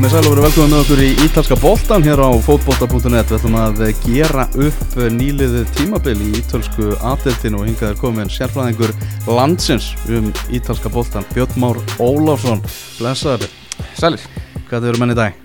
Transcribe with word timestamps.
Komið 0.00 0.14
sæl 0.14 0.20
og 0.24 0.30
verið 0.32 0.44
velkomið 0.46 0.70
með 0.72 0.78
okkur 0.80 1.00
í 1.04 1.08
Ítalska 1.26 1.56
boltan 1.60 2.04
hér 2.06 2.20
á 2.24 2.30
fótbolta.net 2.40 3.28
Við 3.28 3.34
ætlum 3.36 3.56
að 3.60 3.80
gera 4.00 4.44
upp 4.64 4.94
nýliðið 5.12 5.72
tímabil 5.76 6.14
í 6.24 6.28
Ítalsku 6.38 6.86
aðdeltinu 7.04 7.58
og 7.60 7.66
hingað 7.68 7.90
er 7.90 7.98
komin 8.00 8.32
sérfræðingur 8.32 8.94
landsins 9.28 9.90
um 10.08 10.30
Ítalska 10.56 10.88
boltan 10.94 11.26
Björn 11.34 11.52
Már 11.60 11.82
Óláfsson, 12.00 12.62
blessaður. 12.96 13.52
Sælir, 14.00 14.24
Hvað 14.70 14.88
eru 14.88 15.02
menn 15.04 15.12
í 15.12 15.18
dag? 15.20 15.36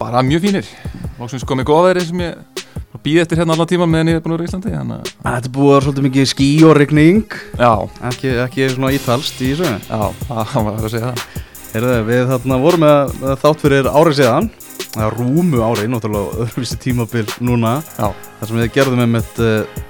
bara 0.00 0.24
mjög 0.24 0.46
fínir. 0.46 0.72
Lóksins 1.20 1.44
komið 1.44 1.68
góðverið 1.68 2.08
sem 2.08 2.24
ég 2.24 2.64
býði 3.04 3.20
eftir 3.26 3.42
hérna 3.42 3.52
allan 3.58 3.68
tíma 3.68 3.84
meðan 3.84 4.14
ég 4.14 4.22
er 4.22 4.24
búin 4.24 4.38
að 4.38 4.40
vera 4.40 4.48
í 4.48 4.52
Íslandi 4.54 4.74
að, 4.80 5.12
Þetta 5.20 5.44
er 5.44 5.54
búið 5.58 5.68
að 5.68 5.76
vera 5.76 5.84
svolítið 5.90 6.08
mikið 6.08 6.32
skí 6.32 6.48
og 6.64 6.74
regning 6.80 7.38
Já, 7.60 7.72
ekki, 8.14 8.32
ekki 8.48 8.72
svona 8.72 8.96
ítalst 8.96 9.44
í 9.44 9.52
þessu. 9.60 9.76
Já, 9.92 10.02
það 10.32 10.58
var 10.70 10.80
að 10.80 10.90
segja 10.96 11.12
það 11.12 11.49
Heyrðu, 11.70 11.96
Við 12.08 12.24
þarna 12.32 12.56
vorum 12.58 12.82
með, 12.82 13.14
með 13.20 13.34
þátt 13.44 13.64
fyrir 13.64 13.88
árið 13.90 14.16
síðan 14.18 14.50
Það 14.90 15.02
er 15.06 15.16
rúmu 15.20 15.60
árið, 15.62 15.90
náttúrulega 15.92 16.44
öðruvísi 16.44 16.78
tímabil 16.82 17.26
núna 17.46 17.76
Já, 17.94 18.08
Það 18.40 18.48
sem 18.48 18.58
við 18.58 18.72
gerðum 18.74 19.02
með 19.04 19.12
mitt 19.14 19.42
uh, 19.44 19.82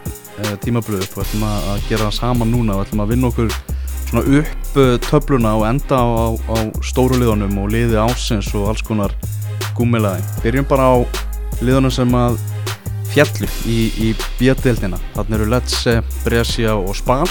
uh, 0.45 0.55
tímablöð 0.65 1.07
upp 1.07 1.17
og 1.17 1.25
ætlum 1.25 1.47
að 1.49 1.87
gera 1.89 2.09
það 2.09 2.17
saman 2.19 2.53
núna 2.53 2.77
og 2.77 2.85
ætlum 2.85 3.05
að 3.05 3.15
vinna 3.15 3.31
okkur 3.31 3.55
svona 4.11 4.25
upp 4.41 4.79
uh, 4.83 4.95
töfluna 5.07 5.55
og 5.57 5.67
enda 5.71 6.03
á, 6.03 6.05
á, 6.05 6.27
á 6.53 6.57
stóru 6.85 7.17
liðunum 7.21 7.59
og 7.63 7.73
liði 7.73 8.01
ásins 8.03 8.51
og 8.59 8.71
alls 8.73 8.85
konar 8.85 9.15
gúmilaði. 9.79 10.25
Byrjum 10.45 10.69
bara 10.69 10.91
á 10.93 10.97
liðunum 11.65 11.95
sem 11.95 12.17
að 12.19 12.41
fjallu 13.15 13.49
í, 13.65 13.79
í 14.05 14.13
bjöldildina. 14.39 14.99
Þannig 15.17 15.39
eru 15.39 15.51
Lecce, 15.55 16.01
Brescia 16.27 16.77
og 16.77 16.93
Spal. 16.99 17.25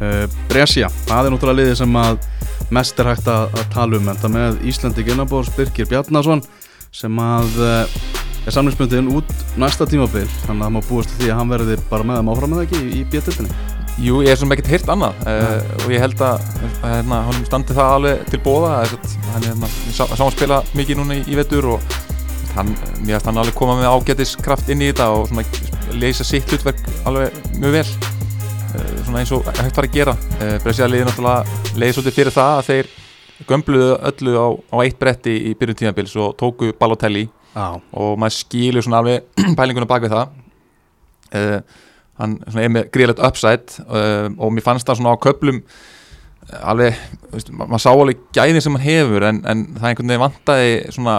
Uh, 0.00 0.24
Brescia, 0.48 0.88
það 1.04 1.28
er 1.28 1.34
náttúrulega 1.34 1.60
liði 1.60 1.80
sem 1.82 2.00
að 2.00 2.22
mest 2.72 2.98
er 3.00 3.10
hægt 3.12 3.28
að, 3.28 3.52
að 3.58 3.68
tala 3.74 3.98
um 3.98 4.08
en 4.08 4.20
það 4.22 4.34
með 4.36 4.60
Íslandi 4.70 5.04
Gunnabórs 5.06 5.52
Birgir 5.56 5.88
Bjarnason 5.90 6.42
sem 6.92 7.20
að 7.20 7.58
uh, 7.60 7.98
er 8.46 8.54
samlingsbundin 8.54 9.10
út 9.12 9.28
næsta 9.60 9.86
tímabil 9.88 10.26
þannig 10.46 10.58
að 10.58 10.64
það 10.64 10.74
má 10.76 10.80
búast 10.88 11.14
því 11.18 11.30
að 11.30 11.38
hann 11.40 11.52
verði 11.52 11.78
bara 11.90 12.06
með 12.08 12.20
þeim 12.20 12.32
áfram 12.32 12.54
með 12.54 12.64
ekki 12.64 12.80
í, 12.80 12.88
í 12.98 13.02
bjöldildinni. 13.12 13.58
jú, 14.02 14.22
ég 14.24 14.32
er 14.32 14.40
svona 14.40 14.56
ekkert 14.56 14.72
heyrt 14.72 14.92
annað 14.94 15.20
uh, 15.30 15.58
og 15.82 15.92
ég 15.94 16.02
held 16.02 16.24
að 16.26 16.46
hérna, 16.82 17.20
honum 17.28 17.44
standi 17.48 17.76
það 17.76 17.96
alveg 17.98 18.24
til 18.32 18.42
bóða 18.46 18.72
hann 18.82 19.46
hérna, 19.46 19.70
ég 19.88 19.98
sá, 19.98 20.04
sá 20.08 20.24
hann 20.24 20.34
spila 20.34 20.62
mikið 20.72 21.02
núna 21.02 21.20
í, 21.20 21.26
í 21.28 21.38
vetur 21.38 21.74
og 21.76 21.92
hann, 22.56 22.72
mér 23.02 23.18
finnst 23.18 23.30
hann 23.30 23.44
alveg 23.44 23.56
koma 23.58 23.78
með 23.78 23.92
ágætiskraft 23.92 24.72
inn 24.72 24.82
í 24.84 24.90
þetta 24.90 25.12
og 25.12 25.94
leysa 26.00 26.26
sitt 26.26 26.48
hlutverk 26.50 26.82
alveg 27.08 27.36
mjög 27.60 27.78
vel 27.78 27.86
svona 29.04 29.22
eins 29.22 29.32
og 29.34 29.46
hægt 29.46 29.78
var 29.78 29.88
að 29.88 29.94
gera. 29.94 30.16
Uh, 30.38 30.56
Brescia 30.64 30.88
liði 30.90 31.06
náttúrulega 31.08 31.78
leiði 31.78 31.94
svolítið 31.96 32.18
fyrir 32.18 32.34
það 32.34 32.56
að 32.58 32.68
þeir 32.70 32.90
gömbluðu 33.48 33.94
öllu 34.10 34.34
á, 34.38 34.48
á 34.72 34.76
eitt 34.84 34.98
bretti 35.00 35.36
í 35.50 35.54
byrjun 35.58 35.80
tímabils 35.80 36.14
og 36.20 36.36
tóku 36.40 36.72
Balotelli. 36.78 37.28
Já. 37.52 37.76
og 37.92 38.14
maður 38.16 38.32
skilur 38.32 38.84
svona 38.84 39.02
alveg 39.02 39.26
pælinguna 39.58 39.88
bak 39.88 40.04
við 40.06 40.14
það. 40.14 40.36
Uh, 41.32 41.58
hann 42.20 42.36
svona 42.46 42.64
er 42.64 42.72
með 42.72 42.86
gríðilegt 42.94 43.24
upside 43.24 43.82
uh, 43.88 44.28
og 44.36 44.54
mér 44.54 44.64
fannst 44.64 44.88
það 44.88 45.00
svona 45.00 45.12
á 45.16 45.24
köplum 45.24 45.60
alveg, 46.52 46.96
veist, 47.32 47.52
ma 47.54 47.66
maður 47.66 47.84
sá 47.84 47.90
alveg 47.92 48.24
gæðin 48.36 48.64
sem 48.64 48.76
hann 48.76 48.84
hefur 48.84 49.26
en, 49.28 49.40
en 49.48 49.62
það 49.78 49.88
einhvern 49.88 50.12
veginn 50.12 50.24
vantaði 50.24 50.72
svona, 50.92 51.16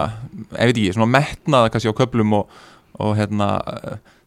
ef 0.52 0.70
veit 0.70 0.76
ekki, 0.76 0.96
svona 0.98 1.10
metnaða 1.10 1.72
kannski 1.74 1.94
á 1.94 2.00
köplum 2.02 2.36
og, 2.38 2.58
og 3.02 3.16
hérna 3.18 3.50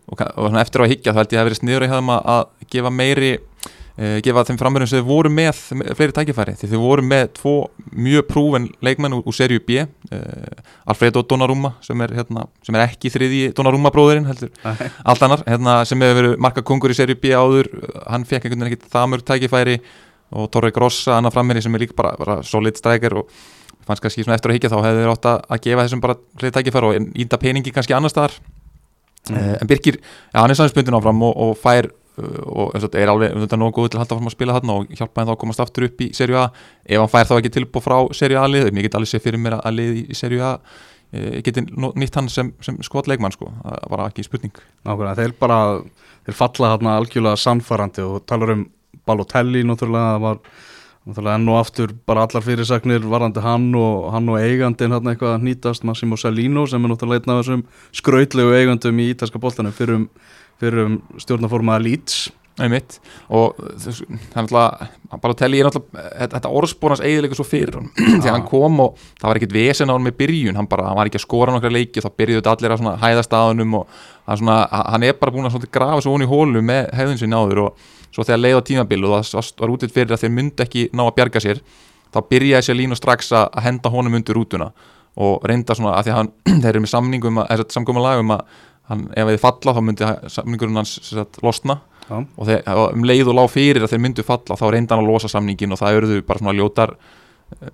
og, 0.06 0.22
og 0.22 0.48
svona 0.48 0.62
eftir 0.64 0.82
á 0.82 0.84
að 0.86 0.92
higgja 0.94 1.14
þá 1.14 1.20
held 1.20 1.34
ég 1.34 1.36
að 1.36 1.36
það 1.36 1.42
hafi 1.42 1.50
verið 1.50 1.60
sniður 1.60 1.86
í 1.86 1.90
hefðum 1.92 2.12
að, 2.16 2.32
að 2.34 2.44
gefa 2.72 2.90
meiri 2.92 3.32
uh, 3.38 4.18
gefa 4.24 4.44
þeim 4.48 4.58
framverðum 4.60 4.90
sem 4.90 5.00
þau 5.02 5.08
voru 5.08 5.30
með 5.32 5.60
me- 5.80 5.94
fleiri 5.98 6.14
tækifæri, 6.16 6.54
því 6.60 6.70
þau 6.72 6.80
voru 6.82 7.04
með 7.06 7.26
tvo 7.38 7.54
mjög 7.96 8.26
prúven 8.30 8.68
leikmenn 8.84 9.16
úr, 9.18 9.22
úr 9.26 9.36
serju 9.36 9.62
B 9.66 9.80
uh, 9.82 10.64
Alfredo 10.92 11.22
Donnarumma 11.22 11.74
sem 11.86 12.00
er, 12.06 12.14
hérna, 12.20 12.46
sem 12.66 12.76
er 12.78 12.86
ekki 12.88 13.12
þriði 13.14 13.42
Donnarumma 13.56 13.92
bróðurinn 13.94 14.28
heldur 14.28 14.50
allt 14.66 15.22
annar, 15.26 15.44
hérna, 15.48 15.78
sem 15.88 16.02
hefur 16.04 16.20
verið 16.22 16.36
marka 16.46 16.64
kongur 16.66 16.92
í 16.94 16.98
serju 16.98 17.18
B 17.22 17.32
áður, 17.36 17.70
hann 18.10 18.24
fekk 18.28 18.46
einhvern 18.48 18.66
veginn 18.66 18.74
ekkert 18.76 18.90
það 18.96 19.12
mörg 19.14 19.26
tækifæri 19.32 19.78
og 20.36 20.48
Torre 20.50 20.72
Grossa 20.74 21.16
annar 21.20 21.30
frammeiri 21.30 21.62
sem 21.62 21.74
er 21.78 21.84
líka 21.86 21.94
bara, 21.96 22.16
bara 22.18 22.40
solid 22.42 22.74
striker 22.76 23.14
og 23.20 23.28
fannst 23.86 24.02
kannski 24.02 24.24
svona 24.26 24.34
eftir 24.34 24.50
að 24.50 24.56
higgja 24.58 24.70
þá 24.72 24.80
hefði 24.82 25.02
þeir 25.04 25.10
átt 25.12 25.26
að 25.30 25.60
gefa 25.62 25.84
þessum 25.86 26.00
bara 26.02 26.16
fleiri 26.40 26.54
tækifæri 26.56 26.88
og 26.88 27.12
índa 27.22 27.38
peningi 27.38 27.70
kannski 27.76 27.94
annar 27.94 28.10
staðar 28.12 28.34
Mm. 29.26 29.34
mm. 29.42 29.54
en 29.58 29.66
Birkir, 29.66 29.96
já, 30.30 30.36
hann 30.38 30.52
er 30.52 30.54
samspundin 30.54 30.94
áfram 30.94 31.22
og, 31.26 31.32
og 31.42 31.56
fær 31.58 31.88
og 32.16 32.74
eins 32.74 32.82
og 32.82 32.88
þetta 32.88 33.00
er 33.02 33.12
alveg 33.12 33.34
þetta 33.42 33.56
er 33.56 33.62
nógu 33.62 33.76
góð 33.76 33.88
til 33.92 33.98
að 33.98 34.04
halda 34.04 34.18
fram 34.18 34.30
að 34.30 34.34
spila 34.36 34.56
þarna 34.56 34.76
og 34.76 34.92
hjálpa 34.98 35.20
henn 35.20 35.30
þá 35.30 35.34
að 35.34 35.40
komast 35.42 35.64
aftur 35.64 35.88
upp 35.88 36.04
í 36.04 36.10
serju 36.16 36.38
A. 36.40 36.44
Ef 36.84 37.02
hann 37.02 37.12
fær 37.12 37.30
þá 37.30 37.34
ekki 37.38 37.54
tilbúð 37.56 37.86
frá 37.86 37.96
serju 38.16 38.40
A 38.40 38.46
lið 38.50 38.70
ég 38.70 38.86
get 38.86 38.98
alveg 38.98 39.12
sé 39.12 39.20
fyrir 39.22 39.42
mér 39.42 39.58
að 39.58 39.76
lið 39.80 39.98
í 40.02 40.16
serju 40.16 40.44
A 40.46 40.52
eh, 41.12 41.42
geti 41.44 41.66
nýtt 41.66 42.20
hann 42.20 42.30
sem, 42.32 42.54
sem 42.64 42.78
skotleikmann 42.86 43.34
sko, 43.34 43.50
það 43.62 43.90
var 43.92 44.06
ekki 44.06 44.24
spurning. 44.26 44.62
Nákvæmlega, 44.86 45.18
þeir 45.20 45.36
bara, 45.40 45.60
þeir 46.28 46.40
falla 46.40 46.72
hérna 46.72 46.96
algjörlega 47.00 47.42
sannfærandi 47.44 48.06
og 48.06 48.24
talar 48.28 48.56
um 48.56 48.64
Balotelli 49.06 49.60
náttúrulega, 49.62 50.16
það 50.16 50.24
var 50.24 50.40
náttúrulega 51.06 51.38
enn 51.38 51.50
og 51.52 51.58
aftur 51.60 51.92
bara 52.08 52.24
allar 52.26 52.42
fyrirsagnir 52.42 53.04
varandi 53.06 53.42
hann 53.42 53.68
og 53.78 54.08
hann 54.10 54.28
og 54.32 54.40
eigandinn 54.40 54.94
hérna 54.94 55.12
eitthvað 55.12 55.36
að 55.36 55.44
nýtast 55.46 55.86
Massimo 55.86 56.18
Salino 56.18 56.66
sem 56.66 56.82
er 56.82 56.90
náttúrulega 56.90 57.22
einn 57.22 57.34
af 57.34 57.44
þessum 57.44 57.62
skrautlegu 57.94 58.56
eigandum 58.56 58.98
í 58.98 59.10
ítalska 59.12 59.38
boltanum 59.38 59.76
fyrir 59.76 60.00
um, 60.00 60.08
fyrir 60.60 60.84
um 60.86 60.98
stjórnaformaða 61.22 61.84
Leeds. 61.86 62.26
Einmitt. 62.56 62.94
Og 63.36 63.58
það 64.32 64.54
er 64.56 65.18
bara 65.20 65.34
telli 65.36 65.58
ég 65.60 65.66
náttúrulega 65.66 66.28
þetta, 66.32 66.52
orðspórans 66.56 67.02
eiginlega 67.04 67.36
svo 67.36 67.44
fyrir 67.44 67.74
hann 67.76 67.90
því 68.22 68.22
að 68.22 68.32
hann 68.32 68.46
kom 68.48 68.80
og 68.80 68.94
það 69.20 69.28
var 69.28 69.40
ekkit 69.42 69.52
vesen 69.52 69.92
á 69.92 69.94
hann 69.94 70.06
með 70.06 70.16
byrjun. 70.22 70.56
Hann 70.56 70.68
bara, 70.70 70.86
hann 70.88 70.96
var 70.96 71.10
ekki 71.10 71.20
að 71.20 71.26
skora 71.26 71.52
nokkra 71.52 71.72
leiki 71.74 72.00
og 72.00 72.06
þá 72.06 72.16
byrjuðu 72.22 72.40
þetta 72.40 72.54
allir 72.56 72.74
að 72.76 72.80
svona 72.80 72.94
hæðast 73.04 73.36
að 73.36 73.50
honum 73.50 73.76
og 73.82 73.92
hann, 74.24 74.40
svona, 74.40 74.56
hann 74.94 75.04
er 75.04 75.18
bara 75.20 75.34
búin 75.36 75.50
að 75.50 75.68
grafa 75.76 76.00
svo 76.06 76.16
hún 76.16 76.24
í 76.24 76.30
hólu 76.32 76.64
með 76.64 76.88
hefðin 76.96 77.20
sinni 77.20 77.36
áður 77.36 77.62
og 77.66 77.86
svo 78.08 78.24
þegar 78.24 78.40
leið 78.46 78.56
á 78.56 78.68
tímabil 78.72 79.02
og 79.04 79.16
það 79.20 79.36
var- 79.60 79.76
útitt 79.76 79.92
fyrir 79.92 80.16
að 80.16 80.24
þeir 80.24 80.34
myndi 80.38 80.64
ekki 80.64 80.86
ná 80.96 81.04
að 81.04 81.14
bjarga 81.20 81.44
sér 81.44 81.60
þá 82.08 82.20
byrjaði 82.30 82.70
sér 82.70 82.78
línu 82.80 82.96
strax 82.96 83.34
að 83.36 83.50
að 83.52 83.66
henda 83.68 83.92
honum 83.92 84.16
undir 84.16 84.38
rútuna 84.38 84.70
og 85.16 85.44
reynda 85.48 85.76
svona 85.76 85.94
að 85.96 86.08
því 86.08 86.12
að 86.12 86.18
hann, 86.22 86.32
þeir 86.62 86.70
eru 86.72 86.82
með 86.84 86.92
samningum 86.92 87.38
að, 87.44 87.62
samkoma 87.72 88.00
lagum 88.04 88.32
að 88.36 88.42
hann, 88.90 89.04
ef 89.16 89.30
þið 89.32 89.42
falla 89.42 89.76
þá 89.76 89.82
myndi 89.84 90.08
samningurinn 90.32 90.80
hans 90.80 90.96
sagt, 91.10 91.38
losna. 91.44 91.80
Já, 92.06 92.20
og 92.22 92.46
þeir, 92.46 92.66
um 92.86 93.06
leið 93.06 93.32
og 93.32 93.38
lág 93.40 93.48
fyrir 93.50 93.82
að 93.82 93.94
þeir 93.94 94.02
myndu 94.04 94.24
falla 94.26 94.58
þá 94.58 94.66
reynda 94.70 94.94
hann 94.94 95.02
að 95.02 95.08
losa 95.10 95.30
samningin 95.30 95.74
og 95.74 95.80
það 95.80 95.96
eruðu 95.98 96.18
bara 96.28 96.38
svona 96.38 96.54
ljótar 96.54 96.92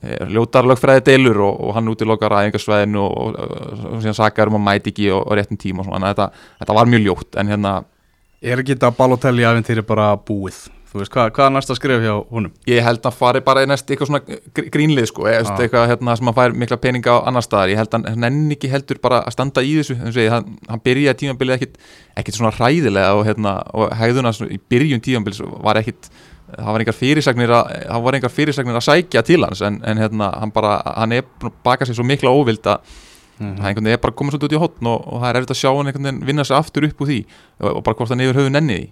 eh, 0.01 0.23
ljótar 0.33 0.69
lögfræði 0.71 1.05
deilur 1.11 1.43
og, 1.45 1.59
og 1.67 1.75
hann 1.77 1.91
útilokar 1.93 2.33
aðeingarsvæðinu 2.39 3.03
og, 3.03 3.19
og, 3.37 3.59
og, 3.91 3.99
síðan 4.01 4.17
sakar 4.17 4.49
um 4.49 4.57
að 4.57 4.65
mæti 4.71 4.95
ekki 4.95 5.11
og, 5.13 5.27
réttum 5.37 5.61
tíma 5.61 5.85
og 5.85 5.91
svona, 5.91 6.15
þetta, 6.15 6.47
þetta 6.63 6.79
var 6.81 6.89
mjög 6.95 7.05
ljótt 7.05 7.41
en 7.43 7.53
hérna, 7.53 7.75
er 8.41 8.65
ekki 8.65 8.79
þetta 8.79 8.95
Balotelli 8.97 9.45
aventýri 9.51 9.85
bara 9.85 10.15
búið 10.17 10.63
þú 10.93 11.01
veist, 11.01 11.13
hvað, 11.15 11.31
hvað 11.37 11.47
er 11.47 11.53
næsta 11.57 11.75
skref 11.79 12.03
hjá 12.05 12.15
honum? 12.31 12.53
ég 12.69 12.83
held 12.85 13.07
að 13.09 13.15
fari 13.17 13.41
bara 13.41 13.63
í 13.65 13.69
næst 13.71 13.89
eitthvað 13.91 14.11
svona 14.11 14.21
gr- 14.29 14.67
grínlið 14.75 15.07
sko, 15.09 15.25
eða 15.31 15.45
Já. 15.47 15.55
eitthvað 15.65 15.87
hérna 15.89 16.17
sem 16.19 16.27
hann 16.29 16.37
fær 16.37 16.53
mikla 16.63 16.77
peninga 16.83 17.15
á 17.17 17.19
annar 17.31 17.43
staðar, 17.47 17.73
ég 17.73 17.81
held 17.81 17.95
að 17.97 18.09
hann 18.11 18.21
nenni 18.27 18.57
ekki 18.59 18.69
heldur 18.73 19.01
bara 19.03 19.23
að 19.25 19.33
standa 19.37 19.63
í 19.65 19.73
þessu, 19.79 19.97
þannig 20.03 20.19
að 20.27 20.35
hann, 20.37 20.59
hann 20.69 20.83
byrjaði 20.85 21.19
tímabilið 21.23 21.57
ekkit, 21.57 21.79
ekkit 22.21 22.37
svona 22.39 22.53
hræðilega 22.59 23.15
og, 23.17 23.25
hérna, 23.31 23.55
og 23.73 23.95
hegðuna 24.03 24.33
svona, 24.37 24.53
í 24.53 24.61
byrjun 24.69 25.01
tímabilið 25.07 25.41
var 25.65 25.81
ekkit, 25.81 26.11
það 26.53 26.69
var 26.77 26.85
engar 26.85 26.99
fyrirsagnir 26.99 27.55
að, 27.57 27.73
það 27.89 28.05
var 28.09 28.19
engar 28.21 28.35
fyrirsagnir 28.37 28.77
að 28.83 28.85
sækja 28.91 29.23
til 29.25 29.41
hans 29.47 29.63
en, 29.65 29.81
en 29.89 30.03
hérna, 30.05 30.29
hann 30.43 30.53
bara, 30.53 30.75
hann 30.99 31.17
er 31.17 31.25
að 31.41 31.57
baka 31.65 31.89
sér 31.89 31.97
svo 31.97 32.05
mikla 32.05 32.31
óvild 32.37 32.69
að 32.69 32.85
Mhm. 33.41 33.55
það 33.59 33.65
einhvern 33.67 33.87
veginn 33.89 33.97
er 33.97 34.01
bara 34.03 34.13
komið 34.15 34.35
svolítið 34.35 34.45
út 34.47 34.53
í 34.55 34.59
hotn 34.61 34.87
og, 34.87 35.07
og 35.09 35.23
það 35.23 35.29
er 35.31 35.37
erfitt 35.41 35.53
að 35.55 35.59
sjá 35.59 35.71
hann 35.73 36.19
vinna 36.29 36.45
sig 36.45 36.55
aftur 36.57 36.85
upp 36.87 37.01
úr 37.01 37.09
því 37.09 37.17
og, 37.65 37.71
og 37.79 37.83
bara 37.87 37.97
hvort 37.97 38.13
hann 38.13 38.21
yfir 38.23 38.37
höfu 38.39 38.51
nenni 38.53 38.77
því 38.77 38.91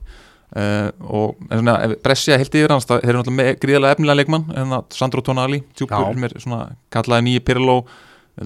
uh, 0.57 0.91
og 1.07 1.43
svona, 1.49 1.77
Brescia 2.05 2.39
heilt 2.41 2.55
yfir 2.55 2.75
hans 2.75 2.89
það 2.89 3.05
er 3.05 3.19
náttúrulega 3.19 3.39
með 3.41 3.51
gríðarlega 3.65 3.99
efnilega 3.99 4.21
leikmann 4.23 4.49
en 4.55 4.77
það 4.77 4.97
Sandro 4.99 5.25
Tonali, 5.27 5.63
tjúpur 5.79 6.25
er 6.29 6.39
svona 6.39 6.63
kallaði 6.93 7.29
nýji 7.29 7.45
Pirlo 7.51 7.83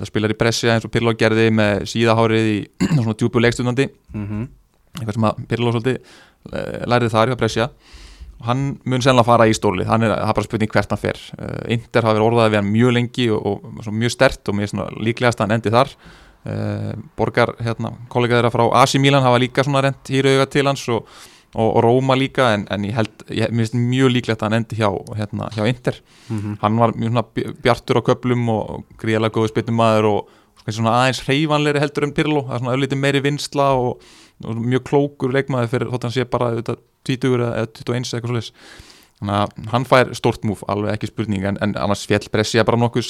spilar 0.08 0.32
í 0.32 0.36
Brescia 0.38 0.74
eins 0.74 0.84
og 0.86 0.92
Pirlo 0.94 1.12
gerði 1.14 1.50
með 1.54 1.86
síðahárið 1.92 2.50
í 2.50 2.60
svona 2.98 3.16
djúpu 3.18 3.42
leikstundandi 3.44 3.90
Mm 4.14 4.44
eitthvað 5.00 5.16
sem 5.16 5.28
að 5.28 5.44
Pirlo 5.50 5.74
svolítið 5.74 5.96
eh, 5.98 6.82
lærið 6.90 7.14
þar 7.14 7.32
hjá 7.32 7.38
Brescia. 7.40 7.68
Og 8.34 8.48
hann 8.48 8.64
mun 8.82 9.02
sennilega 9.02 9.26
fara 9.28 9.46
í 9.46 9.54
stórlið 9.56 9.90
hann 9.90 10.06
er, 10.06 10.14
bara 10.18 10.46
spurning 10.46 10.70
hvert 10.72 10.90
hann 10.90 11.00
fer. 11.00 11.20
Uh, 11.38 11.60
Inter 11.70 12.02
hafi 12.02 12.18
verið 12.18 12.26
orðaði 12.26 12.52
við 12.52 12.60
hann 12.60 12.72
mjög 12.72 12.94
lengi 12.96 13.28
og, 13.34 13.44
og 13.62 13.92
mjög 13.94 14.14
stert 14.16 14.50
og 14.50 14.58
mér 14.58 14.72
svona 14.72 14.88
líklegast 14.98 15.38
að 15.38 15.46
hann 15.46 15.56
endi 15.58 15.74
þar. 15.74 15.92
Uh, 16.44 16.90
borgar 17.16 17.54
hérna, 17.62 17.94
kollega 18.12 18.40
þeirra 18.40 18.50
frá 18.52 18.64
AC 18.82 18.98
Milan 19.00 19.24
hafa 19.24 19.38
líka 19.40 19.64
svona 19.64 19.84
rent 19.86 20.10
hýrauga 20.12 20.48
til 20.50 20.66
hans 20.68 20.82
og, 20.92 21.06
og, 21.54 21.68
og 21.76 21.82
Róma 21.84 22.16
líka 22.18 22.50
en, 22.54 22.66
en 22.70 22.86
ég 22.88 22.94
held, 22.96 23.24
ég, 23.30 23.50
finnst 23.54 23.76
mjög 23.78 24.12
líklegt 24.14 24.42
að 24.42 24.48
hann 24.50 24.58
endi 24.60 24.78
hjá, 24.78 24.88
hérna, 25.18 25.50
hjá 25.54 25.66
Inter 25.70 26.00
-hmm. 26.28 26.56
hann 26.62 26.78
var 26.78 26.94
mjög 26.94 27.12
svona 27.12 27.24
bj- 27.34 27.54
bjartur 27.62 28.00
á 28.00 28.02
köplum 28.08 28.48
og 28.48 28.84
gríðalega 28.98 29.34
góðu 29.34 29.52
spynnumæður 29.52 30.10
og 30.10 30.28
kannski 30.64 30.80
svona 30.80 30.96
aðeins 31.00 31.22
hreyfanleiri 31.26 31.80
heldur 31.80 32.04
en 32.04 32.12
Pirlo 32.16 32.42
það 32.42 32.54
er 32.54 32.58
svona 32.58 32.76
öllítið 32.76 32.98
meiri 32.98 33.20
vinsla 33.20 33.68
og, 33.74 34.02
og 34.44 34.56
mjög 34.56 34.82
klókur 34.88 35.32
leikmaður 35.32 35.68
fyrir 35.68 35.90
þótt 35.92 36.02
hann 36.02 36.16
sé 36.16 36.24
bara 36.24 36.50
auðvitað 36.50 36.78
20 37.04 37.34
eða 37.34 37.66
21 37.66 38.04
eða 38.04 38.18
eitthvað 38.18 38.36
að 39.30 39.70
hann 39.70 39.84
fær 39.88 40.10
stort 40.16 40.44
múf 40.44 40.64
alveg 40.68 40.96
ekki 40.96 41.06
spurning 41.12 41.44
en, 41.48 41.58
en 41.62 41.74
annars 41.78 42.04
fjell 42.08 42.26
Brescia 42.32 42.64
bara 42.66 42.80
nokkuð 42.80 43.04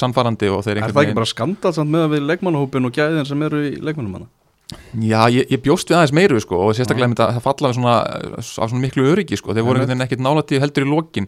þeir 0.63 0.77
Er 0.83 0.93
það 0.93 1.03
ekki 1.07 1.17
bara 1.17 1.25
skandal 1.31 1.73
samt 1.75 1.91
með 1.91 2.07
við 2.13 2.27
leikmannahópin 2.29 2.85
og 2.85 2.93
gæðin 2.95 3.25
sem 3.27 3.41
eru 3.47 3.63
í 3.65 3.71
leikmannum 3.81 4.19
hana? 4.19 4.29
Já, 4.97 5.19
ég, 5.29 5.45
ég 5.51 5.61
bjóst 5.61 5.89
við 5.91 5.97
aðeins 5.99 6.13
meiru 6.17 6.39
sko 6.41 6.57
og 6.65 6.71
sérstaklega 6.73 7.11
með 7.11 7.19
það 7.21 7.41
falla 7.45 7.69
við 7.69 7.75
svona, 7.77 7.95
á 8.41 8.41
svona 8.65 8.81
miklu 8.81 9.03
öryggi 9.11 9.37
sko, 9.37 9.53
þeir 9.53 9.65
voru 9.67 9.77
einhvern 9.81 9.91
veginn 9.93 10.05
ekkert 10.07 10.23
nálætti 10.25 10.61
heldur 10.63 10.87
í 10.87 10.89
lokin. 10.89 11.27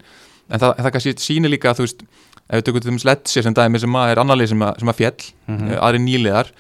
En 0.50 0.60
það, 0.63 0.74
það 0.80 0.92
kannski 0.95 1.13
sýnir 1.22 1.51
líka 1.54 1.69
að 1.74 1.81
þú 1.81 1.86
veist 1.86 2.01
ef 2.48 2.56
við 2.57 2.66
tökum 2.66 2.81
til 2.81 2.89
þeim 2.92 3.00
Sletsi 3.04 3.44
sem 3.44 3.54
dæmi 3.54 3.80
sem 3.84 3.98
að 4.00 4.12
er 4.13 4.22
annarlið 4.24 4.50
sem, 4.54 4.62
að- 4.66 4.80
sem 4.80 4.89
að 4.94 4.98
fjell, 5.01 5.22
mm 5.48 5.54
Mhm. 5.57 5.78
aðri 5.84 6.00
nýliðar 6.07 6.51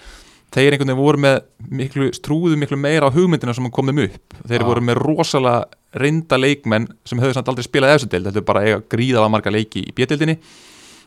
þeir 0.53 0.71
einhvern 0.75 0.87
veginn 0.91 1.01
voru 1.01 1.17
með 1.23 1.41
miklu, 1.71 2.09
trúðu 2.23 2.57
miklu 2.61 2.77
meira 2.77 3.07
á 3.09 3.15
hugmyndina 3.15 3.53
sem 3.55 3.69
kom 3.71 3.87
þeim 3.87 4.03
upp. 4.05 4.33
Þeir 4.47 4.61
Já. 4.61 4.65
voru 4.67 4.81
með 4.81 4.95
rosalega 5.01 5.65
reynda 5.97 6.37
leikmenn 6.37 6.87
sem 7.05 7.19
höfðu 7.19 7.33
samt 7.33 7.47
aldrei 7.49 7.63
spilað 7.65 7.95
eftir 7.95 8.09
deild, 8.13 8.27
þetta 8.27 8.37
er 8.37 8.47
bara 8.47 8.61
eiga 8.63 8.81
gríðalega 8.91 9.31
marga 9.31 9.51
leiki 9.51 9.81
í 9.87 9.93
bjöldildinni 9.97 10.37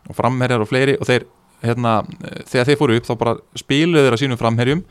og 0.08 0.16
framherjar 0.16 0.60
og 0.60 0.68
fleiri 0.68 0.96
og 1.00 1.06
þeir, 1.06 1.24
hérna, 1.62 1.94
eh, 2.24 2.42
þegar 2.48 2.66
þeir 2.66 2.78
fóru 2.80 2.96
upp 2.96 3.04
þá 3.06 3.14
bara 3.18 3.36
spiluðu 3.56 4.04
þeir 4.08 4.16
að 4.16 4.22
sínum 4.24 4.38
framherjum 4.40 4.82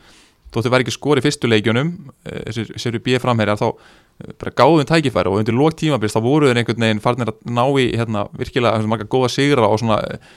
þótt 0.50 0.66
þeir 0.66 0.74
væri 0.74 0.86
ekki 0.86 0.96
skori 0.96 1.24
fyrstu 1.24 1.50
leikjunum 1.50 1.90
eh, 2.26 2.44
þessir 2.48 2.70
séru 2.82 3.00
B 3.04 3.16
framherjar 3.22 3.60
þá 3.60 3.66
eh, 3.70 4.34
bara 4.40 4.54
gáðum 4.60 4.88
tækifæri 4.88 5.30
og 5.30 5.40
undir 5.40 5.56
lók 5.56 5.76
tímabils 5.78 6.16
þá 6.16 6.20
voru 6.24 6.50
þeir 6.50 6.62
einhvern 6.62 6.86
veginn 6.86 7.02
farnir 7.04 7.32
að 7.32 7.42
ná 7.50 7.64
í 7.80 7.90
hérna, 7.94 8.26
virkilega 8.38 8.90
marga 8.90 9.08
góða 9.10 9.32
sigra 9.34 9.68
og 9.68 9.80
svona 9.82 10.00
eh, 10.06 10.32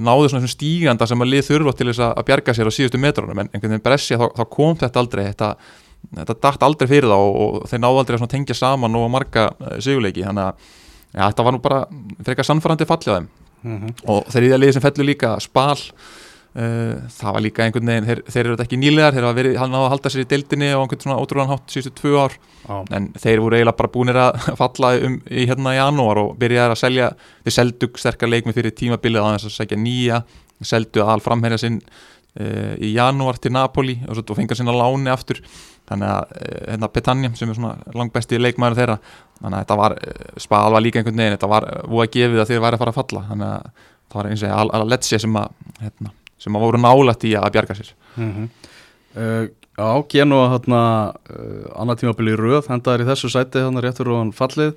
náðu 0.00 0.30
svona 0.32 0.48
stíganda 0.48 1.06
sem 1.08 1.20
að 1.20 1.32
lið 1.32 1.48
þurfa 1.48 1.74
til 1.76 1.88
þess 1.90 2.04
að 2.06 2.26
bjarga 2.28 2.54
sér 2.56 2.70
á 2.70 2.72
síðustu 2.72 3.00
metrunum. 3.00 3.40
En 3.42 3.50
einhvern 3.50 3.74
veginn 3.74 3.84
Brescia 3.84 4.20
þá, 4.20 4.26
þá 4.38 4.44
kom 4.52 4.78
þetta 4.80 5.02
aldrei 5.02 5.24
þetta, 5.26 5.50
þetta 6.20 6.36
datt 6.46 6.64
aldrei 6.64 6.88
fyrir 6.88 7.10
þá 7.12 7.18
og, 7.18 7.36
og 7.44 7.68
þeir 7.68 7.82
náðu 7.84 8.00
aldrei 8.00 8.18
að 8.18 8.32
tengja 8.32 8.56
saman 8.56 8.96
og 8.96 9.10
marga 9.12 9.50
uh, 9.52 9.74
sigurleiki. 9.84 10.24
Þannig 10.24 10.48
að 10.48 10.70
ja, 11.12 11.26
þetta 11.26 11.46
var 11.46 11.56
nú 11.56 11.60
bara 11.64 11.82
frekar 12.24 12.48
sannfærandi 12.48 12.88
fallið 12.88 13.12
á 13.12 13.16
þeim. 13.18 13.32
Mhm. 13.64 13.94
og 14.12 14.26
þeir 14.28 14.44
í 14.44 14.48
það 14.52 14.58
liði 14.60 14.72
sem 14.76 14.82
fellur 14.84 15.06
líka 15.08 15.28
spal 15.40 15.78
það 17.10 17.32
var 17.34 17.42
líka 17.42 17.64
einhvern 17.64 17.88
veginn 17.90 18.04
þeir, 18.06 18.20
þeir 18.30 18.46
eru 18.46 18.56
ekki 18.62 18.76
nýlegar, 18.78 19.14
þeir 19.16 19.24
hafa 19.26 19.36
verið 19.40 19.56
hann 19.58 19.72
náðu 19.74 19.86
að 19.88 19.92
halda 19.94 20.12
sér 20.14 20.22
í 20.22 20.28
deildinni 20.30 20.68
og 20.76 20.84
einhvern 20.84 21.02
svona 21.02 21.16
ótrúlan 21.18 21.50
hátt 21.50 21.74
síðustu 21.74 21.92
tvö 21.98 22.12
ár. 22.22 22.36
Já, 22.64 22.76
en 22.98 23.08
þeir 23.18 23.42
voru 23.42 23.58
eiginlega 23.58 23.78
bara 23.80 23.92
búinir 23.96 24.18
að 24.22 24.38
falla 24.62 24.92
um 25.08 25.16
í 25.34 25.46
hérna 25.50 25.74
í 25.74 25.78
janúar 25.80 26.20
og 26.22 26.34
byrjaði 26.38 26.76
að 26.76 26.82
selja 26.84 27.08
þeir 27.44 27.56
seldu 27.58 27.90
sterkar 27.98 28.30
leikmi 28.30 28.54
fyrir 28.54 28.74
tímabilið 28.78 29.24
að 29.24 29.34
þess 29.36 29.50
að 29.50 29.56
segja 29.58 29.80
nýja 29.82 30.22
seldu 30.64 31.02
aðal 31.02 31.20
framherja 31.26 31.58
sinn 31.64 31.80
uh, 31.82 32.74
í 32.78 32.94
janúar 32.94 33.36
til 33.42 33.50
Napoli 33.52 33.98
og, 34.06 34.14
svo- 34.20 34.36
fengar 34.38 34.56
sinna 34.56 34.72
láni 34.78 35.10
aftur. 35.12 35.42
Þannig 35.90 36.08
að 36.14 36.36
uh, 36.38 36.60
hérna 36.70 36.88
Petanja 36.94 37.32
sem 37.36 37.50
er 37.50 37.58
svona 37.58 37.74
langbesti 37.98 38.38
leikmæður 38.40 38.78
þeirra 38.78 38.98
þannig 39.42 39.56
að 39.58 39.64
þetta 39.66 39.76
var, 39.82 39.96
spal 40.46 40.70
var 40.72 40.86
líka 40.86 41.02
einhvern 41.02 41.18
veginn 41.18 41.34
þetta 41.34 41.50
var 41.50 41.66
sem 46.44 46.54
að 46.54 46.66
hérna, 46.66 46.68
voru 46.68 46.82
nálætt 46.84 47.26
í 47.26 47.34
að 47.40 47.52
bjarga 47.56 47.78
sér. 47.80 47.92
Mm 48.20 48.48
Já, 49.74 50.04
Genoa 50.06 50.50
hérna 50.52 50.80
uh, 51.34 51.66
annar 51.74 51.98
tímabili 51.98 52.34
í 52.34 52.38
röð, 52.38 52.68
hendaður 52.70 53.02
í 53.02 53.08
þessu 53.08 53.30
sæti 53.32 53.58
þannig 53.58 53.82
réttur 53.82 54.12
og 54.12 54.20
hann 54.20 54.30
fallið. 54.36 54.76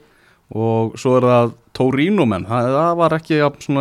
Og 0.58 0.96
svo 0.98 1.18
er 1.20 1.28
það 1.28 1.54
Torino 1.76 2.26
menn 2.26 2.48
það, 2.48 2.70
það 2.74 2.92
var 3.02 3.16
ekki 3.18 3.38
jafn, 3.38 3.80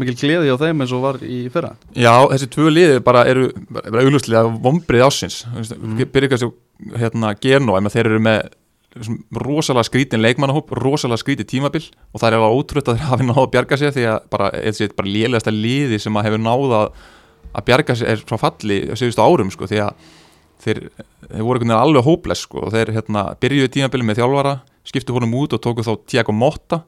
mikil 0.00 0.14
gleði 0.16 0.50
á 0.50 0.56
þeim 0.58 0.82
eins 0.82 0.94
og 0.96 1.02
var 1.04 1.18
í 1.22 1.40
fyrra. 1.52 1.74
Já, 1.92 2.14
þessi 2.32 2.48
tvö 2.54 2.70
liði 2.72 3.02
bara 3.04 3.26
eru 3.28 3.50
bara 3.68 4.02
auglustlega 4.02 4.54
vombrið 4.64 5.04
ásins 5.06 5.42
mm. 5.44 6.00
byrja 6.14 6.30
ekki 6.30 6.38
að 6.48 6.96
hérna, 7.02 7.34
Genoa 7.44 7.82
en 7.82 7.92
þeir 7.92 8.10
eru 8.10 8.22
með 8.26 8.48
rosalega 9.36 9.84
skrítin 9.86 10.24
leikmannahóp, 10.24 10.72
rosalega 10.80 11.20
skrítin 11.20 11.46
tímabil. 11.52 11.84
Og 12.10 12.22
það 12.22 12.30
er 12.30 12.38
alveg 12.40 12.56
ótrútt 12.56 12.88
að 12.90 12.96
þeir 12.96 13.10
hafi 13.12 13.28
náða 13.28 13.44
að 13.44 13.52
bjarga 13.52 13.78
sér 13.82 13.94
því 13.94 14.08
að 14.08 14.30
bara, 14.32 14.50
þessi, 14.56 14.88
bara 14.96 15.12
lélegasta 15.12 15.54
liði 15.54 16.00
sem 16.02 16.16
að 16.16 16.30
hefur 16.30 16.42
náða 16.42 16.80
að 17.56 17.66
bjarga 17.70 17.96
sér 17.96 18.12
er 18.14 18.22
frá 18.28 18.38
falli 18.40 18.78
síðustu 18.98 19.24
árum 19.24 19.50
sko, 19.54 19.66
því 19.70 19.80
að 19.86 20.06
þeir, 20.66 20.80
þeir 21.30 21.42
voru 21.42 21.58
einhvern 21.58 21.68
veginn 21.68 21.76
alveg 21.80 22.06
hópless 22.06 22.44
sko, 22.46 22.62
og 22.66 22.72
þeir 22.74 22.92
hérna, 22.96 23.26
byrjuðu 23.42 23.72
tímabili 23.76 24.06
með 24.08 24.20
þjálfara 24.22 24.54
skiptu 24.86 25.16
honum 25.16 25.34
út 25.40 25.56
og 25.56 25.62
tóku 25.64 25.84
þá 25.86 25.92
Tiago 26.06 26.32
Motta 26.36 26.82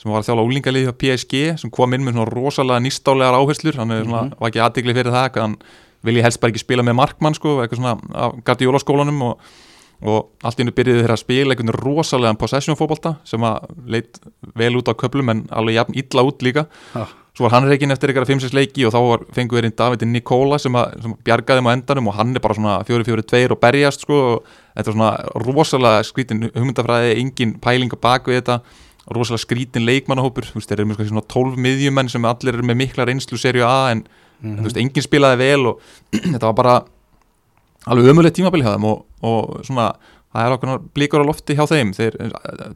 sem 0.00 0.10
var 0.10 0.20
að 0.24 0.28
þjálfa 0.28 0.44
úlingalið 0.48 0.86
hjá 0.88 0.94
PSG 0.98 1.42
sem 1.62 1.70
kom 1.70 1.92
inn 1.94 2.02
með 2.04 2.16
svona 2.16 2.32
rosalega 2.34 2.82
nýstálegar 2.82 3.36
áherslur 3.38 3.76
hann 3.78 3.92
mm 3.94 4.08
Mhm. 4.10 4.32
var 4.40 4.50
ekki 4.50 4.62
aðdegli 4.64 4.94
fyrir 4.96 5.12
það 5.14 5.38
hann 5.40 5.56
vilji 6.04 6.22
helst 6.26 6.40
bara 6.42 6.50
ekki 6.52 6.60
spila 6.64 6.82
með 6.82 6.98
markmann 6.98 7.34
sko, 7.38 7.60
eitthvað 7.62 7.78
svona 7.80 7.94
af 8.24 8.34
Guardiola 8.44 8.78
skólanum 8.82 9.22
og, 9.22 9.38
og 10.02 10.18
allt 10.44 10.58
í 10.58 10.64
hennu 10.64 10.74
byrjuðu 10.76 11.04
þeir 11.06 11.14
að 11.14 11.22
spila 11.22 11.54
einhvern 11.54 11.72
rosalega 11.78 12.34
possession 12.42 12.76
fótbolta 12.76 13.14
sem 13.24 13.40
að 13.46 13.70
leit 13.86 14.18
vel 14.58 14.74
út 14.76 14.90
á 14.90 14.94
köplum 14.98 15.30
en 15.30 15.44
alveg 15.50 15.78
jafn 15.78 15.94
illa 16.02 16.26
út 16.26 16.42
líka 16.44 16.66
Já. 16.94 17.06
Svo 17.34 17.48
var 17.48 17.56
hann 17.56 17.66
reygin 17.66 17.90
eftir 17.90 18.12
eitthvað 18.12 18.30
5-6 18.30 18.54
leiki 18.54 18.84
og 18.86 18.92
þá 18.94 19.00
var, 19.02 19.22
fengu 19.34 19.58
þeir 19.58 19.66
inn 19.66 19.74
Davidin 19.74 20.12
Nikola 20.14 20.58
sem, 20.62 20.74
að, 20.78 20.92
sem 21.02 21.14
bjargaði 21.26 21.64
á 21.66 21.74
endanum 21.74 22.10
og 22.12 22.14
hann 22.14 22.30
er 22.30 22.42
bara 22.44 22.54
svona 22.54 22.76
4-4-2 22.86 23.40
og 23.50 23.60
berjast 23.62 24.04
sko. 24.06 24.18
Og 24.36 24.52
þetta 24.76 24.92
er 24.92 24.96
svona 24.96 25.10
rosalega 25.42 26.04
skrítin 26.06 26.46
hugmyndafræði, 26.46 27.16
engin 27.18 27.56
pæling 27.62 27.90
á 27.90 27.98
bak 27.98 28.30
við 28.30 28.38
þetta. 28.38 28.60
Rosalega 29.10 29.42
skrítin 29.42 29.86
leikmannahópur. 29.88 30.46
Þú 30.46 30.60
veist, 30.60 30.70
þeir 30.70 30.84
eru 30.84 30.90
með 30.92 31.10
svona 31.10 31.26
12 31.34 31.58
miðjumenn 31.66 32.12
sem 32.14 32.30
allir 32.30 32.54
eru 32.54 32.68
með 32.70 32.80
mikla 32.84 33.08
reynslu 33.10 33.40
serju 33.40 33.66
A 33.66 33.90
en, 33.90 34.04
en 34.44 34.60
þú 34.60 34.68
veist, 34.68 34.82
enginn 34.84 35.08
spilaði 35.08 35.42
vel 35.42 35.72
og 35.72 35.82
þetta 36.36 36.46
var 36.46 36.58
bara 36.62 36.76
alveg 37.90 38.14
ömulegt 38.14 38.38
tímabili 38.38 38.62
hjá 38.62 38.76
þeim 38.76 38.86
og, 38.92 39.02
og 39.26 39.58
svona, 39.66 39.90
það 40.34 40.48
er 40.48 40.54
okkur 40.56 40.86
blíkar 40.96 41.22
á 41.22 41.26
lofti 41.28 41.54
hjá 41.54 41.64
þeim, 41.70 41.92
þeir, 41.94 42.16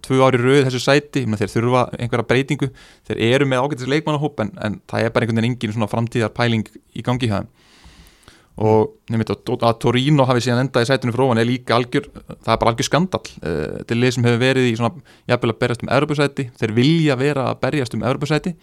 tvö 0.06 0.20
ári 0.22 0.40
rauð 0.40 0.66
þessu 0.68 0.82
sæti, 0.82 1.24
þeir 1.26 1.50
þurfa 1.52 1.84
einhverja 1.98 2.26
breytingu. 2.30 2.68
Þeir 3.08 3.22
eru 3.32 3.48
með 3.50 3.64
ágætis 3.64 3.90
leikmannahóp 3.90 4.44
en, 4.44 4.52
en 4.62 4.76
það 4.90 5.06
er 5.06 5.14
bara 5.14 5.26
einhvern 5.26 5.40
veginn 5.42 5.56
engin 5.56 5.74
svona 5.74 5.90
framtíðar 5.90 6.34
pæling 6.36 6.68
í 6.94 7.02
gangi 7.06 7.30
hjá 7.30 7.40
þeim. 7.40 7.50
Og 8.58 8.94
nefnir 9.10 9.34
að, 9.54 9.74
Torino 9.82 10.26
hafi 10.26 10.42
síðan 10.42 10.64
endað 10.64 10.86
í 10.86 10.88
sætunum 10.88 11.14
frá 11.14 11.24
hann 11.28 11.38
er 11.38 11.46
líka 11.46 11.76
algjör 11.76 12.08
það 12.10 12.48
er 12.54 12.58
bara 12.58 12.72
algjör 12.72 12.88
skandal 12.88 13.20
uh, 13.22 13.50
þetta 13.76 13.94
er 13.94 14.00
lið 14.00 14.14
sem 14.16 14.26
hefur 14.26 14.40
verið 14.42 14.66
í 14.66 14.72
svona 14.80 15.04
jafnvel 15.30 15.52
að 15.52 15.60
berjast 15.60 15.84
um 15.84 15.92
Evropasæti 15.94 16.46
þeir 16.58 16.72
vilja 16.74 17.16
vera 17.20 17.44
að 17.52 17.60
berjast 17.62 17.94
um 17.94 18.02
Evropasæti 18.08 18.54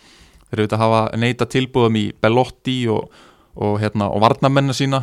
þeir 0.50 0.62
auðvitað 0.62 0.76
að 0.76 0.84
hafa 0.84 1.22
neita 1.24 1.48
tilbúðum 1.48 2.00
í 2.02 2.04
Bellotti 2.26 2.76
og, 2.92 3.08
og, 3.56 3.78
hérna, 3.80 4.10
og 4.12 4.20
varnamennar 4.26 4.76
sína 4.76 5.02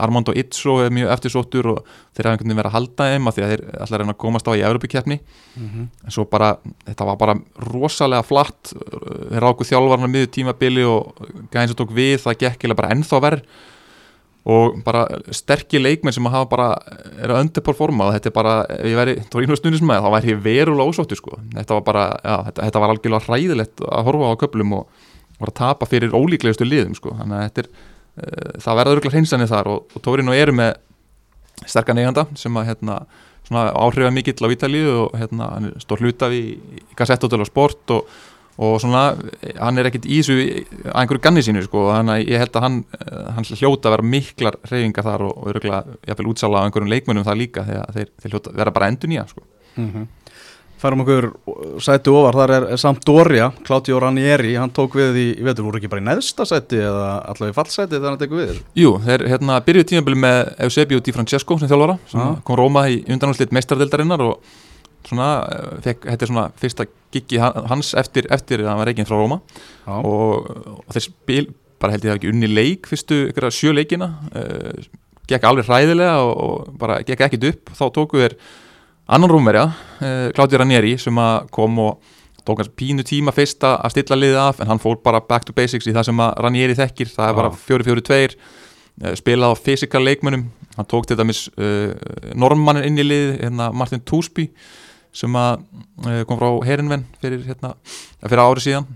Armando 0.00 0.32
Izzo 0.32 0.78
er 0.84 0.90
mjög 0.94 1.10
eftirsóttur 1.12 1.66
og 1.74 1.78
þeir 2.16 2.24
hafa 2.28 2.32
einhvern 2.36 2.48
veginn 2.48 2.60
verið 2.62 2.70
að 2.70 2.76
halda 2.78 3.08
þeim 3.12 3.28
af 3.28 3.36
því 3.36 3.42
að 3.44 3.50
þeir 3.52 3.64
ætla 3.76 3.96
að 3.96 4.00
reyna 4.02 4.14
að 4.14 4.20
komast 4.24 4.48
á 4.48 4.52
í 4.56 4.64
Evropakeppni 4.64 5.18
Mhm. 5.56 5.86
en 6.04 6.10
svo 6.10 6.24
bara, 6.30 6.56
þetta 6.86 7.04
var 7.06 7.16
bara 7.16 7.34
rosalega 7.72 8.24
flatt 8.24 8.72
þeir 8.74 9.40
ráku 9.44 9.64
þjálfarnar 9.68 10.12
miður 10.12 10.32
tímabili 10.36 10.84
og 10.84 11.14
gæðin 11.52 11.68
sem 11.72 11.76
tók 11.76 11.92
við, 11.96 12.18
það 12.24 12.38
gekk 12.44 12.64
eða 12.68 12.76
bara 12.76 12.92
ennþá 12.94 13.20
verð 13.20 13.42
og 14.46 14.76
bara 14.86 15.00
sterkir 15.34 15.80
leikmenn 15.82 16.14
sem 16.14 16.24
hafa 16.30 16.46
bara 16.48 16.66
er 17.18 17.32
að 17.34 17.40
underperforma 17.48 18.06
og 18.06 18.12
þetta 18.14 18.30
er 18.30 18.34
bara, 18.36 18.52
ef 18.70 18.86
ég 18.86 18.94
væri 19.00 19.14
Torino 19.32 19.56
stundismæð, 19.58 20.04
þá 20.04 20.10
væri 20.14 20.30
ég 20.36 20.42
verulega 20.44 20.86
ósóttu 20.92 21.16
sko. 21.18 21.40
þetta 21.56 21.74
var 21.74 21.82
bara, 21.88 22.04
já, 22.22 22.36
þetta, 22.46 22.62
þetta 22.68 22.82
var 22.84 22.92
algjörlega 22.94 23.26
hræðilegt 23.26 23.82
að 23.88 24.04
horfa 24.06 24.30
á 24.30 24.40
köplum 24.44 24.72
og 24.78 24.86
var 25.40 25.50
að 25.50 25.58
tapa 25.58 25.86
fyrir 25.90 26.14
ólíklegustu 26.14 26.64
liðum 26.64 26.94
sko. 26.94 27.10
þannig 27.18 27.36
að 27.40 27.48
þetta 27.48 27.64
er, 27.64 27.68
það 28.16 28.78
verða 28.80 28.96
örgulega 28.96 29.16
hreinsanir 29.16 29.50
þar 29.50 29.72
og, 29.74 29.96
og 29.96 30.04
Torino 30.04 30.34
eru 30.36 30.54
með 30.56 30.76
sterkan 31.66 32.00
eiganda 32.00 32.26
sem 32.36 32.56
að 32.58 32.70
hérna, 32.70 33.00
áhrifa 33.50 34.12
mikill 34.12 34.48
á 34.48 34.52
Ítalíu 34.52 34.94
og 35.06 35.18
hérna, 35.18 35.50
hann 35.54 35.68
er 35.70 35.76
stór 35.82 36.02
hlutaf 36.02 36.34
í, 36.34 36.56
í 36.56 36.96
Gazzetto 36.98 37.30
dello 37.30 37.46
Sport 37.48 37.94
og, 37.94 38.10
og 38.56 38.76
svona, 38.82 39.04
hann 39.60 39.78
er 39.78 39.90
ekkit 39.90 40.08
í 40.08 40.20
þessu 40.20 40.36
að 40.40 41.00
einhverju 41.02 41.24
ganni 41.28 41.44
sínu 41.46 41.64
sko, 41.66 41.86
þannig 41.92 42.16
að 42.16 42.32
ég 42.32 42.44
held 42.44 42.58
að 42.58 42.66
hann, 42.66 42.78
eh, 42.98 43.24
hann 43.36 43.48
hljóta 43.50 43.90
að 43.90 43.96
vera 43.96 44.10
miklar 44.16 44.60
reyfingar 44.66 45.06
þar 45.06 45.26
og, 45.28 45.34
og 45.36 45.50
örgulega 45.54 46.30
útsala 46.32 46.64
á 46.64 46.66
einhverjum 46.66 46.92
leikmönnum 46.92 47.26
það 47.28 47.42
líka 47.42 47.66
þegar 47.68 47.98
þeir, 47.98 48.14
þeir 48.22 48.34
hljóta 48.34 48.54
vera 48.62 48.74
bara 48.78 48.90
endur 48.92 49.12
nýja 49.12 49.26
sko. 49.30 49.44
Mhm. 49.76 50.08
Færum 50.86 51.02
okkur 51.02 51.24
sæti 51.82 52.12
ofar, 52.12 52.36
þar 52.38 52.52
er 52.54 52.78
Sampdoria, 52.78 53.48
Claudio 53.66 53.98
Ranieri, 54.02 54.52
hann 54.54 54.70
tók 54.74 54.94
við 54.94 55.16
í, 55.18 55.24
ég 55.40 55.46
veitur, 55.48 55.66
voru 55.66 55.80
ekki 55.80 55.90
bara 55.90 56.02
í 56.02 56.06
neðsta 56.06 56.46
sæti 56.46 56.78
eða 56.78 57.08
allavega 57.32 57.54
í 57.54 57.56
fallsæti 57.56 57.96
þegar 57.96 58.12
hann 58.12 58.20
tekur 58.20 58.42
við? 58.42 58.60
Jú, 58.78 58.92
þeir 59.02 59.24
hérna, 59.32 59.56
byrjuðu 59.66 59.88
tímabili 59.90 60.20
með 60.22 60.38
Eusebio 60.68 61.02
Di 61.02 61.14
Francesco 61.16 61.56
sem 61.58 61.72
Já. 61.72 62.26
kom 62.46 62.60
Róma 62.60 62.84
í 62.92 63.00
undanúrslit 63.10 63.54
meistardeldarinnar 63.56 64.22
og 64.28 64.52
svona, 65.06 65.30
eh, 65.56 65.72
fekk, 65.88 66.06
þetta 66.12 66.26
er 66.26 66.30
svona 66.30 66.44
fyrsta 66.62 66.86
giggi 67.14 67.40
hans 67.42 67.94
eftir, 67.98 68.28
eftir 68.30 68.62
að 68.62 68.70
hann 68.70 68.78
var 68.78 68.90
reygin 68.90 69.08
frá 69.08 69.16
Róma. 69.18 69.40
Já, 69.86 69.96
og, 69.96 70.52
og 70.76 70.94
þeir 70.94 71.06
spil 71.08 71.48
bara 71.82 71.96
held 71.96 72.06
ég 72.06 72.14
að 72.14 72.20
ekki 72.20 72.30
unni 72.30 72.50
leik 72.50 72.86
fyrstu 72.86 73.26
ykkur 73.30 73.50
sjö 73.52 73.74
leikina 73.76 74.06
uh, 74.32 74.86
gekk 75.28 75.44
alveg 75.44 75.66
hræðilega 75.66 76.22
og, 76.22 76.36
og 76.46 76.78
bara 76.78 77.00
gekk 77.02 77.26
ekkit 77.26 77.50
upp. 77.50 77.74
Þá 77.74 77.84
tóku 77.98 78.22
þeir 78.22 78.38
annan 79.08 79.30
rúmverja 79.30 79.64
uh, 79.70 80.28
Claudio 80.36 80.58
Ranieri 80.62 80.96
sem 80.98 81.18
kom 81.54 81.78
og 81.84 82.00
tók 82.46 82.60
hans 82.62 82.70
pínu 82.78 83.02
tíma 83.06 83.32
fyrst 83.34 83.64
að 83.66 83.90
stilla 83.90 84.18
liðið 84.20 84.36
af 84.42 84.60
en 84.62 84.70
hann 84.70 84.78
fór 84.82 85.00
bara 85.02 85.20
back 85.20 85.44
to 85.48 85.54
basics 85.56 85.86
í 85.90 85.94
það 85.96 86.08
sem 86.10 86.20
að 86.22 86.36
Ranieri 86.46 86.76
þekkir 86.78 87.10
það 87.10 87.30
er 87.32 87.38
bara 87.40 87.50
Já. 87.50 87.58
4-4-2 87.70 88.36
uh, 88.36 89.14
spilað 89.18 89.54
á 89.54 89.62
physical 89.62 90.04
leikmönnum 90.06 90.44
hann 90.76 90.90
tók 90.90 91.08
til 91.08 91.16
dæmis 91.18 91.46
uh, 91.58 91.94
normannin 92.38 92.86
inn 92.90 93.00
í 93.02 93.06
lið 93.06 93.32
hérna 93.42 93.70
Martin 93.74 94.02
Toosby 94.06 94.50
sem 95.16 95.32
að 95.40 95.62
uh, 96.04 96.22
kom 96.28 96.38
frá 96.38 96.50
Herinven 96.68 97.06
fyrir, 97.22 97.42
hérna, 97.48 97.74
fyrir 98.26 98.42
ári 98.44 98.64
síðan 98.66 98.86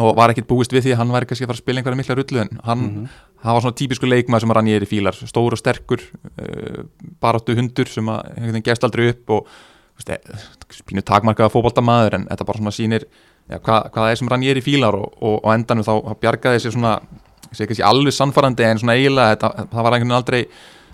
og 0.00 0.14
var 0.16 0.32
ekkert 0.32 0.48
búist 0.48 0.72
við 0.72 0.86
því 0.86 0.92
að 0.94 1.00
hann 1.02 1.10
væri 1.12 1.26
kannski 1.28 1.44
að 1.44 1.50
fara 1.50 1.58
að 1.58 1.64
spila 1.64 1.80
einhverja 1.82 1.98
mikla 2.00 2.14
rullu 2.16 2.40
en 2.40 2.52
hann, 2.64 2.82
Mhm. 2.86 3.08
Hann 3.42 3.56
var 3.56 3.64
svona 3.64 3.78
típisku 3.78 4.08
leikmað 4.08 4.44
sem 4.44 4.54
er 4.54 4.86
í 4.86 4.88
fílar, 4.88 5.18
stór 5.18 5.56
og 5.56 5.60
sterkur 5.60 6.02
uh, 6.02 6.82
baráttu 7.22 7.56
hundur 7.58 7.90
sem 7.90 8.08
að 8.08 8.24
einhvern 8.30 8.52
veginn 8.52 8.68
gerst 8.68 8.86
aldrei 8.86 9.08
upp 9.12 9.34
og 9.36 9.50
veist, 9.98 10.12
eh, 10.14 11.02
takmarkaða 11.02 11.52
fótboltamaður 11.52 12.18
en 12.18 12.28
þetta 12.30 12.46
bara 12.48 12.62
svona 12.62 12.74
sýnir 12.74 13.06
ja, 13.50 13.58
hvað, 13.58 13.90
hvað 13.90 13.98
það 13.98 14.10
er 14.10 14.20
sem 14.20 14.32
er 14.38 14.60
í 14.60 14.64
fílar 14.64 14.96
og, 14.98 15.18
og 15.20 15.42
á 15.44 15.48
endanum 15.56 15.86
þá, 15.86 15.94
þá 16.06 16.14
bjargaði 16.22 16.62
sér 16.62 16.76
svona 16.76 16.94
ég 17.52 17.58
segi 17.58 17.68
kannski 17.72 17.84
alveg 17.86 18.16
sannfarandi 18.16 18.66
en 18.68 18.80
svona 18.80 18.96
eiginlega 18.96 19.36
það 19.42 19.82
var 19.82 19.96
einhvern 19.96 20.06
veginn 20.06 20.18
aldrei 20.20 20.42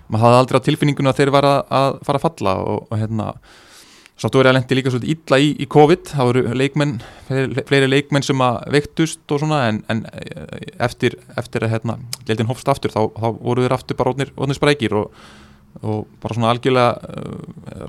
maður 0.09 0.25
hafði 0.25 0.41
aldrei 0.41 0.59
á 0.59 0.67
tilfinningunum 0.67 1.11
að 1.11 1.19
þeir 1.21 1.33
var 1.35 1.47
að, 1.47 1.59
að 1.79 1.99
fara 2.07 2.19
að 2.19 2.25
falla 2.25 2.55
og, 2.65 2.79
og 2.89 2.99
hérna 2.99 3.33
Að 4.19 4.49
lendi 4.51 4.75
líka 4.75 4.91
svolítið 4.91 5.11
illa 5.13 5.37
í, 5.39 5.51
í 5.63 5.65
COVID, 5.71 6.09
það 6.11 6.27
voru 6.27 6.41
leikmenn, 6.59 6.97
fleiri, 7.29 7.61
fleiri 7.69 7.87
leikmenn 7.87 8.25
sem 8.27 8.41
að 8.43 8.57
veiktust 8.75 9.31
og 9.31 9.39
svona 9.39 9.59
en, 9.69 9.77
en 9.87 10.01
eh, 10.11 10.65
eftir, 10.83 11.15
eftir 11.39 11.63
að 11.63 11.71
hérna, 11.71 11.95
leildin 12.27 12.49
hofst 12.49 12.67
aftur 12.67 12.91
þá, 12.91 12.99
þá 13.15 13.27
voru 13.37 13.63
þeir 13.63 13.75
aftur 13.77 13.99
bara 13.99 14.11
ótnir 14.11 14.57
sprækir 14.57 14.97
og, 14.99 15.21
og 15.79 16.01
bara 16.19 16.35
svona 16.35 16.51
algjörlega 16.51 17.15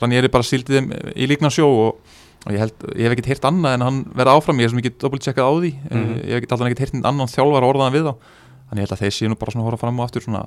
uh, 0.06 0.14
er 0.20 0.28
bara 0.30 0.46
síldið 0.46 0.78
þeim 0.78 0.92
í 1.16 1.28
líknarsjó 1.32 1.66
og, 1.66 2.14
og 2.46 2.54
ég, 2.54 2.62
held, 2.62 2.86
ég 2.94 3.08
hef 3.08 3.16
ekkert 3.16 3.32
heyrt 3.32 3.50
annað 3.50 3.74
en 3.74 3.86
hann 3.88 4.00
verða 4.22 4.36
áfram, 4.38 4.62
ég 4.62 4.70
hef 4.70 4.76
sem 4.76 4.84
ekki 4.84 4.94
doppeltjekkað 5.02 5.50
á 5.50 5.54
því, 5.58 5.72
mm 5.74 5.98
Mhm. 5.98 6.14
ég 6.30 6.36
hef 6.36 6.46
alltaf 6.46 6.66
ekkert 6.68 6.84
heyrt 6.86 7.10
annan 7.10 7.34
þjálfar 7.34 7.68
orðaðan 7.72 7.96
við 7.98 8.06
þá, 8.06 8.14
þannig 8.70 8.78
ég 8.78 8.86
held 8.86 8.94
að 8.94 9.02
þeir 9.02 9.18
séu 9.18 9.32
nú 9.32 9.40
bara 9.42 9.50
svona 9.50 9.66
að 9.66 9.70
horfa 9.72 9.82
fram 9.82 9.98
á 9.98 10.02
aftur 10.06 10.26
svona, 10.28 10.46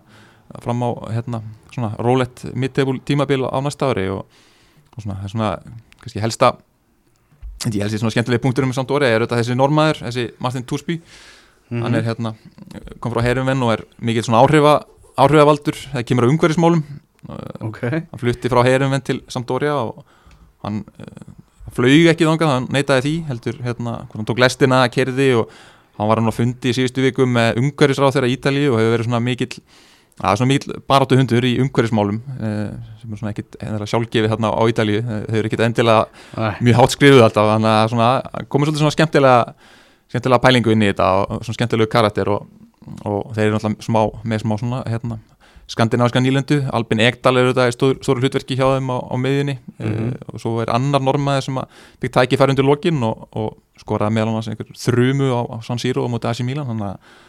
fram 0.63 0.79
á 0.79 0.89
hérna, 1.11 1.43
svona 1.75 1.91
rólegt 1.99 2.47
mittebúl 2.55 3.01
tímabil 3.03 3.43
á 3.43 3.59
næsta 3.59 3.91
ári 3.91 4.07
og 4.15 4.23
og 4.93 5.03
svona, 5.03 5.19
það 5.21 5.27
er 5.27 5.33
svona, 5.33 5.51
kannski 6.03 6.23
helsta 6.23 6.53
ég 7.71 7.83
held 7.83 7.93
því 7.93 8.01
svona 8.01 8.13
skemmtilegi 8.13 8.43
punktur 8.43 8.65
um 8.67 8.73
samt 8.75 8.91
orði 8.91 9.09
er 9.13 9.23
þetta 9.23 9.39
þessi 9.39 9.55
normaður, 9.55 10.01
þessi 10.07 10.25
Martin 10.43 10.65
Torsby. 10.67 10.99
Mhm. 11.71 11.81
hann 11.81 11.95
er 11.95 12.03
hérna, 12.03 12.33
kom 12.99 13.13
frá 13.13 13.23
herumvenn 13.23 13.63
og 13.63 13.71
er 13.73 13.85
mikið 14.03 14.27
svona 14.27 14.41
áhrifa, 14.43 14.73
áhrifavaldur 15.17 15.77
það 15.93 16.05
kemur 16.05 16.27
á 16.27 16.31
umhverfismálum. 16.33 16.83
Uh, 17.23 17.69
Ok, 17.69 17.79
hann 17.87 18.19
flutti 18.19 18.51
frá 18.51 18.63
herumvenn 18.67 19.01
til 19.01 19.21
Sampdoria 19.31 19.73
og 19.79 20.03
hann 20.61 20.83
uh, 20.99 21.23
flög 21.71 22.09
ekki 22.11 22.27
þangað, 22.27 22.51
hann 22.51 22.67
neitaði 22.69 23.05
því 23.05 23.13
heldur 23.29 23.61
hérna, 23.63 23.93
hann 24.11 24.27
tók 24.27 24.41
lestina, 24.43 24.83
kerði 24.91 25.29
og 25.39 25.49
hann 25.97 26.09
var 26.09 26.19
hann 26.19 26.29
á 26.29 26.35
fundi 26.35 26.73
í 26.73 26.75
síðustu 26.75 27.01
viku 27.05 27.25
með 27.25 27.61
umhverfisráð 27.61 28.17
þeirra 28.17 28.31
Ítali 28.33 28.67
og 28.67 28.77
hefur 28.81 28.95
verið 28.97 29.07
svona 29.07 29.23
mikill 29.23 29.63
Það 30.13 30.29
er 30.29 30.39
svona 30.39 30.51
mikil 30.51 30.75
baráttu 30.87 31.17
hundur 31.17 31.45
í 31.49 31.53
umhverfismálum 31.63 32.19
eh, 32.37 32.73
sem 33.01 33.13
er 33.15 33.19
svona 33.21 33.31
ekkit 33.33 33.55
sjálfgefið 33.89 34.29
þarna 34.35 34.51
á 34.53 34.61
Ítalíu, 34.69 34.99
Eh, 35.01 35.23
þau 35.25 35.37
eru 35.39 35.49
ekkit 35.49 35.63
endilega 35.65 36.03
Æ, 36.37 36.43
mjög 36.61 36.77
hátt 36.79 36.93
skrifuð 36.93 37.23
alltaf 37.25 37.49
þannig 37.49 37.71
að 37.73 37.87
svona, 37.95 38.09
komur 38.47 38.69
svolítið 38.69 38.83
svona 38.83 38.95
skemmtilega 38.97 39.39
skemmtilega 40.13 40.43
pælingu 40.43 40.73
inn 40.75 40.85
í 40.85 40.91
þetta 40.91 41.07
og 41.23 41.41
svona 41.41 41.57
skemmtilegu 41.57 41.89
karakter 41.89 42.29
og, 42.29 42.45
og 43.09 43.33
þeir 43.33 43.47
eru 43.47 43.57
náttúrulega 43.57 43.87
smá, 43.87 44.01
með 44.29 44.43
smá 44.43 44.55
svona 44.61 44.83
hérna, 44.85 45.17
skandinaviska 45.73 46.21
nýlendu, 46.21 46.59
Albin 46.75 47.01
Ekdal 47.01 47.39
eru 47.41 47.53
þetta 47.55 47.67
í 47.71 47.73
stór, 47.73 47.97
stóru 48.05 48.21
hlutverki 48.21 48.57
hjá 48.59 48.67
þeim 48.75 48.93
á, 48.93 48.97
á 49.01 49.15
miðjunni. 49.17 49.57
Mhm. 49.79 50.07
eh, 50.13 50.29
og 50.29 50.43
svo 50.43 50.55
er 50.61 50.69
annar 50.75 51.01
normaði 51.01 51.47
sem 51.47 51.57
byggt 52.03 52.17
tækifæri 52.19 52.53
undir 52.53 52.67
lokin 52.67 53.01
og, 53.07 53.27
og 53.33 53.57
skoraði 53.81 54.13
meðal 54.19 54.37
einhver 54.43 54.69
þrumu 54.77 55.31
á, 55.33 55.41
á 55.49 55.57
San 55.65 55.81
Siro 55.81 56.05
og 56.05 56.13
móti 56.13 56.29
AC 56.29 56.43
Milan 56.45 56.69
þannig 56.69 56.91
að 56.93 57.21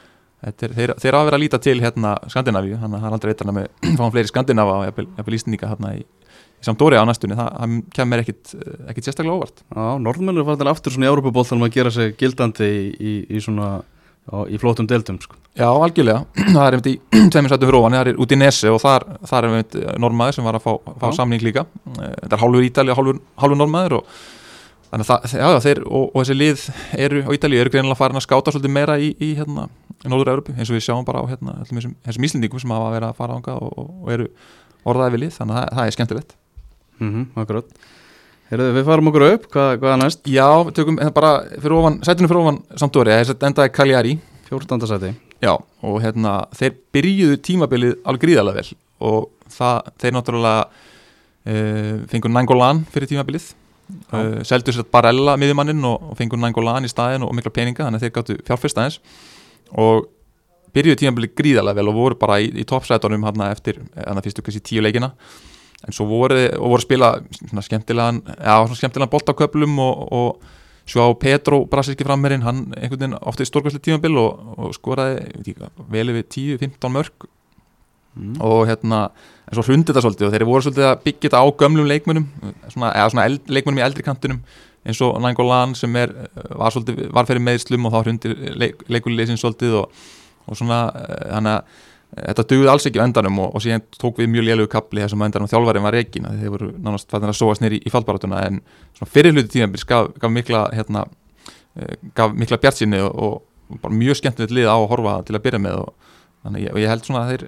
er, 0.48 0.74
þeir, 0.78 0.92
þeir 1.00 1.16
hafa 1.16 1.28
verið 1.28 1.38
að 1.38 1.42
líta 1.44 1.60
til 1.64 1.76
hérna 1.82 2.12
Skandinavíu, 2.32 2.76
þannig 2.82 2.98
að 2.98 3.04
það 3.04 3.08
er 3.10 3.16
aldrei 3.18 3.32
eitthvað 3.34 3.56
með 3.58 3.70
fáum 4.00 4.12
fleiri 4.14 4.30
Skandinava 4.30 4.76
og 4.80 4.84
jafnvel- 4.90 5.38
Íslandíka 5.38 5.70
hérna 5.72 5.94
í, 5.96 6.04
í 6.04 6.68
Sampdoria 6.68 7.02
á 7.04 7.08
næstunni, 7.08 7.36
það, 7.38 7.50
það 7.60 7.78
kemur 7.98 8.22
ekkit, 8.24 8.54
ekkit 8.92 9.08
sérstaklega 9.08 9.38
óvart. 9.38 9.64
Já, 9.68 9.88
norðmenn 10.04 10.36
eru 10.38 10.46
farin 10.48 10.70
aftur 10.72 10.94
svona 10.94 11.08
í 11.08 11.10
Európa-bóltanum 11.12 11.66
að 11.68 11.74
gera 11.78 11.92
sig 11.94 12.14
gildandi 12.20 12.68
í, 12.70 12.84
í, 12.94 13.14
í 13.36 13.42
svona 13.44 13.72
á, 14.32 14.36
í 14.48 14.60
flótum 14.60 14.88
deildum 14.88 15.18
sko. 15.20 15.36
Já, 15.58 15.66
algjörlega, 15.68 16.22
það 16.54 16.62
er 16.64 16.78
einmitt 16.78 16.88
í 16.92 16.94
tveimur 17.34 17.52
sættum 17.52 17.68
fyrir 17.70 17.80
ofan, 17.82 17.98
það 17.98 18.12
er 18.14 18.22
út 18.24 18.32
í 18.32 18.40
Nesi 18.40 18.70
og 18.72 18.80
þar, 18.84 19.04
þar 19.28 19.42
er 19.42 19.50
einmitt 19.50 19.76
normaður 20.00 20.38
sem 20.38 20.48
var 20.48 20.58
að 20.60 20.64
fá, 20.64 20.72
fá 21.02 21.06
samning 21.18 21.44
líka. 21.44 21.66
Eh, 21.98 22.14
þetta 22.24 22.38
er 22.38 22.44
hálfur 22.46 22.96
hálfur, 22.96 23.20
hálfur 23.44 23.60
normaður 23.60 23.98
og 24.00 24.16
þannig 24.94 25.08
að 25.10 25.10
það, 25.10 25.34
já, 25.40 25.60
þeir 25.64 25.80
og, 25.84 26.04
og 26.06 26.20
þessi 26.20 26.36
lið 26.38 26.66
eru 27.06 27.22
á 27.26 27.30
Ítali 27.34 27.58
eru 27.58 27.72
greinilega 27.74 27.98
farin 27.98 28.20
að 28.20 28.26
skáta 28.28 28.54
svolítið 28.54 28.74
meira 28.76 28.94
í, 29.02 29.10
í 29.18 29.32
hérna, 29.38 29.66
í 30.04 30.12
Norður-Európu, 30.12 30.54
eins 30.54 30.70
og 30.70 30.78
við 30.78 30.86
sjáum 30.86 31.08
bara 31.08 31.24
á 31.24 31.24
hérna, 31.32 31.56
þessum, 31.66 31.96
þessum 32.06 32.28
íslendingum 32.28 32.62
sem 32.62 32.74
hafa 32.76 32.92
verið 32.94 33.08
að 33.08 33.18
fara 33.18 33.38
ánga 33.40 33.56
og, 33.58 33.74
og, 33.74 33.90
og 34.04 34.14
eru 34.14 34.30
orðaði 34.86 35.16
við 35.16 35.24
lið, 35.24 35.34
þannig 35.40 35.58
að 35.58 35.60
það, 35.64 35.74
það 35.74 35.90
er 35.90 35.98
skemmtilegt 35.98 36.38
mm 37.00 37.42
Akkurat 37.42 37.76
Heyrðu, 38.44 38.72
við 38.76 38.86
farum 38.86 39.08
okkur 39.10 39.26
upp, 39.26 39.44
hvað, 39.50 39.70
hvað 39.80 39.94
er 39.94 40.00
næst? 40.02 40.26
Já, 40.28 40.48
við 40.68 40.74
tökum 40.76 40.98
hérna 41.00 41.14
bara 41.16 41.30
fyrir 41.56 41.74
ofan, 41.78 41.94
sætinu 42.04 42.28
fyrir 42.28 42.42
ofan 42.42 42.58
Sampdoria, 42.76 43.16
þess 43.22 43.32
að 43.32 43.46
endaði 43.48 43.72
Cagliari 43.74 44.18
14. 44.50 44.84
seti 44.90 45.14
Já, 45.42 45.54
og 45.56 45.96
hérna, 46.04 46.34
þeir 46.56 46.76
byrjuðu 46.94 47.38
tímabilið 47.44 47.96
alveg 48.04 48.26
gríðarlega 48.26 48.60
vel 48.60 48.76
og 49.04 49.30
það, 49.52 49.90
þeir 50.00 50.14
náttúrulega 50.16 50.60
uh, 50.64 52.04
fengur 52.12 52.32
Nangolan 52.32 52.84
fyrir 52.94 53.10
tímabilið. 53.10 53.50
Uh, 54.12 54.40
seldu 54.46 54.74
sér 54.74 54.86
Barella 54.92 55.36
miðjumanninn 55.40 55.84
og, 55.88 56.10
og 56.10 56.18
fengur 56.18 56.40
Nangolan 56.40 56.86
í 56.86 56.90
staðin 56.90 57.26
og 57.26 57.34
mikla 57.36 57.52
peninga 57.54 57.86
þannig 57.86 58.00
að 58.00 58.06
þeir 58.06 58.14
gáttu 58.18 58.36
fjárfyrst 58.48 58.80
aðeins. 58.80 59.00
Og 59.74 60.08
byrjuðu 60.74 61.00
tímabilið 61.02 61.34
gríðarlega 61.38 61.78
vel 61.80 61.90
og 61.92 61.98
voru 61.98 62.18
bara 62.18 62.40
í, 62.42 62.50
í 62.50 62.66
toppsætunum 62.68 63.26
hérna 63.26 63.50
eftir, 63.54 63.80
hérna 63.96 64.24
fyrstu 64.24 64.44
kannski 64.44 64.64
tíu 64.64 64.84
leikina. 64.84 65.12
En 65.84 65.92
svo 65.92 66.06
voru, 66.08 66.38
og 66.64 66.78
að 66.78 66.84
spila 66.86 67.10
svona 67.36 67.64
skemmtilegan, 67.64 68.22
já, 68.24 68.54
svona 68.64 68.78
skemmtilegan 68.78 69.12
boltaköplum 69.12 69.80
og, 69.84 70.04
og 70.16 70.88
svo 70.88 71.04
á 71.04 71.08
Petro 71.20 71.64
brasilski 71.68 72.06
frammerinn, 72.06 72.44
hann 72.44 72.66
einhvern 72.76 73.00
veginn 73.00 73.18
ofta 73.20 73.44
í 73.44 73.48
stórkvæsli 73.48 73.82
tímabil 73.84 74.16
og, 74.20 74.54
og 74.56 74.74
skoraði 74.76 75.18
ég 75.20 75.36
veit 75.36 75.40
ekki 75.42 75.56
hvað, 75.60 75.84
vel 75.92 76.12
yfir 76.12 76.26
10-15 76.36 76.94
mörg 76.96 77.28
mm. 78.14 78.36
og 78.44 78.66
hérna, 78.70 79.06
en 79.44 79.58
svo 79.58 79.66
hrundi 79.66 79.90
þetta 79.90 80.04
svolítið 80.04 80.28
og 80.28 80.34
þeir 80.34 80.46
voru 80.48 80.66
svolítið 80.66 80.90
að 80.90 81.02
byggja 81.06 81.28
þetta 81.28 81.42
á 81.42 81.46
gömlum 81.62 81.90
leikmunum 81.90 82.28
svona, 82.68 82.92
eða 82.92 83.08
svona 83.14 83.26
eld, 83.30 83.42
leikmunum 83.48 83.80
í 83.80 83.86
eldri 83.86 84.06
kantinum 84.06 84.42
eins 84.84 85.00
og 85.04 85.16
Nangolan 85.24 85.72
sem 85.78 85.96
er 85.96 86.12
var, 86.50 86.74
svolítið, 86.74 87.08
var 87.14 87.28
fyrir 87.28 87.44
meðslum 87.44 87.88
og 87.88 87.94
þá 87.94 87.98
hrundi 88.02 88.36
leik, 88.60 88.84
leikuleysin 88.92 89.40
svolítið 89.40 89.80
og, 89.80 90.04
og 90.44 90.60
svona, 90.60 90.86
þannig 91.30 91.58
að 91.58 91.82
þetta 92.14 92.44
dugði 92.50 92.70
alls 92.70 92.86
ekki 92.88 93.00
á 93.02 93.06
endanum 93.06 93.40
og, 93.42 93.56
og 93.56 93.62
síðan 93.64 93.82
tók 93.98 94.20
við 94.20 94.30
mjög 94.30 94.46
lélögu 94.48 94.70
kapli 94.70 95.02
þessum 95.02 95.24
á 95.24 95.26
endanum 95.26 95.50
þjálfarinn 95.50 95.86
var 95.86 95.96
reikin 95.96 96.28
þeir 96.28 96.52
voru 96.52 96.68
nánast 96.78 97.10
fættin 97.10 97.32
að 97.32 97.38
sóast 97.40 97.64
nýri 97.64 97.80
í, 97.80 97.88
í 97.88 97.92
fallbaratuna 97.92 98.42
en 98.46 98.60
svona 98.94 99.10
fyrir 99.10 99.34
hluti 99.34 99.50
tímabils 99.56 99.86
gaf, 99.88 100.12
gaf 100.22 100.30
mikla 100.30 100.68
hérna, 100.76 101.04
eh, 101.74 101.96
mikla 102.38 102.60
bjartsinni 102.62 103.02
og, 103.02 103.42
og 103.80 103.90
mjög 103.90 104.20
skemmtilegt 104.20 104.54
lið 104.54 104.70
á 104.70 104.76
að 104.76 104.88
horfa 104.92 105.16
til 105.26 105.34
að 105.34 105.44
byrja 105.48 105.62
með 105.64 105.80
og, 105.80 106.10
og 106.52 106.80
ég 106.84 106.92
held 106.92 107.08
svona 107.08 107.24
að 107.24 107.32
þeir 107.32 107.46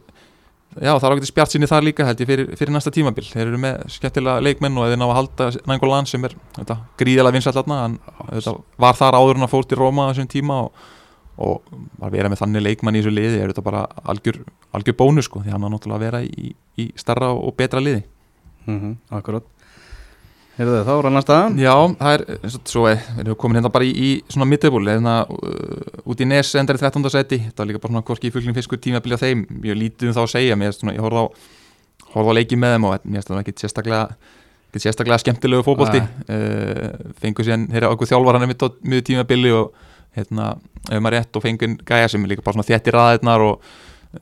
já 0.81 0.93
það 0.93 1.07
er 1.07 1.15
ágætið 1.17 1.31
spjartsinni 1.31 1.71
þar 1.71 1.87
líka 1.87 2.07
held 2.09 2.21
ég 2.21 2.29
fyrir, 2.31 2.51
fyrir 2.59 2.75
næsta 2.75 2.93
tímabil. 2.95 3.25
Þeir 3.31 3.47
eru 3.47 3.63
með 3.63 3.87
skemmtilega 3.97 4.45
leikmenn 4.45 4.77
og 4.81 4.91
þeir 4.91 5.01
ná 5.01 5.07
að 5.07 5.17
halda 5.21 5.49
Nangolan 5.71 6.11
sem 6.11 6.29
er 6.29 6.37
þetta, 6.59 6.79
gríðalega 7.01 7.39
vinsall 7.39 7.57
þarna 7.57 7.81
var 8.83 8.99
þar 8.99 9.19
áður 9.21 9.41
en 9.41 9.49
að 9.49 9.53
fórt 9.55 9.73
í 9.73 9.81
Róma 9.81 10.11
þessum 10.13 10.31
tíma 10.37 10.61
og 10.67 10.87
og 11.37 11.67
að 12.01 12.15
vera 12.17 12.31
með 12.33 12.41
þannig 12.41 12.65
leikmann 12.65 12.97
í 12.97 13.03
þessu 13.03 13.13
liði 13.13 13.41
er 13.43 13.51
þetta 13.53 13.65
bara 13.67 13.83
algjör, 14.09 14.39
algjör 14.77 14.97
bónus 14.97 15.29
sko, 15.29 15.43
því 15.45 15.53
hann 15.53 15.67
á 15.69 15.73
náttúrulega 15.73 15.99
að 15.99 16.05
vera 16.07 16.21
í, 16.25 16.53
í 16.81 16.87
starra 16.97 17.33
og 17.37 17.53
betra 17.59 17.83
liði. 17.83 18.05
Mm 18.67 18.97
Akkurat 20.57 20.71
Heyrðu, 20.71 20.77
þá 20.87 20.93
er 20.95 21.07
að 21.07 21.13
næsta 21.13 21.35
Já, 21.61 21.73
það 21.99 22.15
er, 22.15 22.23
svo 22.65 22.87
er, 22.89 23.01
við 23.19 23.27
erum 23.27 23.37
komin 23.43 23.59
hérna 23.59 23.71
bara 23.75 23.85
í, 23.85 23.91
í 23.93 24.11
svona 24.33 24.47
middebúl, 24.49 24.87
hérna 24.89 25.17
uh, 25.29 25.99
út 26.09 26.23
í 26.25 26.29
Nes 26.29 26.55
endar 26.57 26.79
í 26.79 26.81
13. 26.81 27.11
seti, 27.13 27.39
það 27.51 27.61
var 27.61 27.69
líka 27.69 27.83
bara 27.83 27.93
svona 27.93 28.05
hvorki 28.09 28.31
í 28.31 28.33
fullin 28.33 28.57
fiskur 28.57 28.81
tíma 28.81 29.03
að 29.03 29.05
byrja 29.05 29.19
þeim, 29.21 29.43
mjög 29.53 29.79
lítið 29.83 30.09
um 30.09 30.17
þá 30.17 30.23
að 30.23 30.31
segja 30.33 30.57
mér, 30.57 30.73
svona, 30.73 30.95
ég 30.97 31.05
horfði 31.05 31.21
á, 31.21 31.27
horfði 32.15 32.33
á 32.33 32.37
leiki 32.39 32.61
með 32.63 32.73
þeim 32.73 32.89
og 32.89 32.97
mér 32.97 33.21
finnst 33.21 33.33
það 33.35 33.43
ekki 33.43 33.57
sérstaklega 33.61 34.01
ekki 34.71 34.85
sérstaklega 34.87 35.23
skemmtilegu 35.27 35.67
fótbolti. 35.67 36.01
Uh, 36.25 37.13
fengur 37.21 37.45
síðan, 37.45 37.69
þeirra 37.75 37.93
okkur 37.93 38.15
þjálfar 38.15 38.39
hann 38.39 38.49
er 38.49 38.53
mitt 38.55 38.65
á 38.65 38.69
miður 38.81 39.09
tímabili 39.11 39.53
og 39.61 39.89
hérna, 40.17 40.55
ef 40.89 41.03
maður 41.05 41.19
rétt 41.19 41.37
og 41.37 41.45
fengur 41.45 41.77
gæja 41.85 42.09
sem 42.15 42.25
er 42.25 42.33
líka 42.33 42.47
bara 42.47 42.57
svona 42.57 42.71
þéttir 42.71 42.97
aðeirnar 42.97 43.45
og 43.45 43.75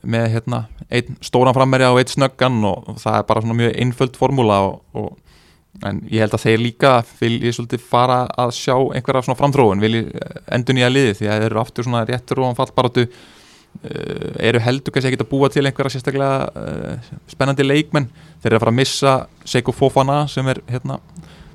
með 0.03 0.33
hérna 0.33 0.65
einn 0.91 1.15
stóran 1.23 1.55
frammerja 1.55 1.93
og 1.93 2.01
einn 2.01 2.11
snöggan 2.11 2.59
og 2.67 2.97
það 2.99 3.21
er 3.21 3.27
bara 3.29 3.43
svona 3.45 3.55
mjög 3.61 3.77
einföld 3.79 4.17
formúla 4.19 4.57
og, 4.65 4.81
og 4.99 5.13
en 5.85 6.01
ég 6.11 6.23
held 6.23 6.35
að 6.37 6.45
þeir 6.45 6.61
líka 6.61 6.91
vilji 7.19 7.53
svolítið 7.55 7.83
fara 7.83 8.23
að 8.39 8.53
sjá 8.57 8.75
einhverja 8.75 9.25
svona 9.27 9.39
framþróun, 9.39 9.83
vilji 9.83 10.05
endur 10.55 10.77
nýja 10.77 10.91
liði 10.91 11.15
því 11.19 11.29
að 11.29 11.41
þeir 11.41 11.47
eru 11.49 11.61
aftur 11.61 11.87
svona 11.87 12.05
réttur 12.07 12.41
og 12.43 12.55
fallbaratu 12.59 13.05
uh, 13.05 14.29
eru 14.39 14.61
heldur 14.63 14.95
kannski 14.95 15.11
ekki 15.11 15.21
að 15.25 15.31
búa 15.33 15.51
til 15.51 15.65
einhverja 15.65 15.95
sérstaklega 15.97 16.47
uh, 16.55 17.11
spennandi 17.31 17.67
leikmenn. 17.67 18.07
Þeir 18.39 18.53
eru 18.53 18.59
að 18.59 18.65
fara 18.65 18.75
að 18.75 18.79
missa 18.79 19.15
Seiko 19.43 19.75
Fofana 19.75 20.21
sem 20.31 20.47
er 20.53 20.61
hérna 20.71 21.01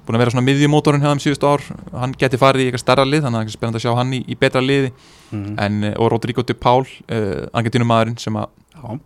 búin 0.05 0.19
að 0.19 0.25
vera 0.25 0.35
svona 0.35 0.47
miðjumótorinn 0.49 1.05
hefðum 1.05 1.23
síðustu 1.23 1.49
ár. 1.49 1.65
Hann 2.03 2.15
geti 2.19 2.41
farið 2.41 2.65
í 2.65 2.69
eitthvað 2.69 2.85
starra 2.85 3.09
lið 3.09 3.27
þannig 3.27 3.39
að 3.39 3.45
það 3.45 3.51
er 3.53 3.57
spennandi 3.57 3.81
að 3.81 3.85
sjá 3.87 3.99
hann 4.01 4.15
í, 4.17 4.23
í 4.27 4.39
betra 4.41 4.63
liði. 4.65 4.93
Mm. 5.31 5.51
en, 5.63 5.83
eh, 5.87 5.93
og 5.95 6.09
Rodrigo 6.11 6.43
de 6.43 6.57
Paul 6.59 6.83
uh, 6.83 7.45
Argentínumæðurinn 7.55 8.17
sem 8.19 8.35
að 8.35 8.49
Já, 8.81 8.97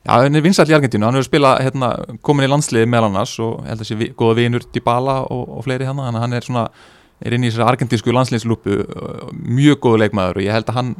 Já, 0.00 0.14
hann 0.16 0.38
er 0.38 0.44
vinsall 0.44 0.70
í 0.70 0.72
Argentínu, 0.72 1.04
hann 1.04 1.18
hefur 1.18 1.28
spilað 1.28 1.58
hérna, 1.66 1.90
komin 2.24 2.46
í 2.46 2.48
landsliði 2.48 2.88
meðal 2.88 3.10
annars 3.10 3.34
og 3.42 3.58
ég 3.66 3.74
held 3.74 3.84
að 3.84 3.90
sé 3.90 3.98
vi, 4.00 4.08
góða 4.16 4.38
vinur 4.38 4.64
Dybala 4.72 5.18
og, 5.28 5.42
og 5.58 5.66
fleiri 5.66 5.88
hann 5.88 6.00
þannig 6.00 6.16
að 6.16 6.24
hann 6.24 6.36
er 6.38 6.46
svona, 6.46 6.62
er 7.20 7.36
inn 7.36 7.44
í 7.44 7.50
þessari 7.50 7.68
argentísku 7.68 8.14
landsliðslúpu 8.16 8.78
mjög 9.36 9.82
góðu 9.84 10.00
leikmaður 10.04 10.40
og 10.40 10.46
ég 10.46 10.56
held 10.56 10.72
að 10.72 10.78
hann, 10.78 10.94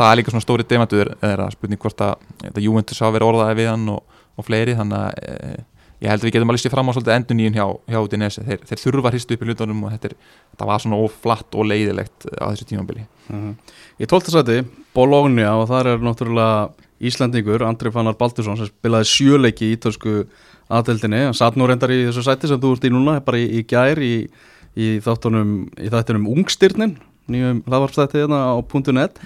það 0.00 0.06
er 0.08 0.18
líka 0.18 0.34
svona 0.34 0.46
stóri 0.46 0.66
demantur 0.66 1.12
eða 1.22 1.46
spurning 1.54 1.82
hvort 1.84 2.02
að 2.02 2.26
þetta 2.42 2.64
Juventus 2.64 3.02
hafa 3.04 3.16
verið 3.20 3.30
orðaði 3.30 3.60
við 3.60 3.70
hann 3.70 3.86
og, 3.94 4.18
og 4.34 4.48
fleiri. 4.48 4.74
Þannig 4.80 4.98
að 4.98 5.22
e, 5.30 5.62
ég 6.00 6.10
held 6.10 6.24
að 6.24 6.26
við 6.26 6.34
getum 6.36 6.50
að 6.50 6.58
lísta 6.58 6.74
fram 6.74 6.90
á 6.90 6.92
svolítið 6.96 7.16
endur 7.16 7.38
nýjun 7.38 7.56
hjá, 7.60 7.64
hjá 7.92 7.98
Udinese, 8.02 8.44
þeir, 8.46 8.62
þeir 8.66 8.82
þurfa 8.82 9.10
að 9.10 9.14
hristu 9.14 9.36
upp 9.36 9.42
í 9.44 9.50
hlutunum 9.50 9.82
og 9.86 9.94
þetta, 9.94 10.10
er, 10.10 10.36
þetta 10.54 10.70
var 10.70 10.84
svona 10.84 11.00
oflatt 11.06 11.58
og 11.60 11.70
leiðilegt 11.70 12.28
á 12.34 12.44
þessu 12.50 12.68
tímambili 12.70 13.04
uh 13.04 13.34
-huh. 13.36 13.74
Í 14.00 14.08
tóltasæti, 14.08 14.62
Bologna 14.96 15.52
og 15.60 15.68
það 15.68 15.92
er 15.92 16.06
náttúrulega 16.06 16.88
Íslandingur, 17.00 17.64
Andri 17.64 17.92
Fannar 17.94 18.16
Baldursson 18.20 18.58
sem 18.58 18.68
spilaði 18.68 19.08
sjöleiki 19.08 19.70
í 19.70 19.76
ítölsku 19.76 20.24
aðeldinni, 20.70 21.24
hann 21.28 21.36
satt 21.36 21.56
nú 21.58 21.66
reyndar 21.68 21.92
í 21.94 22.02
þessu 22.08 22.24
sæti 22.26 22.50
sem 22.50 22.60
þú 22.60 22.74
ert 22.76 22.86
í 22.86 22.92
núna, 22.92 23.16
bara 23.24 23.40
í, 23.40 23.46
í 23.60 23.64
gær 23.68 24.00
í, 24.04 24.14
í 24.76 24.90
þáttunum, 25.04 25.54
í 25.80 25.90
þáttunum 25.92 26.28
Ungstyrnin, 26.34 26.94
nýjum 27.30 27.64
hlaðvarpstætti 27.66 28.22
hérna 28.22 28.42
á 28.52 28.56
.net, 28.94 29.20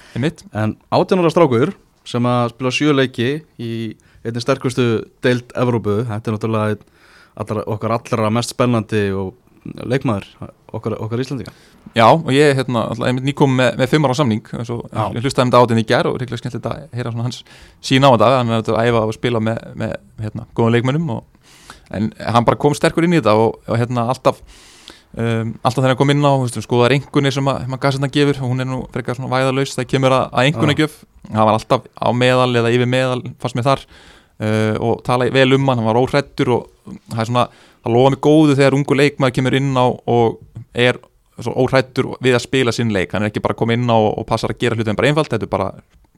en 0.55 0.77
átjónara 0.95 1.33
strákur 1.33 1.75
sem 2.09 2.27
að 2.29 2.55
spila 2.55 2.75
sjöleiki 2.75 3.31
í 3.59 3.73
einnig 4.25 4.45
sterkustu 4.45 4.89
deilt 5.25 5.53
Evrópu, 5.57 6.03
þetta 6.09 6.31
er 6.31 6.37
náttúrulega 6.37 6.79
allra, 7.35 7.65
okkar 7.75 7.97
allra 7.99 8.31
mest 8.33 8.55
spennandi 8.55 9.09
og 9.17 9.35
leikmaður 9.65 10.27
okkar, 10.75 10.97
okkar 11.01 11.23
Íslandinga 11.23 11.55
Já, 11.95 12.09
og 12.11 12.31
ég 12.35 12.51
er 12.51 12.59
hérna, 12.59 12.87
nýkom 13.23 13.55
með, 13.59 13.79
með 13.81 13.91
fimmar 13.93 14.13
á 14.13 14.17
samning 14.19 14.45
og 14.59 15.15
ég 15.15 15.23
hlustaði 15.23 15.47
um 15.47 15.53
þetta 15.53 15.63
átinn 15.63 15.81
í 15.81 15.87
gerð 15.89 16.11
og 16.11 16.19
reyngilega 16.21 16.43
skemmt 16.43 16.57
þetta 16.59 16.75
að 16.75 16.99
heyra 16.99 17.15
hans 17.21 17.41
sína 17.85 18.11
á 18.11 18.15
þetta 18.15 18.31
hann 18.35 18.53
er 18.53 18.71
að 18.75 18.91
æfa 18.91 19.03
og 19.07 19.17
spila 19.17 19.43
með, 19.45 19.61
með 19.79 19.97
hérna, 20.25 20.47
góðan 20.57 20.77
leikmönnum 20.77 21.13
og, 21.17 21.51
en 21.95 22.11
hann 22.19 22.49
bara 22.49 22.61
kom 22.61 22.77
sterkur 22.77 23.07
inn 23.07 23.17
í 23.17 23.21
þetta 23.21 23.37
og, 23.41 23.61
og 23.69 23.81
hérna 23.81 24.09
alltaf 24.13 24.41
um, 25.15 25.55
alltaf 25.63 25.81
þegar 25.81 25.93
hann 25.95 26.01
kom 26.03 26.15
inn 26.15 26.27
á 26.27 26.33
skoðaði 26.67 27.01
engunni 27.01 27.35
sem 27.35 27.53
að 27.55 27.77
Gassarna 27.85 28.11
gefur 28.13 28.43
og 28.43 28.51
hún 28.51 28.65
er 28.65 28.71
nú 28.71 28.83
frekar 28.95 29.19
svona 29.19 29.33
væðalauðs 29.33 29.77
það 29.79 29.91
kemur 29.95 30.17
að, 30.17 30.27
að 30.33 30.51
engunni 30.51 30.79
gef 30.81 30.99
hann 31.31 31.47
var 31.47 31.55
alltaf 31.57 31.87
á 31.95 32.09
meðal 32.17 32.51
eða 32.61 32.75
yfir 32.75 32.91
meðal 32.91 33.23
fannst 33.39 33.59
mér 33.59 33.69
þar 33.71 33.87
uh, 34.41 34.75
og 34.81 35.03
talaði 35.07 35.35
vel 35.35 35.57
um 35.59 35.69
hann, 35.69 35.79
hann 35.79 35.89
var 35.89 36.01
óhrættur 36.01 36.53
og 36.57 36.95
það 37.13 37.21
er 37.21 37.31
svona 37.31 37.49
það 37.85 37.97
lofa 37.97 38.13
mig 38.15 38.23
góðu 38.25 38.57
þegar 38.59 38.79
ungu 38.79 38.97
leikmaður 38.99 39.37
kemur 39.37 39.59
inn 39.59 39.75
á 39.77 39.87
og 39.87 40.39
er 40.73 41.01
óhrættur 41.35 42.15
við 42.23 42.37
að 42.39 42.45
spila 42.47 42.73
sinn 42.73 42.93
leik. 42.95 43.13
Hann 43.13 43.25
er 43.25 43.33
ekki 43.33 43.43
bara 43.45 43.57
að 43.57 43.61
koma 43.63 43.77
inn 43.77 43.91
á 43.91 43.99
og 43.99 44.25
passa 44.29 44.49
að 44.49 44.61
gera 44.63 44.79
hlutum 44.79 44.97
bara 44.97 45.11
einfalt, 45.11 45.33
þetta 45.33 45.49
er 45.49 45.53
bara 45.53 45.73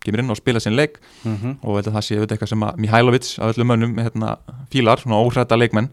kemur 0.05 0.23
inn 0.23 0.31
á 0.31 0.35
og 0.37 0.41
spila 0.41 0.61
sinn 0.63 0.77
leik. 0.77 1.01
Mm 1.25 1.37
-hmm. 1.37 1.57
og 1.63 1.83
það 1.85 2.05
sé 2.05 2.21
eitthvað 2.21 2.49
sem 2.49 2.63
að 2.63 2.77
Mihailovic 2.77 3.39
af 3.39 3.57
öllum 3.57 3.67
mönnum 3.67 3.97
hérna, 3.99 4.37
fílar, 4.71 5.01
svona 5.01 5.23
óhrætta 5.25 5.57
leikmenn. 5.57 5.89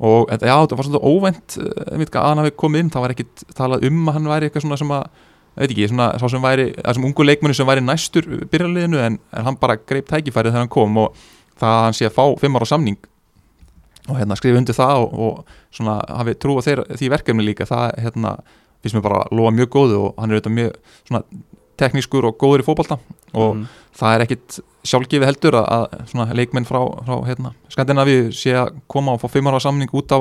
Og 0.00 0.28
já, 0.30 0.66
það 0.66 0.76
var 0.76 0.84
svona 0.84 1.04
óvænt 1.04 1.58
að 2.16 2.28
hann 2.28 2.38
hafi 2.38 2.50
komið 2.50 2.80
inn, 2.80 2.90
það 2.90 3.00
var 3.00 3.10
ekkit 3.10 3.44
talað 3.54 3.84
um 3.84 4.08
að 4.08 4.12
hann 4.12 4.28
væri 4.28 4.44
eitthvað 4.46 4.62
svona 4.62 4.76
sem 4.76 4.90
að 4.90 5.04
veit 5.56 5.70
ekki, 5.70 5.88
svona 5.88 6.18
svo 6.18 6.28
sem 6.28 6.42
væri, 6.42 6.72
þessum 6.72 7.04
ungu 7.04 7.22
leikmennu 7.24 7.54
sem 7.54 7.66
væri 7.66 7.80
næstur 7.80 8.24
byrjarliðinu 8.50 8.98
en, 8.98 9.18
en 9.32 9.44
hann 9.44 9.56
bara 9.60 9.76
greip 9.76 10.08
tækifærið 10.08 10.54
þegar 10.54 10.64
hann 10.64 10.68
kom. 10.68 10.96
Og 10.96 11.14
það 11.60 11.76
að 11.76 11.84
hann 11.86 11.98
sé 11.98 12.08
að 12.08 12.16
fá 12.16 12.24
fimm 12.40 12.58
ára 12.58 12.68
samning. 12.68 12.98
Og 14.08 14.16
hérna 14.16 14.38
skrifa 14.38 14.58
undir 14.58 14.76
það 14.76 15.04
og, 15.04 15.14
og 15.26 15.76
svona 15.76 16.00
hafi 16.08 16.34
trú 16.40 16.56
á 16.58 16.64
þeir, 16.66 16.84
því 16.96 17.12
verkefni 17.12 17.46
líka. 17.46 17.68
Það 17.68 17.86
hérna 18.06 18.34
finnst 18.80 18.96
mér 18.96 19.06
bara 19.06 19.22
lofa 19.34 19.54
mjög 19.54 19.72
góðu 19.76 20.02
og 20.06 20.20
hann 20.20 20.32
er 20.32 20.40
auðvitað 20.40 20.56
mjög 20.56 20.76
svona 21.08 21.22
teknískur 21.80 22.28
og 22.28 22.38
góður 22.40 22.62
í 22.62 22.66
fókbalta 22.66 22.98
og 23.36 23.56
mm. 23.56 23.66
það 23.96 24.14
er 24.14 24.24
ekkit 24.26 24.60
sjálfgefi 24.88 25.28
heldur 25.28 25.58
að, 25.60 25.68
að 25.76 26.08
svona 26.12 26.36
leikmenn 26.36 26.68
frá, 26.68 26.80
frá 27.06 27.14
hérna, 27.28 27.52
Skandinavi 27.72 28.16
sé 28.36 28.56
að 28.56 28.80
koma 28.90 29.16
og 29.16 29.22
fá 29.22 29.28
fimm 29.32 29.50
ára 29.50 29.60
samning 29.62 29.92
út 29.96 30.12
á 30.16 30.18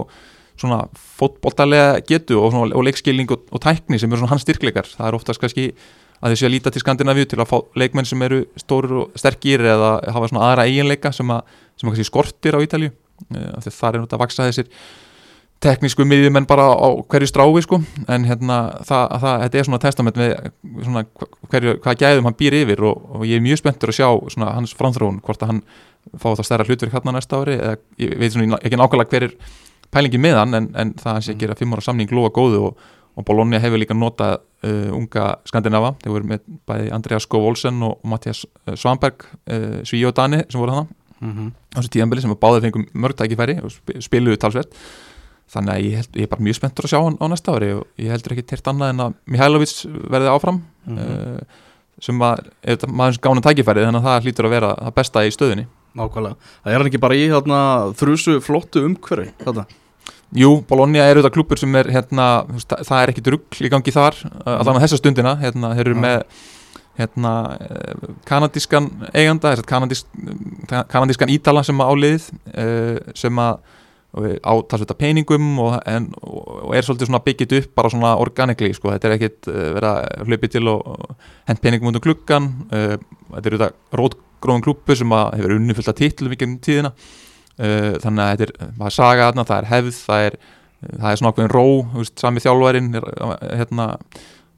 svona 0.60 0.82
fótballtalega 1.20 2.02
getu 2.08 2.40
og, 2.42 2.56
og 2.68 2.84
leikskilning 2.84 3.32
og, 3.32 3.46
og 3.56 3.64
tækni 3.64 4.00
sem 4.00 4.12
eru 4.12 4.20
svona 4.20 4.34
hans 4.34 4.44
styrkleikar. 4.44 4.90
Það 4.92 5.08
er 5.08 5.16
oftast 5.16 5.40
kannski 5.40 5.70
að 6.20 6.34
þau 6.34 6.40
sé 6.40 6.48
að 6.48 6.56
líta 6.56 6.72
til 6.74 6.84
Skandinavíu 6.84 7.28
til 7.30 7.40
að 7.40 7.52
fá 7.52 7.58
leikmenn 7.80 8.08
sem 8.08 8.22
eru 8.28 8.44
stóru 8.60 9.06
og 9.06 9.20
sterkir 9.20 9.64
eða 9.64 9.92
hafa 10.12 10.32
svona 10.32 10.48
aðra 10.50 10.68
eiginleika 10.68 11.14
sem 11.16 11.32
að, 11.32 11.54
sem 11.80 11.92
að 11.92 12.04
skortir 12.08 12.58
á 12.58 12.64
Ítalju 12.64 12.92
Eh, 13.36 13.62
það 13.68 13.96
er 13.96 14.00
náttúrulega 14.00 14.16
að 14.16 14.22
vaksa 14.24 14.48
þessir 14.48 14.68
teknísku 15.60 16.06
miðjumenn 16.08 16.48
bara 16.48 16.70
á 16.72 16.88
hverju 17.12 17.28
strái 17.28 17.64
sko, 17.66 17.82
en 18.08 18.28
hérna 18.30 18.60
það, 18.88 19.16
það, 19.20 19.34
þetta 19.44 19.60
er 19.60 19.68
svona 19.68 19.80
testament 19.84 20.20
með 20.20 20.36
svona 20.86 21.04
hverju, 21.52 21.74
hvað 21.84 22.04
gæðum 22.04 22.30
hann 22.30 22.38
býr 22.40 22.56
yfir 22.62 22.84
og, 22.88 23.10
og 23.18 23.26
ég 23.28 23.42
er 23.42 23.44
mjög 23.44 23.60
spenntur 23.60 23.92
að 23.92 23.98
sjá 23.98 24.08
svona 24.36 24.54
hans 24.56 24.76
framþróun, 24.80 25.20
hvort 25.26 25.44
að 25.44 25.52
hann 25.52 25.60
fá 26.16 26.30
það 26.30 26.46
stærra 26.48 26.68
hlutverk 26.70 26.96
hérna 26.96 27.16
næsta 27.18 27.42
ári, 27.42 27.58
eða 27.60 27.76
ég 28.00 28.16
veit 28.22 28.38
svona 28.38 28.62
ekki 28.62 28.80
nákvæmlega 28.80 29.12
hver 29.12 29.28
er 29.28 29.36
pælingi 29.92 30.24
með 30.24 30.40
hann 30.40 30.62
en, 30.62 30.72
en 30.80 30.96
það 31.02 31.18
hans 31.18 31.30
ég 31.34 31.44
gera 31.44 31.60
fimm 31.60 31.76
ára 31.76 31.84
samning 31.84 32.16
lofa 32.16 32.32
góðu 32.40 32.64
og, 32.70 32.88
og 33.18 33.26
Bologna 33.26 33.60
hefur 33.60 33.82
líka 33.82 33.98
notað 33.98 34.40
uh, 34.64 34.96
unga 34.96 35.36
skandinava, 35.50 35.96
þeir 36.04 36.14
voru 36.14 36.30
með 36.30 36.46
bæði 36.70 36.92
Andreas 36.96 37.26
Skov 37.28 37.48
Olsen 37.50 37.84
og 37.84 38.00
Mattias 38.08 38.46
Svanberg 38.76 39.26
uh, 39.26 39.82
Sví 39.88 40.04
og 40.08 40.16
Dani 40.16 40.44
sem 40.48 40.62
voru 40.62 40.78
hana 40.78 40.88
mm 41.20 41.32
-hmm. 41.32 41.52
á 41.76 41.78
þessu 41.80 41.94
tíðanbili 41.96 42.22
sem 42.22 42.32
báði 42.32 42.62
fengum 42.62 42.86
mörg 42.94 43.16
tækifæri 43.16 43.60
og 43.64 43.72
spiluðu 44.02 44.38
talsvert. 44.38 44.72
Þannig 45.50 45.74
að 45.74 45.82
ég, 45.82 45.96
held, 45.96 46.16
ég 46.16 46.24
er 46.24 46.28
bara 46.30 46.46
mjög 46.46 46.56
spenntur 46.56 46.86
að 46.86 46.92
sjá 46.92 47.04
hann 47.04 47.18
á 47.18 47.26
næsta 47.28 47.52
ári 47.56 47.74
og 47.74 47.88
ég 47.98 48.12
heldur 48.12 48.32
ekki 48.34 48.46
teirt 48.46 48.68
annað 48.68 48.90
en 48.90 49.00
að 49.00 49.14
Mihailovic 49.26 49.86
verði 50.10 50.30
áfram 50.30 50.62
mm 50.86 50.98
-hmm. 50.98 51.36
uh, 51.36 51.42
sem 52.00 52.22
að, 52.22 52.38
maður 52.88 53.14
sem 53.14 53.22
gána 53.22 53.42
tækifæri 53.42 53.86
þannig 53.86 54.02
að 54.02 54.08
það 54.08 54.24
hlýtur 54.24 54.46
að 54.46 54.50
vera 54.50 54.76
það 54.76 54.96
besta 54.96 55.26
í 55.26 55.32
stöðunni. 55.32 55.68
Nákvæmlega, 55.96 56.36
það 56.64 56.74
er 56.74 56.86
ekki 56.86 57.02
bara 57.02 57.16
í 57.16 57.30
þarna, 57.30 57.60
þrjusu 57.98 58.40
flottu 58.42 58.86
umhverfi 58.86 59.32
þetta 59.40 59.66
Jú, 60.38 60.60
Bologna 60.70 61.02
er 61.02 61.18
auðvitað 61.18 61.34
klúpur 61.34 61.58
sem 61.58 61.74
er 61.80 61.88
hérna, 61.90 62.30
það 62.70 63.00
er 63.00 63.12
ekkit 63.14 63.30
ruggl 63.34 63.66
í 63.66 63.70
gangi 63.74 63.94
þar 63.94 64.18
allan 64.46 64.78
á 64.78 64.84
þessa 64.84 65.00
stundina, 65.00 65.34
hérna, 65.42 65.72
þeir 65.74 65.88
eru 65.88 65.96
ja. 65.98 66.04
með 66.04 66.18
hérna 67.00 67.34
eh, 67.64 68.08
kanadískan 68.28 68.90
eiganda, 69.14 69.56
kanadísk, 69.66 70.08
kanadískan 70.92 71.32
ítala 71.34 71.64
sem 71.66 71.80
að 71.82 71.94
áliðið 71.94 72.26
eh, 72.54 72.98
sem 73.18 73.42
að 73.42 73.62
á 74.20 74.54
talsvita 74.66 74.96
peningum 74.98 75.52
og, 75.62 75.76
en, 75.86 76.08
og 76.26 76.74
er 76.74 76.86
svolítið 76.86 77.12
svona 77.12 77.22
byggitt 77.26 77.52
upp 77.60 77.74
bara 77.78 77.92
svona 77.94 78.16
organikli 78.18 78.72
sko, 78.74 78.90
þetta 78.96 79.10
er 79.10 79.16
ekkit 79.16 79.50
eh, 79.52 79.68
verið 79.78 79.90
að 79.92 80.30
hlaupi 80.30 80.52
til 80.54 80.64
og 80.74 81.16
hent 81.50 81.64
peningum 81.64 81.92
undir 81.92 82.04
klukkan 82.06 82.52
þetta 82.70 83.42
er 83.42 83.56
auðvitað 83.56 84.00
rótgróðan 84.02 84.66
klúpu 84.66 84.98
sem 84.98 85.18
hefur 85.18 85.84
að 85.86 86.00
titlu 86.02 86.34
mikið 86.34 86.50
um 86.50 86.56
tíðina 86.66 86.94
þannig 87.60 88.24
að 88.24 88.30
þetta 88.32 88.46
er, 88.46 88.52
það 88.78 88.86
er 88.90 88.96
saga 88.96 89.28
aðna, 89.28 89.44
það 89.50 89.58
er 89.58 89.70
hefð, 89.74 90.02
það 90.08 90.26
er 90.30 90.40
það 90.80 91.12
er 91.12 91.20
svona 91.20 91.32
okkur 91.34 91.46
en 91.46 91.54
ró, 91.54 91.66
sami 92.16 92.44
þjálfærin 92.44 92.94
hérna 92.96 93.88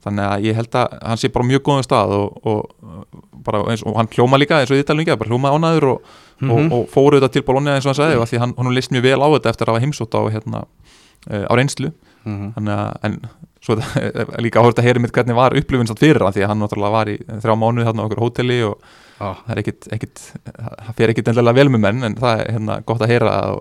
þannig 0.02 0.26
að 0.26 0.46
ég 0.48 0.58
held 0.58 0.78
að 0.78 0.94
hann 0.98 1.20
sé 1.20 1.30
bara 1.34 1.46
mjög 1.46 1.64
góðum 1.66 1.86
stað 1.86 2.14
og, 2.16 2.46
og, 2.46 3.60
eins, 3.70 3.84
og 3.86 3.98
hann 3.98 4.10
hljóma 4.10 4.38
líka 4.40 4.58
eins 4.58 4.72
og 4.72 4.78
í 4.78 4.82
Ítalíu 4.82 5.16
bara 5.18 5.30
hljóma 5.30 5.52
ánaður 5.54 5.88
og, 5.92 6.08
mm 6.40 6.50
-hmm. 6.50 6.72
og 6.74 6.88
fóru 6.90 7.20
þetta 7.20 7.32
til 7.32 7.44
Bologna 7.46 7.76
eins 7.76 7.86
og 7.86 7.92
hann 7.92 8.00
sagði 8.00 8.16
mm 8.16 8.22
-hmm. 8.22 8.30
því 8.30 8.38
hann, 8.38 8.54
hann 8.58 8.74
leist 8.74 8.92
mjög 8.92 9.02
vel 9.02 9.22
á 9.22 9.28
þetta 9.34 9.50
eftir 9.50 9.66
að 9.66 9.72
hafa 9.72 9.84
heimsótt 9.84 10.14
á, 10.14 10.22
hérna, 10.34 10.64
uh, 11.30 11.44
á 11.50 11.52
reynslu 11.54 11.92
mm 12.24 12.34
-hmm. 12.38 12.52
þannig 12.54 12.74
að 12.74 12.96
en, 13.02 13.20
svo 13.62 13.76
þetta 13.76 14.42
líka 14.44 14.60
áhört 14.60 14.78
að 14.78 14.84
heyra 14.84 15.00
mitt 15.00 15.12
hvernig 15.12 15.34
var 15.34 15.56
upplifin 15.56 15.86
satt 15.86 16.02
fyrir 16.02 16.22
hann 16.22 16.32
því 16.32 16.42
að 16.42 16.48
hann 16.48 16.58
náttúrulega 16.58 16.90
var 16.90 17.08
í 17.08 17.18
þrjá 17.18 17.54
mánuði 17.54 17.86
þarna 17.86 18.02
á 18.02 18.06
okkur 18.06 18.22
hóteli 18.22 18.62
og 18.62 18.78
ah. 19.22 19.42
það 19.46 19.54
er 19.54 19.62
ekkit, 19.62 19.88
ekkit 19.96 20.22
það 20.50 20.94
fer 20.98 21.12
ekkit 21.12 21.32
endilega 21.32 21.58
vel 21.60 21.72
með 21.72 21.84
menn 21.86 22.08
en 22.08 22.16
það 22.20 22.42
er 22.42 22.54
hérna, 22.56 22.78
gott 22.88 23.04
að 23.04 23.12
heyra 23.14 23.34
að, 23.40 23.60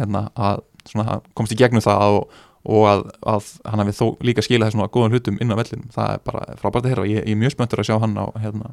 hérna, 0.00 0.26
að 0.34 0.64
svona, 0.90 1.20
komst 1.34 1.54
í 1.54 1.60
gegnum 1.60 1.84
það 1.84 2.18
og 2.20 2.42
og 2.64 2.86
að, 2.88 3.02
að 3.28 3.48
hann 3.68 3.82
hafi 3.82 3.92
þó 3.92 4.04
líka 4.24 4.42
skila 4.44 4.68
þessum 4.68 4.86
góðan 4.92 5.12
hlutum 5.12 5.40
inn 5.42 5.52
á 5.52 5.56
vellinum, 5.58 5.88
það 5.92 6.14
er 6.14 6.22
bara 6.24 6.44
frábært 6.60 6.86
að 6.86 6.94
heyra 6.94 7.02
og 7.02 7.10
ég, 7.10 7.18
ég 7.20 7.34
er 7.36 7.40
mjög 7.42 7.52
spöntur 7.52 7.82
að 7.82 7.88
sjá 7.90 7.98
hann 8.00 8.14
á 8.16 8.24
hérna, 8.40 8.70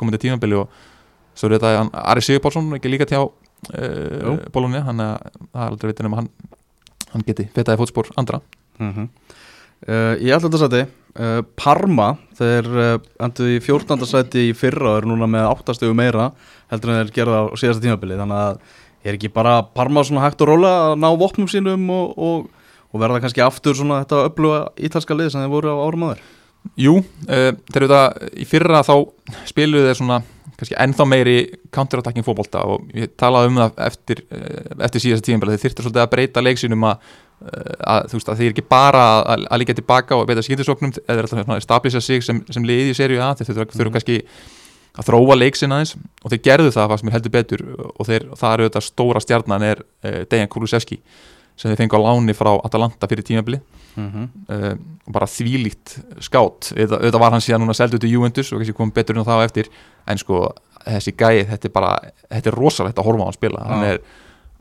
komandi 0.00 0.20
tímabili 0.22 0.56
og 0.62 0.78
svo 1.36 1.50
er 1.50 1.58
þetta 1.58 1.82
Ari 2.06 2.24
Sigurpálsson 2.24 2.78
ekki 2.78 2.92
líka 2.92 3.08
tjá 3.08 3.20
uh, 3.20 4.38
bólunni, 4.54 4.80
hann 4.84 5.04
er 5.04 5.28
aldrei 5.66 5.92
vitin 5.92 6.08
um 6.08 6.16
að 6.16 6.22
hann, 6.22 6.30
hann 7.12 7.26
geti 7.28 7.50
fetaði 7.52 7.82
fótspór 7.82 8.08
andra 8.16 8.40
mm 8.80 8.92
-hmm. 8.94 9.10
Uh, 9.86 10.14
þetta 10.18 10.50
að 10.50 10.64
sæti 10.64 10.82
uh, 10.84 11.40
Parma, 11.58 12.10
þeir 12.38 12.68
endur 13.22 13.54
í 13.54 13.60
14. 13.62 14.04
sæti 14.08 14.48
í 14.50 14.56
fyrra 14.56 14.92
og 14.92 15.00
eru 15.02 15.12
núna 15.12 15.30
með 15.30 15.48
8 15.54 15.78
stögu 15.78 15.96
meira 15.98 16.30
heldur 16.72 16.94
en 16.94 17.02
þeir 17.02 17.16
gerða 17.20 17.42
á 17.46 17.54
síðasta 17.58 17.84
tímabili 17.84 18.18
þannig 18.18 18.44
að 18.44 18.62
er 19.06 19.14
ekki 19.14 19.30
bara 19.32 19.60
Parma 19.74 20.02
svona 20.04 20.24
hægt 20.26 20.42
og 20.42 20.50
róla 20.50 20.72
að 20.88 20.96
ná 21.02 21.08
vopnum 21.18 21.48
sínum 21.50 21.84
og, 21.94 22.16
og 22.18 22.48
og 22.88 23.02
verða 23.02 23.20
kannski 23.22 23.44
aftur 23.44 23.76
svona 23.76 24.02
þetta 24.02 24.24
öfluga 24.30 24.60
ítalska 24.80 25.16
lið 25.16 25.32
sem 25.32 25.44
þeir 25.44 25.52
voru 25.52 25.72
á 25.76 25.84
árum 25.84 26.08
aður 26.08 26.26
Jú, 26.78 26.98
uh, 27.00 27.50
þeir 27.70 27.82
eru 27.82 27.90
það 27.92 28.22
í 28.34 28.46
fyrra 28.48 28.82
þá 28.86 28.94
spiluðu 29.48 29.88
þeir 29.88 29.98
svona 30.00 30.18
kannski 30.58 30.76
ennþá 30.82 31.06
meiri 31.06 31.38
counterattacking 31.74 32.26
fókbólta 32.26 32.64
og 32.66 32.90
ég 32.96 33.14
talaði 33.20 33.52
um 33.52 33.62
það 33.62 33.80
eftir, 33.86 34.22
uh, 34.34 34.84
eftir 34.88 35.04
síðast 35.04 35.26
tíum 35.26 35.42
þeir 35.44 35.62
þyrta 35.64 35.84
svolítið 35.86 36.04
að 36.04 36.12
breyta 36.14 36.44
leiksinum 36.44 36.86
að, 36.90 37.08
uh, 37.46 37.74
að 37.94 38.08
þú 38.10 38.20
veist 38.20 38.32
að 38.32 38.42
þeir 38.42 38.54
ekki 38.54 38.66
bara 38.74 39.04
að, 39.20 39.46
að 39.46 39.62
líka 39.62 39.78
tilbaka 39.78 40.18
og 40.18 40.28
beita 40.28 40.44
skýndisóknum 40.46 40.94
eða 41.06 41.26
alltaf 41.26 41.64
stabilisa 41.66 42.02
sig 42.02 42.26
sem, 42.26 42.42
sem 42.50 42.66
liði 42.66 42.94
í 42.94 42.98
sériu 42.98 43.22
að 43.22 43.44
þeir 43.44 43.52
þurfa 43.54 43.86
mm. 43.86 43.94
kannski 43.98 44.20
að 44.98 45.06
þróa 45.12 45.38
leiksin 45.38 45.74
aðeins 45.74 45.94
og 46.24 46.32
þeir 46.32 46.44
gerðu 46.48 46.74
það 46.74 46.92
fannst 46.92 47.06
mér 47.06 47.16
heldur 47.18 47.34
betur 47.34 47.66
og 47.94 48.08
þeir, 48.08 48.30
það 48.40 48.54
eru 48.56 48.68
þetta 48.68 48.86
stóra 48.88 49.22
stjarnan 49.22 49.66
er 49.68 49.82
uh, 49.84 50.22
Dejan 50.26 50.50
Kulusevski 50.50 50.98
sem 51.58 51.72
þeir 51.72 51.82
fengu 51.82 51.98
á 51.98 52.06
láni 52.06 52.34
frá 52.36 52.52
Atalanta 52.64 53.08
fyrir 53.10 53.26
tímabili 53.26 53.58
mm 53.98 54.08
-hmm. 54.12 54.28
uh, 54.54 54.78
bara 55.12 55.26
þvílíkt 55.26 55.98
skátt. 56.20 56.72
Auðvitað 56.76 57.20
var 57.20 57.32
hann 57.32 57.40
síðan 57.40 57.64
núna 57.64 57.74
seldu 57.74 57.98
til 57.98 58.12
Juventus 58.12 58.52
og 58.52 58.58
kannski 58.58 58.76
kom 58.76 58.90
betur 58.90 59.18
en 59.18 59.24
það 59.24 59.42
á 59.42 59.44
eftir. 59.44 59.66
En 60.06 60.18
sko 60.18 60.54
þessi 60.84 61.12
gæði, 61.16 61.44
þetta 61.50 61.68
er 61.68 61.72
bara 61.72 61.98
þetta 62.30 62.50
er 62.50 62.54
rosalegt 62.54 62.98
að 62.98 63.04
horfa 63.04 63.22
á 63.22 63.28
hann 63.28 63.38
spila. 63.40 63.64
Hann 63.64 63.84
Já. 63.84 63.92
er, 63.92 64.00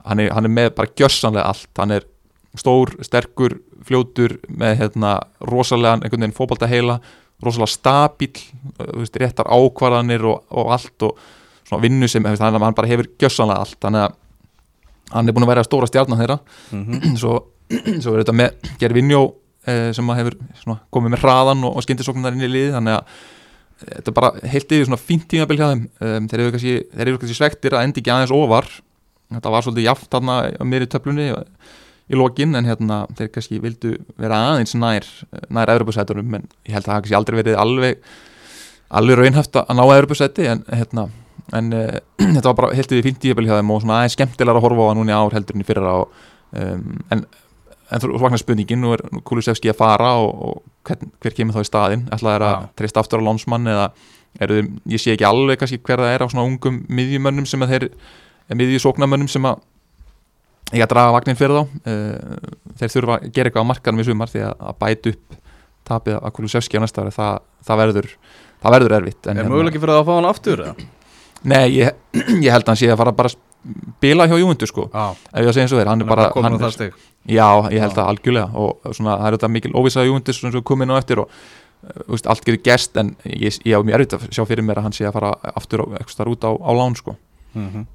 hann, 0.06 0.20
er, 0.20 0.34
hann 0.34 0.46
er 0.46 0.50
með 0.50 0.70
bara 0.76 0.94
gjörsanlega 0.96 1.46
allt. 1.46 1.70
Hann 1.78 1.92
er 1.92 2.04
stór, 2.56 2.96
sterkur 3.02 3.60
fljótur 3.84 4.40
með 4.50 4.78
hérna 4.82 5.20
rosalegan 5.40 6.04
einhvern 6.04 6.22
veginn 6.22 6.38
fótbalta 6.38 6.68
heila 6.68 7.00
rosalega 7.44 7.70
stabíl, 7.70 8.38
uh, 8.80 9.00
veist, 9.00 9.16
réttar 9.16 9.46
ákvarðanir 9.46 10.26
og, 10.26 10.44
og 10.50 10.72
allt 10.72 11.02
og 11.02 11.20
svona 11.68 11.82
vinnu 11.82 12.08
sem, 12.08 12.24
veist, 12.24 12.42
hann, 12.42 12.62
hann 12.62 12.74
bara 12.74 12.88
hefur 12.88 13.08
gjörsanlega 13.20 13.60
allt. 13.60 13.78
Þannig 13.82 14.08
að 14.08 14.16
hann 15.14 15.28
er 15.28 15.36
búin 15.36 15.48
að 15.48 15.54
vera 15.54 15.66
stóra 15.68 15.90
stjarnan 15.90 16.22
þeirra. 16.22 16.38
Mhm. 16.76 17.16
svo, 17.20 17.40
svo 18.04 18.14
er 18.14 18.24
þetta 18.24 18.38
með 18.38 18.70
Gervinjó 18.82 19.24
eh, 19.68 19.90
sem 19.96 20.14
hefur 20.20 20.38
svona, 20.62 20.80
komið 20.94 21.16
með 21.16 21.26
hraðan 21.26 21.66
og, 21.68 21.80
og 21.80 21.86
skyndisóknar 21.86 22.38
inn 22.38 22.48
í 22.48 22.52
liði 22.52 22.76
þannig 22.76 22.98
að 22.98 23.02
eh, 23.08 23.90
þetta 23.96 24.14
er 24.14 24.18
bara 24.20 24.52
heilt 24.54 24.78
yfir 24.78 24.90
svona 24.90 25.02
fínt 25.02 25.28
tímabil 25.32 25.60
hjá 25.60 25.68
þeim. 25.72 25.84
Um, 26.00 26.30
þeir 26.32 26.44
eru 26.44 26.56
kannski, 26.56 26.78
þeir 26.94 27.08
eru 27.08 27.24
kannski 27.24 27.40
svektir 27.40 27.78
að 27.78 27.88
endi 27.88 28.04
ekki 28.04 28.14
aðeins 28.14 28.36
ofar. 28.36 28.72
Þetta 29.28 29.52
var 29.52 29.66
svolítið 29.66 29.90
jaft 29.90 30.10
þarna 30.14 30.40
á 30.56 30.64
miðri 30.64 30.88
töflunni 30.92 31.28
í 32.08 32.16
lokin 32.16 32.56
en 32.56 32.68
hérna 32.68 33.02
þeir 33.18 33.32
kannski 33.36 33.60
vildu 33.64 33.98
vera 34.20 34.40
aðeins 34.54 34.74
nær 34.80 35.08
nær 35.52 35.72
Evropasætunum 35.74 36.38
en 36.40 36.46
ég 36.64 36.78
held 36.78 36.86
að 36.86 36.94
það 36.94 37.02
kannski 37.02 37.18
aldrei 37.20 37.38
verið 37.42 37.58
alveg 37.60 38.06
alveg 38.88 39.20
raunhaft 39.20 39.60
að 39.60 39.74
ná 39.76 39.84
Evropasæti 39.84 40.48
en 40.48 40.64
hérna 40.72 41.10
en 41.56 41.74
uh, 41.74 41.98
þetta 42.36 42.48
var 42.50 42.58
bara 42.62 42.76
heilt 42.76 42.92
yfir 42.92 43.06
fínt 43.06 43.20
tímabil 43.24 43.48
hjá 43.48 43.58
þeim 43.60 43.76
og 43.76 43.84
svona 43.84 44.02
aðeins 44.02 44.18
skemmtilega 44.18 44.60
að 44.60 44.66
horfa 44.68 44.88
á 44.88 44.90
það 44.90 44.98
núna 45.00 45.14
í 45.14 45.18
ár 45.18 45.38
heldur 45.38 45.58
en 45.58 45.64
í 45.64 45.68
fyrra 45.68 45.94
og, 46.02 46.24
um, 46.60 46.88
en 47.16 47.28
en 47.88 48.04
þú 48.04 48.18
vaknar 48.20 48.42
spurningin, 48.42 48.82
nú 48.84 48.94
er 48.96 49.04
Kulusevski 49.28 49.72
að 49.72 49.80
fara 49.80 50.10
og, 50.20 50.32
og 50.48 50.88
hver, 50.88 51.08
hver 51.24 51.36
kemur 51.38 51.56
þá 51.56 51.64
í 51.64 51.70
staðinn 51.70 52.06
ætla 52.12 52.34
þeir 52.36 52.46
að 52.48 52.66
treysta 52.80 53.04
aftur 53.04 53.24
á 53.24 53.28
lánsmann 53.28 53.70
eða 53.72 53.86
eru 54.44 54.60
þeir, 54.60 54.70
ég 54.92 55.02
sé 55.02 55.14
ekki 55.16 55.28
alveg 55.28 55.62
kannski 55.62 55.80
hver 55.80 56.04
það 56.04 56.16
er 56.16 56.26
á 56.26 56.28
svona 56.28 56.48
ungum 56.50 56.82
miðjumönnum 56.92 57.48
sem 57.50 57.64
að 57.64 57.74
þeir 57.74 57.88
miðjusóknarmönnum 58.60 59.32
sem 59.32 59.48
að 59.48 59.64
ég 60.76 60.84
að 60.84 60.92
draga 60.92 61.16
vagnin 61.16 61.40
fyrir 61.40 61.56
þá 61.56 61.64
uh, 61.64 62.52
þeir 62.82 62.94
þurfa 62.98 63.18
að 63.18 63.32
gera 63.32 63.52
eitthvað 63.52 63.64
á 63.64 63.72
markanum 63.72 64.04
í 64.04 64.08
sumar 64.10 64.34
því 64.34 64.44
að, 64.50 64.54
að 64.68 64.78
bæta 64.84 65.14
upp 65.16 65.40
tapið 65.88 66.20
að 66.20 66.36
Kulusevski 66.36 66.80
á 66.80 66.84
næsta 66.84 67.06
ári 67.06 67.16
það, 67.16 67.42
það 67.64 67.82
verður 67.86 68.12
það 68.60 68.76
verður 68.76 68.98
erfitt 69.00 69.32
Er 69.32 69.48
möguleiki 69.48 69.80
fyrir 69.80 69.96
það 69.96 70.04
að 70.04 70.10
fá 70.10 70.16
hann 70.18 70.32
aftur? 70.34 70.64
eða? 70.68 70.88
Nei, 71.44 71.68
ég, 71.78 71.92
ég 72.46 72.50
held 72.52 72.64
að 72.66 72.72
hann 72.74 72.80
sé 72.82 72.90
að 72.92 72.98
fara 72.98 73.12
bara 73.12 73.30
að 73.30 73.44
bila 74.02 74.28
hjá 74.30 74.38
Júventus 74.40 74.70
sko, 74.72 74.88
Já, 74.94 75.06
ef 75.34 75.42
ég 75.44 75.48
að 75.50 75.54
segja 75.58 75.66
eins 75.68 75.74
og 75.76 75.80
þeir 75.82 75.90
hann 75.92 76.02
er 76.02 76.06
er 76.06 76.10
bara, 76.10 76.28
hann 76.44 76.58
á 76.62 76.70
stig 76.72 76.94
Já, 77.28 77.48
ég 77.74 77.82
held 77.84 77.98
Já. 77.98 78.02
að 78.04 78.10
algjörlega 78.14 78.50
og 78.64 78.94
svona, 78.96 79.18
það 79.20 79.28
er 79.28 79.36
þetta 79.38 79.50
mikil 79.58 79.74
óvissaði 79.76 80.12
Júndis 80.12 80.40
sem 80.40 80.62
komið 80.64 80.88
nú 80.92 80.96
eftir 80.98 81.20
og 81.24 81.28
uh, 81.28 82.02
veist, 82.14 82.28
allt 82.32 82.46
getur 82.48 82.62
gest 82.64 82.98
en 83.02 83.12
ég, 83.28 83.58
ég 83.68 83.76
á 83.76 83.82
mjög 83.84 83.98
erfitt 84.00 84.16
að 84.18 84.28
sjá 84.38 84.46
fyrir 84.48 84.64
mér 84.64 84.80
að 84.82 84.88
hann 84.88 84.96
sé 84.96 85.08
að 85.10 85.18
fara 85.20 85.34
aftur 85.54 85.84
á- 85.84 85.90
eitthvað 86.00 86.16
starf 86.16 86.32
út 86.38 86.48
á, 86.48 86.52
á 86.56 86.72
lán 86.80 86.96
sko. 86.96 87.18
Mhm. 87.58 87.86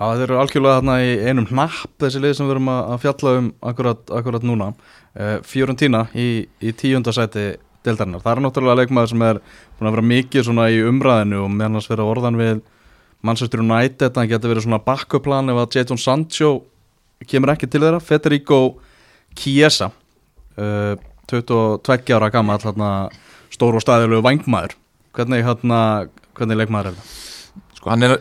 Já, 0.00 0.04
þeir 0.16 0.22
eru 0.30 0.38
algjörlega 0.40 0.76
þarna 0.80 0.98
í 1.04 1.08
einum 1.28 1.48
hnapp 1.50 1.96
þessi 2.00 2.20
lið 2.24 2.36
sem 2.38 2.46
við 2.48 2.54
erum 2.58 2.68
að 2.72 2.94
fjalla 3.02 3.32
um 3.40 3.48
akkurat, 3.72 4.04
akkurat 4.20 4.44
núna 4.48 4.70
uh, 4.72 5.34
Fiorentina 5.44 6.06
í, 6.16 6.28
í 6.60 6.72
tíundasæti 6.72 7.50
deildarinnar, 7.86 8.22
það 8.24 8.32
er 8.36 8.42
náttúrulega 8.44 8.80
leikmaður 8.82 9.12
sem 9.14 9.22
er 9.24 9.40
búin 9.78 9.88
að 9.88 9.94
vera 9.96 10.06
mikið 10.10 10.46
svona 10.48 10.66
í 10.72 10.80
umræðinu 10.84 11.38
og 11.44 11.52
meðan 11.54 11.78
hans 11.78 11.88
vera 11.90 12.06
orðan 12.08 12.38
við 12.40 12.60
Manchester 13.26 13.60
United, 13.60 14.16
hann 14.16 14.28
getur 14.30 14.52
verið 14.52 14.66
svona 14.66 14.80
backup 14.84 15.24
plan 15.26 15.52
ef 15.52 15.60
að 15.60 15.78
Jadon 15.78 16.00
Sancho 16.00 16.50
kemur 17.28 17.52
ekki 17.54 17.68
til 17.68 17.82
þeirra, 17.84 18.00
Federico 18.00 18.60
Chiesa 19.36 19.90
uh, 20.56 20.94
22 21.30 22.16
ára 22.16 22.30
gammal 22.32 22.58
þarna, 22.62 22.92
stór 23.52 23.76
og 23.78 23.84
staðilegu 23.84 24.24
vangmaður 24.24 24.76
hvernig, 25.16 25.44
hérna, 25.46 25.80
hvernig 26.38 26.60
leikmaður 26.62 26.92
er 26.92 26.96
það? 27.00 27.16
sko 27.80 27.92
hann 27.92 28.04
er 28.04 28.16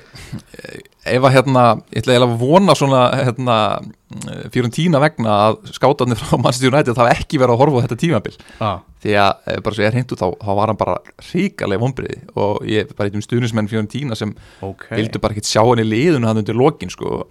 ef 1.09 1.25
að 1.25 1.33
hérna, 1.35 1.63
ég 1.91 2.03
ætla 2.03 2.19
að 2.27 2.35
vona 2.39 2.75
svona 2.77 3.01
hérna, 3.17 3.55
Fiorentina 4.53 5.01
vegna 5.03 5.39
að 5.47 5.57
skátarnir 5.75 6.19
frá 6.19 6.37
Manchester 6.37 6.71
United 6.71 6.95
það 6.95 7.03
hafa 7.07 7.17
ekki 7.23 7.41
verið 7.41 7.55
að 7.55 7.61
horfa 7.63 7.81
á 7.81 7.83
þetta 7.87 7.99
tímabil 8.03 8.37
Ah. 8.59 8.79
Því 9.03 9.13
að 9.15 9.51
ef 9.53 9.61
bara 9.63 9.75
svo 9.77 9.83
ég 9.85 9.93
er 9.95 10.01
út 10.03 10.19
þá, 10.19 10.27
þá 10.43 10.49
var 10.59 10.71
hann 10.71 10.79
bara 10.79 10.95
ríkalega 11.29 11.81
vonbriði 11.83 12.17
og 12.35 12.65
ég 12.67 12.89
bara 12.97 13.07
eitt 13.09 13.15
um 13.19 13.23
stuðnismenn 13.23 13.69
Fiorentina 13.71 14.17
sem 14.19 14.33
Okay. 14.65 14.97
vildu 14.99 15.21
bara 15.23 15.35
ekkert 15.35 15.47
sjá 15.49 15.61
hann 15.63 15.79
í 15.83 15.87
liðinu 15.87 16.27
hann 16.27 16.41
undir 16.41 16.57
lokin 16.57 16.91
sko. 16.91 17.27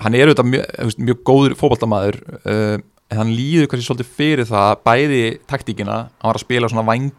hann 0.00 0.14
er 0.14 0.30
auðvitað 0.30 0.48
mjög, 0.52 0.94
mjög 1.02 1.22
góður 1.26 1.56
fótballtamaður 1.60 2.20
uh, 2.46 2.76
en 3.10 3.18
hann 3.18 3.32
líður 3.34 3.66
kannski 3.68 3.88
svolítið 3.88 4.12
fyrir 4.16 4.46
það 4.48 4.70
bæði 4.86 5.22
taktíkina, 5.50 5.96
hann 6.20 6.30
var 6.30 6.38
að 6.38 6.44
spila 6.46 6.70
svona 6.70 6.86
vang 6.86 7.10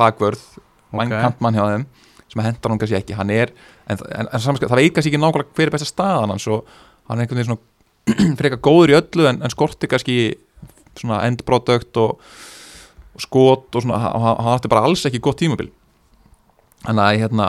bakvörð, 0.00 0.42
vang 0.90 1.12
Ok. 1.12 1.20
kantmann 1.20 1.58
hjá 1.58 1.64
þeim 1.68 1.84
sem 2.32 2.40
að 2.40 2.48
hendar 2.48 2.72
hann 2.72 2.80
kannski 2.82 2.96
ekki 2.98 3.18
hann 3.18 3.30
er, 3.30 3.52
en, 3.86 4.00
en, 4.08 4.30
en 4.32 4.42
samskap, 4.42 4.72
það 4.72 4.80
veit 4.80 4.96
kannski 4.96 5.12
ekki 5.12 5.20
nákvæmlega 5.22 5.54
hver 5.54 5.68
er 5.68 5.74
besta 5.76 5.86
staðan 5.90 6.32
hans 6.34 6.48
og 6.50 6.64
hann 7.06 7.20
er 7.20 7.26
einhvern 7.28 7.42
veginn 7.42 7.52
svona 7.52 8.34
frekar 8.40 8.60
góður 8.64 8.94
í 8.94 8.98
öllu 8.98 9.28
en, 9.30 9.42
en 9.44 9.52
skorti 9.52 9.88
kannski 9.92 10.16
svona 10.98 11.20
endprodukt 11.28 12.00
og, 12.00 12.18
og 13.14 13.22
skot 13.22 13.76
og 13.76 13.84
svona, 13.84 14.00
hann, 14.02 14.52
átti 14.54 14.70
bara 14.72 14.84
alls 14.88 15.04
ekki 15.08 15.22
gott 15.22 15.38
tímabil. 15.40 15.70
Þannig 16.84 17.04
að 17.04 17.20
hérna, 17.22 17.46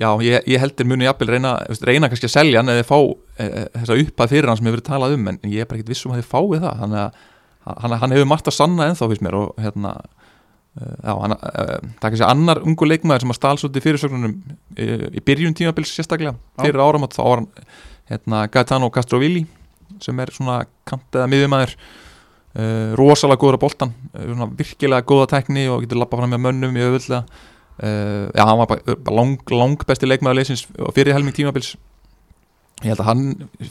já, 0.00 0.08
ég, 0.24 0.46
ég 0.48 0.62
heldur 0.62 0.86
muni 0.88 1.04
jafnvel 1.04 1.34
reyna, 1.34 1.50
reyna 1.84 2.08
kannski 2.08 2.30
að 2.30 2.36
selja 2.38 2.62
hann 2.62 2.72
eða 2.72 2.86
fá 2.88 2.96
e, 2.96 3.44
e, 3.44 3.64
þessa 3.74 3.98
uppað 4.06 4.32
fyrir 4.32 4.48
hann 4.48 4.56
sem 4.56 4.70
hefur 4.70 4.78
verið 4.78 4.86
talað 4.86 5.16
um 5.18 5.28
en 5.28 5.40
ég 5.44 5.60
er 5.60 5.68
bara 5.68 5.80
ekkert 5.80 5.92
vissum 5.92 6.14
að 6.14 6.22
þið 6.22 6.30
fáið 6.30 6.64
það. 6.64 6.80
Þannig 6.80 7.02
að 7.02 7.82
hann, 7.82 7.96
hann 8.00 8.16
hefur 8.16 8.30
margt 8.30 8.48
að 8.48 8.56
sanna 8.56 8.88
ennþá 8.88 9.10
fyrst 9.10 9.26
mér 9.26 9.36
og 9.36 9.60
hérna 9.60 9.92
e, 10.00 10.88
já, 10.88 11.12
hann, 11.12 11.36
e, 11.36 11.52
það 11.52 11.74
er 11.76 12.06
kannski 12.06 12.28
annar 12.30 12.62
ungu 12.64 12.88
leikmaður 12.88 13.26
sem 13.26 13.34
að 13.34 13.40
stál 13.40 13.60
svolítið 13.60 13.86
fyrirsögnunum 13.88 14.36
e, 14.72 14.88
í 15.12 15.24
byrjun 15.28 15.56
tímabils 15.60 15.92
sérstaklega 15.92 16.36
fyrir 16.62 16.80
áram 16.80 17.04
þá 17.04 17.20
var 17.20 17.42
hann 17.42 17.50
hérna, 18.10 18.46
Gaetano 18.48 18.88
Castrovilli 18.94 19.44
sem 20.00 20.24
er 20.24 20.32
svona 20.34 20.62
kant 20.88 21.20
eða 21.20 21.28
miðjumæður 21.30 21.76
e, 22.54 22.66
rosalega 22.98 23.40
góður 23.42 23.60
á 23.60 23.64
boltan 23.64 23.94
e, 24.14 24.24
svona 24.24 24.50
virkilega 24.58 25.06
góða 25.06 25.30
tekni 25.36 25.68
og 25.70 25.84
getur 25.84 26.02
lappa 26.02 26.20
fram 26.20 26.34
með 26.34 26.44
mönnum 26.48 26.78
í 26.78 26.84
auðvöldlega 26.86 27.24
Uh, 27.82 28.28
já, 28.34 28.44
hann 28.44 28.58
var 28.58 28.66
bara, 28.66 28.96
bara 28.96 29.16
lang, 29.16 29.38
lang 29.48 29.78
besti 29.88 30.08
leikmaður 30.08 30.42
leysins 30.42 30.66
fyrir 30.92 31.16
helming 31.16 31.32
tímabils. 31.32 31.78
Ég 32.80 32.92
held 32.92 33.00
að 33.00 33.08
hann 33.08 33.22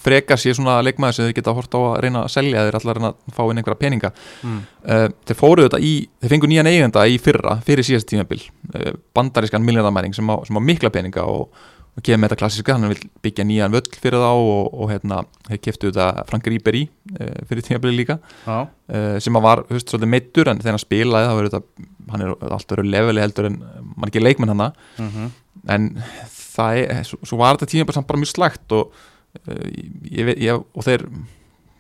frekar 0.02 0.38
sér 0.42 0.56
svona 0.58 0.80
leikmaður 0.86 1.18
sem 1.18 1.28
þeir 1.28 1.36
geta 1.38 1.54
hort 1.58 1.78
á 1.78 1.80
að 1.82 1.98
reyna 2.06 2.24
að 2.26 2.34
selja 2.34 2.64
þeir 2.66 2.78
allar 2.80 2.98
reyna 2.98 3.12
að 3.14 3.36
fá 3.38 3.42
inn 3.44 3.62
einhverja 3.62 3.82
peninga. 3.84 4.12
Mm. 4.42 4.64
uh, 4.86 5.06
þeir 5.30 5.38
fóruðu 5.38 5.68
þetta 5.68 5.82
í, 5.86 5.94
þeir 6.22 6.34
fengu 6.34 6.50
nýjan 6.50 6.72
eigenda 6.72 7.06
í 7.06 7.20
fyrra, 7.22 7.56
fyrir 7.68 7.86
síðast 7.86 8.10
tímabil. 8.10 8.40
Uh, 8.74 8.92
bandarískan 9.18 9.66
miljónamæring 9.66 10.18
sem, 10.18 10.34
sem 10.50 10.58
á 10.58 10.62
mikla 10.72 10.94
peninga 10.94 11.28
og, 11.30 11.62
og 11.98 12.06
kemur 12.06 12.22
með 12.22 12.30
þetta 12.30 12.40
klassiska 12.42 12.76
hann 12.76 12.92
vil 12.92 13.00
byggja 13.26 13.46
nýjan 13.48 13.74
völl 13.74 14.00
fyrir 14.00 14.22
þá 14.22 14.30
og, 14.32 14.70
og 14.74 14.92
hérna, 14.92 15.24
þeir 15.50 15.62
keftu 15.66 15.92
þetta 15.92 16.26
Frank 16.30 16.48
Ribery 16.52 16.86
uh, 17.18 17.42
fyrir 17.50 17.66
tímabili 17.66 17.98
líka. 18.02 18.20
Uh, 18.46 19.18
sem 19.22 19.36
að 19.36 19.46
var 19.48 19.64
höfst 19.72 19.92
svolítið 19.92 20.14
meittur 20.14 20.52
en 20.52 20.62
þegar 20.62 20.78
hann 20.78 20.86
spilaði 20.86 21.30
þá 21.30 21.36
verður 21.40 21.56
þetta 21.58 21.90
hann 22.10 22.26
er 22.26 22.32
alltaf 22.50 22.76
verið 22.76 22.94
leveli 22.94 23.24
heldur 23.24 23.50
en 23.50 23.60
margir 24.00 24.26
leikmenn 24.26 24.56
hana 24.56 24.72
mm 24.98 25.30
en 25.68 25.90
það 26.30 26.78
er, 26.80 27.02
svo, 27.04 27.18
svo 27.28 27.38
var 27.42 27.58
þetta 27.58 27.68
tíma 27.74 27.88
bara, 27.88 27.98
samt 27.98 28.08
bara 28.08 28.20
mjög 28.22 28.32
slægt 28.32 28.76
og 28.78 28.94
uh, 28.94 29.66
ég, 30.08 30.32
ég, 30.40 30.56
og 30.56 30.86
þeir 30.86 31.04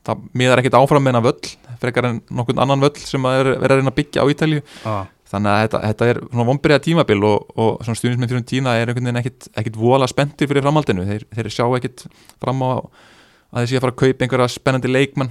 það 0.06 0.26
miðar 0.42 0.62
ekkert 0.62 0.78
áfram 0.80 1.06
með 1.06 1.14
hennar 1.14 1.26
völl 1.30 1.54
frekar 1.80 2.10
en 2.10 2.20
nokkurn 2.36 2.62
annan 2.64 2.84
völl 2.84 2.98
sem 3.00 3.28
að 3.30 3.40
er 3.40 3.50
verið 3.54 3.72
að 3.72 3.80
reyna 3.80 3.94
að 3.94 3.98
byggja 4.02 4.26
á 4.26 4.32
Ítalju 4.34 4.62
ah. 4.90 5.06
Þannig 5.30 5.52
að 5.54 5.60
þetta, 5.64 5.80
þetta 5.88 6.08
er 6.14 6.20
svona 6.30 6.46
vonbreiða 6.50 6.82
tímabil 6.88 7.20
og, 7.30 7.50
og 7.60 7.84
svona 7.86 8.00
stuðnismenn 8.00 8.32
fyrir 8.32 8.46
tína 8.50 8.74
er 8.80 8.90
einhvern 8.90 9.06
veginn 9.10 9.20
ekkit, 9.22 9.50
ekkit 9.62 9.76
vola 9.78 10.08
spenntir 10.10 10.50
fyrir 10.50 10.66
framhaldinu. 10.66 11.06
Þeir, 11.06 11.26
þeir 11.38 11.50
sjá 11.54 11.66
ekkit 11.78 12.06
fram 12.42 12.64
á 12.66 12.70
að 12.80 13.60
þeir 13.62 13.70
sé 13.72 13.78
að 13.78 13.84
fara 13.86 13.94
að 13.94 14.00
kaupa 14.04 14.26
einhverja 14.26 14.48
spennandi 14.56 14.90
leikmann 14.94 15.30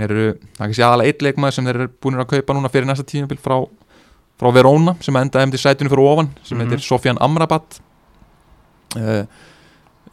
þeir 0.00 0.10
eru, 0.14 0.26
það 0.56 0.64
er 0.64 0.66
ekki 0.70 0.78
sé 0.80 0.84
aðalega 0.86 1.12
eitt 1.12 1.22
leikmann 1.26 1.52
sem 1.54 1.66
þeir 1.68 1.78
eru 1.82 1.88
búin 2.02 2.18
að 2.22 2.28
kaupa 2.34 2.56
núna 2.56 2.70
fyrir 2.72 2.88
næsta 2.88 3.04
tímabil 3.06 3.38
frá, 3.42 3.56
frá 4.40 4.50
Verona 4.56 4.94
sem 5.04 5.16
enda 5.20 5.42
hefndi 5.44 5.58
sætinu 5.60 5.90
fyrir 5.92 6.06
ofan 6.10 6.30
sem 6.42 6.56
Mhm. 6.58 6.66
heitir 6.70 6.82
Sofian 6.86 7.18
Amrabat. 7.20 7.80
Uh, 8.96 9.22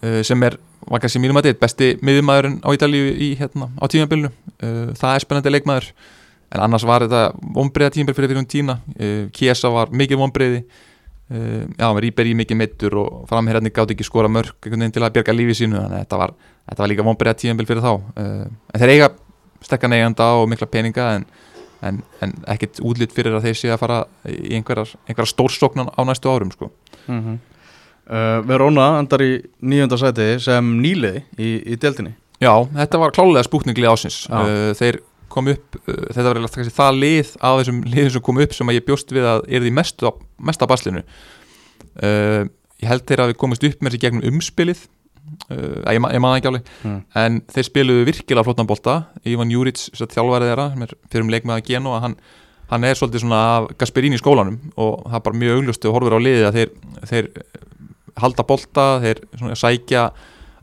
uh, 0.03 0.21
sem 0.23 0.43
er 0.45 0.57
var 0.87 1.01
kannski 1.03 1.19
mínum 1.19 1.39
að 1.39 1.49
þetta 1.49 1.59
besti 1.63 1.87
miðumæðurinn 2.05 2.59
á 2.63 2.69
Ítalíu 2.75 3.07
í 3.17 3.31
hérna 3.39 3.71
á 3.81 3.85
tímabilnu 3.89 4.29
uh, 4.29 4.93
það 4.95 5.15
er 5.17 5.23
spennandi 5.25 5.51
leikmaður 5.55 5.87
en 6.53 6.63
annars 6.63 6.85
var 6.87 7.05
þetta 7.05 7.23
vonbreiða 7.55 7.95
tímabil 7.95 8.15
fyrir 8.15 8.31
fyrir 8.31 8.41
hún 8.41 8.51
tína 8.51 8.77
Kiesa 9.35 9.71
var 9.73 9.91
mikið 9.91 10.21
vonbreiði 10.21 10.61
uh, 11.31 11.65
já, 11.77 11.87
með 11.87 12.01
Ríberi 12.05 12.35
mikið 12.41 12.59
meittur 12.59 12.97
og 13.01 13.25
framherjarnir 13.29 13.73
gátt 13.75 13.93
ekki 13.95 14.07
skora 14.07 14.31
mörg 14.31 14.55
til 14.63 15.03
að 15.03 15.17
bjarga 15.17 15.35
lífi 15.35 15.57
sínu 15.61 15.79
þannig 15.79 15.97
að 15.97 16.05
þetta 16.05 16.21
var, 16.21 16.35
þetta 16.69 16.83
var 16.83 16.93
líka 16.93 17.07
vonbreiða 17.07 17.41
tímabil 17.43 17.69
fyrir 17.69 17.83
þá. 17.85 17.91
Uh, 18.15 18.45
en 18.73 18.83
þeir 18.83 18.93
eiga 18.95 19.11
stekkan 19.65 19.97
eiganda 19.97 20.29
og 20.37 20.47
mikla 20.51 20.69
peninga 20.71 21.09
en, 21.17 21.27
en, 21.85 22.01
en 22.23 22.37
ekkert 22.53 22.81
útlitt 22.85 23.15
fyrir 23.15 23.37
að 23.37 23.49
þeir 23.49 23.59
sé 23.59 23.73
að 23.73 23.83
fara 23.83 23.99
í 24.29 24.55
einhverjar, 24.57 24.93
einhverjar 25.07 25.33
stórsóknan 25.33 25.91
á 25.91 26.01
næstu 26.07 26.31
árum 26.31 26.53
sko. 26.53 26.71
Mm 27.07 27.37
uh, 28.07 28.39
Verona 28.47 28.93
endar 29.01 29.23
í 29.25 29.33
nýjönda 29.59 29.99
sæti 29.99 30.37
sem 30.43 30.77
nýliði 30.81 31.25
í, 31.37 31.51
í 31.73 31.75
deltinni 31.75 32.15
Já, 32.37 32.53
þetta 32.69 32.99
var 33.01 33.13
klálega 33.15 33.47
spúkninglið 33.47 33.89
ásins 33.89 34.17
uh, 34.29 34.69
Þeir 34.77 34.99
kom 35.37 35.49
upp, 35.53 35.79
uh, 35.85 36.03
þetta 36.09 36.27
var 36.27 36.41
kannski 36.43 36.75
það 36.75 37.01
lið 37.05 37.33
af 37.39 37.61
þessum 37.61 37.81
liðum 37.87 38.13
sem 38.17 38.25
kom 38.27 38.43
upp 38.43 38.57
sem 38.57 38.71
að 38.71 38.79
ég 38.79 38.87
bjóst 38.89 39.15
við 39.15 39.31
að 39.31 39.47
er 39.47 39.65
því 39.65 39.73
mestu, 39.79 40.13
mesta 40.49 40.69
baslinu 40.69 41.03
uh, 41.05 42.45
Ég 42.77 42.91
held 42.91 43.07
þeir 43.09 43.23
að 43.23 43.31
við 43.31 43.39
komist 43.41 43.63
upp 43.65 43.79
með 43.81 43.95
þessi 43.95 44.03
gegnum 44.03 44.25
umspilið 44.29 44.83
uh, 45.49 45.79
ég, 45.89 46.01
ma 46.01 46.11
ég 46.13 46.21
maður 46.21 46.41
ekki 46.41 46.49
alveg 46.51 46.67
mm. 46.83 46.99
en 47.23 47.39
þeir 47.53 47.67
spiluðu 47.71 48.03
virkilega 48.11 48.45
flottan 48.45 48.69
bolta 48.69 48.97
Ivan 49.25 49.53
Juric, 49.53 49.81
þess 49.87 50.05
að 50.05 50.13
þjálfarið 50.17 50.51
þeirra 50.51 50.67
fyrir 51.07 51.25
um 51.25 51.31
leikmaða 51.33 51.65
Genoa 51.65 52.03
hann, 52.05 52.17
hann 52.69 52.85
er 52.85 52.99
svolítið 52.99 53.25
svona 53.25 53.41
af 53.55 53.69
Gasperini 53.81 54.19
í 54.19 54.21
skólanum 54.21 54.59
og 54.75 55.07
það 55.07 55.19
er 55.19 55.25
bara 55.25 55.41
mjög 55.41 55.61
augljóstu 55.61 55.89
og 55.89 55.97
horfur 55.97 56.17
á 56.17 56.25
liðið 56.27 56.47
að 56.51 56.59
þeir, 56.59 56.73
þeir 57.11 57.29
halda 58.21 58.47
bolta, 58.51 58.87
þeir 59.03 59.23
svona, 59.33 59.57
sækja 59.57 60.07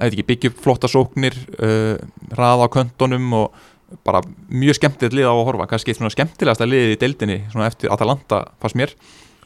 að 0.03 0.19
byggja 0.27 0.51
upp 0.51 0.63
flotta 0.63 0.91
sóknir 0.91 1.37
uh, 1.59 1.95
raða 2.35 2.67
á 2.67 2.75
köntunum 2.79 3.35
og 3.39 3.65
bara 4.07 4.23
mjög 4.49 4.79
skemmtilegt 4.79 5.17
lið 5.17 5.29
á 5.29 5.35
að 5.35 5.45
horfa. 5.49 5.69
Kannski 5.71 5.95
svona 5.97 6.13
skemmtilegasta 6.13 6.69
liðið 6.69 6.95
í 6.95 6.99
deildinni 7.03 7.39
svona 7.53 7.69
eftir 7.71 7.93
Atalanta 7.95 8.43
fannst 8.63 8.79
mér. 8.81 8.95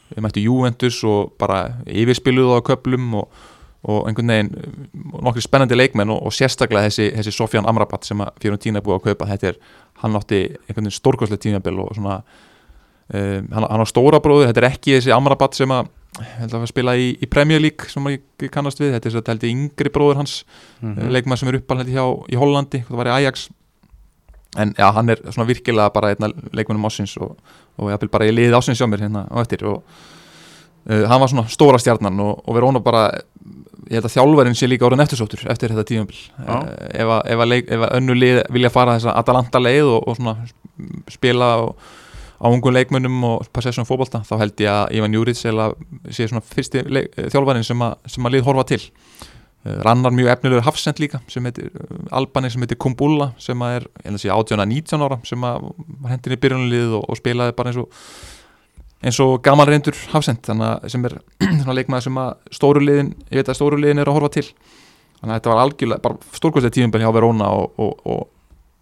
Við 0.09 0.25
mættu 0.25 0.43
Juventus 0.43 0.97
og 1.05 1.35
bara 1.41 1.61
yfirspiluðu 1.85 2.57
á 2.57 2.65
köplum 2.65 3.13
og, 3.19 3.43
og 3.85 4.09
einhvern 4.09 4.33
veginn 4.33 4.89
nokkri 5.21 5.43
spennandi 5.45 5.77
leikmenn 5.77 6.09
og, 6.15 6.23
og 6.25 6.35
sérstaklega 6.35 6.89
þessi, 6.89 7.11
þessi 7.19 7.35
Sofjan 7.35 7.69
Amrabat 7.69 8.07
sem 8.09 8.25
að 8.25 8.33
Fiorentina 8.41 8.83
búið 8.85 8.99
að 8.99 9.07
kaupa. 9.11 9.29
Þetta 9.33 9.51
er, 9.51 9.61
hann 10.03 10.17
átti 10.17 10.43
einhvern 10.49 10.87
veginn 10.87 10.97
stórkvæslega 10.97 11.45
tímabil 11.45 11.83
og 11.85 11.93
svona 11.97 12.19
um, 13.13 13.47
hann, 13.53 13.69
hann 13.69 13.85
á 13.85 13.87
stóra 13.89 14.21
bróður, 14.23 14.49
þetta 14.49 14.63
er 14.63 14.71
ekki 14.71 14.97
þessi 14.97 15.15
Amrabat 15.15 15.57
sem 15.59 15.77
að 15.77 15.95
að 16.19 16.65
spila 16.67 16.95
í, 16.97 17.11
í 17.21 17.27
Premier 17.29 17.61
League 17.61 17.89
sem 17.91 18.07
ég 18.11 18.49
kannast 18.51 18.79
við, 18.81 18.95
þetta 18.95 19.09
er 19.09 19.15
þetta 19.19 19.33
held 19.33 19.45
ég 19.45 19.53
yngri 19.53 19.91
bróður 19.93 20.23
hans 20.23 20.41
Mm 20.81 20.95
mm. 20.95 21.09
leikmann 21.13 21.37
sem 21.37 21.49
er 21.51 21.59
uppalhætti 21.59 21.93
hjá 21.93 22.05
í 22.31 22.37
Hollandi, 22.39 22.83
það 22.87 22.97
var 22.97 23.09
í 23.09 23.15
Ajax 23.19 23.49
en 24.57 24.73
já, 24.77 24.87
hann 24.95 25.09
er 25.13 25.19
svona 25.29 25.47
virkilega 25.49 25.89
bara 25.93 26.09
einna 26.13 26.31
leikmannum 26.57 26.85
ásins 26.89 27.17
og, 27.21 27.35
og 27.77 27.89
ég 27.89 27.93
bara 28.09 28.25
ég 28.25 28.33
liði 28.33 28.55
ásins 28.57 28.79
hjá 28.81 28.87
mér 28.89 29.03
hérna 29.05 29.27
á 29.29 29.37
eftir 29.43 29.61
og 29.69 29.83
uh, 30.89 31.05
hann 31.07 31.21
var 31.21 31.29
svona 31.29 31.45
stóra 31.53 31.77
stjarnan 31.79 32.19
og, 32.23 32.41
og 32.47 32.55
verið 32.57 32.71
óna 32.71 32.81
bara 32.83 33.03
ég 33.89 33.97
held 33.99 34.05
að 34.09 34.15
þjálfarinn 34.17 34.57
sé 34.57 34.67
líka 34.69 34.85
orðin 34.89 35.01
eftirsóttur 35.05 35.45
eftir 35.49 35.71
þetta 35.73 35.85
Já. 36.39 36.49
uh, 36.49 36.67
ef, 36.89 37.13
að- 37.15 37.25
ef, 37.33 37.39
að 37.45 37.51
leik- 37.53 37.69
ef 37.77 37.85
að 37.87 37.95
önnu 37.99 38.17
lið 38.17 38.41
vilja 38.57 38.69
fara 38.73 38.97
þessa 38.97 39.15
Atalanta 39.21 39.61
leið 39.61 39.93
og, 39.95 40.07
og 40.09 40.17
svona 40.17 40.35
spila 41.13 41.49
og, 41.67 41.75
á 42.39 42.47
ungum 42.47 42.71
leikmönnum 42.73 43.23
og 43.27 43.47
possession 43.53 43.85
fótbolta 43.85 44.21
þá 44.23 44.33
held 44.39 44.61
ég 44.63 44.69
að 44.71 44.93
Ivan 44.95 45.13
Juric 45.17 45.41
eða 45.49 45.69
sé 46.09 46.27
svona 46.29 46.41
fyrsti 46.45 46.85
leik, 46.87 47.09
þjálfarinn 47.33 47.65
sem 47.67 47.81
að, 47.83 47.97
sem 48.07 48.25
að 48.29 48.37
lið 48.37 48.45
horfa 48.47 48.63
til 48.71 48.81
rannar 49.65 50.13
mjög 50.15 50.31
efnilegur 50.31 50.63
hafsend 50.63 50.99
líka 51.03 51.19
sem 51.27 51.43
heitir 51.43 51.69
uh, 51.73 52.01
Albani 52.15 52.51
sem 52.51 52.63
heitir 52.63 52.79
Kumbula 52.79 53.33
sem 53.41 53.61
er, 53.67 53.87
ég 53.99 54.07
held 54.07 54.19
að 54.19 54.23
sé 54.23 54.31
18-19 54.31 55.05
ára 55.05 55.19
sem 55.27 55.43
var 55.43 55.65
hendin 56.07 56.35
í 56.35 56.39
byrjunulið 56.39 56.93
og, 56.99 57.07
og 57.09 57.19
spilaði 57.19 57.55
bara 57.57 57.73
eins 57.73 57.81
og 57.81 57.89
eins 59.03 59.19
og 59.23 59.37
gaman 59.43 59.67
reyndur 59.67 59.95
hafsend 60.13 60.41
þannig 60.47 60.69
að 60.69 60.93
sem 60.93 61.07
er 61.09 61.17
svona 61.61 61.75
leikmaður 61.77 62.07
sem 62.07 62.19
að 62.23 62.31
stóru 62.55 62.83
liðin, 62.83 63.13
ég 63.29 63.41
veit 63.41 63.51
að 63.51 63.59
stóru 63.59 63.79
liðin 63.79 64.03
er 64.03 64.11
að 64.11 64.19
horfa 64.19 64.33
til 64.37 64.45
þannig 64.47 65.33
að 65.33 65.37
þetta 65.37 65.53
var 65.53 65.61
algjörlega 65.63 66.05
bara 66.07 66.35
stórkvæmstlega 66.39 66.75
tíðumbel 66.77 67.03
hjá 67.03 67.11
Verona 67.15 67.51
og, 67.55 67.79
og, 67.83 68.03
og 68.07 68.27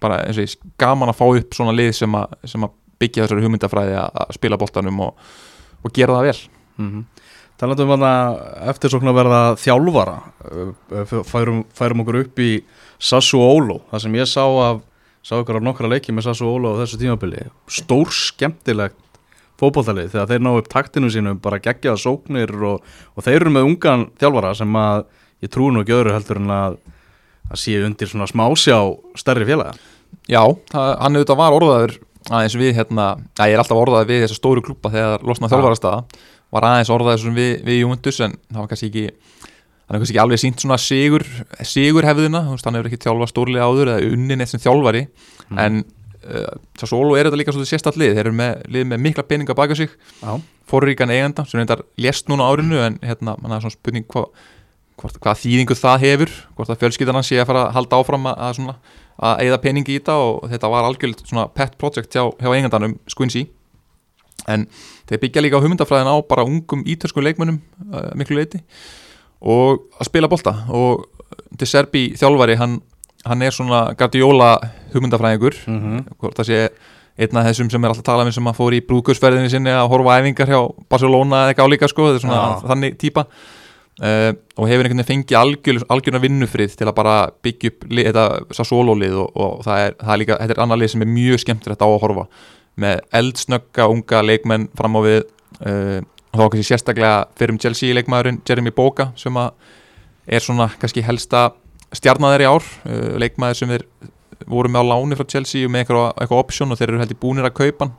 bara 0.01 0.21
eins 0.25 0.37
og 0.37 0.45
ég 0.45 0.73
gaman 0.77 1.09
að 1.09 1.19
fá 1.19 1.25
upp 1.27 1.57
svona 1.57 1.73
lið 1.73 1.93
sem 1.97 2.17
að, 2.17 2.37
sem 2.45 2.65
að 2.65 2.75
byggja 3.01 3.25
þessari 3.25 3.45
hugmyndafræði 3.45 3.97
að, 3.97 4.21
að 4.21 4.37
spila 4.37 4.59
boltanum 4.61 5.03
og, 5.05 5.29
gera 5.93 6.17
það 6.17 6.27
vel 6.29 6.37
-hmm. 6.77 7.16
Talandum 7.57 7.93
um 7.95 8.05
að 8.05 8.35
eftirsókn 8.73 9.09
að 9.09 9.17
verða 9.17 9.39
þjálfara 9.57 10.17
uh, 10.51 11.15
færum, 11.25 11.63
færum 11.73 12.03
okkur 12.03 12.21
upp 12.21 12.43
í 12.43 12.51
Sassuolo, 12.97 13.79
það 13.91 14.03
sem 14.03 14.17
ég 14.19 14.29
sá 14.29 14.43
af 14.45 14.83
sá 15.25 15.35
ykkur 15.39 15.59
á 15.59 15.67
nokkra 15.67 15.89
leiki 15.91 16.13
með 16.15 16.29
Sassuolo 16.29 16.75
á 16.77 16.79
þessu 16.83 16.99
tímabili, 17.01 17.47
stór 17.69 18.13
skemmtilegt 18.13 18.99
fótballtalið 19.57 20.13
þegar 20.13 20.29
þeir 20.29 20.43
ná 20.45 20.51
upp 20.53 20.69
taktinu 20.69 21.09
sínum 21.11 21.39
bara 21.41 21.57
geggjaða 21.61 21.97
sóknir 22.01 22.53
og, 22.61 22.85
og 23.17 23.25
þeir 23.25 23.39
eru 23.41 23.55
með 23.55 23.71
ungan 23.71 24.05
þjálfara 24.21 24.53
sem 24.59 24.77
að 24.77 25.07
ég 25.41 25.51
trú 25.53 25.71
nú 25.73 25.81
ekki 25.81 25.97
öðru 25.97 26.13
heldur 26.13 26.41
en 26.43 26.53
að 26.53 26.77
að 27.47 27.61
sé 27.61 27.77
undir 27.85 28.09
svona 28.11 28.27
smásjá 28.29 28.77
stærri 29.19 29.47
félaga. 29.47 29.75
Já, 30.27 30.41
það, 30.71 30.89
hann 31.01 31.17
auðvitað 31.17 31.39
var 31.39 31.55
orðaður 31.55 31.93
aðeins 32.27 32.57
við 32.59 32.73
hérna, 32.75 33.05
að 33.39 33.51
ég 33.51 33.55
er 33.55 33.61
alltaf 33.63 33.79
orðaður 33.79 34.09
við 34.09 34.23
þessa 34.25 34.39
stóru 34.39 34.63
klúpa 34.65 34.91
þegar 34.91 35.23
losna 35.27 35.47
Já. 35.47 35.53
þjálfarastaða 35.53 36.25
var 36.55 36.67
aðeins 36.69 36.91
orðaður 36.93 37.23
svona 37.25 37.39
við, 37.41 37.51
við 37.67 37.79
Juventus 37.81 38.19
en 38.23 38.37
það 38.51 38.61
var 38.63 38.69
kannski 38.71 38.89
ekki 38.91 39.05
hann 39.07 39.95
er 39.95 40.01
kannski 40.01 40.13
ekki 40.15 40.23
alveg 40.23 40.41
sínt 40.41 40.63
svona 40.63 40.77
sigur 40.83 41.23
sigur 41.67 42.07
hefðina, 42.07 42.41
þú 42.47 42.55
veist, 42.55 42.65
hann 42.67 42.75
hefur 42.79 42.89
ekki 42.91 43.03
þjálfa 43.05 43.27
stórlega 43.31 43.67
áður 43.67 43.91
eða 43.93 44.09
unnin 44.15 44.43
eitt 44.43 44.51
sem 44.53 44.63
þjálfari 44.63 45.07
Mm. 45.47 45.59
en 45.63 45.77
uh, 46.27 46.57
svo 46.75 46.87
solo 46.91 47.13
er 47.15 47.29
þetta 47.29 47.37
líka 47.39 47.53
svona 47.55 47.69
sérstatt 47.69 47.95
lið, 47.95 48.17
þeir 48.17 48.25
eru 48.25 48.33
með, 48.35 48.57
lið 48.67 48.81
með 48.89 48.99
mikla 49.05 49.23
peninga 49.23 49.53
baka 49.55 49.77
sig, 49.79 49.93
forríkan 50.67 51.07
eiganda 51.13 51.45
sem 51.47 51.61
reyndar 51.61 51.85
lést 52.03 52.27
núna 52.27 52.49
árinu 52.51 52.81
en 52.83 52.97
hérna, 52.99 53.37
mann 53.39 53.55
er 53.55 53.61
svona 53.63 53.71
spurning 53.77 54.03
hva, 54.11 54.25
hvort, 54.99 55.21
hvað 55.23 55.39
þýðingu 55.45 55.77
það 55.79 56.03
hefur, 56.03 56.33
hvort 56.57 56.73
að 56.73 56.81
fjölskyldan 56.83 57.23
sé 57.23 57.39
að 57.39 57.47
fara 57.47 57.61
að 57.69 57.71
halda 57.77 58.01
áfram 58.01 58.27
að, 58.27 58.35
að 58.43 58.57
svona 58.59 58.75
að 59.17 59.45
eigða 59.45 59.61
peningi 59.63 59.95
í 59.95 60.01
þetta 60.01 60.17
og 60.25 60.51
þetta 60.51 60.73
var 60.75 60.89
algjörð 60.89 61.23
svona 61.31 61.47
pet 61.55 61.77
project 61.79 62.11
hjá, 62.19 62.25
hjá 62.27 62.49
eigendanum 62.51 62.97
Squincy 63.07 63.45
en 64.47 64.67
þeir 65.09 65.21
byggja 65.23 65.43
líka 65.43 65.59
á 65.59 65.63
hugmyndafræðin 65.63 66.11
á 66.11 66.15
bara 66.27 66.45
ungum 66.47 66.83
ítörskum 66.87 67.25
leikmönnum 67.25 67.59
uh, 67.91 68.11
miklu 68.19 68.39
leiti 68.39 68.61
og 69.41 69.87
að 69.99 70.09
spila 70.09 70.29
bolta. 70.31 70.53
Og 70.73 71.05
til 71.59 71.69
Serbi 71.69 72.03
þjálfari 72.17 72.57
hann, 72.59 72.79
hann 73.27 73.43
er 73.43 73.55
svona 73.55 73.87
Guardiola 73.97 74.55
hugmyndafræðingur. 74.93 75.59
Mm 75.67 75.81
-hmm. 75.81 76.05
hvort 76.19 76.39
það 76.39 76.49
sé 76.51 76.69
einn 77.17 77.37
af 77.37 77.47
þessum 77.49 77.69
sem 77.69 77.83
er 77.83 77.89
alltaf 77.89 78.03
að 78.05 78.09
tala 78.11 78.25
um 78.25 78.31
sem 78.31 78.49
að 78.49 78.57
fór 78.59 78.73
í 78.77 78.81
brúkursferðinni 78.85 79.49
sinni 79.49 79.73
að 79.73 79.89
horfa 79.89 80.19
æfingar 80.21 80.51
hjá 80.51 80.59
Barcelona 80.89 81.43
eða 81.43 81.53
eitthvað 81.53 81.69
álíka 81.71 81.87
sko, 81.89 82.03
þetta 82.07 82.19
er 82.19 82.25
svona 82.25 82.41
Já. 82.41 82.67
þannig 82.67 82.97
típa. 83.01 83.25
Uh, 83.97 84.29
og 84.61 84.67
hefur 84.69 84.85
einhvern 84.85 85.01
veginn 85.01 85.09
fengið 85.09 85.39
algjör, 85.39 85.79
algjörna 85.89 86.19
vinnufrið 86.21 86.75
til 86.77 86.85
að 86.85 86.97
bara 86.99 87.15
byggja 87.41 87.71
upp 87.71 87.87
þetta 87.89 88.25
Sassuolo-lið 88.53 89.15
og, 89.23 89.31
og 89.33 89.63
það, 89.65 89.79
er, 89.87 89.95
það 90.03 90.11
er 90.13 90.21
líka, 90.21 90.37
þetta 90.43 90.53
er 90.53 90.61
annar 90.61 90.77
lið 90.77 90.91
sem 90.93 91.01
er 91.01 91.09
mjög 91.09 91.41
skemmtilegt 91.41 91.81
á 91.81 91.87
að 91.87 91.97
horfa 92.03 92.27
með 92.77 93.01
eldsnögga 93.19 93.87
unga 93.91 94.21
leikmenn 94.25 94.67
fram 94.77 94.97
á 94.97 95.01
við 95.05 95.19
uh, 95.23 95.99
þá 96.33 96.43
kannski 96.43 96.67
sérstaklega 96.67 97.15
fyrir 97.37 97.55
um 97.55 97.61
Chelsea 97.61 97.95
leikmaðurinn 97.97 98.41
Jeremy 98.47 98.73
Boga 98.75 99.11
sem 99.17 99.37
að 99.39 99.53
er 100.27 100.43
svona 100.43 100.69
kannski 100.77 101.05
helsta 101.05 101.49
stjarnaðir 101.95 102.45
í 102.45 102.49
ár 102.51 102.63
uh, 102.63 103.15
leikmaður 103.21 103.61
sem 103.61 103.73
er 103.77 103.87
voru 104.45 104.69
með 104.71 104.85
á 104.85 104.89
láni 104.91 105.17
frá 105.17 105.27
Chelsea 105.31 105.69
með 105.71 105.85
eitthvað, 105.85 106.35
option 106.37 106.71
og 106.71 106.79
þeir 106.79 106.91
eru 106.91 107.01
heldur 107.01 107.19
búnir 107.21 107.47
að 107.47 107.55
kaupa 107.57 107.87
hann 107.87 107.95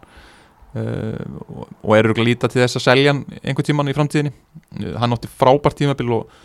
uh, 0.78 1.64
og, 1.82 1.94
eru 1.96 2.14
að 2.14 2.26
líta 2.28 2.50
til 2.50 2.62
þess 2.62 2.78
að 2.78 2.86
selja 2.86 3.14
hann 3.14 3.24
einhvern 3.42 3.66
tíman 3.66 3.90
í 3.90 3.96
framtíðinni. 3.96 4.34
Uh, 4.78 4.92
hann 5.00 5.16
átti 5.16 5.30
frábært 5.40 5.78
tímabil 5.80 6.12
og 6.20 6.36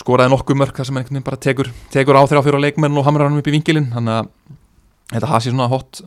skoraði 0.00 0.32
nokkuð 0.32 0.60
mörg 0.60 0.76
þar 0.76 0.88
sem 0.88 0.96
hann 0.96 1.04
einhvern 1.04 1.18
veginn 1.18 1.28
bara 1.28 1.42
tekur, 1.46 1.70
tekur 1.92 2.18
á 2.18 2.22
þrjá 2.24 2.42
fyrir 2.46 2.64
leikmenn 2.66 2.98
og 2.98 3.06
hamrar 3.06 3.30
hann 3.30 3.40
upp 3.40 3.50
í 3.50 3.54
vingilinn. 3.54 3.90
Þannig 3.94 4.16
að 4.16 4.32
þetta 5.14 5.32
hasi 5.34 5.52
svona 5.52 5.70
hot, 5.70 6.02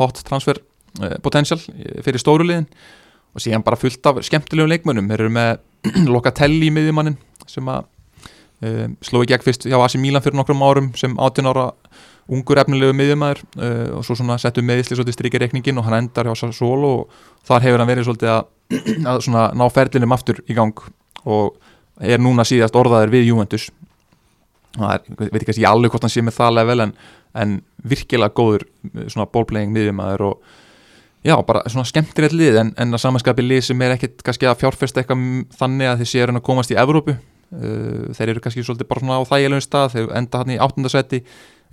hot 0.00 0.22
transfer 0.26 0.60
uh, 1.00 1.16
potential 1.24 1.60
fyrir 2.04 2.22
stóru 2.22 2.46
liðin 2.46 2.68
og 3.34 3.42
síðan 3.42 3.64
bara 3.66 3.78
fullt 3.78 4.06
af 4.06 4.22
skemmtilegum 4.26 4.70
leikmönnum. 4.70 5.10
Þeir 5.10 5.24
eru 5.24 5.34
með 5.34 5.52
Locatelli 6.14 6.70
í 6.70 6.74
miðjumannin 6.74 7.18
sem 7.50 7.68
að 7.70 7.86
uh, 8.64 8.88
sló 9.04 9.24
í 9.24 9.30
gegn 9.30 9.44
fyrst 9.44 9.68
hjá 9.68 9.78
Asi 9.82 10.00
Milan 10.00 10.24
fyrir 10.24 10.38
nokkrum 10.38 10.62
árum 10.64 10.92
sem 10.98 11.16
18 11.18 11.50
ára 11.50 11.68
ungur 12.32 12.60
efnilegu 12.62 12.94
miðjumæður 12.96 13.42
uh, 13.58 13.88
og 13.98 14.04
svo 14.06 14.16
svona 14.16 14.38
settu 14.40 14.64
meðisli 14.64 14.96
svolítið 14.96 15.18
strikið 15.18 15.44
reikningin 15.44 15.80
og 15.80 15.88
hann 15.88 15.98
endar 15.98 16.30
hjá 16.30 16.38
Sassuolo 16.40 16.92
og 17.02 17.18
þar 17.48 17.66
hefur 17.66 17.82
hann 17.82 17.90
verið 17.90 18.08
svolítið 18.08 18.32
að, 18.32 18.46
að 19.10 19.24
svona 19.26 19.48
ná 19.58 19.66
ferlinum 19.74 20.16
aftur 20.16 20.40
í 20.48 20.56
gang 20.56 20.86
og 21.24 21.58
er 22.00 22.22
núna 22.22 22.46
síðast 22.46 22.74
orðaður 22.78 23.12
við 23.12 23.28
Juventus. 23.30 23.68
Það 24.74 24.94
er, 24.96 25.04
veit 25.30 25.42
ekki 25.42 25.52
að 25.52 25.60
ég 25.62 25.68
alveg 25.70 25.92
hvort 25.92 26.06
hann 26.06 26.12
sé 26.14 26.24
með 26.24 26.38
það 26.38 26.56
level 26.58 26.86
en, 26.86 26.94
en 27.40 27.58
virkilega 27.88 28.34
góður 28.36 28.66
uh, 28.66 29.06
svona 29.08 29.28
ballplaying 29.30 29.74
miðjumæður 29.74 30.28
og 30.30 30.54
já, 31.24 31.36
bara 31.46 31.64
svona 31.70 31.88
skemmtilegt 31.88 32.36
lið 32.36 32.60
en, 32.60 32.72
en 32.80 32.96
að 32.96 33.04
samanskapi 33.04 33.44
lið 33.44 33.66
sem 33.70 33.84
er 33.84 33.96
ekkit 33.96 34.22
kannski 34.26 34.48
að 34.50 34.60
fjárfesta 34.62 35.02
eitthvað 35.02 35.24
þannig 35.58 35.90
að 35.90 36.02
þeir 36.02 36.12
séu 36.12 36.28
að 36.28 36.44
komast 36.46 36.74
í 36.74 36.78
Evrópu. 36.80 37.16
Uh, 37.54 38.12
þeir 38.16 38.34
eru 38.34 38.44
kannski 38.44 38.64
svolítið 38.66 38.90
bara 38.90 39.02
svona 39.02 39.20
á 39.20 39.30
þægilegum 39.30 39.62
stað 39.62 39.92
þeir 39.94 40.08
enda 40.18 40.40
hann 40.40 40.54
í 40.54 40.62
áttundasæti 40.62 41.20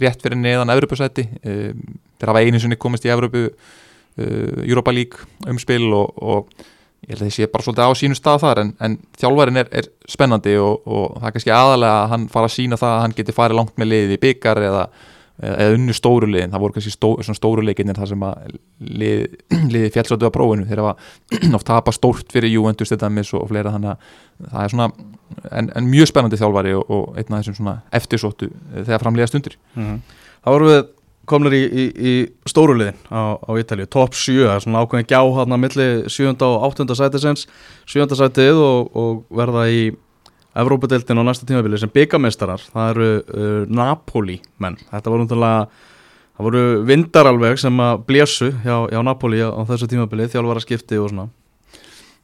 rétt 0.01 0.21
fyrir 0.23 0.39
neðan 0.39 0.73
Evrópusæti. 0.73 1.27
Um, 1.41 1.87
þeir 2.19 2.33
hafa 2.33 2.43
einu 2.45 2.61
sinni 2.61 2.77
komist 2.79 3.07
í 3.07 3.13
Evrópu 3.13 3.47
uh, 3.47 4.61
Europa 4.67 4.93
League 4.93 5.49
umspil 5.49 5.89
og, 5.97 6.21
og 6.21 6.67
ég 7.01 7.15
held 7.15 7.23
að 7.23 7.27
þeir 7.27 7.35
sé 7.37 7.49
bara 7.49 7.65
svolítið 7.65 7.89
á 7.89 7.91
sínu 7.97 8.17
stað 8.17 8.43
þar 8.43 8.61
en, 8.61 8.73
en 8.85 8.97
þjálfarin 9.17 9.61
er, 9.63 9.71
er 9.81 9.87
spennandi 10.09 10.53
og, 10.61 10.83
og 10.85 11.15
það 11.17 11.27
er 11.27 11.35
kannski 11.37 11.53
aðalega 11.55 12.01
að 12.01 12.11
hann 12.13 12.27
fara 12.33 12.49
að 12.49 12.55
sína 12.55 12.77
það 12.77 12.93
að 12.95 13.01
hann 13.05 13.15
geti 13.17 13.35
farið 13.37 13.59
langt 13.59 13.81
með 13.81 13.91
liðið 13.91 14.13
í 14.13 14.19
byggar 14.21 14.61
eða 14.67 14.83
eða 15.41 15.75
unnu 15.75 15.93
stóru 15.97 16.29
liðin, 16.29 16.51
það 16.53 16.63
voru 16.63 16.75
kannski 16.75 16.93
stó, 16.93 17.09
stóru 17.33 17.65
leikinir 17.65 17.97
þar 17.97 18.11
sem 18.11 18.25
að 18.27 18.53
lið, 19.01 19.23
liði 19.73 19.91
fjallsáttu 19.95 20.29
á 20.29 20.37
prófinu 20.37 20.67
þegar 20.69 20.85
var 20.87 21.57
oft 21.57 21.67
tapa 21.67 21.93
stórt 21.95 22.31
fyrir 22.33 22.53
Juventus 22.53 22.93
þetta 22.93 23.09
mis 23.13 23.33
og 23.37 23.49
fleira 23.49 23.73
þannig 23.73 23.95
að 23.95 24.49
það 24.51 24.63
er 24.63 24.73
svona 24.75 24.89
en, 25.49 25.69
en 25.75 25.89
mjög 25.89 26.11
spennandi 26.11 26.39
þjálfari 26.41 26.73
og, 26.77 26.89
og 26.93 27.17
einn 27.17 27.33
af 27.33 27.41
þessum 27.41 27.57
svona 27.57 27.77
eftirsóttu 27.97 28.51
þegar 28.75 29.03
framlega 29.05 29.31
stundir 29.31 29.57
mm 29.75 29.85
-hmm. 29.85 30.17
Það 30.41 30.53
voru 30.55 30.69
við 30.71 30.79
komnir 31.29 31.53
í, 31.53 31.61
í, 31.63 31.83
í 32.11 32.13
stóruliðin 32.49 32.97
á, 33.13 33.37
á 33.37 33.51
Ítalju, 33.61 33.85
top 33.93 34.15
7 34.17 34.59
svona 34.63 34.81
ákveðin 34.81 35.09
gjá 35.09 35.21
hann 35.37 35.53
að 35.53 35.61
milli 35.63 35.89
7. 36.09 36.33
og 36.47 36.63
8. 36.71 36.87
sætisins 36.97 37.47
7. 37.85 38.07
sætið 38.17 38.57
og, 38.57 38.89
og 38.97 39.21
verða 39.29 39.67
í 39.69 39.83
Evrópadeildin 40.51 41.21
á 41.21 41.23
næsta 41.23 41.47
tímabili 41.47 41.79
sem 41.79 41.91
byggamestarar, 41.93 42.63
það 42.73 42.89
eru 42.93 43.09
uh, 43.21 43.51
Napoli 43.71 44.41
menn, 44.59 44.75
þetta 44.91 45.13
voru 45.13 45.25
umtallega 45.25 45.67
það 46.41 46.47
voru 46.47 46.63
vindar 46.89 47.29
alveg 47.29 47.59
sem 47.61 47.83
að 47.83 48.01
blésu 48.07 48.49
hjá, 48.63 48.75
hjá 48.91 49.03
Napoli 49.05 49.43
á, 49.45 49.61
þessu 49.69 49.87
tímabili 49.91 50.27
þjálfvara 50.31 50.63
skipti 50.63 50.99
og 50.99 51.11
svona. 51.11 51.29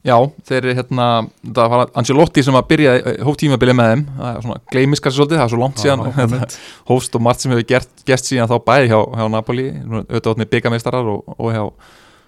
Já, 0.05 0.15
þeir 0.47 0.59
eru 0.61 0.75
hérna, 0.77 1.05
það 1.43 1.71
var 1.73 1.89
Angelotti 1.99 2.43
sem 2.45 2.55
að 2.55 2.67
byrja 2.69 2.91
eh, 2.97 3.17
hóftímabili 3.27 3.73
með 3.75 3.89
þeim. 3.91 4.03
Það 4.19 4.29
er 4.29 4.45
svona 4.45 4.59
gleimis 4.71 5.01
kannski 5.03 5.19
svolítið, 5.19 5.39
það 5.39 5.47
er 5.47 5.53
svo 5.53 5.61
langt 5.61 5.81
síðan. 5.81 6.03
hérna, 6.15 6.39
hófst 6.91 7.17
og 7.17 7.23
margt 7.25 7.43
sem 7.43 7.53
hefur 7.53 7.67
gert, 7.67 7.89
gert 8.07 8.27
síðan 8.27 8.51
þá 8.51 8.55
bæði 8.69 8.91
hjá, 8.93 8.99
hjá 9.19 9.25
Napoli, 9.33 9.65
auðvitað 9.89 10.31
átni 10.31 10.47
byggameistarar 10.53 11.09
og, 11.11 11.33
og 11.35 11.51
hjá, 11.51 11.63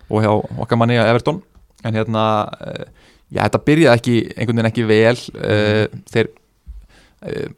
og 0.09 0.25
hjá 0.25 0.31
okkar 0.65 0.81
manni 0.81 0.99
að 0.99 1.13
Everton, 1.13 1.39
en 1.85 2.01
hérna 2.01 2.25
eh, 2.67 3.13
já, 3.29 3.41
þetta 3.45 3.63
byrjaði 3.69 4.01
ekki, 4.01 4.17
einhvern 4.35 4.59
veginn 4.59 4.71
ekki 4.71 4.87
vel 4.89 5.15
mm. 5.15 6.03
þeir 6.13 6.33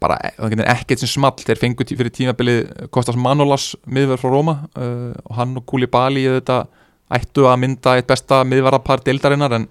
bara 0.02 0.16
einhvern 0.26 0.56
veginn 0.58 0.72
ekkert 0.72 1.02
sem 1.04 1.10
small 1.10 1.36
þeir 1.38 1.60
fengu 1.60 1.86
tí, 1.86 1.96
fyrir 1.98 2.14
tímabilið 2.14 2.88
Kostas 2.94 3.18
Manolas 3.18 3.72
miðverð 3.86 4.24
frá 4.24 4.32
Róma 4.32 4.56
og 4.74 5.34
hann 5.38 5.54
og 5.60 5.66
Koulibaly 5.70 6.24
þetta 6.40 6.64
ættu 7.12 7.46
að 7.48 7.60
mynda 7.62 7.96
eitt 7.98 8.08
besta 8.10 8.42
miðvarðarpar 8.48 9.02
deildarinnar 9.06 9.56
en 9.58 9.66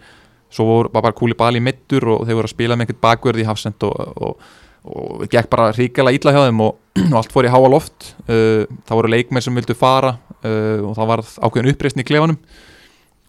svo 0.52 0.68
var 0.68 0.92
bara 0.94 1.16
Koulibaly 1.16 1.62
mittur 1.64 2.08
og 2.12 2.26
þeir 2.28 2.40
voru 2.40 2.50
að 2.50 2.56
spila 2.56 2.78
með 2.78 2.88
einhvern 2.88 3.04
bakverð 3.06 3.44
í 3.44 3.48
hafsend 3.48 3.86
og, 3.88 4.18
og, 4.28 4.50
og 4.92 5.24
gekk 5.32 5.50
bara 5.52 5.70
ríkala 5.76 6.14
ítla 6.16 6.34
hjá 6.36 6.44
þeim 6.48 6.66
og, 6.68 6.76
og 7.12 7.18
allt 7.22 7.34
fór 7.34 7.48
í 7.48 7.54
háa 7.54 7.72
loft 7.72 8.12
uh, 8.28 8.68
það 8.88 8.98
voru 8.98 9.14
leikmenn 9.14 9.46
sem 9.46 9.58
vildu 9.58 9.78
fara 9.78 10.18
uh, 10.18 10.82
og 10.90 10.94
það 11.00 11.12
var 11.14 11.26
ákveðin 11.48 11.74
uppreysn 11.74 12.04
í 12.04 12.08
klefanum 12.08 12.40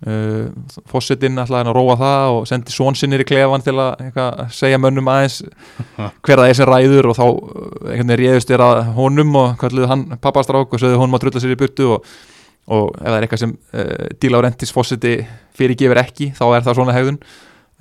uh, 0.06 0.80
Fossettinn 0.90 1.40
ætlaði 1.42 1.70
að 1.70 1.76
róa 1.78 1.96
það 2.00 2.34
og 2.38 2.48
sendi 2.50 2.74
svonsinnir 2.74 3.22
í 3.24 3.28
klefan 3.28 3.64
til 3.64 3.76
að 3.76 4.04
eitthvað, 4.06 4.42
segja 4.54 4.80
mönnum 4.82 5.10
aðeins 5.12 5.40
hver 6.24 6.42
það 6.42 6.48
er 6.48 6.58
sem 6.58 6.70
ræður 6.70 7.12
og 7.12 7.18
þá 7.18 7.24
uh, 7.28 7.62
einhvern 7.92 8.12
veginn 8.12 8.18
réðust 8.24 8.52
er 8.52 8.64
að 8.64 8.82
honum 8.98 9.40
og 9.42 9.56
kalluðu 9.62 9.90
hann 9.92 10.04
pappastrák 10.22 10.74
og 10.74 10.82
sögðu 10.82 11.00
honum 11.00 11.18
að 11.18 11.26
trulla 11.26 11.44
sér 11.44 11.56
í 11.56 11.62
burtu 11.62 11.94
og 11.96 12.12
og 12.70 12.92
ef 12.94 13.08
það 13.08 13.16
er 13.16 13.24
eitthvað 13.26 13.40
sem 13.42 13.54
uh, 13.74 14.04
Díla 14.22 14.38
Aurentis 14.38 14.74
fósiti 14.74 15.16
fyrirgefur 15.58 16.00
ekki 16.02 16.30
þá 16.36 16.44
er 16.52 16.66
það 16.66 16.78
svona 16.78 16.94
hegðun. 16.96 17.18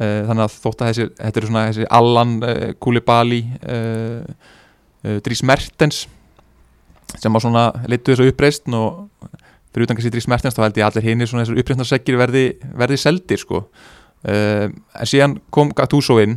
Uh, 0.02 0.24
þannig 0.26 0.46
að 0.48 0.56
þótt 0.64 0.82
að 0.82 0.90
þessi, 0.90 1.06
þetta 1.20 1.42
eru 1.42 1.50
svona 1.52 1.66
þessi 1.68 1.88
Allan, 2.00 2.34
uh, 2.42 2.64
Koulibaly 2.82 3.42
Dries 5.02 5.42
Mertens 5.50 6.04
sem 7.18 7.34
var 7.34 7.42
svona 7.44 7.64
litu 7.90 8.14
þessu 8.14 8.30
uppreist 8.30 8.68
og 8.78 9.08
fyrir 9.72 9.88
utan 9.88 9.98
kannski 9.98 10.12
Dries 10.14 10.28
Mertens 10.28 10.58
þá 10.58 10.66
held 10.66 10.78
ég 10.82 10.88
allir 10.88 11.08
hinn 11.08 11.26
svona 11.28 11.46
þessu 11.46 11.58
uppreistnarsekkir 11.62 12.20
verði, 12.20 12.46
verði 12.78 13.00
seldir 13.00 13.42
sko. 13.42 13.66
En 14.22 15.08
síðan 15.10 15.40
kom 15.50 15.72
Gattuso 15.74 16.20
inn 16.22 16.36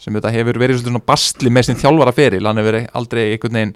sem 0.00 0.14
þetta 0.16 0.32
hefur 0.32 0.58
verið 0.60 0.80
svona 0.80 1.02
bastli 1.04 1.50
með 1.52 1.68
sin 1.68 1.78
þjálfara 1.80 2.14
feril, 2.16 2.44
hann 2.46 2.60
hefur 2.60 2.78
aldrei 2.96 3.22
einhvern 3.32 3.58
veginn 3.58 3.74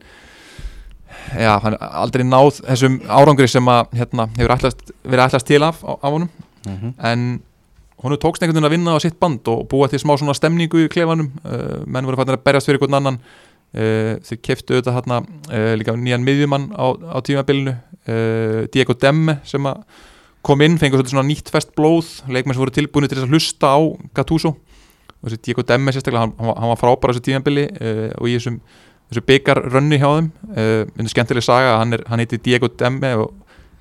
já, 1.35 1.53
hann 1.65 1.77
aldrei 1.81 2.25
náð 2.27 2.61
þessum 2.63 2.99
árangri 3.09 3.49
sem 3.51 3.71
að 3.71 3.95
hérna, 4.01 4.27
hefur 4.37 4.57
ætlast, 4.57 4.83
verið 5.05 5.25
ætlast 5.27 5.49
til 5.49 5.63
af 5.67 5.85
af 5.85 6.11
honum. 6.11 6.31
Mm 6.67 6.77
-hmm. 6.77 6.93
en 7.07 7.43
honu 8.03 8.17
tókst 8.17 8.43
einhvern 8.43 8.57
veginn 8.57 8.71
að 8.71 8.77
vinna 8.77 8.97
á 8.97 8.99
sitt 9.01 9.21
band 9.21 9.49
og 9.49 9.69
búa 9.69 9.89
til 9.89 9.99
smá 9.99 10.17
svona 10.17 10.35
stemningu 10.35 10.85
í 10.85 10.89
klefanum. 10.89 11.33
Uh, 11.45 11.87
menn 11.87 12.07
voru 12.07 12.17
fannir 12.17 12.37
að 12.37 12.45
berjast 12.45 12.67
fyrir 12.67 12.81
einhvern 12.81 12.95
annan. 12.95 13.21
Uh, 13.75 14.19
þeir 14.27 14.39
keftu 14.43 14.75
auðvitað 14.75 14.95
hérna 14.95 15.21
uh, 15.53 15.75
líka 15.79 15.93
nýjan 15.93 16.25
miðjumann 16.25 16.73
á, 16.75 16.87
á 16.91 17.19
tímabilinu 17.23 17.77
Diego 18.75 18.97
Demme 18.99 19.39
sem 19.47 19.67
kom 20.47 20.63
inn, 20.65 20.79
fengur 20.81 21.05
svona 21.05 21.27
nýtt 21.29 21.53
fest 21.53 21.75
blóð. 21.77 22.21
Leikmenn 22.33 22.57
sem 22.57 22.65
voru 22.65 22.75
tilbúinu 22.75 23.11
til 23.11 23.19
þess 23.19 23.29
að 23.29 23.35
hlusta 23.35 23.73
á 23.77 23.79
Gattuso. 24.17 24.55
Og 25.21 25.29
þessi 25.29 25.43
Diego 25.49 25.65
Demme 25.69 25.93
sérstaklega, 25.93 26.29
hann, 26.29 26.55
hann 26.57 26.73
var 26.73 26.81
frábæra 26.81 27.13
þessu 27.13 27.27
tímabili 27.29 27.67
og 28.17 28.31
í 28.31 28.39
þessum 28.39 28.61
þessu 29.11 29.27
byggarrönni 29.27 29.99
hjá 29.99 30.09
þeim. 30.09 30.33
Uh, 30.55 30.83
myndi 30.95 31.13
skemmtileg 31.13 31.45
saga 31.45 31.79
hann, 31.81 31.99
hann 32.07 32.23
heiti 32.23 32.39
Diego 32.43 32.71
Demme 32.71 33.13
og 33.19 33.33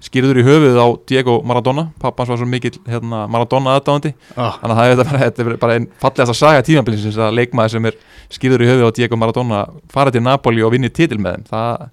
skýrður 0.03 0.39
í 0.39 0.45
höfuð 0.47 0.79
á 0.79 0.87
Diego 1.11 1.37
Maradona. 1.45 1.89
Pappans 2.01 2.31
var 2.31 2.39
svo 2.39 2.47
mikil 2.49 2.73
hérna, 2.87 3.25
Maradona 3.31 3.75
aðdáðandi 3.77 4.13
ah. 4.39 4.57
þannig 4.61 4.79
að 4.79 5.01
þetta 5.25 5.43
er 5.43 5.49
bara, 5.49 5.59
bara 5.61 5.77
einn 5.77 5.89
fallegast 6.01 6.33
að 6.33 6.39
saga 6.39 6.65
tímanbilinsins 6.65 7.19
að 7.19 7.35
leikmaði 7.35 7.75
sem 7.75 7.89
er 7.89 7.97
skýrður 8.31 8.63
í 8.63 8.69
höfuð 8.71 8.87
á 8.87 8.95
Diego 8.95 9.19
Maradona 9.19 9.63
fara 9.91 10.13
til 10.15 10.23
Napoli 10.23 10.63
og 10.63 10.73
vinni 10.73 10.89
títil 10.89 11.19
með 11.19 11.39
þeim. 11.39 11.49
Það, 11.51 11.89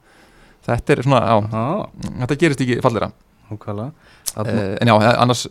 þetta 0.67 0.95
er 0.95 1.03
svona, 1.07 1.23
á, 1.23 1.37
ah. 1.51 2.13
þetta 2.23 2.39
gerist 2.43 2.63
ekki 2.67 2.79
falleira 2.85 3.11
okay. 3.51 4.55
uh, 4.55 4.77
en 4.83 4.93
já, 4.93 4.97
annars 5.17 5.47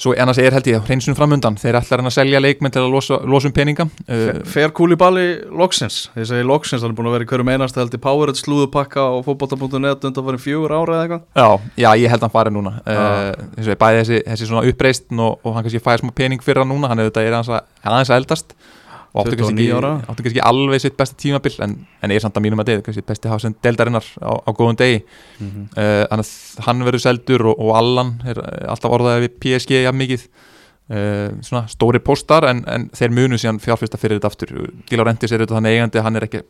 Svo 0.00 0.14
annars 0.16 0.38
er 0.40 0.54
held 0.56 0.68
ég 0.70 0.84
hreinsunum 0.86 1.16
framundan 1.18 1.58
þeir 1.60 1.76
ætlar 1.76 2.00
hann 2.00 2.08
að 2.08 2.14
selja 2.14 2.38
leikmenn 2.40 2.72
til 2.72 2.80
að 2.80 2.94
losa, 2.94 3.18
losa 3.28 3.50
um 3.50 3.52
peninga. 3.52 3.84
Uh, 4.06 4.38
Fer 4.48 4.72
Kúlibali 4.72 5.26
loksins? 5.52 6.06
Ég 6.16 6.24
segi 6.30 6.46
loksins, 6.48 6.80
hann 6.80 6.94
er 6.94 6.96
búin 6.96 7.10
að 7.10 7.18
vera 7.18 7.26
í 7.26 7.28
hverjum 7.28 7.50
einast 7.52 7.76
held 7.76 7.92
í 7.92 8.00
Powerhead 8.00 8.40
slúðupakka 8.40 9.04
og 9.18 9.26
fókbóta.net 9.26 10.06
undan 10.08 10.26
farin 10.30 10.40
fjögur 10.40 10.72
ára 10.72 10.96
eða 10.96 11.02
eitthvað. 11.04 11.26
Já, 11.36 11.74
já, 11.84 11.90
ég 12.00 12.14
held 12.14 12.24
hann 12.24 12.32
farið 12.32 12.56
núna. 12.56 12.72
Ah. 12.88 13.36
uh, 13.60 13.70
bæði 13.82 14.00
þessi, 14.00 14.22
þessi 14.30 14.48
svona 14.48 14.64
uppreist 14.72 15.12
og, 15.12 15.36
og 15.44 15.58
hann 15.58 15.68
kannski 15.68 15.84
fæði 15.84 16.06
smá 16.06 16.16
pening 16.22 16.48
fyrir 16.48 16.64
hann 16.64 16.72
núna. 16.72 16.94
Hann 16.94 17.04
er 17.04 17.12
aðeins 17.12 17.52
að 17.52 18.16
eldast 18.16 18.56
og 19.12 19.24
áttu 19.24 19.38
kannski, 19.40 19.66
áttu 19.74 20.22
kannski 20.22 20.42
alveg 20.46 20.82
sitt 20.84 20.96
besta 20.98 21.16
tímabill 21.18 21.56
en, 21.64 21.74
en 22.02 22.12
er 22.14 22.22
samt 22.22 22.36
að 22.38 22.44
mínum 22.44 22.62
að 22.62 22.68
deyð 22.70 22.84
kannski 22.86 23.02
besti 23.08 23.30
hafsend 23.30 23.58
deldarinnar 23.64 24.06
á, 24.22 24.32
á 24.38 24.50
góðum 24.54 24.78
degi. 24.78 25.00
Mm 25.40 25.48
-hmm. 25.48 25.64
uh, 25.74 26.04
þannig 26.12 26.28
að 26.28 26.64
hann 26.66 26.84
verður 26.86 27.02
seldur 27.02 27.46
og, 27.50 27.58
og 27.58 27.74
Allan 27.76 28.12
er 28.24 28.38
alltaf 28.70 28.94
orðaðið 28.94 29.26
við 29.26 29.36
PSG 29.42 29.82
jafn 29.82 29.98
mikið. 29.98 30.28
Uh, 30.90 31.30
svona 31.46 31.66
stóri 31.70 31.98
postar 32.02 32.48
en, 32.50 32.64
en 32.66 32.88
þeir 32.90 33.10
munu 33.14 33.38
síðan 33.38 33.60
fjárfyrsta 33.62 33.98
fyrir 33.98 34.18
þetta 34.18 34.30
aftur. 34.30 34.70
Gila 34.90 35.04
Rentis 35.06 35.32
er 35.32 35.42
þetta 35.42 35.58
þannig 35.58 35.74
eigandi 35.74 36.02
hann 36.02 36.16
er 36.16 36.26
ekki 36.26 36.42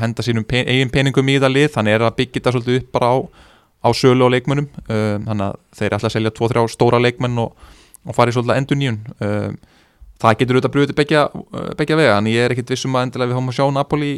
henda 0.00 0.22
sínum 0.22 0.44
pen, 0.44 0.66
eigin 0.68 0.90
peningum 0.90 1.28
í 1.28 1.38
það 1.40 1.52
lið. 1.52 1.70
Þannig 1.76 1.92
er 1.92 2.02
að 2.02 2.16
byggja 2.16 2.40
þetta 2.40 2.52
svolítið 2.52 2.80
upp 2.80 2.92
bara 2.92 3.12
á, 3.12 3.16
á 3.84 3.88
sölu 3.92 4.24
og 4.24 4.32
leikmönnum. 4.32 4.68
Uh, 4.88 5.16
þannig 5.20 5.46
að 5.48 5.56
þeir 5.76 5.88
er 5.88 5.92
alltaf 5.92 6.10
að 6.10 6.16
selja 6.16 6.36
2-3 6.40 6.68
stóra 6.68 7.00
leikmenn 7.00 7.38
og, 7.38 7.52
og 8.04 8.16
farið 8.16 8.36
svolítið 8.36 8.56
endur 8.56 8.76
nýjun 8.76 9.00
það 10.22 10.38
getur 10.40 10.58
auðvitað 10.58 10.74
brúið 10.74 10.92
til 10.92 10.98
begja, 11.00 11.24
begja 11.78 11.98
vega 11.98 12.20
en 12.20 12.30
ég 12.30 12.44
er 12.44 12.54
ekkit 12.54 12.72
vissum 12.72 12.96
að 12.96 13.08
endilega 13.08 13.32
við 13.32 13.38
hóum 13.38 13.50
að 13.52 13.58
sjá 13.58 13.66
Napoli 13.74 14.12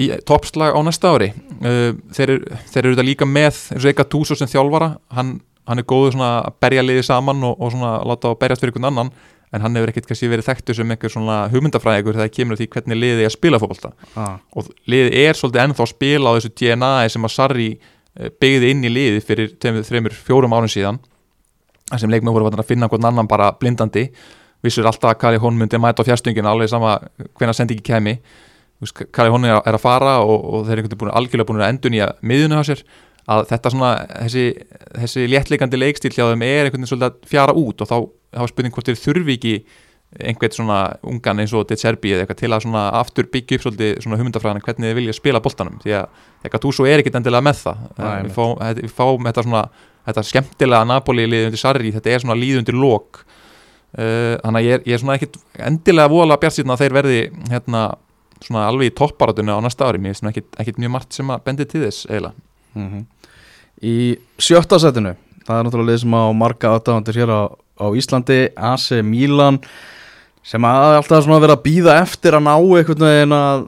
í 0.00 0.08
toppslag 0.26 0.76
á 0.76 0.80
næsta 0.84 1.12
ári. 1.14 1.32
Uh, 1.60 1.98
þeir 2.14 2.36
eru 2.36 2.92
auðvitað 2.92 3.08
líka 3.08 3.28
með 3.28 3.50
eins 3.74 3.82
og 3.82 3.90
eitthvað 3.90 4.10
Túso 4.14 4.38
sem 4.38 4.50
þjálfara. 4.50 4.94
Hann, 5.16 5.34
hann 5.68 5.82
er 5.82 5.88
góður 5.88 6.16
svona 6.16 6.32
að 6.46 6.56
berja 6.64 6.86
liði 6.86 7.04
saman 7.06 7.44
og, 7.46 7.58
og 7.58 7.74
svona 7.74 7.98
láta 8.08 8.32
að 8.32 8.40
berjast 8.40 8.64
fyrir 8.64 8.74
einhvern 8.74 8.90
annan 8.92 9.12
en 9.50 9.64
hann 9.64 9.76
hefur 9.76 9.90
ekkert 9.90 10.06
kannski 10.06 10.30
verið 10.30 10.46
þekktu 10.46 10.76
sem 10.78 10.92
einhver 10.94 11.10
svona 11.10 11.38
hugmyndafræðigur 11.50 12.14
þegar 12.14 12.28
það 12.28 12.34
kemur 12.36 12.58
því 12.60 12.68
hvernig 12.70 12.98
liði 13.00 13.24
er 13.24 13.30
að 13.30 13.34
spila 13.34 13.58
fólkvölda 13.58 13.88
ah. 14.14 14.36
og 14.54 14.68
liði 14.86 15.24
er 15.24 15.38
svolítið 15.38 15.62
ennþá 15.64 15.82
að 15.82 15.90
spila 15.90 16.30
á 16.30 16.36
þessu 16.36 16.50
DNA 16.54 16.90
sem 17.10 17.26
að 17.26 17.34
Sarri 17.34 17.70
uh, 17.74 18.28
byggði 18.30 18.70
inn 18.70 18.86
í 18.86 18.92
liði 18.94 19.24
fyrir 19.26 19.56
3-4 19.58 20.52
árum 20.54 20.70
síðan. 20.70 21.00
Sem 21.98 22.12
leikmenn 22.12 22.30
voru 22.30 22.46
að 22.46 22.68
finna 22.68 22.86
einhvern 22.86 23.10
annan 23.10 23.30
bara 23.30 23.50
blindandi 23.58 24.06
vissur 24.64 24.86
alltaf 24.86 25.14
að 25.14 25.20
Kari 25.22 25.40
Hón 25.40 25.58
myndi 25.58 25.80
mæta 25.80 26.04
á 26.04 26.08
fjárstungin 26.08 26.48
alveg 26.48 26.70
sama 26.72 26.98
hvena 27.38 27.54
sendingi 27.56 27.84
kemi 27.84 28.18
Kari 29.12 29.28
Hón 29.28 29.44
er 29.44 29.60
að 29.60 29.82
fara 29.82 30.16
og, 30.24 30.40
og 30.40 30.66
þeir 30.68 30.80
eru 30.82 30.96
búin, 30.96 31.12
algjörlega 31.12 31.48
búin 31.50 31.60
að 31.60 31.72
endun 31.74 31.96
í 31.98 32.00
að 32.00 32.14
miðunum 32.24 32.62
á 32.62 32.64
sér. 32.64 32.80
Að 33.30 33.44
þetta 33.50 33.72
svona 33.74 33.90
þessi, 34.24 34.44
þessi 34.96 35.26
léttleikandi 35.28 35.78
leikstíl 35.78 36.14
hjá 36.14 36.24
þeim 36.30 36.42
er 36.46 36.64
einhvern 36.64 36.80
veginn 36.80 36.88
svolítið 36.88 37.10
að 37.10 37.28
fjara 37.30 37.54
út 37.60 37.84
og 37.84 37.90
þá 37.90 37.96
hafa 38.40 38.50
spurning 38.50 38.74
hvort 38.74 38.88
þeir 38.88 39.02
þurfi 39.02 39.36
ekki 39.36 39.52
einhvern 40.30 40.56
svona 40.56 40.78
ungan 41.06 41.42
eins 41.44 41.52
og 41.54 41.68
De 41.70 41.76
Serbi 41.78 42.14
eða 42.14 42.24
eitthvað 42.24 42.40
til 42.40 42.50
að 42.50 42.64
svona 42.64 42.86
aftur 42.98 43.28
byggja 43.30 43.58
upp 43.58 43.66
svolítið 43.66 44.00
svona 44.02 44.18
hugmyndafræðan 44.18 44.64
hvernig 44.64 44.88
þið 44.88 44.98
vilja 44.98 45.16
spila 45.20 45.42
boltanum. 45.44 45.76
Því 45.84 45.94
að 46.00 46.24
eitthvað 46.40 46.64
þú 46.64 46.72
svo 46.78 46.88
er 46.88 47.04
ekkit 47.04 47.20
endilega 47.20 47.46
með 47.46 47.60
það. 47.60 47.84
Næ, 48.00 48.08
við 48.24 48.32
fáum, 48.40 48.56
við 48.80 48.96
fáum 48.96 49.28
þetta 49.28 49.44
svona 49.46 49.62
þetta 50.08 50.26
skemmtilega 50.32 50.88
Napoli 50.88 51.28
liðundir 51.28 51.60
Sarri 51.60 51.92
þetta 51.94 52.16
er 52.16 52.24
svona 52.24 52.40
líðundir 52.40 52.80
lók 52.80 53.20
Uh, 53.20 53.36
þannig 53.94 54.60
að 54.60 54.66
ég 54.66 54.76
er, 54.76 54.84
ég 54.86 54.94
er 54.94 55.02
svona 55.02 55.16
ekkit 55.18 55.40
endilega 55.66 56.12
vola 56.12 56.38
bjart 56.40 56.60
að 56.62 56.82
þeir 56.84 56.94
verði 56.94 57.22
hérna 57.50 57.86
svona 58.40 58.68
alveg 58.68 58.92
í 58.92 58.96
topparatunni 58.96 59.52
á 59.52 59.60
næsta 59.60 59.88
ári. 59.88 60.00
Mér 60.00 60.14
er 60.14 60.20
svona 60.20 60.34
ekkit, 60.34 60.52
ekkit 60.62 60.78
mjög 60.80 60.94
margt 60.94 61.16
sem 61.16 61.32
að 61.32 61.42
bendi 61.44 61.66
til 61.68 61.82
þess 61.84 62.06
eiginlega. 62.06 62.34
Mm 62.74 62.88
-hmm. 62.88 63.04
Í 63.82 63.96
sjötta 64.38 64.78
setinu 64.78 65.16
það 65.46 65.58
er 65.58 65.66
náttúrulega 65.66 65.90
leið 65.90 66.00
sem 66.04 66.14
á 66.14 66.24
marga 66.36 66.74
aðdáðandir 66.76 67.18
hér 67.20 67.32
á, 67.32 67.42
á 67.80 67.86
Íslandi, 67.96 68.40
AC 68.56 69.02
Milan 69.02 69.60
sem 70.46 70.64
að 70.64 70.96
alltaf 71.00 71.24
svona 71.24 71.42
verið 71.42 71.56
að 71.56 71.64
býða 71.66 71.98
eftir 72.00 72.36
að 72.36 72.46
ná 72.46 72.54
einhvern 72.56 73.06
veginn 73.06 73.36
að 73.36 73.66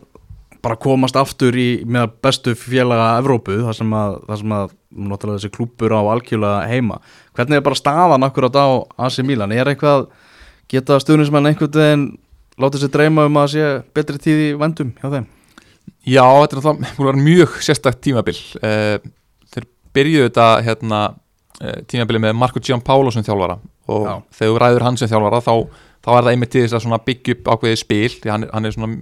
bara 0.62 0.78
komast 0.78 1.18
aftur 1.18 1.56
í 1.58 1.82
með 1.84 2.12
bestu 2.22 2.54
félaga 2.54 3.16
Evrópu 3.18 3.58
þar 3.64 3.76
sem 3.76 3.96
að, 3.98 4.18
þar 4.28 4.40
sem 4.42 4.54
að 4.58 4.74
náttúrulega 4.92 5.40
þessi 5.40 5.54
klúpur 5.56 5.94
á 5.96 6.00
algjörlega 6.00 6.68
heima 6.70 7.00
hvernig 7.36 7.58
er 7.58 7.64
bara 7.64 7.78
staðan 7.78 8.26
akkurat 8.26 8.56
á 8.58 8.66
AC 9.06 9.22
Milan? 9.26 9.52
Er 9.54 9.70
eitthvað, 9.72 10.08
geta 10.70 10.98
stuðnismenn 11.02 11.50
einhvern 11.50 11.78
veginn 11.78 12.06
látið 12.60 12.84
sér 12.84 12.92
dreyma 12.94 13.26
um 13.28 13.40
að 13.40 13.54
sé 13.54 13.70
betri 13.96 14.20
tíð 14.20 14.42
í 14.44 14.50
vendum 14.60 14.92
hjá 15.00 15.08
þeim? 15.14 15.28
Já, 16.06 16.24
þetta 16.24 16.58
er 16.58 16.82
náttúrulega 16.82 17.22
mjög 17.22 17.56
sérstakt 17.64 18.02
tímabil. 18.04 18.36
Uh, 18.58 18.98
þeir 19.54 19.68
byrjuðu 19.96 20.28
þetta 20.28 20.48
hérna, 20.66 21.00
uh, 21.60 21.78
tímabili 21.90 22.22
með 22.22 22.36
Marco 22.38 22.62
Giampaolo 22.62 23.14
sem 23.14 23.24
þjálfara. 23.26 23.58
Og 23.90 24.06
Já. 24.06 24.14
þegar 24.38 24.52
þú 24.52 24.60
ræður 24.62 24.86
hann 24.86 24.98
sem 25.00 25.10
þjálfara 25.10 25.42
þá, 25.42 25.54
þá 26.02 26.10
er 26.12 26.22
það 26.26 26.30
einmitt 26.32 26.52
til 26.54 26.64
þess 26.68 26.86
að 26.86 27.04
byggja 27.08 27.36
upp 27.38 27.50
ákveðið 27.54 27.80
spil. 27.80 28.12
Því 28.18 28.34
hann, 28.34 28.46
hann 28.52 28.68
er 28.68 28.76
svona 28.76 28.92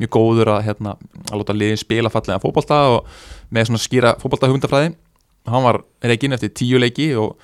mjög 0.00 0.12
góður 0.16 0.54
að, 0.54 0.62
hérna, 0.68 0.96
að 1.28 1.42
láta 1.42 1.56
liðin 1.56 1.80
spila 1.80 2.12
fallega 2.12 2.42
fótbolta 2.44 2.80
og 2.94 3.22
með 3.52 3.70
svona 3.70 3.84
skýra 3.84 4.16
fótbolta 4.20 4.48
hugmyndafræði 4.48 4.94
hann 5.48 5.64
var 5.64 5.80
reygin 6.04 6.36
eftir 6.36 6.52
tíu 6.54 6.80
leiki 6.80 7.10
og 7.18 7.36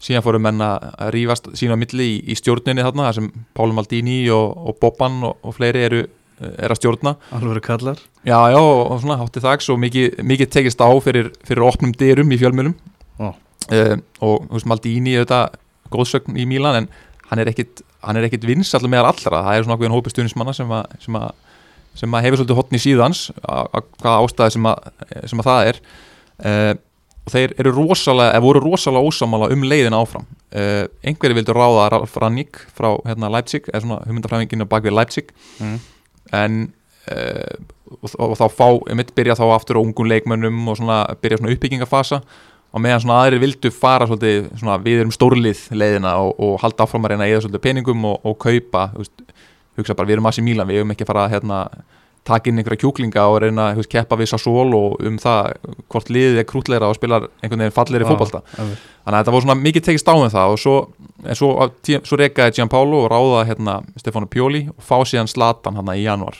síðan 0.00 0.24
fórum 0.24 0.46
menn 0.46 0.62
að 0.64 1.10
rífast 1.14 1.50
sína 1.58 1.76
á 1.76 1.80
milli 1.80 2.06
í, 2.14 2.16
í 2.32 2.36
stjórninni 2.38 2.84
þarna 2.84 3.08
þar 3.08 3.18
sem 3.18 3.28
Pálu 3.56 3.76
Maldini 3.76 4.22
og, 4.32 4.56
og 4.70 4.78
Bobban 4.80 5.20
og, 5.28 5.36
og 5.44 5.56
fleiri 5.58 5.84
eru, 5.88 6.00
er 6.40 6.72
að 6.72 6.80
stjórna. 6.80 7.14
Alveg 7.36 7.52
verið 7.52 7.66
kallar. 7.66 8.00
Já, 8.24 8.38
já, 8.52 8.58
og 8.60 8.96
svona 9.02 9.18
hátti 9.20 9.44
þags 9.44 9.68
og 9.72 9.80
mikið, 9.82 10.22
mikið 10.30 10.52
tekist 10.56 10.80
á 10.80 10.88
fyrir, 11.04 11.30
fyrir 11.48 11.66
opnum 11.66 11.92
dyrum 11.96 12.32
í 12.32 12.40
fjölmjölum 12.40 12.74
Já. 13.20 13.28
uh, 13.28 13.94
og 14.24 14.48
þú 14.48 14.56
veist 14.56 14.70
Maldini 14.72 15.18
auðvitað 15.18 15.60
góðsögn 15.92 16.40
í 16.40 16.48
Mílan 16.48 16.82
en 16.82 16.90
hann 17.30 17.42
er 17.42 17.50
ekkit, 17.52 17.84
ekkit 18.00 18.46
vinsall 18.48 18.88
meðal 18.88 19.12
allra, 19.12 19.44
það 19.46 19.56
er 19.56 19.66
svona 19.66 19.78
ákveðin 19.78 19.94
hópi 19.94 20.12
stuðnismanna 20.12 20.54
sem, 20.56 20.70
að, 20.74 20.94
sem, 21.04 21.18
að, 21.18 21.58
sem 22.00 22.14
að 22.16 22.26
hefur 22.26 22.40
svolítið 22.40 22.60
hotn 22.60 22.78
í 22.78 22.82
síðans 22.82 23.24
að 23.44 23.84
hvaða 24.00 24.16
ástæði 24.24 24.56
sem, 24.56 24.70
að, 24.70 24.88
sem 25.30 25.42
að 25.42 25.50
það 25.50 25.70
er. 25.70 25.82
Uh, 26.40 26.72
og 27.26 27.34
þeir 27.34 27.54
eru 27.60 27.72
rosalega, 27.76 28.34
eða 28.34 28.44
voru 28.44 28.62
rosalega 28.64 29.10
ósamála 29.10 29.50
um 29.54 29.64
leiðina 29.68 30.00
áfram. 30.00 30.26
Uh, 30.50 30.84
einhverju 31.06 31.38
vildu 31.38 31.54
ráða 31.56 31.88
Ralf 31.94 32.16
Ranník 32.18 32.62
frá 32.76 32.92
hérna, 33.06 33.30
Leipzig, 33.32 33.68
eða 33.70 33.84
svona 33.84 34.02
hugmyndafræðinginu 34.06 34.66
bak 34.70 34.86
við 34.86 34.96
Leipzig. 34.98 35.34
Mm. 35.60 35.80
en 36.36 36.60
uh, 37.10 37.58
og, 37.98 38.14
og 38.18 38.36
þá 38.38 38.46
fá, 38.54 38.66
mitt 38.96 39.12
byrja 39.16 39.36
þá 39.38 39.44
aftur 39.54 39.80
á 39.80 39.82
ungun 39.82 40.10
leikmönnum 40.10 40.62
og 40.70 40.78
svona 40.78 41.02
byrja 41.22 41.40
svona 41.40 41.54
uppbyggingafasa 41.54 42.20
og 42.70 42.82
meðan 42.82 43.02
svona 43.02 43.20
aðrir 43.24 43.42
vildu 43.42 43.72
fara 43.74 44.06
svolítið 44.06 44.50
svona 44.60 44.76
við 44.82 45.02
erum 45.02 45.14
stórlið 45.14 45.64
leiðina 45.74 46.14
og, 46.22 46.34
og 46.38 46.58
halda 46.62 46.86
áfram 46.86 47.06
að 47.06 47.14
reyna 47.14 47.30
eða 47.30 47.44
svolítið 47.46 47.64
peningum 47.66 48.04
og, 48.12 48.20
og 48.26 48.36
kaupa, 48.42 48.84
veist, 48.94 49.24
hugsa 49.78 49.96
bara 49.98 50.10
við 50.10 50.18
erum 50.18 50.30
aðs 50.30 50.40
í 50.42 50.46
Mílan, 50.46 50.70
við 50.70 50.82
erum 50.82 50.94
ekki 50.94 51.06
að 51.06 51.10
fara 51.12 51.26
hérna, 51.32 51.64
taka 52.28 52.50
inn 52.50 52.60
einhverja 52.60 52.82
kjúklinga 52.84 53.24
og 53.32 53.40
reyna 53.44 53.70
að 53.72 53.88
keppa 53.90 54.18
við 54.20 54.30
Sassol 54.32 54.74
og 54.76 55.00
um 55.06 55.18
það 55.20 55.54
hvort 55.92 56.12
liðið 56.12 56.40
er 56.42 56.48
krútleira 56.48 56.90
og 56.90 56.98
spilar 56.98 57.28
einhvern 57.40 57.64
veginn 57.64 57.76
falleiri 57.76 58.08
fótbolta. 58.08 58.42
alveg. 58.58 58.78
þannig 59.04 59.16
að 59.16 59.20
þetta 59.20 59.34
voru 59.36 59.46
svona 59.46 59.60
mikið 59.60 59.86
tekist 59.88 60.10
á 60.10 60.14
um 60.14 60.32
það 60.34 60.54
og 60.54 60.60
svo, 60.60 60.76
svo, 61.40 61.50
svo 62.04 62.20
rekaði 62.20 62.58
Gianpaolo 62.58 63.04
og 63.04 63.10
ráða 63.14 63.44
hérna 63.50 63.80
Stefano 63.96 64.28
Pioli 64.30 64.66
og 64.74 64.84
fá 64.84 64.98
síðan 65.08 65.30
Slatan 65.30 65.80
hérna 65.80 65.96
í 65.96 66.04
januar 66.04 66.38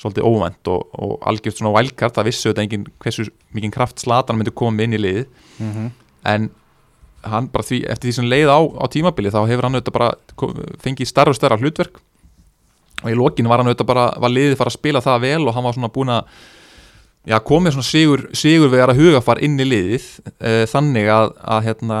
svolítið 0.00 0.26
óvænt 0.26 0.68
og, 0.72 0.86
og 0.96 1.16
algjört 1.28 1.60
svona 1.60 1.74
wildcard, 1.76 2.14
það 2.16 2.30
vissu 2.30 2.48
þetta 2.48 2.62
engin 2.64 2.86
hversu 3.04 3.26
mikið 3.52 3.74
kraft 3.74 4.00
Slatan 4.00 4.38
myndi 4.40 4.54
koma 4.56 4.86
inn 4.86 4.96
í 4.96 5.02
liðið. 5.02 5.26
Mm 5.60 5.90
en 6.24 6.50
hann 7.24 7.48
bara 7.52 7.66
því, 7.66 7.82
eftir 7.92 8.10
því 8.10 8.14
sem 8.16 8.28
leið 8.28 8.52
á, 8.52 8.60
á 8.80 8.84
tímabili 8.92 9.32
þá 9.32 9.42
hefur 9.48 9.66
hann 9.66 9.76
auðvitað 9.76 9.96
bara 9.96 10.10
fengið 10.80 11.10
starra 11.10 11.34
og 11.34 11.38
starra 11.38 11.58
hlutverk 11.60 12.00
og 13.02 13.10
í 13.10 13.16
lokin 13.18 13.48
var 13.50 13.62
hann 13.62 13.70
auðvitað 13.70 13.90
bara, 13.90 14.06
var 14.20 14.32
liðið 14.34 14.56
fara 14.60 14.72
að 14.72 14.78
spila 14.78 15.04
það 15.04 15.22
vel 15.26 15.42
og 15.48 15.54
hann 15.56 15.66
var 15.66 15.76
svona 15.76 15.92
búin 15.92 16.14
að 16.14 16.32
já, 17.28 17.36
komið 17.50 17.76
svona 17.76 17.88
sigur, 17.90 18.24
sigur 18.36 18.72
við 18.72 18.84
að 18.86 19.00
hugafar 19.00 19.42
inn 19.44 19.60
í 19.60 19.68
liðið 19.68 20.08
uh, 20.40 20.64
þannig 20.70 21.10
að, 21.12 21.32
að 21.56 21.68
hérna 21.68 22.00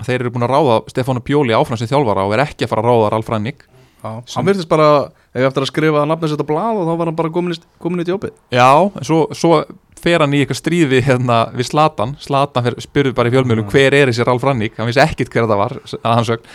að 0.00 0.08
þeir 0.08 0.20
eru 0.22 0.32
búin 0.34 0.46
að 0.46 0.54
ráða 0.54 0.78
Stefánu 0.92 1.22
Pjóli 1.24 1.56
áfram 1.56 1.80
sem 1.80 1.90
þjálfara 1.90 2.24
og 2.28 2.34
er 2.36 2.44
ekki 2.46 2.64
að 2.64 2.72
fara 2.72 2.84
að 2.84 2.90
ráða 2.90 3.12
Ralf 3.14 3.30
Rannik 3.32 3.66
hann 4.00 4.46
virðist 4.48 4.70
bara, 4.70 4.88
ef 5.36 5.44
eftir 5.50 5.64
að 5.66 5.68
skrifa 5.68 6.06
nafnins 6.08 6.32
þetta 6.32 6.48
blað 6.48 6.80
og 6.80 6.88
þá 6.88 6.92
var 6.96 7.10
hann 7.10 7.18
bara 7.18 7.32
komin 7.34 8.00
í, 8.00 8.06
djópið. 8.08 8.32
Já, 8.54 8.70
en 8.96 9.04
svo, 9.06 9.18
svo 9.36 9.58
fer 10.00 10.24
hann 10.24 10.32
í 10.32 10.40
eitthvað 10.40 10.60
stríð 10.62 10.86
við, 10.94 11.02
hérna, 11.10 11.40
við 11.52 11.68
Slatan 11.68 12.14
Slatan 12.22 12.64
fer, 12.64 12.78
spurði 12.80 13.12
bara 13.16 13.28
í 13.28 13.34
fjölmjölum 13.34 13.66
Mm. 13.66 13.72
hver 13.74 13.96
er 13.98 14.08
þessi 14.08 14.24
Ralf 14.24 14.46
Rannik, 14.48 14.78
hann 14.78 14.88
vissi 14.88 15.02
ekkit 15.04 15.28
hver 15.28 15.44
það 15.50 15.60
var 15.60 15.76
að 15.84 16.14
hans 16.16 16.30
sögn 16.32 16.48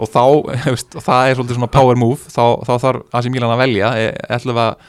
og 0.00 0.08
þá, 0.10 0.22
veist, 0.72 0.96
og 0.96 1.04
það 1.06 1.28
er 1.30 1.38
svolítið 1.38 1.58
svona 1.60 1.72
power 1.74 1.98
move 2.00 2.18
þá, 2.32 2.42
þá 2.66 2.72
þarf 2.86 3.02
Asi 3.20 3.30
Milan 3.32 3.52
að 3.54 3.62
velja 3.66 3.92
e- 4.00 4.14
ætlum 4.36 4.56
við 4.56 4.64
að 4.64 4.88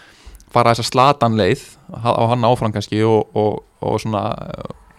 fara 0.51 0.73
þessa 0.73 0.87
Slatan 0.89 1.37
leið 1.39 1.61
á 1.95 2.21
hann 2.31 2.47
áfram 2.47 2.73
kannski 2.75 3.03
og, 3.07 3.29
og, 3.35 3.61
og 3.83 3.99
svona 4.03 4.23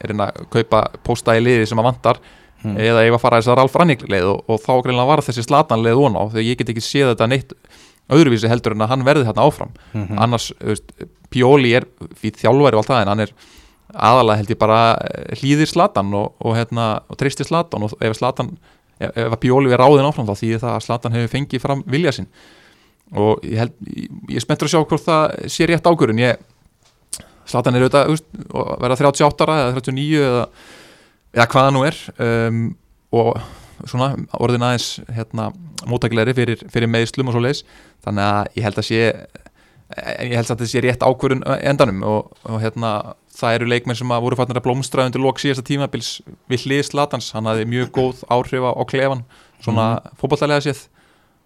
er 0.02 0.10
hérna 0.12 0.30
að 0.32 0.46
kaupa 0.54 0.84
posta 1.06 1.34
í 1.38 1.42
liði 1.44 1.66
sem 1.72 1.80
að 1.82 1.90
vantar 1.92 2.22
Mm. 2.62 2.76
eða 2.78 3.00
ég 3.02 3.10
var 3.10 3.18
að 3.18 3.22
fara 3.24 3.38
þess 3.40 3.50
að 3.50 3.56
Ralf 3.58 3.72
Rannik 3.74 4.02
leið 4.06 4.26
og, 4.30 4.42
og 4.46 4.60
þá 4.62 4.68
greinlega 4.84 5.06
var 5.08 5.20
þessi 5.26 5.42
Slatan 5.42 5.80
leið 5.82 5.96
von 5.98 6.14
á 6.14 6.22
þegar 6.30 6.44
ég 6.46 6.58
get 6.60 6.68
ekki 6.70 6.82
séð 6.86 7.08
þetta 7.08 7.26
neitt 7.32 7.54
öðruvísi 8.14 8.46
heldur 8.52 8.76
en 8.76 8.84
að 8.86 8.92
hann 8.92 9.02
verði 9.08 9.24
þarna 9.26 9.46
áfram 9.48 9.72
Mhm. 9.96 10.20
annars, 10.22 10.46
þú 10.60 10.68
veist, 10.70 10.92
Pioli 11.34 11.72
er 11.74 11.88
fyrir 12.20 12.38
þjálfæri 12.38 12.78
og 12.78 12.84
allt 12.84 12.92
það 12.92 13.00
en 13.02 13.10
hann 13.10 13.24
er 13.24 13.32
aðalega 13.98 14.36
held 14.44 14.52
ég 14.54 14.60
bara 14.62 14.78
eh, 14.94 15.34
hlýðir 15.42 15.72
Slatan 15.72 16.14
og, 16.14 16.36
og, 16.38 16.54
hérna, 16.60 16.86
og 17.10 17.18
treystir 17.18 17.50
Slatan 17.50 17.88
og 17.88 17.96
ef 17.98 18.14
Slatan, 18.20 18.52
ef, 18.98 19.10
ef 19.10 19.28
að 19.28 19.40
Pioli 19.44 19.72
er 19.72 19.82
ráðin 19.82 20.08
áfram 20.08 20.28
þá 20.28 20.34
þýðir 20.40 20.62
það 20.64 20.74
að 20.74 20.84
Slatan 20.86 21.16
hefur 21.16 21.32
fengið 21.36 21.64
fram 21.64 21.84
vilja 21.94 22.14
sinn. 22.18 22.28
Og 23.12 23.44
ég 23.44 23.60
held, 23.60 23.74
ég, 23.92 24.10
ég 24.32 24.44
spenntur 24.44 24.68
að 24.68 24.74
sjá 24.74 24.82
hvort 24.82 25.06
það 25.06 25.52
sé 25.52 25.68
rétt 25.68 25.88
ákvörun 25.88 26.22
Slatan 27.48 27.74
er 27.74 27.82
auðvitað, 27.82 28.12
og 28.54 28.68
verða 28.80 28.96
38 29.10 29.46
ára 29.46 29.56
eða 29.64 29.80
39 29.80 30.20
eða, 30.22 30.44
eða 31.34 31.46
hvaða 31.50 31.72
nú 31.74 31.82
er 31.88 31.98
um, 32.22 32.60
og 33.18 33.32
svona 33.90 34.12
orðin 34.38 34.64
aðeins 34.66 34.88
hérna, 35.10 35.48
móttakilegri 35.90 36.36
fyrir, 36.36 36.62
fyrir 36.72 36.90
meðslum 36.90 37.30
og 37.30 37.36
svo 37.36 37.42
leis 37.42 37.64
þannig 38.04 38.28
að 38.28 38.58
ég 38.58 38.66
held 38.68 38.78
að 38.78 38.88
sé 38.88 39.00
en 39.96 40.30
ég 40.30 40.38
held 40.38 40.48
að 40.48 40.54
þetta 40.54 40.70
sé 40.70 40.82
rétt 40.84 41.04
ákvörun 41.04 41.44
endanum 41.60 42.02
og, 42.08 42.32
og 42.48 42.62
hérna 42.62 42.92
það 43.32 43.56
eru 43.58 43.68
leikmenn 43.72 43.98
sem 43.98 44.12
að 44.12 44.24
voru 44.26 44.38
fatnar 44.38 44.60
að 44.60 44.66
blómstra 44.66 45.06
undir 45.08 45.22
lok 45.22 45.40
síðasta 45.40 45.64
tímabils 45.66 46.10
við 46.50 46.66
hlið 46.66 46.82
Slatans 46.88 47.30
hann 47.36 47.48
hafði 47.48 47.68
mjög 47.70 47.92
góð 47.96 48.24
áhrif 48.32 48.66
á 48.68 48.82
klefan 48.88 49.24
svona 49.62 49.86
mm. 49.94 50.18
fótballtælega 50.20 50.66
séð. 50.66 50.82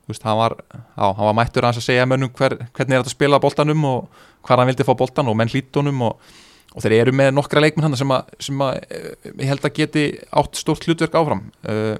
Þú 0.06 0.12
veist, 0.14 0.26
hann, 0.26 0.38
var, 0.38 0.54
á, 0.94 1.06
hann 1.10 1.28
var 1.28 1.34
mættur 1.34 1.66
hans 1.66 1.80
að 1.80 1.88
segja 1.88 2.06
mönnum 2.06 2.30
hver, 2.38 2.54
hvernig 2.76 2.94
er 2.94 3.00
þetta 3.02 3.10
að 3.10 3.16
spila 3.16 3.40
boltanum 3.42 3.86
og 3.88 4.20
hvað 4.46 4.60
hann 4.62 4.70
vildi 4.70 4.86
fá 4.86 4.92
boltan 4.98 5.30
og 5.30 5.38
menn 5.38 5.50
hlítunum 5.50 6.04
og, 6.06 6.28
og 6.74 6.84
þeir 6.84 6.94
eru 7.00 7.14
með 7.18 7.32
nokkra 7.34 7.62
leikmenn 7.64 7.88
hann 7.88 7.98
sem, 7.98 8.12
að, 8.14 8.30
sem 8.46 8.62
að, 8.62 8.78
eh, 8.86 9.32
ég 9.32 9.50
held 9.50 9.66
að 9.66 9.74
geti 9.80 10.04
átt 10.30 10.60
stórt 10.60 10.86
hlutverk 10.86 11.18
áfram. 11.18 11.42
Uh, 11.66 11.96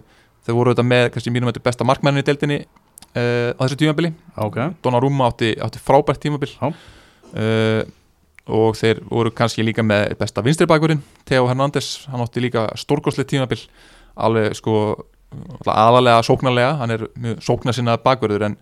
þeir 0.47 0.59
voru 0.61 0.75
þetta 0.75 0.87
með 0.87 1.09
kannski 1.17 1.35
mínum 1.35 1.51
þetta 1.51 1.65
besta 1.67 1.89
markmennin 1.89 2.23
í 2.23 2.29
deildinni 2.29 2.61
uh, 3.17 3.51
á 3.57 3.61
þessu 3.65 3.81
tímabili. 3.81 4.13
Ok, 4.37 4.61
Donnarumma 4.85 5.31
átti, 5.33 5.55
átti 5.63 5.83
frábært 5.83 6.23
tímabil. 6.23 6.53
Uh, 7.33 7.83
og 8.47 8.77
þeir 8.79 9.03
voru 9.11 9.33
kannski 9.35 9.65
líka 9.67 9.83
með 9.83 10.15
besta 10.21 10.45
vinstri 10.45 10.69
bakurinn 10.71 11.03
Theo 11.27 11.49
Hernández, 11.49 12.07
hann 12.13 12.23
átti 12.23 12.45
líka 12.45 12.69
stórgóðslega 12.79 13.33
tímabil. 13.33 13.59
Alveg 14.17 14.55
sko 14.57 14.77
aðalega 15.67 16.23
sóknarlega, 16.25 16.77
hann 16.81 16.95
er 16.95 17.07
mjög 17.19 17.43
sóknar 17.45 17.75
sinna 17.77 17.97
bakurður 18.01 18.47
en 18.47 18.57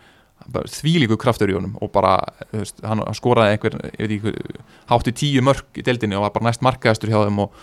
þvílíku 0.51 1.17
kraftur 1.21 1.53
í 1.53 1.57
honum 1.57 1.77
og 1.83 1.93
bara 1.95 2.17
veist, 2.53 2.81
hann 2.85 3.03
skoraði 3.17 3.55
einhver, 3.55 3.77
ég 3.95 4.01
veit 4.01 4.17
ekki 4.17 4.33
hvað, 4.33 4.63
hátti 4.91 5.15
tíu 5.21 5.45
mörg 5.45 5.79
í 5.79 5.85
deildinni 5.87 6.19
og 6.19 6.27
var 6.27 6.35
bara 6.35 6.49
næst 6.49 6.65
markaðastur 6.65 7.13
hjá 7.13 7.21
þeim 7.23 7.45
og, 7.45 7.61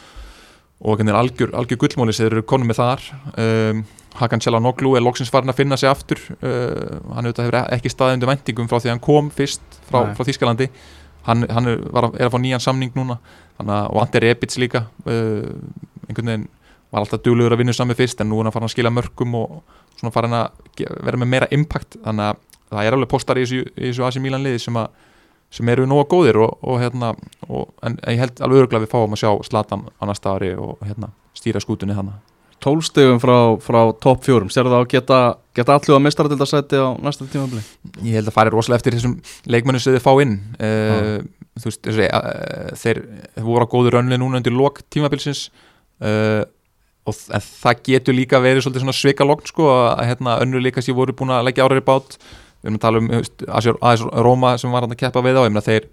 og 0.82 1.02
algjör, 1.02 1.54
algjör 1.58 1.82
gullmóli 1.84 2.16
sem 2.16 2.26
þeir 2.26 2.38
eru 2.38 2.48
konum 2.48 2.72
með 2.72 2.82
þar. 2.82 3.10
Um, 3.36 3.84
Hakan 4.20 4.42
Noglu 4.60 4.96
er 4.96 5.04
loksins 5.06 5.32
farin 5.32 5.50
að 5.50 5.62
finna 5.62 5.78
sig 5.78 5.90
aftur 5.90 6.20
uh, 6.42 7.00
hann 7.16 7.28
auðvitað 7.30 7.46
hefur 7.48 7.60
ekki 7.78 7.92
staðið 7.94 8.18
undir 8.18 8.32
vendingum 8.32 8.68
frá 8.68 8.80
því 8.80 8.92
hann 8.92 9.04
kom 9.04 9.30
fyrst 9.32 9.62
frá, 9.88 10.12
frá 10.16 10.26
Þískalandi 10.28 10.68
hann, 11.28 11.46
hann 11.48 11.70
er, 11.72 11.80
er 12.20 12.28
að 12.28 12.34
fá 12.34 12.40
nýjan 12.42 12.64
samning 12.64 12.92
núna 12.98 13.20
þannig 13.58 13.76
að, 13.78 13.86
og 13.92 14.02
Andi 14.04 14.24
Rebic 14.26 14.58
líka 14.60 14.84
uh, 15.06 15.48
einhvern 16.10 16.34
veginn 16.34 16.50
var 16.92 17.06
alltaf 17.06 17.24
duglegur 17.24 17.56
að 17.56 17.62
vinna 17.64 17.76
sami 17.76 17.96
fyrst 17.96 18.22
en 18.22 18.30
nú 18.30 18.42
er 18.42 18.50
hann 18.50 18.56
farin 18.56 18.68
að 18.68 18.74
skila 18.74 18.92
mörgum 18.92 19.38
og 19.40 19.62
svona 20.00 20.14
farin 20.14 20.36
að 20.36 20.82
vera 21.06 21.20
með 21.22 21.32
meira 21.32 21.48
impact. 21.56 21.96
Þannig 22.04 22.28
að 22.28 22.42
það 22.72 22.88
er 22.90 22.98
alveg 22.98 23.12
postar 23.12 23.40
í 23.40 23.46
þessu, 23.46 23.62
þessu 23.78 24.08
AC 24.08 24.20
Milan 24.24 24.44
liði 24.44 24.64
sem, 24.66 24.80
sem 25.52 25.72
eru 25.72 25.88
nóga 25.88 26.10
góðir 26.12 26.42
og, 26.44 26.58
og 26.68 26.82
hérna 26.84 27.14
og, 27.48 27.72
en 27.88 27.96
ég 28.12 28.20
held 28.26 28.44
alveg 28.44 28.66
örgulega 28.66 28.86
við 28.86 28.92
fáum 28.92 29.16
að 29.16 29.24
sjá 29.24 29.32
Slatan 29.48 29.88
á 29.88 30.04
næsta 30.10 30.36
ári 30.36 30.52
og 30.60 30.84
hérna 30.84 31.14
stýra 31.38 31.64
skútunni 31.64 31.96
þannig 31.96 32.31
tólstegum 32.62 33.20
frá, 33.22 33.36
frá 33.64 33.80
topp 34.04 34.24
fjórum. 34.26 34.50
Sér 34.54 34.70
það 34.70 34.78
að 34.78 34.88
geta, 34.94 35.20
geta 35.58 35.76
allu 35.78 35.98
að 35.98 36.04
mistara 36.06 36.32
til 36.32 36.38
það 36.40 36.50
sæti 36.52 36.82
á 36.82 36.88
næsta 37.02 37.28
tímabili? 37.32 37.64
Ég 38.06 38.20
held 38.20 38.30
að 38.30 38.36
fari 38.38 38.54
rosalega 38.54 38.82
eftir 38.82 38.98
þessum 38.98 39.18
leikmennum 39.50 39.84
sem 39.84 39.96
þið 39.98 40.06
fá 40.06 40.12
inn. 40.24 40.38
Uh, 40.62 41.18
þú 41.58 41.70
veist, 41.70 41.82
þessi, 41.88 42.08
uh, 42.08 42.72
þeir 42.84 43.02
voru 43.48 43.68
á 43.68 43.72
góðu 43.74 43.94
rönni 43.96 44.20
núna 44.22 44.42
undir 44.42 44.56
lok 44.56 44.84
tímabilsins 44.94 45.48
uh, 46.06 46.44
og 47.10 47.18
það 47.18 47.84
getur 47.90 48.18
líka 48.18 48.42
verið 48.44 48.68
svona 48.68 48.94
svikalogn 48.94 49.50
sko 49.50 49.72
að 49.74 50.06
hérna 50.12 50.38
önnur 50.44 50.62
líka 50.62 50.84
sem 50.86 50.96
voru 50.96 51.16
búin 51.18 51.34
að 51.34 51.48
leggja 51.50 51.66
árar 51.66 51.82
í 51.82 51.86
bát. 51.86 52.18
Við 52.62 52.70
erum 52.70 52.78
að 52.78 52.84
tala 52.86 53.02
um 53.02 53.80
AS 53.90 54.06
Róma 54.22 54.54
sem 54.62 54.74
var 54.74 54.86
að 54.86 55.00
keppa 55.00 55.24
við 55.26 55.42
á. 55.42 55.46
Ég 55.48 55.54
meina 55.54 55.66
þeir, 55.66 55.88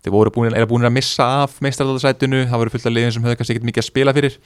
þeir 0.00 0.14
voru 0.14 0.32
búin, 0.32 0.56
búin 0.70 0.88
að 0.88 0.96
missa 0.96 1.26
af 1.42 1.58
meistaraldarsætinu, 1.64 2.46
það 2.48 2.62
voru 2.62 2.72
fullt 2.72 2.88
af 2.88 2.96
liðin 2.96 3.12
sem 3.12 3.26
höfðu 3.26 3.40
kannski 3.42 3.56
ekkert 3.56 3.68
mikið 3.68 3.84
að 3.84 3.90
spila 3.90 4.16
fyrir 4.16 4.38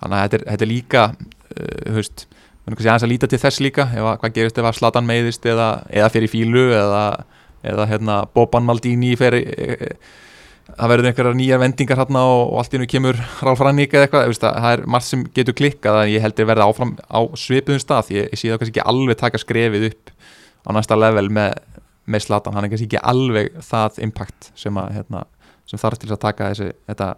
þannig 0.00 0.16
að 0.18 0.24
þetta 0.24 0.38
er, 0.38 0.46
þetta 0.50 0.66
er 0.66 0.70
líka 0.72 1.04
uh, 1.12 1.94
höfst, 1.98 2.26
við 2.26 2.66
erum 2.66 2.76
kannski 2.78 2.90
aðeins 2.90 3.06
að 3.06 3.12
líta 3.12 3.30
til 3.30 3.40
þess 3.42 3.62
líka 3.64 3.88
ef 3.92 4.02
að, 4.08 4.18
hvað 4.22 4.36
gerist 4.38 4.60
ef 4.60 4.68
að 4.68 4.76
Slatan 4.78 5.08
meiðist 5.08 5.48
eða, 5.48 5.70
eða 5.92 6.12
fyrir 6.14 6.32
fílu 6.32 6.66
eða, 6.74 7.06
eða 7.64 7.88
hérna, 7.90 8.20
Boban 8.34 8.64
Maldini 8.68 9.12
fer, 9.20 9.36
e, 9.36 9.90
það 10.70 10.92
verður 10.94 11.10
einhverjar 11.10 11.36
nýjar 11.38 11.60
vendingar 11.62 12.00
hérna 12.00 12.24
og, 12.30 12.42
og 12.54 12.62
allt 12.62 12.76
í 12.76 12.80
nú 12.80 12.88
kemur 12.90 13.20
Ralf 13.44 13.62
Ranník 13.64 13.94
eða 13.94 14.08
eitthvað, 14.08 14.30
veist, 14.32 14.46
það 14.46 14.70
er 14.70 14.84
margt 14.94 15.08
sem 15.10 15.26
getur 15.36 15.56
klikkað 15.58 16.00
að 16.00 16.14
ég 16.14 16.24
heldur 16.24 16.48
verða 16.48 16.68
áfram 16.70 16.96
á 17.04 17.20
svipuðum 17.38 17.82
stað, 17.82 18.14
ég, 18.16 18.30
ég 18.32 18.40
sé 18.40 18.50
það 18.50 18.62
kannski 18.62 18.74
ekki 18.78 18.88
alveg 18.94 19.20
taka 19.20 19.42
skrefið 19.42 19.86
upp 19.90 20.14
á 20.64 20.68
næsta 20.78 20.98
level 20.98 21.28
með, 21.36 21.60
með 22.08 22.26
Slatan, 22.26 22.56
hann 22.56 22.66
er 22.66 22.72
kannski 22.72 22.88
ekki 22.88 23.04
alveg 23.12 23.52
það 23.68 24.00
impact 24.08 24.50
sem, 24.56 24.80
að, 24.80 24.96
hérna, 24.96 25.26
sem 25.68 25.80
þarf 25.84 26.00
til 26.00 26.12
að 26.12 26.22
taka 26.24 26.50
þessi 26.52 26.72
þetta, 26.88 27.12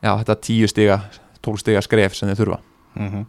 já, 0.00 0.10
þetta 0.10 0.40
tíu 0.48 0.72
stiga 0.72 1.00
tólstiga 1.46 1.82
skref 1.84 2.18
sem 2.18 2.28
þið 2.30 2.42
þurfa 2.42 2.60
mm 2.96 3.10
-hmm. 3.10 3.26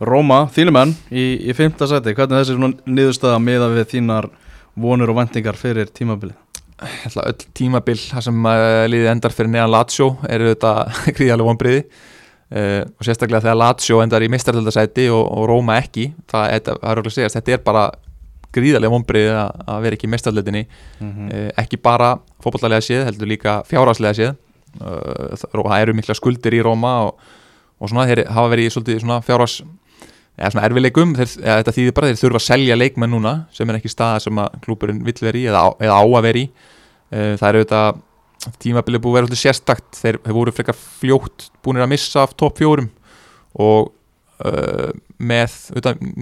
Róma, 0.00 0.46
þínu 0.48 0.72
menn 0.72 0.94
í, 1.12 1.24
í 1.44 1.52
fymta 1.52 1.84
seti, 1.86 2.14
hvernig 2.16 2.40
þessi 2.40 2.54
niðurstaða 2.88 3.40
meða 3.44 3.66
við 3.74 3.90
þínar 3.90 4.30
vonur 4.80 5.10
og 5.12 5.18
vendingar 5.18 5.58
fyrir 5.60 5.90
tímabilið? 5.92 6.38
Öll 6.80 7.34
tímabil, 7.52 7.98
það 7.98 8.24
sem 8.24 8.46
uh, 8.48 8.86
liðið 8.88 9.10
endar 9.10 9.34
fyrir 9.36 9.50
neðan 9.52 9.74
Lazio 9.74 10.14
eru 10.24 10.54
þetta 10.54 10.70
gríðarlega 11.18 11.48
vonbriði 11.50 11.82
uh, 11.84 12.86
og 12.96 13.04
sérstaklega 13.04 13.44
þegar 13.44 13.58
Lazio 13.60 14.00
endar 14.00 14.24
í 14.24 14.30
mistaröldasæti 14.32 15.10
og, 15.12 15.20
og 15.20 15.48
Róma 15.50 15.76
ekki 15.82 16.14
það, 16.30 16.46
þetta, 16.54 16.76
það 16.80 17.10
segast, 17.10 17.36
þetta 17.36 17.52
er 17.58 17.64
bara 17.66 17.82
gríðarlega 18.56 18.94
vonbriði 18.94 19.34
að 19.36 19.82
vera 19.84 19.98
ekki 19.98 20.08
í 20.08 20.14
mistaröldinni 20.14 20.62
mm 20.64 21.10
-hmm. 21.10 21.28
uh, 21.28 21.50
ekki 21.60 21.76
bara 21.76 22.14
fókballarlega 22.40 22.86
séð, 22.88 23.04
heldur 23.10 23.28
líka 23.28 23.60
fjárháslega 23.68 24.16
séð 24.16 24.32
það 24.80 25.80
eru 25.82 25.94
mikla 25.98 26.14
skuldir 26.14 26.54
í 26.54 26.62
Róma 26.62 26.94
og 27.10 27.20
og 27.80 27.90
svona 27.90 28.06
þeir 28.10 28.26
hafa 28.28 28.52
verið 28.52 28.68
í 28.68 28.72
svolítið 28.74 29.00
svona 29.04 29.20
fjárhás 29.24 29.60
eða 30.40 30.52
svona 30.54 30.66
erfileikum, 30.68 31.14
þeir, 31.18 31.32
eða 31.42 31.56
þetta 31.60 31.74
þýðir 31.76 31.96
bara 31.96 32.10
þeir 32.10 32.20
þurfa 32.20 32.40
að 32.40 32.46
selja 32.46 32.76
leikmenn 32.78 33.12
núna 33.12 33.34
sem 33.56 33.70
er 33.70 33.80
ekki 33.80 33.92
staða 33.92 34.22
sem 34.24 34.40
að 34.40 34.60
klúpurinn 34.64 35.02
vill 35.04 35.18
veri 35.20 35.44
eða, 35.50 35.66
eða 35.80 35.98
á 36.00 36.04
að 36.04 36.26
veri 36.28 36.44
uh, 36.48 37.34
það 37.40 37.48
eru 37.50 37.62
þetta 37.64 37.82
tímabilið 38.60 39.02
búið 39.04 39.12
að 39.12 39.18
vera 39.18 39.28
svolítið 39.28 39.42
sérstakt. 39.42 39.88
Þeir 40.00 40.18
hefur 40.22 40.38
voru 40.38 40.54
frekar 40.56 40.76
fljótt 40.80 41.48
búinir 41.60 41.84
að 41.84 41.90
missa 41.92 42.24
af 42.24 42.32
topp 42.40 42.60
fjórum. 42.60 42.86
Og 43.60 43.90
uh, 44.46 44.92
með 45.20 45.56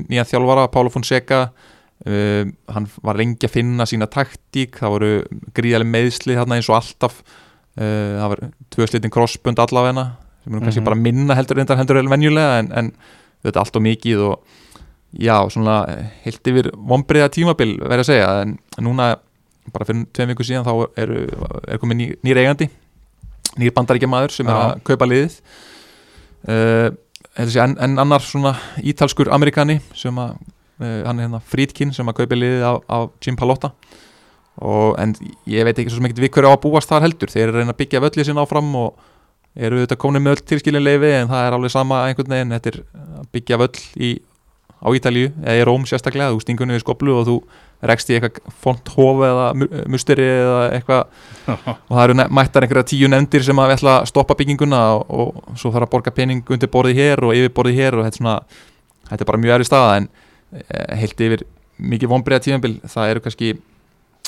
nýja 0.08 0.26
þjálfara, 0.32 0.66
Pála 0.74 0.90
Fonseca 0.90 1.42
uh, 1.46 2.48
hann 2.74 2.88
var 3.06 3.20
lengi 3.20 3.46
að 3.46 3.54
finna 3.54 3.86
sína 3.86 4.10
taktík, 4.10 4.80
það 4.80 4.96
voru 4.96 5.12
gríðarlega 5.54 5.94
meðsli 5.94 6.38
þarna 6.40 6.58
eins 6.58 6.72
og 6.72 6.80
alltaf. 6.80 7.22
Það 7.78 8.30
var 8.32 8.40
tvö 8.74 8.86
slitin 8.90 9.12
crossbund 9.14 9.60
allavegna 9.62 10.08
sem 10.48 10.56
er 10.56 10.64
kannski 10.64 10.80
mm 10.80 10.86
-hmm. 10.86 10.90
bara 10.90 10.96
minna 10.96 11.34
heldur 11.34 11.56
reyndar 11.56 11.76
heldur 11.76 12.00
eða 12.00 12.10
venjulega 12.10 12.58
en, 12.58 12.72
en 12.72 12.92
þetta 13.44 13.56
er 13.56 13.62
allt 13.62 13.76
og 13.76 13.82
mikið 13.82 14.18
og 14.18 14.40
já, 15.12 15.36
svona 15.50 15.86
heilt 16.24 16.48
yfir 16.50 16.70
vonbreiða 16.74 17.30
tímabil 17.32 17.78
verður 17.80 18.04
að 18.04 18.10
segja 18.10 18.42
en 18.42 18.58
núna 18.80 19.16
bara 19.72 19.84
fyrir 19.84 20.06
tveim 20.12 20.32
viku 20.32 20.44
síðan 20.44 20.64
þá 20.64 20.88
er, 20.96 21.12
er 21.68 21.80
komið 21.80 21.96
ný, 21.96 22.06
nýr 22.24 22.40
eigandi 22.42 22.68
nýr 23.58 23.74
bandaríkja 23.76 24.08
maður 24.08 24.34
sem 24.36 24.46
ja. 24.48 24.52
er 24.52 24.60
að 24.64 24.82
kaupa 24.88 25.08
liðið 25.08 25.38
uh, 26.48 26.90
en, 27.38 27.76
en 27.78 27.98
annar 27.98 28.24
svona 28.24 28.54
ítalskur 28.80 29.32
amerikani 29.34 29.80
sem 29.96 30.18
að 30.18 30.36
uh, 30.80 31.02
hann 31.06 31.18
er 31.18 31.28
hérna 31.28 31.42
Frídkin 31.44 31.92
sem 31.96 32.08
að 32.08 32.22
kaupa 32.22 32.38
liðið 32.38 32.64
á, 32.64 32.72
á 32.88 32.98
Jim 33.24 33.36
Palotta 33.36 33.72
og 34.58 34.96
en 34.98 35.14
ég 35.46 35.66
veit 35.66 35.78
ekki 35.78 35.92
svo 35.92 36.02
mikið 36.02 36.24
við 36.24 36.32
hverju 36.34 36.50
á 36.50 36.54
að 36.56 36.62
búast 36.64 36.90
þar 36.90 37.06
heldur 37.06 37.30
þeir 37.30 37.46
eru 37.46 37.56
að 37.56 37.62
reyna 37.62 37.74
að 37.76 37.80
byggja 37.82 38.02
völlið 38.02 38.28
sinna 38.28 38.44
áfram 38.44 38.72
og 38.78 39.04
eru 39.58 39.80
þetta 39.82 39.98
komin 39.98 40.24
með 40.24 40.36
öll 40.36 40.44
tilskilinleifi 40.52 41.14
en 41.20 41.30
það 41.30 41.46
er 41.46 41.56
alveg 41.56 41.72
sama 41.74 42.02
einhvern 42.06 42.34
veginn. 42.34 42.54
Þetta 42.56 42.70
er 42.72 42.82
að 43.18 43.30
byggja 43.34 43.58
völl 43.62 43.80
í, 44.08 44.10
á 44.78 44.88
Ítalju 44.94 45.30
eða 45.42 45.56
í 45.58 45.64
Róm 45.66 45.86
sérstaklega, 45.88 46.34
þú 46.34 46.44
stingur 46.44 46.70
niður 46.70 46.84
skoblu 46.84 47.16
og 47.18 47.26
þú 47.28 47.36
rekst 47.88 48.10
í 48.10 48.16
eitthvað 48.16 48.54
fonthóf 48.62 49.20
eða 49.26 49.48
musteri 49.90 50.26
eða 50.26 50.62
eitthvað. 50.76 51.20
Og 51.48 51.92
það 51.92 52.02
eru 52.04 52.16
mættar 52.38 52.66
einhverja 52.66 52.88
tíu 52.90 53.10
nefndir 53.10 53.46
sem 53.46 53.62
að 53.62 53.74
ætla 53.76 53.98
að 54.00 54.08
stoppa 54.10 54.36
bygginguna 54.38 54.80
og, 54.96 55.04
og 55.08 55.60
svo 55.60 55.72
þarf 55.74 55.86
að 55.86 55.92
borga 55.94 56.14
pening 56.14 56.54
undir 56.54 56.72
borðið 56.74 57.02
hér 57.02 57.24
og 57.26 57.36
yfir 57.38 57.54
borðið 57.54 57.82
hér 57.82 57.98
og 57.98 58.06
þetta 58.06 58.16
er, 58.16 58.22
svona, 58.22 58.36
þetta 59.10 59.24
er 59.24 59.30
bara 59.30 59.42
mjög 59.44 59.56
erri 59.56 59.68
staða. 59.68 59.96
En 60.00 60.10
eh, 60.58 60.98
heilt 61.02 61.26
yfir 61.28 61.46
mikið 61.78 62.12
vonbreiða 62.14 62.46
tíðanbill 62.46 62.76
það 62.90 63.12
eru 63.12 63.24
kannski 63.26 63.52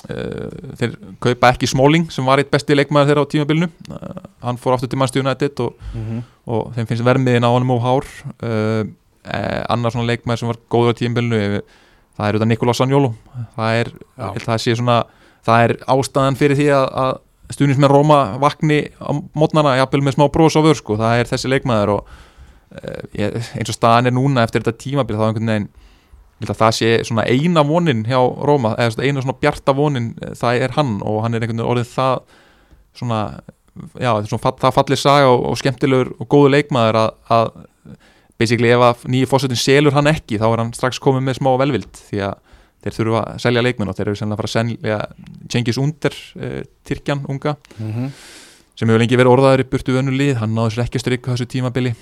þeir 0.09 0.95
kaupa 1.21 1.51
ekki 1.53 1.69
Smáling 1.69 2.09
sem 2.13 2.25
var 2.27 2.41
eitt 2.41 2.51
besti 2.53 2.77
leikmaður 2.77 3.11
þeirra 3.11 3.25
á 3.27 3.33
tímabilinu 3.35 3.69
uh, 3.69 4.23
hann 4.47 4.59
fór 4.61 4.77
aftur 4.77 4.91
til 4.91 4.99
Manchester 5.01 5.25
United 5.25 5.61
og, 5.61 5.75
mm 5.93 6.07
-hmm. 6.07 6.23
og 6.47 6.73
þeim 6.75 6.89
finnst 6.89 7.05
vermiðin 7.05 7.45
á 7.45 7.51
honum 7.53 7.75
og 7.77 7.83
hár 7.85 8.05
eh, 8.43 8.85
annar 9.69 9.93
svona 9.93 10.09
leikmaður 10.09 10.39
sem 10.39 10.49
var 10.49 10.61
góður 10.71 10.95
á 10.97 10.99
tímabilinu 11.01 11.41
það 12.17 12.27
er 12.27 12.35
auðvitað 12.35 12.49
Nicolás 12.49 12.81
Sanjólu 12.81 13.13
það 13.57 13.75
er, 13.81 13.93
það, 14.17 14.59
svona, 14.77 15.05
það 15.45 15.65
er 15.65 15.77
ástæðan 15.87 16.37
fyrir 16.37 16.57
því 16.57 16.69
að, 16.73 16.87
að 17.05 17.13
stundins 17.51 17.79
með 17.79 17.91
Róma 17.91 18.39
vakni 18.39 18.89
á 18.97 19.11
mótnana, 19.35 19.77
jafnvel 19.77 20.03
með 20.03 20.15
smá 20.17 20.29
brós 20.33 20.57
á 20.57 20.61
vör 20.63 20.77
sko. 20.77 20.97
það 20.97 21.19
er 21.19 21.27
þessi 21.27 21.49
leikmaður 21.49 21.89
og 21.89 22.07
eins 23.19 23.69
og 23.69 23.75
staðan 23.75 24.07
er 24.07 24.15
núna 24.15 24.45
eftir 24.47 24.63
þetta 24.63 24.79
tímabil 24.79 25.17
þá 25.17 25.23
er 25.23 25.29
einhvern 25.29 25.51
veginn 25.51 25.69
það 26.49 26.77
sé 26.77 26.91
svona 27.05 27.27
eina 27.29 27.63
vonin 27.67 28.05
hjá 28.09 28.21
Róma, 28.21 28.75
eða 28.81 29.05
eina 29.05 29.23
svona 29.23 29.39
bjarta 29.41 29.75
vonin 29.77 30.15
eh, 30.23 30.35
það 30.39 30.65
er 30.65 30.77
hann 30.77 31.01
og 31.05 31.23
hann 31.25 31.35
er 31.35 31.45
einhvern 31.45 31.61
veginn 31.61 31.73
orðin 31.73 31.91
það 31.91 32.23
svona, 32.97 33.21
já, 34.01 34.13
svona, 34.27 34.55
það 34.63 34.77
fallir 34.79 35.01
saga 35.01 35.29
og, 35.29 35.45
og 35.51 35.59
skemmtilegur 35.61 36.15
og 36.19 36.31
góðu 36.33 36.55
leikmaður 36.57 37.01
að, 37.05 37.11
að 37.29 37.53
basically 38.41 38.73
ef 38.73 38.85
að 38.85 39.09
nýju 39.13 39.29
fósettin 39.29 39.61
selur 39.61 39.97
hann 39.97 40.09
ekki 40.11 40.41
þá 40.41 40.47
er 40.49 40.63
hann 40.65 40.73
strax 40.77 41.01
komið 41.03 41.27
með 41.29 41.41
smá 41.41 41.51
velvild 41.61 42.05
því 42.09 42.23
að 42.31 42.39
þeir 42.81 42.97
þurfa 42.97 43.25
að 43.29 43.41
selja 43.45 43.65
leikmenn 43.65 43.91
og 43.93 43.97
þeir 43.97 44.07
eru 44.09 44.17
sennilega 44.17 44.37
að 44.37 44.41
fara 44.41 44.51
að 44.51 44.55
selja 44.55 45.01
Cengiz 45.53 45.81
Under, 45.81 46.15
eh, 46.41 46.63
Tyrkjan 46.89 47.27
unga 47.29 47.57
mm 47.77 47.91
-hmm. 47.93 48.09
sem 48.75 48.89
hefur 48.89 49.03
lengi 49.03 49.19
verið 49.21 49.35
orðaður 49.35 49.65
í 49.65 49.69
burtu 49.69 49.93
vönnu 49.93 50.15
lið, 50.17 50.39
hann 50.41 50.55
náður 50.57 50.73
sér 50.73 50.85
ekki 50.87 50.97
að 50.97 51.05
stryka 51.05 51.35
þessu 51.35 51.47
tímabili 51.53 51.93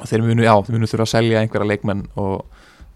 og 0.00 0.08
þeir 0.08 0.22
munu, 0.24 0.42
já, 0.42 0.54
þeir 0.64 0.74
munu 0.74 0.90
þurfa 0.90 1.06
að 1.06 1.14
selja 1.14 1.40
einhverja 1.40 1.70
leikmenn 1.70 2.02
og 2.16 2.44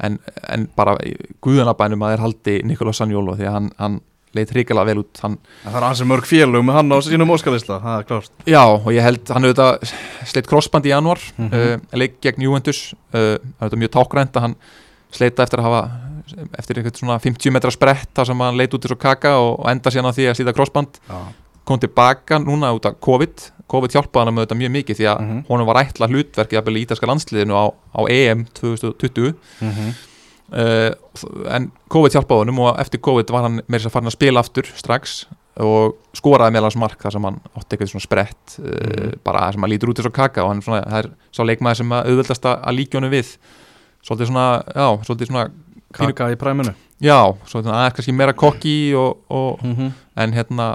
en, 0.02 0.18
en 0.48 0.66
bara 0.76 0.96
guðanabænum 1.44 2.02
að 2.02 2.14
þeir 2.14 2.24
haldi 2.24 2.56
Nikolás 2.66 3.00
Sanjólo 3.00 3.36
því 3.38 3.48
að 3.48 3.56
hann, 3.58 3.70
hann 3.78 4.00
leit 4.34 4.50
hrikalega 4.50 4.90
vel 4.90 5.02
út 5.04 5.20
hann, 5.22 5.36
Það 5.62 5.76
er 5.78 5.86
hans 5.86 6.00
sem 6.02 6.10
mörg 6.10 6.26
félug 6.26 6.64
með 6.66 6.78
hann 6.80 6.94
á 6.94 6.98
sínum 7.06 7.34
óskalista 7.34 7.78
það 7.82 7.98
er 7.98 8.08
klart 8.08 8.48
Já 8.50 8.62
og 8.66 8.88
ég 8.94 9.06
held, 9.06 9.30
hann 9.30 9.46
þetta 9.46 9.68
sleitt 10.30 10.50
crossband 10.50 10.88
í 10.88 10.94
januar 10.94 11.22
mm 11.36 11.50
-hmm. 11.50 11.84
uh, 11.84 12.00
leik 12.00 12.18
gegn 12.24 12.42
Juventus 12.42 12.94
uh, 13.14 13.36
það 13.60 13.72
er 13.72 13.82
mjög 13.84 13.94
tákgrænt 13.94 14.36
að 14.36 14.48
hann 14.48 14.56
sleita 15.14 15.46
eftir 15.46 15.62
að 15.62 15.68
hafa 15.68 15.84
eftir 16.58 16.80
eitthvað 16.80 16.98
svona 16.98 17.18
50 17.20 17.54
metra 17.54 17.70
sprett 17.70 18.10
þar 18.16 18.26
sem 18.26 18.44
hann 18.46 18.58
leit 18.58 18.74
út 18.74 18.84
eins 18.84 18.96
og 18.96 19.00
kaka 19.00 19.36
og, 19.38 19.60
og 19.60 19.70
enda 19.70 19.92
síðan 19.92 20.10
á 20.10 20.16
því 20.16 20.28
að 20.28 20.38
slíta 20.38 20.56
crossband 20.56 20.98
Já. 21.08 21.18
kom 21.64 21.80
tilbaka 21.80 22.38
núna 22.42 22.72
út 22.74 22.86
af 22.86 22.98
COVID 23.00 23.50
COVID 23.72 23.94
hjálpaði 23.96 24.28
hann 24.28 24.36
með 24.36 24.46
þetta 24.46 24.58
mjög 24.60 24.72
mikið 24.74 24.98
því 24.98 25.06
að 25.10 25.20
mm 25.20 25.30
-hmm. 25.30 25.44
honum 25.48 25.68
var 25.68 25.80
ætla 25.80 26.08
hlutverki 26.10 26.58
að 26.58 26.66
byrja 26.66 26.80
í 26.80 26.84
Ítalska 26.86 27.08
landsliðinu 27.10 27.54
á, 27.56 27.64
á 27.72 28.00
EM 28.10 28.44
2020 28.54 29.34
mm 29.60 29.70
-hmm. 29.70 29.94
uh, 30.52 30.90
en 31.56 31.70
COVID 31.88 32.12
hjálpaði 32.12 32.44
honum 32.44 32.58
og 32.66 32.80
eftir 32.80 33.00
COVID 33.00 33.30
var 33.30 33.42
hann 33.48 33.62
með 33.66 33.78
þess 33.78 33.86
að 33.86 33.96
fara 33.96 34.06
að 34.06 34.18
spila 34.18 34.40
aftur 34.40 34.66
strax 34.76 35.26
og 35.56 35.94
skoraði 36.12 36.52
meðlans 36.52 36.76
mark 36.76 37.02
þar 37.02 37.12
sem 37.12 37.24
hann 37.24 37.40
átti 37.54 37.76
eitthvað 37.76 37.90
svona 37.90 38.08
sprett 38.08 38.58
uh, 38.58 38.64
mm 38.64 38.70
-hmm. 38.70 39.18
bara 39.24 39.52
sem 39.52 39.64
að 39.64 39.70
lítur 39.70 39.90
út 39.90 39.98
eins 39.98 40.06
og 40.06 40.12
kaka 40.12 40.44
og 40.44 40.48
hann 40.48 40.62
svona, 40.62 40.82
er 40.98 41.10
sá 41.32 41.42
leikmaði 41.44 41.76
sem 41.76 41.92
að 41.92 42.06
auðvöldast 42.08 42.44
að 42.44 42.74
líka 42.74 42.98
honum 42.98 43.10
við 43.10 43.38
svolítið 44.04 44.26
svona, 44.26 44.62
já, 44.74 44.88
svolítið 45.04 45.26
svona 45.26 45.50
Kaka 45.94 46.32
í 46.32 46.40
præminu 46.40 46.74
Já, 47.02 47.34
svolítið 47.50 47.72
aðeins 47.74 47.96
kannski 47.96 48.14
meira 48.16 48.32
kokki 48.38 48.76
og, 48.96 49.24
og 49.34 49.64
mhm. 49.64 49.90
en 50.22 50.36
hérna 50.36 50.68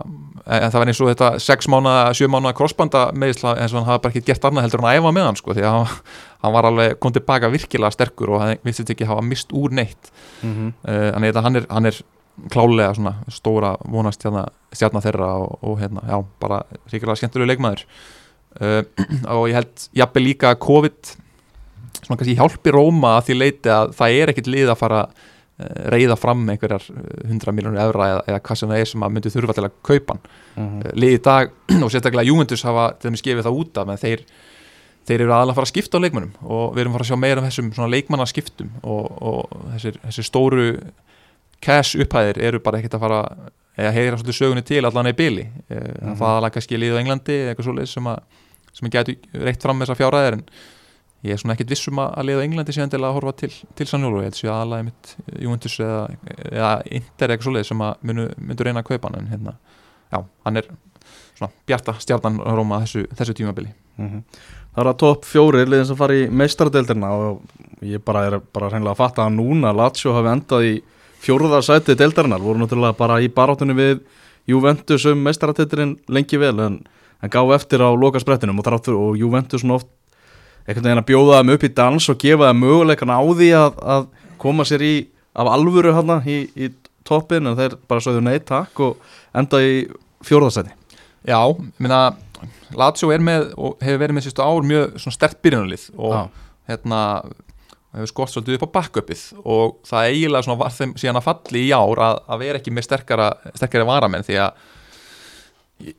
en 0.49 0.71
það 0.71 0.81
var 0.81 0.91
eins 0.91 0.99
og 1.03 1.09
þetta 1.11 1.29
6 1.43 1.69
mánuða, 1.71 2.13
7 2.17 2.29
mánuða 2.31 2.55
crossbanda 2.57 3.03
meðisla 3.17 3.55
eins 3.59 3.73
og 3.73 3.79
hann 3.79 3.89
hafa 3.89 4.03
bara 4.03 4.13
ekki 4.15 4.27
gert 4.29 4.45
annað 4.47 4.67
heldur 4.67 4.83
en 4.83 4.89
að 4.89 4.99
æfa 4.99 5.11
með 5.15 5.27
hann 5.27 5.39
sko 5.39 5.55
því 5.55 5.65
að 5.65 5.75
hann, 5.75 5.97
hann 6.43 6.55
var 6.55 6.67
alveg 6.69 6.95
kom 7.03 7.15
tilbaka 7.15 7.51
virkilega 7.53 7.93
sterkur 7.95 8.33
og 8.33 8.43
hann 8.43 8.63
vissið 8.65 8.93
ekki 8.95 9.09
hafa 9.09 9.25
mist 9.25 9.53
úr 9.55 9.75
neitt 9.79 10.11
mm 10.41 10.53
-hmm. 10.55 10.71
uh, 10.89 11.09
þannig 11.13 11.35
að 11.35 11.43
hann 11.43 11.61
er, 11.61 11.67
hann 11.69 11.85
er 11.91 12.01
klálega 12.49 12.93
svona 12.95 13.15
stóra 13.27 13.75
vonast 13.85 14.25
stjarnar 14.73 15.03
þeirra 15.03 15.33
og, 15.43 15.57
og 15.61 15.79
hérna, 15.79 16.01
já, 16.07 16.25
bara 16.39 16.63
ríkilega 16.91 17.15
skemmtilegu 17.15 17.47
leikmaður 17.47 17.85
uh, 18.61 18.83
og 19.37 19.49
ég 19.49 19.55
held 19.59 19.89
jafnveg 19.93 20.23
líka 20.23 20.55
COVID 20.55 21.15
svona 22.09 22.19
kannski 22.19 22.39
hjálpi 22.41 22.73
Róma 22.73 23.17
að 23.19 23.29
því 23.29 23.37
leiti 23.37 23.73
að 23.73 23.93
það 24.01 24.21
er 24.23 24.33
ekkit 24.33 24.49
lið 24.49 24.73
að 24.73 24.81
fara 24.81 25.03
Eh, 25.59 25.87
reyða 25.91 26.15
fram 26.15 26.45
einhverjar 26.47 26.85
100 27.25 27.51
miljónur 27.51 27.81
evra 27.83 28.05
eða, 28.07 28.19
eða 28.31 28.41
hvað 28.47 28.59
sem 28.61 28.69
það 28.71 28.79
er 28.79 28.87
sem 28.87 29.01
að 29.03 29.09
myndi 29.11 29.31
þurfa 29.33 29.55
til 29.57 29.63
að 29.65 29.73
kaupa 29.89 30.15
hann 30.15 30.21
mm 30.29 30.67
-hmm. 30.69 30.93
liði 31.03 31.17
í 31.17 31.23
dag 31.25 31.51
og 31.83 31.91
sérstaklega 31.91 32.29
Juventus 32.29 32.63
hafa 32.63 32.85
til 32.93 33.09
dæmis 33.09 33.23
gefið 33.25 33.43
það 33.43 33.57
út 33.59 33.81
af 33.81 33.91
en 33.91 33.99
þeir, 33.99 34.23
þeir 35.03 35.23
eru 35.25 35.33
aðalega 35.33 35.51
að 35.51 35.57
fara 35.57 35.67
að 35.67 35.73
skipta 35.73 35.99
á 35.99 36.03
leikmannum 36.05 36.31
og 36.47 36.63
við 36.75 36.81
erum 36.81 36.93
að 36.93 36.95
fara 36.95 37.03
að 37.03 37.11
sjá 37.11 37.19
meira 37.25 37.41
um 37.41 37.49
þessum 37.49 37.91
leikmannaskiptum 37.91 38.71
og, 38.83 39.03
og 39.19 39.59
þessir, 39.73 39.99
þessir 40.05 40.29
stóru 40.29 40.69
cash 41.59 41.99
upphæðir 41.99 42.39
eru 42.39 42.63
bara 42.63 42.79
ekkert 42.79 42.95
að 42.95 43.03
fara 43.03 43.21
eða 43.75 43.91
heyra 43.91 44.15
svolítið 44.15 44.39
sögunni 44.39 44.63
til 44.63 44.85
allan 44.85 45.11
í 45.11 45.13
bili 45.13 45.43
mm. 45.43 45.75
-hmm. 45.75 46.15
það 46.23 46.45
er 46.45 46.55
kannski 46.55 46.79
liðið 46.79 46.95
á 46.95 47.01
Englandi 47.03 47.35
eða 47.35 47.51
eitthvað 47.51 47.67
svoleiðis 47.67 47.97
sem 47.99 48.07
að 48.07 48.19
sem 48.71 48.87
að 48.87 48.95
gætu 48.95 49.43
reitt 49.43 49.61
fram 49.61 49.79
þessar 49.83 49.99
fjárhæðir 49.99 50.39
en 50.39 50.47
ég 51.25 51.33
er 51.35 51.39
svona 51.41 51.55
ekkit 51.55 51.73
vissum 51.73 51.99
að 51.99 52.31
á 52.31 52.43
Englandi 52.43 52.75
síðan 52.75 52.91
til 52.93 53.01
að 53.03 53.15
horfa 53.17 53.33
til, 53.41 53.51
til 53.75 53.87
Sannjólu 53.89 54.21
ég 54.23 54.29
held 54.29 54.37
sér 54.39 54.51
aðalega 54.53 54.87
mitt 54.87 55.15
Juventus 55.35 55.75
eða, 55.83 56.03
eða 56.47 56.69
Inter 56.99 57.33
eitthvað 57.33 57.47
svoleiðis 57.49 57.71
sem 57.73 57.83
að 57.83 58.05
munu, 58.07 58.27
myndu 58.39 58.67
reyna 58.67 58.83
að 58.83 58.91
kaupa 58.91 59.09
hann 59.09 59.19
en 59.19 59.33
hérna, 59.33 59.55
já, 60.13 60.21
hann 60.47 60.61
er 60.61 60.69
svona 61.35 61.51
bjarta 61.67 61.95
stjarnan 61.99 62.39
Róma 62.43 62.79
þessu, 62.85 63.03
þessu 63.19 63.35
tímabili. 63.35 63.73
Mhm. 63.99 64.23
Það 64.69 64.83
er 64.83 64.91
að 64.91 64.99
topp 65.01 65.25
fjórir 65.27 65.67
liðin 65.67 65.89
sem 65.89 65.97
fara 65.99 66.15
í 66.15 66.29
meistaradeildina 66.29 67.09
og 67.19 67.83
ég 67.83 68.03
bara 68.05 68.25
er 68.27 68.39
bara 68.39 68.69
hreinlega 68.69 68.93
að 68.93 69.01
fatta 69.01 69.25
að 69.25 69.35
núna 69.35 69.73
Lazio 69.75 70.13
hafi 70.15 70.31
endað 70.31 70.67
í 70.69 70.73
fjórða 71.19 71.59
sæti 71.65 71.97
deildarinnar, 71.99 72.39
voru 72.39 72.61
náttúrulega 72.61 72.95
bara 72.95 73.19
í 73.19 73.27
baráttunni 73.33 73.75
við 73.75 73.99
Juventus 74.47 75.03
um 75.09 75.19
meistaradeildurinn 75.25 75.97
lengi 76.07 76.39
vel 76.39 76.55
en, 76.63 76.77
en 77.19 77.33
gáð 77.33 77.55
eftir 77.57 77.83
á 77.83 77.89
loka 77.91 78.21
sprettinum 78.21 78.61
og 78.61 78.69
og 78.87 79.17
Juventus 79.17 79.63
oft 79.63 79.87
einhvern 80.69 80.85
veginn 80.85 81.01
að 81.01 81.09
bjóða 81.09 81.39
þeim 81.39 81.53
upp 81.55 81.65
í 81.65 81.71
dans 81.79 82.09
og 82.11 82.19
gefa 82.21 82.51
þeim 82.51 82.61
möguleikan 82.63 83.13
á 83.13 83.21
því 83.25 83.49
að, 83.57 83.79
að 83.95 84.05
koma 84.41 84.65
sér 84.67 84.85
í 84.85 84.93
af 85.39 85.49
alvöru 85.49 85.93
hana 85.95 86.19
í, 86.29 86.43
í 86.53 86.69
toppin 87.07 87.49
en 87.49 87.57
þeir 87.57 87.77
bara 87.89 88.03
sögðu 88.03 88.23
nei 88.25 88.37
takk 88.45 88.81
og 88.85 89.11
enda 89.37 89.61
í 89.63 89.83
fjórða 90.25 90.53
sæti 90.59 90.75
Já, 91.27 91.41
minna 91.81 92.13
Lazio 92.77 93.09
er 93.11 93.23
með 93.23 93.49
og 93.59 93.81
hefur 93.83 93.99
verið 94.03 94.15
með 94.15 94.27
sístu 94.29 94.45
ár 94.45 94.65
mjög 94.65 94.99
stert 95.11 95.41
byrjunarlið 95.43 95.89
og 95.97 96.13
Já. 96.15 96.21
hérna 96.71 97.01
hefur 97.95 98.11
skort 98.11 98.33
svolítið 98.33 98.59
upp 98.59 98.67
á 98.69 98.75
backupið 98.77 99.23
og 99.41 99.79
það 99.89 100.11
eiginlega 100.13 100.57
var 100.59 100.75
þeim 100.75 100.93
síðan 101.01 101.19
að 101.19 101.25
falli 101.25 101.63
í 101.65 101.71
ár 101.73 102.03
að, 102.05 102.19
að 102.29 102.43
vera 102.45 102.61
ekki 102.61 102.73
með 102.75 102.85
sterkara, 102.85 103.29
sterkara 103.57 103.87
varamenn 103.89 104.27
því 104.27 104.37
að 104.45 104.67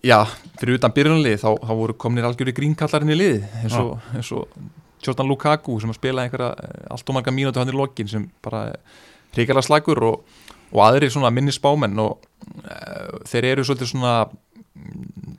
já, 0.04 0.18
fyrir 0.60 0.76
utan 0.76 0.92
byrjunarlið 0.96 1.40
þá, 1.40 1.48
þá 1.64 1.72
voru 1.78 1.96
komnir 2.00 2.28
algjöru 2.28 2.54
grínkallarinn 2.56 3.14
í 3.14 3.18
lið 3.18 3.46
eins 3.62 3.76
og, 3.80 3.94
eins 4.14 4.32
og 4.36 4.50
Jordan 5.00 5.30
Lukaku 5.30 5.78
sem 5.80 5.92
að 5.92 5.96
spila 5.96 6.26
einhverja 6.26 6.50
eh, 6.60 6.84
allt 6.92 7.08
og 7.08 7.16
marga 7.16 7.32
mínúti 7.34 7.60
hann 7.60 7.72
í 7.72 7.76
lokin 7.76 8.10
sem 8.10 8.26
bara 8.44 8.66
hrikalega 9.32 9.64
slagur 9.64 10.02
og, 10.04 10.36
og 10.74 10.82
aðrir 10.84 11.12
svona 11.12 11.32
minni 11.32 11.54
spámenn 11.54 11.98
og 12.02 12.18
uh, 12.66 13.20
þeir 13.30 13.52
eru 13.54 13.64
svolítið 13.66 13.92
svona 13.92 14.14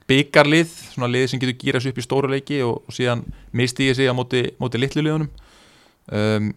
byggarlið, 0.10 0.74
svona 0.96 1.10
lið 1.12 1.28
sem 1.32 1.42
getur 1.42 1.58
gýrast 1.60 1.92
upp 1.92 2.00
í 2.00 2.06
stóru 2.06 2.32
leiki 2.32 2.60
og, 2.66 2.82
og 2.88 2.96
síðan 2.96 3.24
misti 3.56 3.89
ég 3.89 3.98
sig 3.98 4.10
á 4.12 4.16
móti, 4.16 4.44
móti 4.62 4.82
litlu 4.82 5.04
liðunum. 5.06 5.30
Um, 6.12 6.52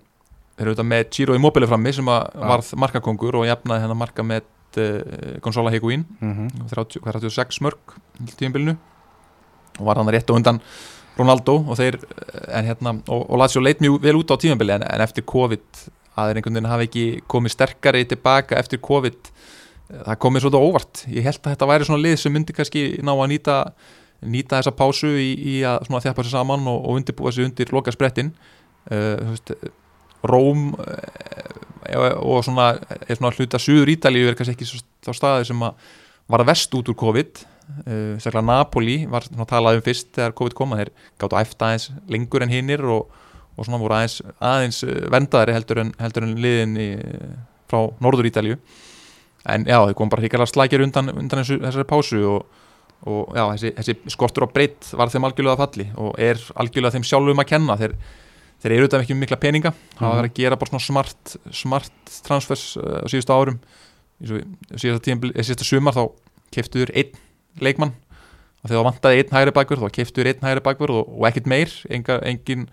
þeir 0.55 0.64
eru 0.64 0.72
auðvitað 0.72 0.91
með 0.91 1.05
Giro 1.16 1.37
Immobile 1.39 1.68
frammi 1.70 1.93
sem 1.95 2.11
að 2.11 2.26
varð 2.41 2.72
markakongur 2.82 3.39
og 3.41 3.47
jafnaði 3.49 3.85
hennar 3.85 3.99
marka 3.99 4.26
með 4.26 4.49
uh, 4.80 5.38
Gonzalo 5.44 5.70
Higuín 5.70 6.04
mm 6.20 6.32
-hmm. 6.32 6.68
30, 6.70 7.00
hvað 7.00 7.14
er 7.14 7.20
36 7.20 7.60
mörg 7.60 7.96
í 8.20 8.36
tíumbilinu 8.36 8.76
og 9.78 9.86
var 9.86 9.96
hann 9.96 10.08
rétt 10.08 10.30
á 10.30 10.36
undan 10.36 10.60
Ronaldo 11.18 11.60
og 11.68 11.78
þeir 11.78 11.98
eh, 11.98 12.58
en 12.58 12.68
hérna, 12.68 12.94
og, 13.08 13.30
og 13.30 13.38
Lazio 13.38 13.62
leit 13.62 13.82
mjög 13.82 14.00
vel 14.02 14.16
út 14.18 14.30
á 14.34 14.36
tíumbili 14.40 14.74
en, 14.74 14.82
en 14.82 15.04
eftir 15.04 15.26
COVID 15.26 15.84
að 16.14 16.30
þeir 16.30 16.40
einhvern 16.40 16.54
veginn 16.54 16.70
hafi 16.70 16.88
ekki 16.88 17.04
komið 17.30 17.54
sterkari 17.54 18.04
tilbaka 18.10 18.58
eftir 18.58 18.82
COVID 18.82 19.30
eh, 19.30 20.00
það 20.08 20.18
komið 20.24 20.44
svolítið 20.44 20.66
óvart. 20.68 21.04
Ég 21.10 21.26
held 21.26 21.40
að 21.42 21.54
þetta 21.54 21.70
væri 21.70 21.84
svona 21.88 22.02
lið 22.02 22.16
sem 22.22 22.34
myndi 22.34 22.56
kannski 22.56 22.84
ná 23.02 23.14
að 23.14 23.30
nýta 23.34 23.60
nýta 24.24 24.58
þessa 24.58 24.74
pásu 24.74 25.10
í, 25.20 25.30
í 25.36 25.54
að 25.68 25.86
þjappa 25.90 26.24
sér 26.24 26.32
saman 26.32 26.68
og, 26.70 26.78
og 26.80 27.00
undirbúa 27.00 27.32
sér 27.34 27.48
undir 27.48 27.72
loka 27.74 27.92
sprettin 27.92 28.32
uh, 28.88 29.34
veist, 29.34 29.52
Róm 30.30 30.70
uh, 30.74 32.20
og 32.20 32.44
svona, 32.46 32.72
svona 33.10 33.32
hluta 33.36 33.60
Suður 33.60 33.92
Ítalíu 33.92 34.30
er 34.30 34.38
kannski 34.38 34.54
ekki 34.56 34.82
þá 35.04 35.12
staði 35.16 35.50
sem 35.50 35.66
að 35.66 35.90
var 36.32 36.44
vest 36.48 36.72
út 36.76 36.88
úr 36.88 36.96
COVID. 36.96 37.44
Uh, 37.84 38.14
sérlega 38.20 38.44
Napoli 38.44 38.96
var 39.08 39.26
talað 39.48 39.78
um 39.78 39.84
fyrst 39.84 40.10
þegar 40.16 40.34
COVID 40.36 40.56
koma, 40.56 40.80
þeir 40.80 40.90
gáttu 41.20 41.38
æfta 41.40 41.68
aðeins 41.70 41.90
lengur 42.12 42.44
en 42.44 42.52
hinnir 42.52 42.84
og, 42.84 43.12
og 43.56 43.64
svona 43.66 43.80
voru 43.80 43.96
aðeins, 43.96 44.18
aðeins 44.42 44.82
eh, 44.84 45.06
verndaðari 45.12 45.54
heldur 45.56 45.80
en, 45.80 45.92
heldur 46.00 46.26
en 46.26 46.34
liðin 46.44 46.74
í, 46.76 46.88
frá 47.70 47.86
Norður 48.04 48.28
Ítalíu 48.28 48.58
en 49.48 49.64
já, 49.68 49.78
þeir 49.78 49.96
kom 49.98 50.12
bara 50.12 50.24
hrigalega 50.24 50.50
slækjir 50.52 50.84
undan, 50.84 51.12
undan 51.12 51.44
þessari 51.44 51.86
pásu 51.88 52.20
og, 52.28 52.60
og 53.08 53.32
já, 53.36 53.44
þessi, 53.54 53.72
þessi 53.78 54.14
skortur 54.14 54.48
á 54.48 54.52
breytt 54.52 54.92
var 54.96 55.12
þeim 55.12 55.28
algjörlega 55.28 55.56
að 55.56 55.64
falli 55.64 55.88
og 56.00 56.20
er 56.20 56.40
algjörlega 56.60 56.96
þeim 56.96 57.08
sjálfum 57.08 57.42
að 57.42 57.50
kenna. 57.52 57.76
Þeir, 57.80 57.96
þeir 58.64 58.72
eru 58.78 58.86
auðvitað 58.86 59.04
ekki 59.04 59.16
mikla 59.20 59.36
peninga. 59.42 59.74
Hafa 59.98 60.08
Mhm. 60.08 60.18
verið 60.22 60.30
að 60.32 60.38
gera 60.40 60.56
bara 60.56 60.70
svona 60.72 60.86
smart 60.88 61.36
smart 61.52 62.14
transfers 62.24 62.64
uh, 62.80 63.04
á 63.04 63.06
síðustu 63.12 63.34
árum. 63.36 63.58
Tímabil, 65.04 65.32
eh, 65.36 65.42
sumar 65.60 65.94
þá 65.94 66.04
keftuður 66.54 66.92
einn 66.96 67.12
leikmann. 67.60 67.92
Og 68.64 68.70
þegar 68.70 68.80
það 68.80 68.88
vantaði 68.88 69.20
einn 69.20 69.32
hægri 69.36 69.52
bakvörð 69.58 69.84
þá 69.84 69.90
keftuður 69.98 70.30
einn 70.32 70.44
hægri 70.46 70.62
bakvörð 70.64 70.98
og, 71.02 71.08
og 71.20 71.26
ekkert 71.28 71.46
meir. 71.50 71.70
Enga, 71.92 72.16
engin 72.24 72.66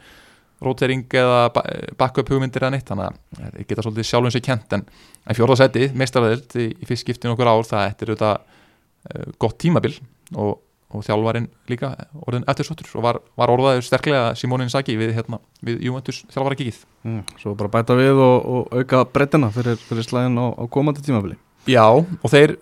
rótering 0.61 1.03
eða 1.09 1.49
ba- 1.53 1.65
backup 1.97 2.29
hugmyndir 2.31 2.61
eða 2.63 2.71
neitt. 2.77 2.87
Þannig 2.87 3.09
að 3.09 3.51
þeir 3.57 3.67
geta 3.67 3.83
svolítið 3.83 4.07
sjálfum 4.07 4.31
sér 4.35 4.45
kent 4.45 4.73
en, 4.77 4.85
en 5.27 5.35
fjórðarsæti, 5.35 5.87
meistaraðild 5.97 6.55
í, 6.61 6.67
í 6.77 6.85
fyrst 6.87 7.03
skiptin 7.03 7.33
okkur 7.33 7.49
ár, 7.49 7.65
það 7.67 7.87
er 7.89 8.13
auðvitað 8.13 9.37
gott 9.41 9.57
tímabil. 9.59 9.95
Og, 10.37 10.59
og 10.91 11.05
þjálfarinn 11.05 11.47
líka 11.71 11.91
orðin 12.27 12.47
eftirsóttur 12.51 12.89
og 12.99 13.05
var, 13.05 13.19
var 13.39 13.53
orðaður 13.53 13.85
sterklega 13.87 14.33
Simónin 14.39 14.71
Saki 14.73 14.97
við, 14.99 15.13
hérna, 15.17 15.39
við 15.65 15.85
Juventus 15.87 16.23
þjálfara 16.31 16.59
kikið 16.59 16.83
Mm, 17.01 17.23
svo 17.41 17.55
bara 17.57 17.71
bæta 17.73 17.95
við 17.97 18.19
og, 18.21 18.43
og 18.45 18.75
auka 18.77 18.99
breytina 19.09 19.47
fyrir, 19.49 19.79
fyrir 19.87 20.05
slæðin 20.05 20.37
á, 20.37 20.53
á 20.53 20.63
komandi 20.69 21.01
tímabili 21.01 21.33
Já, 21.65 21.87
og 21.89 22.27
þeir, 22.29 22.53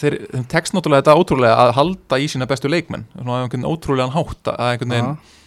þeir, 0.00 0.16
tekst 0.52 0.76
náttúrulega 0.76 1.00
þetta 1.00 1.14
ótrúlega 1.16 1.54
að 1.56 1.72
halda 1.78 2.18
í 2.20 2.26
sína 2.28 2.48
bestu 2.50 2.68
leikmenn 2.68 3.06
ótrúlegan 3.64 4.12
hátt 4.12 4.52
að 4.52 4.74
einhvern 4.74 4.92
veginn, 4.92 5.14
Aha. 5.14 5.38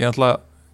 ég 0.00 0.10
ætla 0.10 0.32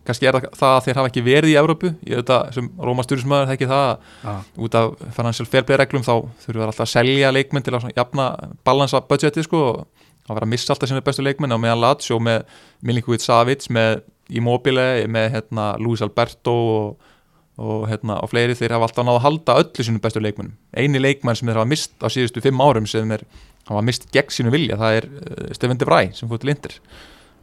kannski 0.09 0.29
er 0.29 0.39
það 0.57 0.73
að 0.73 0.85
þeir 0.87 0.99
hafa 1.01 1.11
ekki 1.11 1.25
verið 1.27 1.53
í 1.53 1.57
Evrópu 1.61 1.91
ég 2.09 2.21
veit 2.23 2.33
að 2.33 2.51
sem 2.57 2.69
Róma 2.81 3.05
Sturismöður 3.05 3.51
þekki 3.53 3.69
það 3.69 3.85
að 3.85 4.13
Já. 4.25 4.35
út 4.65 4.79
af 4.81 5.07
financial 5.17 5.49
fair 5.49 5.67
play 5.69 5.81
reglum 5.81 6.05
þá 6.07 6.15
þurfum 6.45 6.61
við 6.61 6.67
alltaf 6.69 6.85
að 6.87 6.93
selja 6.95 7.33
leikmenn 7.35 7.67
til 7.67 7.75
að 7.77 7.89
jafna 7.97 8.29
balansa 8.65 9.03
budgeti 9.05 9.45
sko 9.45 9.65
og 9.69 10.07
að 10.29 10.39
vera 10.39 10.49
að 10.49 10.53
missa 10.55 10.75
alltaf 10.75 10.91
sína 10.91 11.05
bestu 11.05 11.25
leikmenn 11.25 11.55
og 11.57 11.61
meðan 11.63 11.83
Lazio 11.83 12.19
með 12.23 12.47
Milinkovic 12.87 13.25
Savic 13.25 13.69
með 13.75 14.03
Immobile 14.29 15.07
með 15.09 15.31
hérna, 15.37 15.69
Luis 15.81 16.03
Alberto 16.05 16.55
og, 16.55 17.13
og, 17.57 17.85
hérna, 17.89 18.19
og 18.23 18.33
fleiri. 18.33 18.57
Þeir 18.59 18.77
hafa 18.77 18.89
alltaf 18.91 19.07
náða 19.07 19.21
að 19.21 19.27
halda 19.27 19.59
öllu 19.63 19.87
sínum 19.87 20.03
bestu 20.05 20.23
leikmennum 20.23 20.57
eini 20.77 21.01
leikmenn 21.01 21.39
sem 21.39 21.49
þeir 21.49 21.63
hafa 21.63 21.71
mist 21.71 21.95
á 22.05 22.09
síðustu 22.13 22.45
fimm 22.45 22.61
árum 22.61 22.89
sem 22.89 23.09
þeir 23.09 23.25
hafa 23.71 23.85
mist 23.85 24.09
gegn 24.15 24.35
sínu 24.35 24.53
vilja 24.53 24.79
það 24.81 24.99
er 24.99 25.09
uh, 25.09 25.47
Stefan 25.57 25.81
De 25.81 25.89
Vrij 25.89 26.13
sem 26.19 26.31
fór 26.31 26.43
til 26.43 26.53
Inter. 26.53 26.77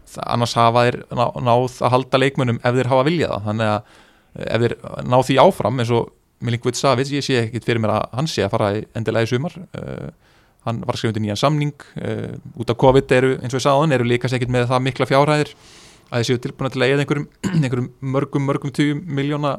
Það, 0.05 0.27
annars 0.36 0.57
hafa 0.57 0.86
þeir 0.88 0.99
ná, 1.09 1.25
náð 1.47 1.79
að 1.81 1.95
halda 1.95 2.21
leikmennum 2.21 2.61
ef 2.61 2.77
þeir 2.77 2.91
hafa 2.93 3.07
viljað 3.09 3.33
það. 3.33 3.49
Þannig 3.49 3.73
að 3.73 3.97
eh, 4.36 4.45
ef 4.45 4.65
þeir 4.65 4.77
ná 5.09 5.17
því 5.25 5.41
áfram 5.45 5.81
eins 5.81 5.95
og 5.95 6.13
Milinkovic 6.45 6.77
Savic, 6.77 7.09
ég 7.15 7.23
sé 7.25 7.39
ekkit 7.39 7.65
fyrir 7.65 7.81
mér 7.81 7.95
að 7.95 8.17
hann 8.19 8.27
sé 8.29 8.43
að 8.43 8.53
fara 8.53 8.71
endilega 8.97 9.25
í 9.25 9.29
sumar 9.31 9.55
uh, 9.55 10.09
hann 10.66 10.84
var 10.86 10.97
skrifandi 10.99 11.24
nýjan 11.24 11.39
samning 11.39 11.74
uh, 12.01 12.36
út 12.59 12.72
af 12.74 12.80
COVID 12.82 13.11
eru, 13.18 13.34
eins 13.39 13.53
og 13.53 13.59
ég 13.59 13.66
sagði 13.66 13.84
hann, 13.84 13.97
eru 13.97 14.07
líka 14.09 14.32
ekkit 14.32 14.53
með 14.53 14.70
það 14.72 14.88
mikla 14.88 15.09
fjárhæðir 15.09 15.51
að 16.09 16.22
þeir 16.22 16.28
séu 16.30 16.41
tilbúin 16.41 16.74
til 16.74 16.82
að 16.82 16.93
eða 16.93 17.03
einhverjum, 17.03 17.28
einhverjum 17.66 17.91
mörgum, 18.16 18.47
mörgum 18.47 18.74
20 18.74 19.05
miljóna 19.18 19.55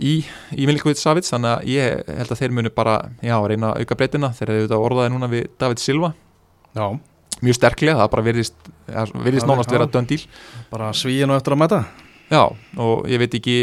í, 0.00 0.20
í 0.54 0.66
Milinkovic 0.68 1.00
Savic. 1.00 1.28
Þannig 1.30 1.52
að 1.52 1.70
ég 1.74 2.10
held 2.20 2.34
að 2.34 2.42
þeir 2.42 2.56
munu 2.56 2.72
bara 2.74 2.96
já, 3.24 3.36
reyna 3.50 3.74
auka 3.76 3.98
breytina. 3.98 4.32
Þeir 4.36 4.54
eru 4.54 4.66
þetta 4.66 4.82
orðaði 4.88 5.14
núna 5.14 5.30
við 5.32 5.48
David 5.60 5.82
Silva. 5.82 6.12
Já, 6.76 6.86
mjög 7.40 7.58
sterklega, 7.58 7.98
það 7.98 8.12
bara 8.12 8.26
virðist 8.28 8.68
Já, 8.90 9.02
nánast 9.48 9.72
vera 9.72 9.88
dönn 9.90 10.06
díl 10.06 10.22
bara 10.70 10.92
svíin 10.94 11.30
og 11.30 11.40
eftir 11.40 11.56
að 11.56 11.62
mæta. 11.64 11.80
Já, 12.30 12.44
og 12.78 13.08
ég 13.10 13.22
veit 13.22 13.34
ekki 13.34 13.56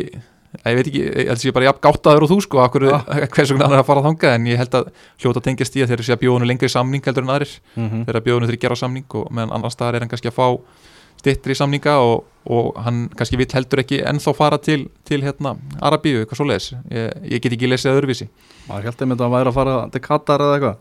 ég 0.64 0.78
veit 0.80 0.88
ekki, 0.88 1.04
ég 1.04 1.28
held 1.28 1.38
að 1.38 1.43
sé 1.43 1.54
bara 1.56 1.68
jafn 1.68 1.84
gáttaður 1.84 2.26
og 2.26 2.32
þú 2.32 2.38
sko, 2.45 2.62
akkur, 2.64 2.88
Já. 2.89 2.98
hvers 3.36 3.54
vegna 3.54 3.68
hann 3.68 3.78
er 3.78 3.84
að 3.84 3.89
fara 3.89 4.04
þangað 4.06 4.36
en 4.38 4.50
ég 4.52 4.62
held 4.62 4.78
að 4.80 4.91
hljóta 5.22 5.43
tengjast 5.43 5.78
í 5.78 5.84
að 5.84 5.93
þeir 5.93 6.04
sé 6.08 6.16
að 6.16 6.24
bjóðunu 6.24 6.50
lengri 6.50 6.70
samning 6.72 7.06
heldur 7.08 7.28
en 7.28 7.34
aðrir. 7.36 7.54
Mm 7.76 7.88
-hmm. 7.88 8.06
þeir 8.08 8.20
að 8.20 8.26
bjóðunu 8.28 8.50
þeir 8.52 8.62
gera 8.64 8.80
samning 8.80 9.18
og 9.20 9.32
meðan 9.32 9.56
annars 9.58 9.78
staðar 9.78 9.95
er 9.95 10.06
hann 10.06 10.14
kannski 10.14 10.32
að 10.32 10.39
fá 10.39 10.48
stittri 11.18 11.56
samninga 11.58 11.98
og, 12.00 12.26
og 12.45 12.76
hann 12.86 13.08
kannski 13.18 13.39
vill 13.39 13.50
heldur 13.54 13.82
ekki 13.82 14.04
ennþá 14.06 14.34
fara 14.38 14.60
til, 14.62 14.88
til 15.08 15.24
hérna 15.26 15.56
Arabíu, 15.82 16.22
eitthvað 16.22 16.41
svo 16.41 16.45
leis 16.48 16.70
ég, 16.93 17.10
ég 17.26 17.41
get 17.41 17.56
ekki 17.58 17.70
lesið 17.72 17.98
öðruvísi. 17.98 18.30
Maður 18.70 18.89
held 18.91 19.02
að 19.02 19.24
hann 19.26 19.34
væri 19.34 19.52
að 19.52 19.58
fara 19.58 19.76
til 19.93 20.04
Katar 20.06 20.45
eða 20.45 20.60
eitthvað. 20.60 20.78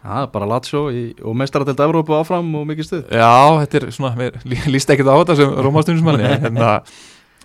Það 0.00 0.22
er 0.22 0.28
bara 0.32 0.60
í, 0.96 1.02
og 1.20 1.34
meistaradelt 1.36 1.80
Evrópu 1.84 2.14
áfram 2.16 2.54
og 2.56 2.62
mikið 2.70 2.86
stuð. 2.86 3.02
Já, 3.12 3.60
þetta 3.60 3.76
er 3.76 3.90
svona, 3.92 4.14
mér 4.16 4.38
lí- 4.48 4.68
líst 4.74 4.90
ekkert 4.90 5.10
á 5.12 5.16
þetta 5.20 5.36
sem 5.36 5.58
Rómastunismanni 5.66 6.30
en 6.38 6.56
það, 6.56 6.94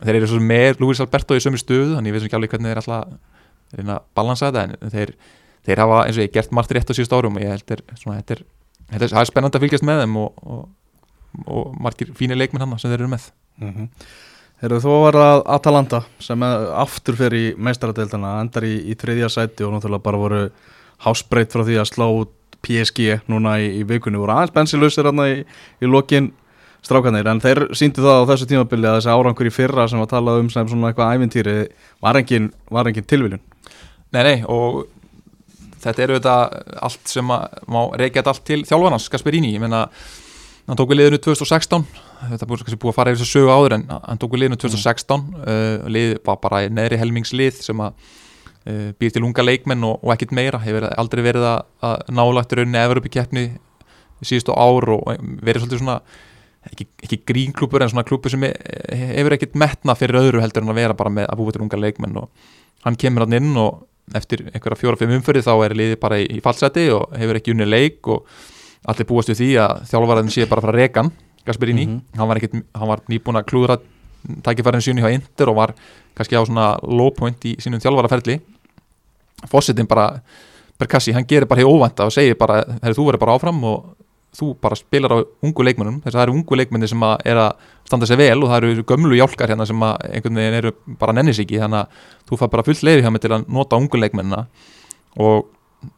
þeir 0.02 0.20
eru 0.20 0.30
svo 0.30 0.42
með 0.44 0.84
Luis 0.84 1.02
Alberto 1.04 1.38
í 1.38 1.44
sömu 1.44 1.60
stöðu, 1.62 1.96
þannig 1.96 2.12
ég 2.12 2.18
veist 2.18 2.28
ekki 2.28 2.38
alveg 2.40 2.54
hvernig 2.56 2.74
þeir 2.74 2.84
að 2.98 3.16
reyna 3.76 3.98
að 3.98 4.08
balansa 4.18 4.52
þetta 4.52 4.64
en 4.66 4.94
þeir, 4.94 5.14
þeir 5.66 5.82
hafa 5.84 6.04
eins 6.06 6.20
og 6.20 6.26
ég 6.26 6.36
gert 6.36 6.54
margt 6.56 6.76
rétt 6.76 6.92
á 6.92 6.94
síðust 6.96 7.16
árum 7.16 7.40
og 7.40 7.44
ég 7.44 7.54
held 7.56 7.74
er, 7.74 8.46
það 8.92 9.20
er 9.22 9.30
spennandi 9.32 9.60
að 9.60 9.66
fylgjast 9.66 9.88
með 9.88 10.04
þeim 10.04 10.16
og, 10.22 10.46
og, 10.46 10.64
og 11.46 11.76
margir 11.82 12.14
fínir 12.18 12.40
leikminn 12.40 12.64
hann 12.64 12.78
sem 12.80 12.92
þeir 12.92 13.02
eru 13.06 13.12
með 13.16 13.30
mm 13.62 13.74
-hmm. 13.74 13.90
Heyrðu 14.64 14.78
þú 14.86 14.94
var 15.04 15.16
að 15.20 15.42
Atalanta 15.52 16.00
sem 16.24 16.44
aftur 16.44 17.18
fyrir 17.20 17.40
í 17.40 17.56
meistaradeildina 17.60 18.40
endar 18.40 18.64
í, 18.64 18.76
í 18.88 18.96
þriðja 18.96 19.30
sæti 19.30 19.66
og 19.68 19.74
náttúrulega 19.74 20.04
bara 20.06 20.18
voru 20.18 20.40
hásbreytt 21.04 21.52
frá 21.52 21.66
því 21.68 21.76
að 21.82 21.90
slá 21.92 22.08
PSG 22.66 23.28
núna 23.28 23.58
í, 23.60 23.68
í 23.82 23.84
vikunni 23.84 24.18
voru 24.18 24.32
aðeins 24.32 24.56
bensilausir 24.56 25.10
hérna 25.10 25.28
í, 25.28 25.44
í 25.84 25.90
lokin 25.92 26.32
strákanir 26.86 27.28
en 27.32 27.42
þeir 27.44 27.66
síndi 27.78 28.04
það 28.04 28.22
á 28.22 28.30
þessu 28.32 28.50
tímabili 28.50 28.90
að 28.90 29.00
þessi 29.00 29.14
árangur 29.16 29.50
í 29.50 29.54
fyrra 29.54 29.88
sem 29.90 30.02
var 30.02 30.12
talað 30.12 30.44
um 30.44 30.52
sem 30.54 30.68
svona 30.70 30.92
eitthvað 30.92 31.16
ævintýri 31.18 31.56
var 32.06 32.20
engin, 32.20 32.52
var 32.72 32.90
engin 32.90 33.08
tilviljun. 33.10 33.42
Nei, 34.14 34.22
nei, 34.22 34.36
og 34.46 34.86
þetta 35.86 36.06
eru 36.06 36.20
þetta 36.20 36.36
allt 36.88 37.10
sem 37.10 37.26
má 37.26 37.82
reykja 37.98 38.22
þetta 38.22 38.34
allt 38.34 38.46
til 38.48 38.62
þjálfarnas, 38.68 39.10
Gasperini 39.14 39.54
ég 39.54 39.64
meina, 39.64 39.86
hann 40.66 40.80
tók 40.80 40.92
við 40.92 41.02
liðinu 41.02 41.22
2016 41.22 41.86
þetta 42.32 42.50
búið 42.50 42.64
kannski 42.66 42.82
búið 42.82 42.94
að 42.94 43.00
fara 43.00 43.14
yfir 43.14 43.22
þessu 43.22 43.40
sögu 43.40 43.54
áður 43.54 43.78
en 43.78 43.88
hann 43.94 44.22
tók 44.22 44.34
við 44.34 44.44
liðinu 44.44 44.60
2016 44.62 45.26
mm. 45.26 45.42
uh, 45.46 45.90
lið 45.94 46.14
var 46.26 46.40
bara 46.42 46.64
neðri 46.74 47.02
helmingslið 47.02 47.60
sem 47.68 47.84
að 47.86 47.98
uh, 47.98 48.90
býr 48.98 49.14
til 49.14 49.26
unga 49.28 49.46
leikmenn 49.46 49.86
og, 49.86 50.00
og 50.02 50.16
ekkit 50.16 50.34
meira, 50.38 50.62
hefur 50.64 50.88
aldrei 50.90 51.22
verið 51.26 51.50
að, 51.52 51.68
að 51.86 52.14
nálagt 52.18 52.58
rauninni 52.58 52.82
efur 52.82 53.02
upp 53.02 53.10
í 53.10 53.14
keppni 53.18 53.46
síðustu 54.26 54.56
ár 54.56 54.90
og 54.96 55.12
verið 55.46 55.66
svolítið 55.66 55.84
svona 55.84 56.00
ekki, 56.72 56.88
ekki 57.04 57.22
grínklúpur 57.30 57.84
en 57.84 57.92
svona 57.92 58.06
klúpur 58.08 58.34
sem 58.34 58.46
hefur 58.46 59.36
ekkit 59.36 59.58
metna 59.60 59.96
fyrir 59.98 60.22
öðru 60.22 60.44
heldur 60.44 60.66
en 60.66 60.74
að 60.74 60.82
vera 60.82 60.98
bara 60.98 61.14
með 61.14 61.30
að 61.30 61.42
búið 61.42 61.58
til 61.58 61.66
unga 61.66 61.82
leikmenn 61.82 62.18
og 62.22 62.30
hann 62.86 62.98
kemur 63.02 63.26
hann 63.26 63.38
inn 63.40 63.54
og 63.62 63.86
eftir 64.16 64.46
einhverja 64.52 64.80
fjóra-fimm 64.82 65.16
umförði 65.18 65.46
þá 65.46 65.54
er 65.66 65.78
liðið 65.80 66.00
bara 66.02 66.20
í, 66.22 66.28
í 66.38 66.42
fallseti 66.46 66.88
og 66.94 67.16
hefur 67.18 67.40
ekki 67.40 67.56
unni 67.56 67.66
leik 67.66 68.10
og 68.14 68.28
allir 68.86 69.10
búast 69.10 69.32
við 69.34 69.42
því 69.42 69.52
að 69.64 69.86
þjálfvarðin 69.92 70.34
sé 70.34 70.50
bara 70.50 70.66
frá 70.66 70.76
rekan 70.76 71.12
Gasperini, 71.46 71.86
mm 71.86 71.92
-hmm. 71.94 72.18
hann 72.18 72.28
var, 72.28 72.40
var 72.90 73.02
nýbúin 73.10 73.38
að 73.38 73.46
klúðra 73.46 73.78
tækifærin 74.44 74.82
síni 74.82 75.02
hjá 75.02 75.14
Inter 75.14 75.50
og 75.50 75.56
var 75.56 75.74
kannski 76.16 76.36
á 76.36 76.42
svona 76.46 76.78
low 76.82 77.12
point 77.14 77.46
í 77.46 77.56
sínum 77.60 77.82
þjálfvarðarferli 77.82 78.40
Fossetin 79.50 79.88
bara 79.88 80.22
Perkassi, 80.78 81.14
hann 81.14 81.26
gerir 81.28 81.48
bara 81.48 81.62
hér 81.62 81.70
óvænta 81.72 82.06
og 82.06 82.12
segir 82.12 82.36
bara, 82.36 82.62
þú 82.84 83.06
verður 83.08 83.20
bara 83.20 83.36
áfram 83.36 83.64
og 83.64 83.95
þú 84.36 84.52
bara 84.62 84.78
spilar 84.80 85.16
á 85.16 85.18
ungu 85.46 85.66
leikmennum 85.66 86.02
þess 86.04 86.14
að 86.14 86.20
það 86.20 86.26
eru 86.26 86.36
ungu 86.36 86.60
leikmenni 86.60 86.90
sem 86.92 87.06
að 87.08 87.26
er 87.32 87.42
að 87.42 87.68
standa 87.88 88.10
sér 88.10 88.20
vel 88.20 88.38
og 88.44 88.52
það 88.52 88.68
eru 88.70 88.86
gömlu 88.92 89.20
hjálkar 89.20 89.54
hérna 89.54 89.68
sem 89.70 89.86
að 89.88 90.08
einhvern 90.10 90.40
veginn 90.42 90.58
eru 90.60 90.74
bara 91.00 91.16
nennisíki 91.16 91.62
þannig 91.62 91.84
að 91.84 92.08
þú 92.30 92.40
fær 92.42 92.52
bara 92.56 92.66
fullt 92.68 92.84
leiði 92.84 93.06
hjá 93.06 93.12
mig 93.14 93.24
til 93.24 93.34
að 93.36 93.48
nota 93.58 93.80
ungu 93.80 94.02
leikmennina 94.02 94.46
og 95.22 95.48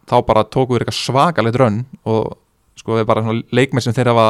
þá 0.09 0.17
bara 0.27 0.45
tóku 0.45 0.75
við 0.75 0.83
eitthvað 0.83 0.99
svakalegt 0.99 1.59
raun 1.61 1.83
og 2.05 2.37
sko 2.77 2.99
við 2.99 3.07
bara 3.09 3.37
leikmenn 3.55 3.83
sem 3.83 3.95
þeir 3.95 4.11
hafa 4.13 4.27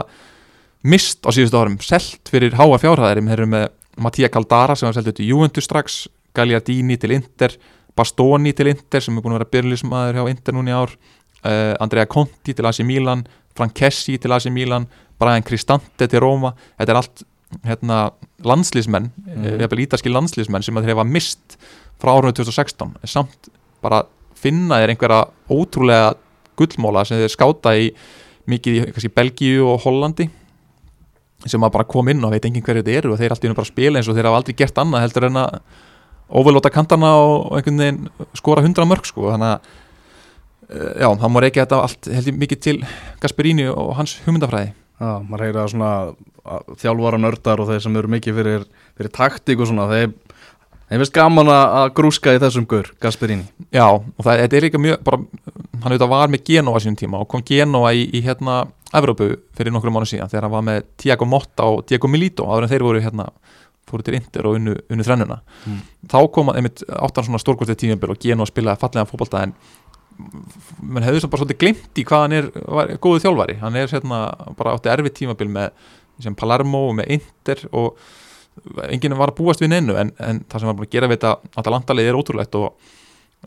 mist 0.87 1.25
á 1.25 1.29
síðustu 1.33 1.59
árum, 1.59 1.79
selt 1.83 2.29
fyrir 2.31 2.55
háa 2.55 2.77
fjárhæðir 2.79 3.25
þeir 3.25 3.39
eru 3.39 3.49
með 3.51 3.67
Mattia 3.97 4.29
Caldara 4.29 4.75
sem 4.77 4.87
var 4.87 4.95
seltið 4.97 5.17
til 5.19 5.31
Juventus 5.31 5.65
strax, 5.65 6.03
Gagliardini 6.37 6.99
til 7.01 7.15
Inter, 7.15 7.55
Bastoni 7.97 8.53
til 8.53 8.69
Inter 8.71 9.01
sem 9.01 9.17
er 9.17 9.25
búin 9.25 9.33
að 9.33 9.41
vera 9.41 9.53
byrjulismæður 9.55 10.19
hjá 10.19 10.29
Inter 10.31 10.55
núni 10.55 10.75
ár 10.75 10.93
uh, 11.43 11.73
Andrea 11.83 12.07
Conti 12.09 12.55
til 12.57 12.65
AC 12.65 12.81
Milan 12.85 13.25
Frankessi 13.57 14.17
til 14.21 14.33
AC 14.33 14.49
Milan 14.53 14.87
Brian 15.19 15.45
Cristante 15.45 16.07
til 16.07 16.21
Roma. 16.21 16.53
Þetta 16.77 16.93
er 16.93 17.01
allt 17.01 17.23
hérna, 17.65 17.99
landslýsmenn 18.45 19.09
mm. 19.09 19.45
eða 19.65 19.79
ítalski 19.83 20.11
landslýsmenn 20.11 20.65
sem 20.65 20.77
þeir 20.81 20.93
hefa 20.93 21.05
mist 21.07 21.57
frá 22.01 22.13
árunni 22.13 22.35
2016 22.35 22.97
samt 23.07 23.49
bara 23.83 24.03
finna 24.37 24.81
þeir 24.81 24.93
einhverja 24.93 25.21
ótrúlega 25.49 26.11
gullmóla 26.59 27.05
sem 27.07 27.21
þeir 27.21 27.33
skáta 27.33 27.73
í 27.77 27.89
mikið 28.51 28.77
í 28.77 28.83
kannski, 28.91 29.13
Belgíu 29.15 29.65
og 29.71 29.81
Hollandi 29.85 30.27
sem 31.47 31.63
að 31.63 31.73
bara 31.77 31.87
kom 31.87 32.11
inn 32.11 32.23
og 32.25 32.33
veit 32.33 32.45
enginn 32.49 32.65
hverju 32.65 32.83
þetta 32.83 32.99
eru 32.99 33.13
og 33.13 33.21
þeir 33.21 33.35
alltaf 33.35 33.57
bara 33.61 33.71
spila 33.71 34.01
eins 34.01 34.11
og 34.11 34.17
þeir 34.17 34.29
hafa 34.29 34.41
aldrei 34.41 34.57
gert 34.59 34.83
annað 34.83 35.05
heldur 35.05 35.29
en 35.29 35.41
að 35.45 35.59
ofurlóta 36.27 36.73
kantana 36.73 37.13
og 37.23 37.55
einhvern 37.55 37.83
veginn 37.83 38.31
skora 38.35 38.63
hundra 38.65 38.83
mörg 38.89 39.07
sko. 39.07 39.29
Þannig 39.31 39.53
að 39.55 39.67
Eh, 39.67 39.85
já, 40.69 41.07
það 41.07 41.31
má 41.33 41.41
reykja 41.43 41.65
þetta 41.65 41.81
allt 41.85 42.09
heldur 42.11 42.37
mikið 42.43 42.61
til 42.65 42.77
Gasperini 43.23 43.67
og 43.71 43.95
hans 43.99 44.17
hugmyndafræði. 44.25 44.73
Já, 44.97 45.11
maður 45.21 45.45
heyra 45.45 45.67
svona 45.71 45.91
þjálfvara 46.81 47.19
nördar 47.21 47.61
og 47.61 47.69
þeir 47.69 47.83
sem 47.83 47.99
eru 47.99 48.09
mikið 48.11 48.39
fyrir, 48.39 48.65
fyrir 48.97 49.13
taktík 49.13 49.61
og 49.61 49.69
svona 49.69 49.85
þeir, 49.91 50.15
þeir 50.87 51.01
finnst 51.03 51.15
gaman 51.15 51.51
að 51.53 51.91
grúska 51.99 52.33
í 52.33 52.41
þessum 52.41 52.65
gur, 52.69 52.89
Gasperini. 53.03 53.45
Já, 53.75 53.85
og 53.93 54.25
það 54.25 54.45
er 54.47 54.65
líka 54.65 54.81
mjög 54.81 55.03
bara, 55.05 55.21
hann 55.83 55.93
auðvitað 55.93 56.13
var 56.15 56.33
með 56.33 56.47
Genoa 56.49 56.81
sínum 56.81 56.97
tíma 56.99 57.21
og 57.21 57.29
kom 57.31 57.45
Genoa 57.45 57.93
í, 57.93 58.07
í 58.09 58.23
hérna 58.25 58.63
Evrópu 58.95 59.33
fyrir 59.57 59.73
nokkru 59.75 59.91
mánu 59.91 60.07
síðan 60.07 60.31
þegar 60.31 60.47
hann 60.47 60.55
var 60.55 60.65
með 60.65 60.85
Tiago 61.03 61.27
Motta 61.27 61.67
og 61.67 61.81
Diego 61.89 62.09
Milito 62.09 62.47
áður 62.47 62.65
en 62.65 62.71
þeir 62.71 62.85
voru 62.87 63.01
hérna 63.03 63.27
fóru 63.87 64.03
til 64.03 64.17
Inter 64.17 64.47
og 64.47 64.57
unnu, 64.57 64.75
unnu 64.91 65.05
þrennuna. 65.05 65.39
Mm. 65.65 65.81
þá 66.11 66.19
kom 66.33 66.51
einmitt 66.51 66.83
áttan 66.87 67.27
svona 67.27 67.39
stórkostið 67.41 67.79
tímjömbil 67.83 68.13
og 68.13 68.21
Genoa 68.23 68.49
spilaði 68.49 68.81
fallega 68.81 69.07
fókbalta 69.07 69.43
en 69.45 69.53
mann 70.81 71.05
hefði 71.05 71.23
svo 71.23 71.31
bara 71.31 71.43
svolítið 71.43 71.59
glimt 71.61 71.99
í 71.99 72.05
hvað 72.07 72.23
hann 72.23 72.35
er 72.37 72.49
var, 72.65 72.93
góðu 73.01 73.23
þjálfari, 73.25 73.57
hann 73.61 73.79
er 73.79 73.89
sérna 73.91 74.21
bara 74.57 74.75
átti 74.77 74.91
erfið 74.91 75.15
tímabil 75.21 75.49
með 75.53 75.89
sem 76.23 76.37
Palermo 76.37 76.87
og 76.89 76.95
með 76.97 77.11
Inter 77.17 77.63
og 77.77 77.99
enginn 78.89 79.17
var 79.17 79.31
að 79.31 79.37
búast 79.37 79.61
við 79.61 79.75
neinu 79.75 79.97
en, 80.01 80.13
en 80.17 80.41
það 80.49 80.63
sem 80.63 80.71
var 80.71 80.77
búin 80.79 80.87
að 80.87 80.95
gera 80.95 81.09
við 81.11 81.19
þetta 81.19 81.59
Atalanta-lið 81.61 82.09
er 82.09 82.17
ótrúlegt 82.17 82.57
og 82.57 82.71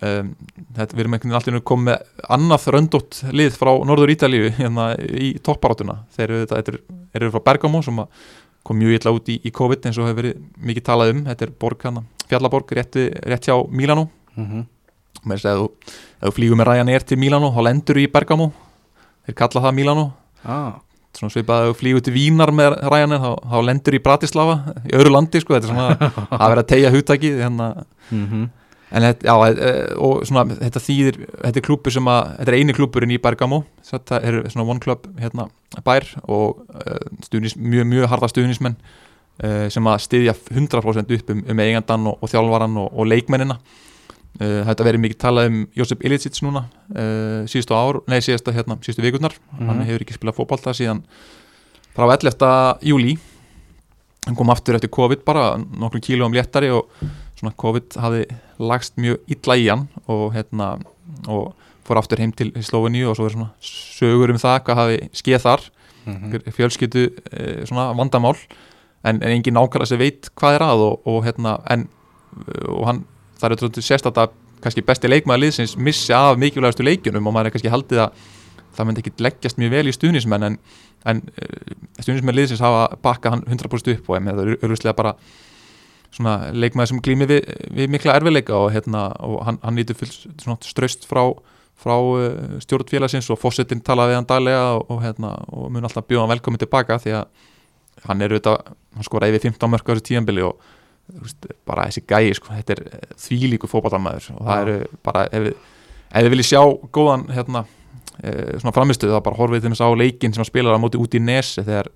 um, 0.07 0.29
þetta, 0.77 0.95
við 0.95 1.03
erum 1.03 1.17
einhvern 1.17 1.35
veginn 1.35 1.41
alltaf 1.41 1.67
komið 1.73 2.29
annað 2.37 2.69
röndótt 2.77 3.23
lið 3.35 3.59
frá 3.59 3.73
Norður 3.91 4.15
Ítalíu 4.15 4.53
hérna 4.61 4.93
í 5.01 5.33
topparátuna. 5.43 6.05
Þeir 6.15 6.29
eru, 6.29 6.51
þetta, 6.53 6.79
eru 7.19 7.33
frá 7.35 7.45
Bergamo 7.51 7.83
sem 7.83 7.99
kom 8.63 8.79
mjög 8.79 9.01
illa 9.01 9.15
út 9.17 9.33
í, 9.33 9.41
í 9.43 9.51
COVID 9.57 9.89
eins 9.89 9.99
og 9.99 10.07
hefur 10.07 10.23
verið 10.23 10.43
mikið 10.71 10.87
talað 10.87 11.17
um, 11.17 11.25
þetta 11.27 11.49
er 11.49 11.57
borg 11.65 11.89
hana, 11.89 12.05
fjallaborg 12.31 12.77
rétt, 12.79 13.01
rétt 13.27 13.51
hjá 13.51 13.57
Milano 13.67 14.07
mm 14.37 14.47
-hmm 14.47 14.69
með 15.25 15.41
þess 15.41 15.51
að 15.51 15.65
ef 16.21 16.29
þú 16.29 16.37
flýgur 16.37 16.61
með 16.61 16.69
Ryanair 16.69 17.05
til 17.09 17.19
Milano 17.21 17.51
þá 17.55 17.61
lendur 17.65 17.99
þú 17.99 18.05
í 18.05 18.13
Bergamo 18.13 18.51
þeir 19.27 19.37
kalla 19.41 19.65
það 19.65 19.77
Milano 19.79 20.07
ah. 20.45 20.79
svona 21.17 21.35
svipað 21.35 21.57
að 21.57 21.67
ef 21.67 21.73
þú 21.73 21.81
flýgur 21.81 22.07
til 22.07 22.15
Vínar 22.17 22.53
með 22.57 22.79
Ryanair 22.85 23.23
þá, 23.25 23.31
þá 23.53 23.59
lendur 23.69 23.97
þú 23.97 24.01
í 24.01 24.05
Bratislava 24.05 24.57
í 24.85 24.97
öðru 24.99 25.15
landi 25.15 25.43
sko, 25.43 25.57
þetta 25.57 25.69
er 25.69 25.75
svona 25.75 26.13
að 26.41 26.47
vera 26.47 26.65
að 26.65 26.71
tegja 26.75 26.95
húttæki 26.95 27.35
hérna. 27.41 27.71
mm 28.11 28.27
-hmm. 28.27 28.49
en 28.91 29.03
þetta, 29.09 29.27
já, 29.27 29.35
e, 29.49 29.95
og 29.97 30.25
svona 30.27 30.45
þetta 30.55 30.87
þýðir, 30.87 31.21
þetta 31.45 31.59
er 31.59 31.67
klúpur 31.69 31.93
sem 31.93 32.09
að 32.09 32.23
þetta 32.39 32.53
er 32.53 32.59
eini 32.59 32.73
klúpurinn 32.73 33.17
í 33.17 33.23
Bergamo 33.23 33.65
þetta 33.91 34.21
er 34.23 34.43
svona 34.51 34.71
one 34.71 34.81
club 34.81 35.07
hérna 35.19 35.49
bær 35.85 36.05
og 36.29 36.67
e, 36.75 36.99
stuðnis, 37.25 37.57
mjög, 37.57 37.87
mjög 37.87 38.09
harda 38.09 38.29
stuðnismenn 38.29 38.77
e, 39.43 39.71
sem 39.71 39.87
að 39.87 40.03
styðja 40.05 40.35
100% 40.35 41.15
upp 41.17 41.31
um, 41.31 41.45
um 41.49 41.59
eigandan 41.59 42.07
og, 42.07 42.19
og 42.21 42.29
þjálfvaran 42.29 42.77
og, 42.77 42.93
og 42.93 43.07
leikmennina 43.07 43.59
Uh, 44.39 44.63
þetta 44.69 44.85
verið 44.87 45.03
mikið 45.03 45.19
talað 45.21 45.49
um 45.51 45.57
Josip 45.77 46.05
Ilicic 46.07 46.39
núna 46.47 46.63
uh, 46.95 47.43
síðustu 47.51 47.75
ár, 47.75 47.99
nei 48.09 48.21
síðustu 48.23 48.55
hérna, 48.55 48.77
síðustu 48.79 49.03
vikurnar, 49.03 49.35
mm 49.59 49.69
hann 49.69 49.83
hefur 49.89 50.05
ekki 50.05 50.15
spilað 50.17 50.39
fókbalta 50.39 50.75
síðan 50.77 51.03
frá 51.97 52.07
11. 52.07 52.47
júli 52.87 53.17
hann 54.27 54.37
kom 54.39 54.53
aftur 54.55 54.79
eftir 54.79 54.93
COVID 54.95 55.25
bara 55.27 55.57
nokkrum 55.59 56.05
kílóum 56.05 56.37
léttari 56.37 56.71
og 56.71 56.93
svona 57.41 57.57
COVID 57.57 57.99
hafi 58.01 58.25
lagst 58.61 58.97
mjög 59.01 59.21
illa 59.35 59.57
í 59.57 59.69
hann 59.71 59.87
og 60.07 60.31
hérna 60.37 60.73
og 61.27 61.55
fór 61.89 62.01
aftur 62.01 62.21
heim 62.23 62.33
til 62.37 62.53
Slóveníu 62.55 63.11
og 63.11 63.19
svo 63.19 63.27
er 63.27 63.35
svona 63.35 63.51
sögur 63.65 64.33
um 64.33 64.41
það 64.41 64.59
hvað 64.67 64.83
hafi 64.83 64.99
skeið 65.21 65.47
þar 65.47 65.71
mm 66.05 66.17
-hmm. 66.17 66.51
fjölskyttu 66.53 67.03
eh, 67.33 67.67
svona 67.67 67.93
vandamál 67.93 68.37
en, 69.05 69.23
en 69.23 69.31
engin 69.31 69.55
nákvæmlega 69.55 69.87
sem 69.87 69.99
veit 69.99 70.31
hvað 70.37 70.55
er 70.55 70.63
að 70.63 70.79
og, 70.89 71.07
og 71.07 71.25
hérna 71.25 71.61
en 71.71 71.89
og 72.69 72.87
hann 72.87 73.05
það 73.41 73.57
er 73.57 73.83
sérstaklega 73.83 74.49
kannski 74.61 74.85
besti 74.85 75.09
leikmaður 75.09 75.47
liðsins 75.47 75.77
missi 75.81 76.13
af 76.15 76.39
mikilvægastu 76.41 76.85
leikjunum 76.85 77.29
og 77.29 77.35
maður 77.35 77.51
er 77.51 77.55
kannski 77.57 77.73
haldið 77.73 78.03
að 78.05 78.25
það 78.77 78.89
myndi 78.89 79.03
ekki 79.03 79.25
leggjast 79.25 79.61
mjög 79.61 79.73
vel 79.75 79.91
í 79.91 79.95
stuðnismenn 79.97 80.47
en, 80.47 80.59
en 81.11 81.23
uh, 81.31 81.77
stuðnismenn 81.99 82.37
liðsins 82.37 82.65
hafa 82.65 82.99
bakkað 83.03 83.37
hann 83.37 83.47
100% 83.49 83.95
upp 83.97 84.11
og 84.11 84.27
það 84.27 84.43
er 84.45 84.53
örfuslega 84.59 84.97
bara 84.99 85.15
svona 86.11 86.51
leikmaður 86.53 86.93
sem 86.93 87.03
glými 87.07 87.29
við, 87.31 87.49
við 87.77 87.93
mikla 87.95 88.17
erfileika 88.19 88.57
og, 88.59 88.73
hérna, 88.75 89.07
og 89.23 89.45
hann, 89.47 89.61
hann 89.63 89.81
fullt 89.95 90.67
ströst 90.67 91.07
frá, 91.09 91.23
frá 91.79 91.97
uh, 91.97 92.59
stjórnfélagsins 92.65 93.31
og 93.33 93.41
fósettin 93.41 93.83
talaði 93.87 94.19
hann 94.19 94.29
daglega 94.29 94.75
og, 94.77 94.85
og, 94.91 95.01
hérna, 95.07 95.37
og 95.55 95.71
mun 95.73 95.89
alltaf 95.89 96.09
bjóða 96.09 96.27
hann 96.27 96.35
velkominn 96.37 96.63
tilbaka 96.63 97.01
því 97.03 97.17
að 97.21 97.49
hann 98.07 98.23
er 98.23 98.33
auðvitað, 98.33 98.77
hann 98.97 99.07
skor 99.07 99.27
eða 99.27 99.43
15 99.43 99.73
mörg 99.73 99.89
á 99.89 99.93
þessu 99.93 100.07
tíanbili 100.09 100.45
og 100.47 100.61
bara 101.69 101.89
þessi 101.89 102.05
gæi 102.09 102.37
sko, 102.39 102.55
þetta 102.55 102.77
er 102.77 102.83
eh, 102.87 103.11
þvílíku 103.25 103.71
fókbaltarmæður 103.71 104.31
og 104.37 104.47
það 104.47 104.63
eru 104.63 104.77
bara, 105.07 105.27
ef, 105.31 105.51
ef 106.11 106.25
þið 106.25 106.31
viljið 106.35 106.49
sjá 106.51 106.63
góðan 106.95 107.27
hérna, 107.35 107.65
e, 108.21 108.31
svona 108.61 108.75
framistuð 108.77 109.17
þá 109.17 109.21
bara 109.27 109.41
horfið 109.41 109.69
þess 109.69 109.85
að 109.85 109.95
á 109.97 110.01
leikin 110.03 110.37
sem 110.37 110.45
að 110.45 110.51
spila 110.53 110.77
á 110.77 110.83
móti 110.83 111.01
út 111.01 111.17
í 111.17 111.23
nesi 111.23 111.65
þegar 111.65 111.91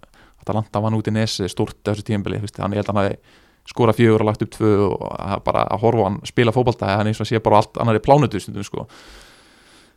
Atalanta 0.45 0.83
vann 0.85 0.99
út 0.99 1.09
í 1.09 1.15
nesi 1.15 1.49
stort 1.49 1.79
þessu 1.87 2.05
tíumbili, 2.05 2.43
hann 2.59 2.73
er 2.75 2.83
held 2.83 2.89
að 2.89 2.95
hann 2.95 3.03
hafi 3.05 3.43
skora 3.65 3.95
fjögur 3.97 4.21
og 4.21 4.29
lagt 4.29 4.43
upp 4.45 4.53
tvö 4.53 4.73
og 4.91 5.45
bara 5.45 5.65
að 5.73 5.81
horfa 5.81 6.09
hann 6.09 6.19
spila 6.29 6.53
fókbalta, 6.53 6.91
hann 6.99 7.09
er 7.09 7.15
eins 7.15 7.23
og 7.25 7.29
sé 7.29 7.41
bara 7.41 7.63
allt 7.63 7.79
annar 7.81 7.97
í 7.97 8.03
plánutu 8.05 8.41
stundum 8.41 8.67
sko. 8.67 8.85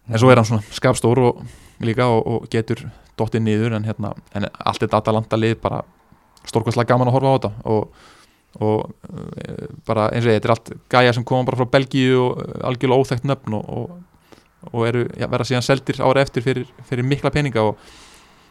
En 0.07 0.21
svo 0.21 0.31
er 0.31 0.39
hann 0.39 0.47
svona 0.47 0.63
skapstór 0.71 1.19
og 1.19 1.41
líka 1.83 2.07
og, 2.07 2.21
og 2.23 2.47
getur 2.51 2.85
dottið 3.19 3.43
niður 3.43 3.75
en, 3.75 3.87
hérna, 3.87 4.13
en 4.37 4.47
allt 4.47 4.85
þetta 4.85 5.01
Atalanta 5.01 5.39
lið 5.39 5.57
bara 5.63 5.81
stórkvæmslega 6.47 6.93
gaman 6.93 7.11
að 7.11 7.17
horfa 7.17 7.33
á 7.33 7.35
þetta. 7.35 7.51
Og 7.73 8.05
og 8.59 8.87
uh, 9.11 9.67
bara 9.85 10.07
eins 10.15 10.25
og 10.25 10.31
þetta 10.33 10.47
er 10.49 10.53
allt 10.55 10.71
gæja 10.89 11.13
sem 11.13 11.23
koma 11.27 11.45
bara 11.45 11.59
frá 11.59 11.67
Belgíu 11.75 12.15
og 12.23 12.37
uh, 12.41 12.67
algjörlega 12.69 13.01
óþægt 13.03 13.27
nöfn 13.29 13.53
og, 13.59 13.67
og, 13.69 14.69
og 14.73 14.87
eru, 14.87 15.03
já, 15.19 15.27
verða 15.29 15.45
síðan 15.51 15.65
seldir 15.67 15.99
ára 16.01 16.23
eftir 16.25 16.41
fyrir, 16.45 16.65
fyrir 16.89 17.05
mikla 17.05 17.29
peninga 17.33 17.61
og 17.61 17.77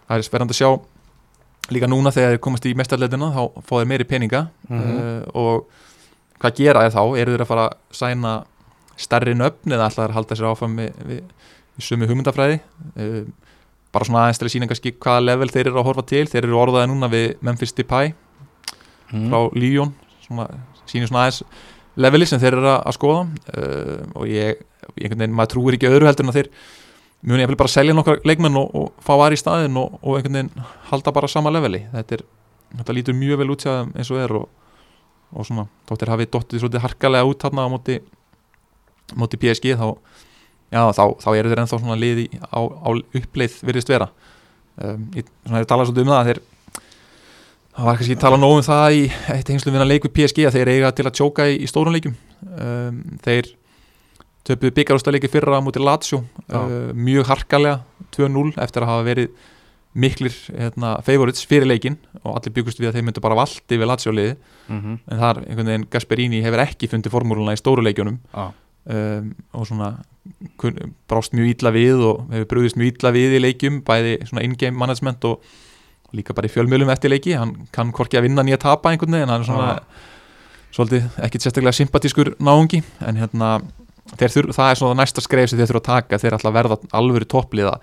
það 0.06 0.20
er 0.20 0.26
sverjandi 0.28 0.54
að 0.54 0.60
sjá 0.60 0.70
líka 1.74 1.88
núna 1.90 2.12
þegar 2.14 2.36
þeir 2.36 2.42
komast 2.46 2.66
í 2.70 2.74
mestarleitina 2.78 3.32
þá 3.34 3.42
fá 3.66 3.72
þeir 3.80 3.88
meiri 3.90 4.04
peninga 4.06 4.44
Mhm. 4.68 4.98
uh, 4.98 5.22
og 5.34 5.66
hvað 6.40 6.54
gera 6.60 6.84
þeir 6.84 6.94
þá? 6.94 7.02
Eru 7.22 7.32
þeir 7.34 7.42
að 7.46 7.50
fara 7.50 7.64
að 7.70 7.96
sæna 7.96 8.34
stærri 8.96 9.34
nöfn 9.34 9.72
eða 9.74 9.88
alltaf 9.88 10.04
að 10.06 10.14
halda 10.20 10.36
sér 10.38 10.46
áfram 10.52 10.76
við, 10.78 11.22
sömu 11.82 12.06
hugmyndafræði? 12.08 12.60
Uh, 12.96 13.24
bara 13.92 14.04
svona 14.04 14.22
aðeins 14.26 14.38
til 14.38 14.46
að 14.46 14.52
sína 14.54 14.68
kannski 14.68 14.92
hvaða 15.00 15.24
level 15.24 15.48
þeir 15.48 15.70
eru 15.70 15.80
að 15.80 15.86
horfa 15.88 16.02
til. 16.10 16.26
Þeir 16.28 16.44
eru 16.44 16.58
orðaði 16.60 16.88
núna 16.92 17.08
við 17.08 17.26
Memphis 17.40 17.72
Depay 17.72 18.12
Mhm. 19.12 19.28
frá 19.30 19.38
svona, 20.26 20.46
sínir 20.86 21.08
svona 21.10 21.26
aðeins 21.26 21.42
leveli 21.96 22.26
sem 22.28 22.40
þeir 22.40 22.58
eru 22.58 22.70
að, 22.70 22.80
að 22.90 22.96
skoða. 22.96 23.22
Uh, 23.52 24.02
og 24.18 24.26
ég, 24.30 24.60
einhvern 24.96 25.22
veginn, 25.22 25.36
maður 25.36 25.52
trúir 25.54 25.76
ekki 25.78 25.90
öðru 25.90 26.08
heldur 26.08 26.26
en 26.26 26.32
að 26.32 26.40
þeir 26.40 26.50
muni 27.26 27.42
ég 27.42 27.56
bara 27.58 27.72
selja 27.72 27.94
nokkra 27.96 28.18
leikmenn 28.28 28.58
og, 28.60 28.74
og 28.76 29.04
fá 29.04 29.14
aðri 29.16 29.38
í 29.38 29.40
staðin 29.40 29.78
og, 29.80 29.96
og 30.02 30.18
einhvern 30.18 30.36
veginn 30.40 30.66
halda 30.90 31.14
bara 31.16 31.30
sama 31.30 31.52
leveli. 31.54 31.82
Þetta, 31.94 32.18
er, 32.18 32.26
þetta 32.82 32.96
lítur 32.98 33.18
mjög 33.18 33.42
vel 33.42 33.54
út 33.54 33.66
eins 33.70 34.12
og 34.12 34.20
er 34.22 34.36
og, 34.36 34.46
og 35.32 35.48
svona, 35.48 35.66
þóttir 35.88 36.12
hafið 36.12 36.32
dottið 36.36 36.62
svolítið 36.62 36.84
harkalega 36.84 37.30
út 37.30 37.46
þarna 37.46 37.66
á 37.66 37.68
móti, 37.72 37.98
móti 39.16 39.40
PSG 39.40 39.74
þá, 39.80 39.88
já, 40.74 40.82
þá, 40.98 41.04
þá 41.24 41.30
eru 41.34 41.52
þeir 41.52 41.64
ennþá 41.64 41.80
svona 41.82 41.98
liði 41.98 42.28
á, 42.44 42.60
á 42.60 42.88
uppleið 42.92 43.58
virðist 43.66 43.90
vera. 43.90 44.10
Um, 44.76 45.08
ég, 45.16 45.26
svona, 45.46 45.64
ég 45.64 45.70
tala 45.70 45.88
svolítið 45.88 46.04
um 46.04 46.12
það 46.12 46.20
að 46.20 46.30
þeir 46.30 46.42
það 47.76 47.84
var 47.90 47.98
kannski 48.00 48.16
að 48.16 48.22
tala 48.24 48.38
nógu 48.40 48.58
um 48.60 48.64
það 48.66 48.96
í 48.96 49.02
eitt 49.36 49.50
hengslu 49.52 49.72
vinna 49.74 49.86
leik 49.88 50.06
við 50.08 50.14
PSG 50.16 50.46
að 50.48 50.56
þeir 50.58 50.70
eiga 50.74 50.92
til 50.96 51.06
að 51.08 51.16
tjóka 51.18 51.46
í, 51.52 51.58
í 51.60 51.68
stórun 51.70 51.96
leikum 51.96 52.14
um, 52.56 53.02
þeir 53.24 53.50
töpuðu 54.46 54.74
byggarústaleiki 54.78 55.28
fyrra 55.32 55.58
á 55.58 55.64
móti 55.64 55.82
Lazio 55.82 56.22
uh, 56.22 56.92
mjög 56.94 57.26
harkalega 57.32 57.80
2-0 58.16 58.54
eftir 58.62 58.84
að 58.86 58.92
hafa 58.92 59.06
verið 59.08 59.32
miklir 59.96 60.34
hérna, 60.52 60.90
favorites 61.04 61.46
fyrir 61.48 61.64
leikin 61.70 61.94
og 62.20 62.34
allir 62.36 62.52
byggust 62.52 62.80
við 62.82 62.90
að 62.90 62.98
þeir 62.98 63.06
myndu 63.08 63.22
bara 63.24 63.38
valdi 63.38 63.78
við 63.80 63.88
Lazio 63.92 64.12
liði 64.12 64.36
Mhm. 64.66 64.96
en 65.06 65.20
þar 65.20 65.38
einhvern 65.46 65.68
veginn 65.70 65.84
Gasperini 65.94 66.40
hefur 66.42 66.58
ekki 66.64 66.88
fundið 66.90 67.12
formúluna 67.14 67.52
í 67.54 67.58
stóru 67.60 67.84
leikjunum 67.86 68.16
Já. 68.34 68.48
um, 68.90 69.28
og 69.54 69.66
svona 69.68 69.92
kun, 70.58 70.80
brást 71.06 71.36
mjög 71.38 71.52
ítla 71.52 71.70
við 71.70 72.02
og 72.02 72.24
hefur 72.34 72.48
brúðist 72.50 72.76
mjög 72.80 72.96
ítla 72.96 73.12
við 73.14 73.36
í 73.38 73.42
leikjum 73.44 73.76
bæði 73.86 74.16
svona 74.26 74.42
in-game 74.42 74.74
management 74.76 75.22
og 75.30 75.40
líka 76.16 76.36
bara 76.36 76.48
í 76.48 76.52
fjölmjölum 76.52 76.92
eftir 76.92 77.12
leiki. 77.12 77.34
Hann 77.38 77.54
kann 77.74 77.92
hvorki 77.96 78.18
að 78.18 78.28
vinna 78.28 78.44
nýja 78.46 78.60
tapa 78.62 78.92
einhvern 78.92 79.18
veginn. 79.18 79.32
Hann 79.32 79.44
er 79.44 79.48
svona 79.48 79.72
svolítið 80.76 81.20
ekkit 81.26 81.46
sérstaklega 81.46 81.76
sympatískur 81.80 82.32
náungi. 82.42 82.82
En 83.06 83.20
hérna 83.20 83.56
þurf, 84.16 84.54
það 84.56 84.70
er 84.70 84.80
svona 84.80 85.00
næsta 85.02 85.24
skref 85.24 85.50
sem 85.50 85.60
þeir 85.60 85.72
þurfa 85.72 85.82
að 85.82 85.90
taka. 85.90 86.22
Þeir 86.22 86.38
ætla 86.38 86.52
að 86.52 86.58
verða 86.60 86.80
alvöru 87.00 87.28
toppliða. 87.36 87.76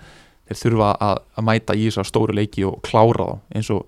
Þeir 0.48 0.60
þurfa 0.62 0.90
að, 1.08 1.22
að 1.38 1.48
mæta 1.50 1.78
í 1.78 1.86
þessar 1.88 2.10
stóru 2.10 2.36
leiki 2.36 2.66
og 2.68 2.82
klára 2.84 3.30
þá. 3.30 3.40
Eins 3.54 3.72
og 3.74 3.86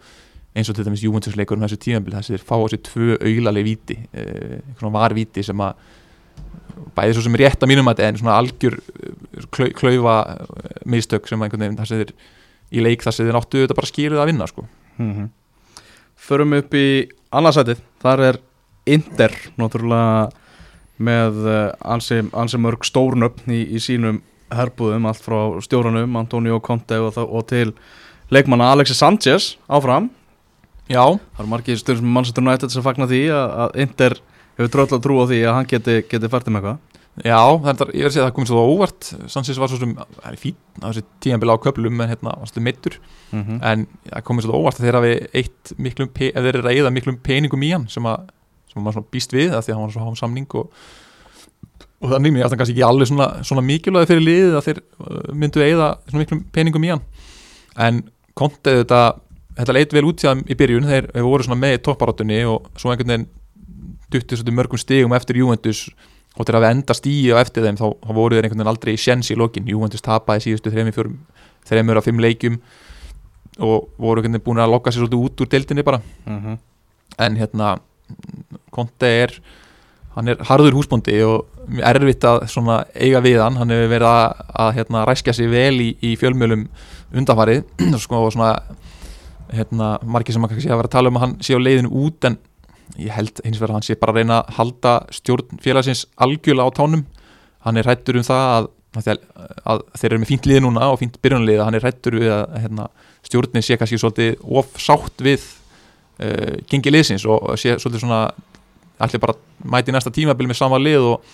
eins 0.56 0.70
og 0.72 0.76
til 0.76 0.86
dæmis 0.86 1.04
Juventus 1.04 1.36
leikur 1.36 1.58
um 1.58 1.64
þessu 1.66 1.78
tímambil 1.80 2.14
þess 2.16 2.30
að 2.30 2.38
þeir 2.38 2.44
fá 2.48 2.56
á 2.56 2.66
sig 2.72 2.82
tvö 2.86 3.16
auglaleg 3.20 3.66
víti 3.66 3.96
eh, 4.16 4.56
einhvern 4.62 4.94
varvíti 4.94 5.44
sem 5.44 5.60
að 5.60 5.82
bæði 6.96 7.16
svo 7.16 7.24
sem 7.26 7.36
rétt 7.40 7.64
að 7.64 7.72
mínum 7.72 7.90
að 7.92 8.02
en 8.06 8.20
svona 8.20 8.38
algjör 8.40 8.78
eh, 8.80 9.72
klaufa 9.76 10.16
eh, 10.32 10.80
mistök 10.88 11.28
sem 11.28 11.42
einhvern 11.42 11.66
veginn 11.66 11.78
þess 11.80 11.96
að 11.96 12.02
þeir 12.04 12.14
í 12.72 12.82
leik 12.82 13.04
þess 13.04 13.20
að 13.22 13.28
þeir 13.28 13.38
áttu 13.40 13.62
þetta 13.62 13.76
bara 13.78 13.90
skýrið 13.90 14.22
að 14.22 14.30
vinna 14.32 14.48
sko. 14.50 14.66
Mhm. 14.98 15.28
Förum 16.26 16.56
upp 16.56 16.74
í 16.74 16.86
annarsætið 17.30 17.82
Þar 18.02 18.22
er 18.24 18.38
Inder 18.88 19.34
Náttúrulega 19.60 20.30
með 20.96 21.42
uh, 21.44 21.92
ansi, 21.92 22.56
mörg 22.56 22.86
stórnöfn 22.88 23.52
í, 23.52 23.60
í 23.76 23.80
sínum 23.82 24.22
herbúðum 24.48 25.04
Allt 25.10 25.20
frá 25.20 25.38
stjóranum 25.60 26.16
Antonio 26.16 26.56
Conte 26.64 26.96
og, 27.04 27.18
og 27.20 27.44
til 27.50 27.74
leikmanna 28.32 28.70
Alexis 28.72 29.02
Sanchez 29.02 29.50
áfram 29.68 30.08
Já, 30.88 31.02
Það 31.04 31.42
eru 31.42 31.50
margir 31.50 31.80
stjórn 31.80 32.00
sem 32.00 32.12
mannsættur 32.16 32.46
nættið 32.46 32.72
sem 32.72 32.86
fagna 32.86 33.10
því 33.10 33.22
að, 33.36 33.76
Inder 33.84 34.18
hefur 34.56 34.72
dröll 34.72 34.88
að 34.96 35.04
trúa 35.04 35.28
því 35.28 35.40
að 35.44 35.56
hann 35.58 35.68
geti, 35.68 35.96
geti 36.08 36.30
fært 36.32 36.48
um 36.48 36.56
eitthvað 36.56 36.95
já 37.24 37.38
það 37.64 37.80
er, 37.80 37.90
ég 37.96 38.04
verð 38.04 38.10
að 38.10 38.14
segja 38.14 38.24
að 38.24 38.28
það 38.28 38.34
komið 38.36 38.50
svo 38.50 38.64
óvart. 38.72 39.08
Sansis 39.32 39.60
var 39.60 39.70
svo 39.72 39.78
sem, 39.80 39.94
það 39.96 40.28
er 40.30 40.38
fín 40.40 40.56
á 40.82 40.86
þessi 40.90 41.04
tímambil 41.24 41.52
á 41.54 41.56
köplum 41.64 42.02
en 42.04 42.10
hérna 42.12 42.34
varstu 42.42 42.60
meittur 42.60 42.98
mm 43.32 43.42
-hmm. 43.42 43.58
en 43.62 43.86
það 44.10 44.26
komið 44.28 44.46
svo 44.46 44.60
óvart 44.60 44.80
að 44.80 44.86
þeir 44.86 44.98
hafi 45.00 45.14
eitt 45.32 45.72
miklum, 45.78 46.08
pe- 46.08 46.32
ef 46.34 46.42
þeir 46.44 46.56
eru 46.60 46.68
að 46.68 46.78
eða 46.82 46.92
miklum 46.92 47.18
peningum 47.22 47.62
í 47.62 47.72
hann 47.72 47.88
sem 47.88 48.04
að, 48.04 48.28
sem 48.68 48.80
að 48.80 48.84
maður 48.84 48.98
svona 48.98 49.12
býst 49.12 49.32
við 49.32 49.52
að 49.54 49.64
því 49.64 49.72
að 49.72 49.76
hann 49.76 49.86
var 49.86 49.92
svo 49.92 50.04
háum 50.04 50.16
samning 50.16 50.54
og, 50.54 50.70
og 52.00 52.10
þannig 52.10 52.32
mér 52.32 52.44
átti 52.44 52.52
hann 52.52 52.58
kannski 52.58 52.76
ekki 52.76 52.88
alveg 52.90 53.08
svona, 53.08 53.28
svona 53.42 53.62
mikilvæði 53.62 54.06
fyrir 54.06 54.28
liðið 54.28 54.56
að 54.56 54.66
þeir 54.66 54.80
uh, 55.00 55.32
myndu 55.32 55.60
eða 55.60 55.88
svona 56.08 56.22
miklum 56.22 56.44
peningum 56.52 56.84
í 56.84 56.90
hann. 56.92 57.02
En 57.76 58.02
kontið 58.34 58.84
þetta 58.84 59.00
þetta 59.56 59.72
leit 59.72 59.92
vel 59.92 60.04
út 60.04 60.24
í 60.24 60.54
byrjun. 60.54 60.84
Þeir, 60.84 61.08
voru 61.24 61.46
svona 61.46 61.60
með 61.60 61.78
í 61.78 61.82
topparátunni 61.86 62.44
og 62.44 62.68
svo 62.76 62.92
einhvern 62.92 63.08
veginn 63.08 63.28
duttið 64.12 64.38
svolítið 64.38 64.56
mörgum 64.58 64.78
stigum 64.80 65.16
eftir 65.16 65.40
Juventus 65.40 65.86
og 66.36 66.44
þeir 66.46 66.58
hafi 66.58 66.70
enda 66.70 66.96
stíi 66.96 67.32
á 67.32 67.40
eftir 67.40 67.64
þeim 67.64 67.78
þá, 67.80 67.86
þá 67.96 68.12
voru 68.12 68.36
þeir 68.36 68.46
einhvern 68.46 68.60
veginn 68.60 68.72
aldrei 68.72 68.92
í 68.94 69.00
sjens 69.00 69.30
í 69.32 69.38
lokin. 69.38 69.68
Juventus 69.68 70.04
tapaði 70.04 70.46
síðustu 70.46 70.72
þreimur 71.66 71.98
af 71.98 72.06
fimm 72.06 72.20
leikjum 72.22 72.60
og 73.58 73.88
voru 73.96 74.20
einhvern 74.20 74.36
veginn 74.36 74.46
búin 74.46 74.62
að 74.62 74.74
lokka 74.74 74.92
sér 74.92 75.04
svolítið 75.04 75.28
út 75.28 75.44
úr 75.44 75.52
deildinni 75.52 75.86
bara. 75.86 76.02
Mhm. 76.26 76.58
en 77.18 77.36
hérna 77.36 77.78
Conte 78.70 79.06
er 79.06 79.30
hann 80.16 80.28
er 80.28 80.40
harður 80.48 80.76
húsbóndi 80.78 81.16
og 81.26 81.46
erfitt 81.84 82.24
að 82.24 82.46
svona 82.48 82.84
eiga 82.94 83.20
við 83.24 83.40
hann. 83.42 83.56
Hann 83.60 83.72
hefur 83.72 83.92
verið 83.92 84.08
að, 84.08 84.42
að 84.64 84.74
hérna, 84.78 85.04
ræskja 85.08 85.34
sig 85.36 85.50
vel 85.52 85.80
í, 85.80 85.88
í 86.00 86.16
fjölmjölum 86.16 86.66
undanfarið. 87.12 87.64
Sko, 88.04 88.22
og 88.24 88.32
svona 88.32 88.54
hérna, 89.52 89.96
margir 90.02 90.36
sem 90.36 90.44
að 90.44 90.56
verið 90.56 90.88
að 90.88 90.94
tala 90.96 91.12
um 91.12 91.18
að 91.20 91.26
hann 91.26 91.34
sé 91.44 91.56
á 91.56 91.60
leiðinu 91.60 91.92
út 92.06 92.28
en 92.28 92.38
ég 92.94 93.12
held 93.12 93.42
hins 93.44 93.58
vegar 93.60 93.74
að 93.74 93.78
hann 93.78 93.86
sé 93.86 93.98
bara 94.00 94.14
að 94.14 94.20
reyna 94.20 94.38
að 94.40 94.56
halda 94.60 94.94
stjórn 95.14 95.60
félagsins 95.62 96.06
algjörlega 96.22 96.70
á 96.70 96.76
tánum. 96.76 97.04
Hann 97.66 97.80
er 97.80 97.88
hrættur 97.88 98.20
um 98.20 98.26
það 98.26 98.46
að, 98.54 98.68
að, 99.66 99.84
þeir 99.98 100.10
eru 100.10 100.20
með 100.22 100.32
fínt 100.32 100.48
lið 100.48 100.62
núna 100.64 100.90
og 100.92 101.00
fínt 101.02 101.18
byrjunlið 101.24 101.62
hann 101.64 101.76
er 101.76 101.84
hrættur 101.84 102.18
við 102.20 102.32
að 102.32 102.58
hérna, 102.62 102.88
stjórnin 103.26 103.66
sé 103.66 103.78
kannski 103.78 103.98
svolítið 104.00 104.44
of 104.46 104.70
sátt 104.80 105.24
við 105.26 105.42
uh, 106.22 106.54
gengi 106.70 106.94
liðsins 106.94 107.26
og 107.28 107.56
sé 107.60 107.74
svolítið 107.76 108.06
svona 108.06 108.22
allir 109.02 109.20
bara 109.20 109.36
mæti 109.66 109.92
næsta 109.92 110.12
tímabil 110.14 110.48
með 110.48 110.60
sama 110.60 110.78
lið 110.80 111.10
og, 111.10 111.32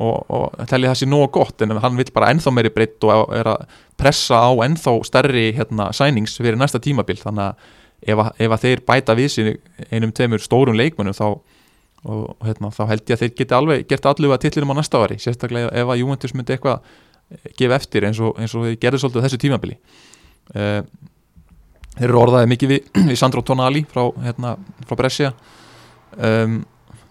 og, 0.00 0.16
og 0.32 0.68
telli 0.70 0.88
það 0.88 1.00
sé 1.02 1.08
nógu 1.10 1.30
gott. 1.36 1.64
En 1.64 1.76
hann 1.82 1.98
vil 1.98 2.08
bara 2.14 2.30
ennþá 2.32 2.52
meiri 2.54 2.72
breytt 2.72 3.04
og 3.04 3.34
er 3.36 3.50
að 3.54 3.66
pressa 4.00 4.40
á 4.48 4.52
ennþá 4.64 4.96
stærri 5.10 5.50
hérna, 5.58 5.90
sænings 5.96 6.38
fyrir 6.38 6.58
næsta 6.60 6.80
tímabil. 6.82 7.18
Þannig 7.20 7.50
að 7.50 7.72
ef, 8.06 8.18
að 8.24 8.44
ef 8.46 8.54
að 8.56 8.64
þeir 8.66 8.82
bæta 8.88 9.14
við 9.18 9.28
sér 9.34 9.50
einum 9.90 10.12
tveimur 10.12 10.42
stórum 10.44 10.76
leikmönnum 10.78 11.16
þá, 11.16 11.26
og, 12.04 12.36
hérna, 12.44 12.70
þá 12.74 12.82
held 12.90 13.04
ég 13.08 13.16
að 13.16 13.22
þeir 13.24 13.34
geti 13.40 13.54
alveg 13.56 13.86
gert 13.88 14.06
alluga 14.10 14.38
tillinum 14.42 14.74
á 14.76 14.78
næsta 14.80 15.00
ári 15.00 15.16
sérstaklega 15.22 15.70
ef 15.72 15.88
að 15.94 16.00
Juventus 16.02 16.34
myndi 16.36 16.52
eitthvað 16.56 16.80
gefa 17.56 17.78
eftir 17.80 18.04
eins 18.08 18.20
og, 18.20 18.34
eins 18.38 18.52
og 18.54 18.66
þeir 18.68 18.76
gerðu 18.82 19.00
svolítið 19.04 19.24
þessu 19.26 19.40
tímabili. 19.46 19.78
Uh, 20.54 20.82
þeir 21.96 22.08
eru 22.10 22.20
orðaðið 22.20 22.50
mikið 22.52 22.72
við, 22.74 22.92
við 23.10 23.18
Sandro 23.18 23.42
Tonali 23.46 23.84
frá, 23.88 24.04
hérna, 24.26 24.56
frá 24.88 24.96
Brescia. 25.00 25.32
Um, 26.18 26.60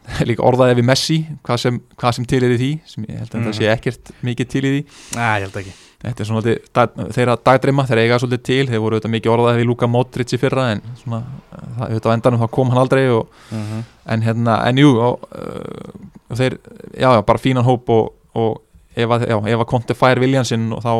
líka 0.29 0.43
orðaðið 0.43 0.81
við 0.81 0.87
Messi 0.91 1.17
hvað 1.47 1.59
sem, 1.63 1.79
hvað 1.99 2.15
sem 2.19 2.25
til 2.27 2.41
er 2.43 2.53
í 2.53 2.59
því 2.59 2.71
sem 2.91 3.05
ég 3.07 3.21
held 3.23 3.29
að 3.31 3.39
Mhm. 3.39 3.45
þetta 3.47 3.57
sé 3.57 3.69
ekkert 3.73 4.13
mikið 4.27 4.49
til 4.53 4.63
í 4.63 4.71
því. 4.73 4.81
Næ, 5.17 5.27
ég 5.39 5.45
held 5.47 5.59
ekki 5.63 5.73
þetta 6.03 6.23
er 6.23 6.27
svona 6.27 6.43
dag, 6.75 6.97
þeirra 7.15 7.35
dagdreima 7.47 7.85
þeir 7.87 8.01
eiga 8.03 8.17
svolítið 8.19 8.43
til, 8.49 8.67
þeir 8.67 8.81
voru 8.83 8.97
auðvitað 8.97 9.13
mikið 9.15 9.33
orðaðið 9.33 9.61
við 9.61 9.67
Luka 9.69 9.87
Modric 9.87 10.33
í 10.35 10.39
fyrra 10.41 10.65
en 10.73 10.81
svona, 10.99 11.21
það, 11.53 11.85
auðvitað 11.87 12.11
á 12.11 12.15
endanum 12.17 12.41
þá 12.43 12.47
kom 12.57 12.69
hann 12.73 12.81
aldrei 12.83 13.03
og, 13.15 13.27
Mhm. 13.51 13.83
en 14.15 14.21
hérna, 14.27 14.57
en 14.67 14.75
jú 14.83 14.89
og, 14.99 15.27
uh, 15.31 16.35
þeir, 16.35 16.57
já, 16.99 17.09
já, 17.15 17.21
bara 17.25 17.39
fínan 17.39 17.63
hóp 17.63 17.89
og, 17.89 18.13
og 18.35 18.61
ef 18.95 19.09
að, 19.09 19.27
já, 19.29 19.37
ef 19.53 19.59
að 19.63 19.65
Conte 19.71 19.93
fær 19.95 20.19
Viljansinn 20.19 20.71
og 20.73 20.83
þá 20.83 20.93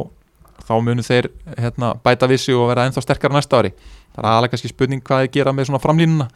þá 0.63 0.73
munu 0.81 1.01
þeir 1.03 1.27
hérna, 1.57 1.93
bæta 2.03 2.27
vissi 2.29 2.53
og 2.55 2.69
vera 2.69 2.85
ennþá 2.87 3.01
sterkara 3.03 3.33
næsta 3.35 3.57
ári. 3.59 3.73
Það 4.15 4.23
er 4.23 4.27
aðalega 4.29 4.51
kannski 4.53 4.69
spurning 4.69 5.01
hvað 5.03 5.23
þeir 5.25 5.31
gera 5.33 5.51
með 5.51 5.65
svona 5.67 5.81
framlínuna 5.83 6.27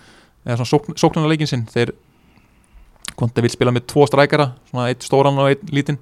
eða 0.45 0.57
svona 0.57 0.72
sókn, 0.74 0.97
sóknarleikin 0.99 1.47
sinn. 1.47 1.63
Þeir 1.72 1.93
Conte 3.18 3.41
vil 3.41 3.49
spila 3.53 3.72
með 3.72 3.86
tvo 3.88 4.05
strækara 4.09 4.49
svona 4.70 4.89
eitt 4.91 5.05
stóran 5.05 5.38
og 5.39 5.47
eitt 5.49 5.63
lítinn 5.74 5.97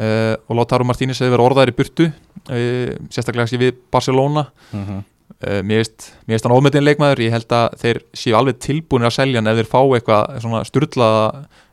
uh, 0.00 0.34
og 0.48 0.56
Lautaro 0.58 0.86
Martínez 0.88 1.20
hefur 1.20 1.36
verið 1.36 1.46
orðaðir 1.50 1.72
í 1.74 1.78
burtu 1.78 2.08
uh, 2.10 2.92
sérstaklega 3.12 3.44
kannski 3.46 3.62
við 3.66 3.80
Barcelona 3.92 4.48
Mhm. 4.72 5.02
Uh, 5.40 5.60
mér 5.64 5.78
veist, 5.80 6.10
mér 6.26 6.34
veist 6.36 6.44
hann 6.44 6.52
ómyndin 6.52 6.84
leikmaður 6.84 7.20
ég 7.22 7.32
held 7.32 7.52
að 7.54 7.76
þeir 7.80 7.98
séu 8.18 8.34
alveg 8.36 8.58
tilbúinir 8.60 9.08
að 9.08 9.14
selja 9.14 9.38
hann 9.40 9.48
ef 9.48 9.60
þeir 9.60 9.68
fá 9.70 9.78
eitthvað 9.96 10.40
svona 10.42 10.58
styrlaða 10.68 11.22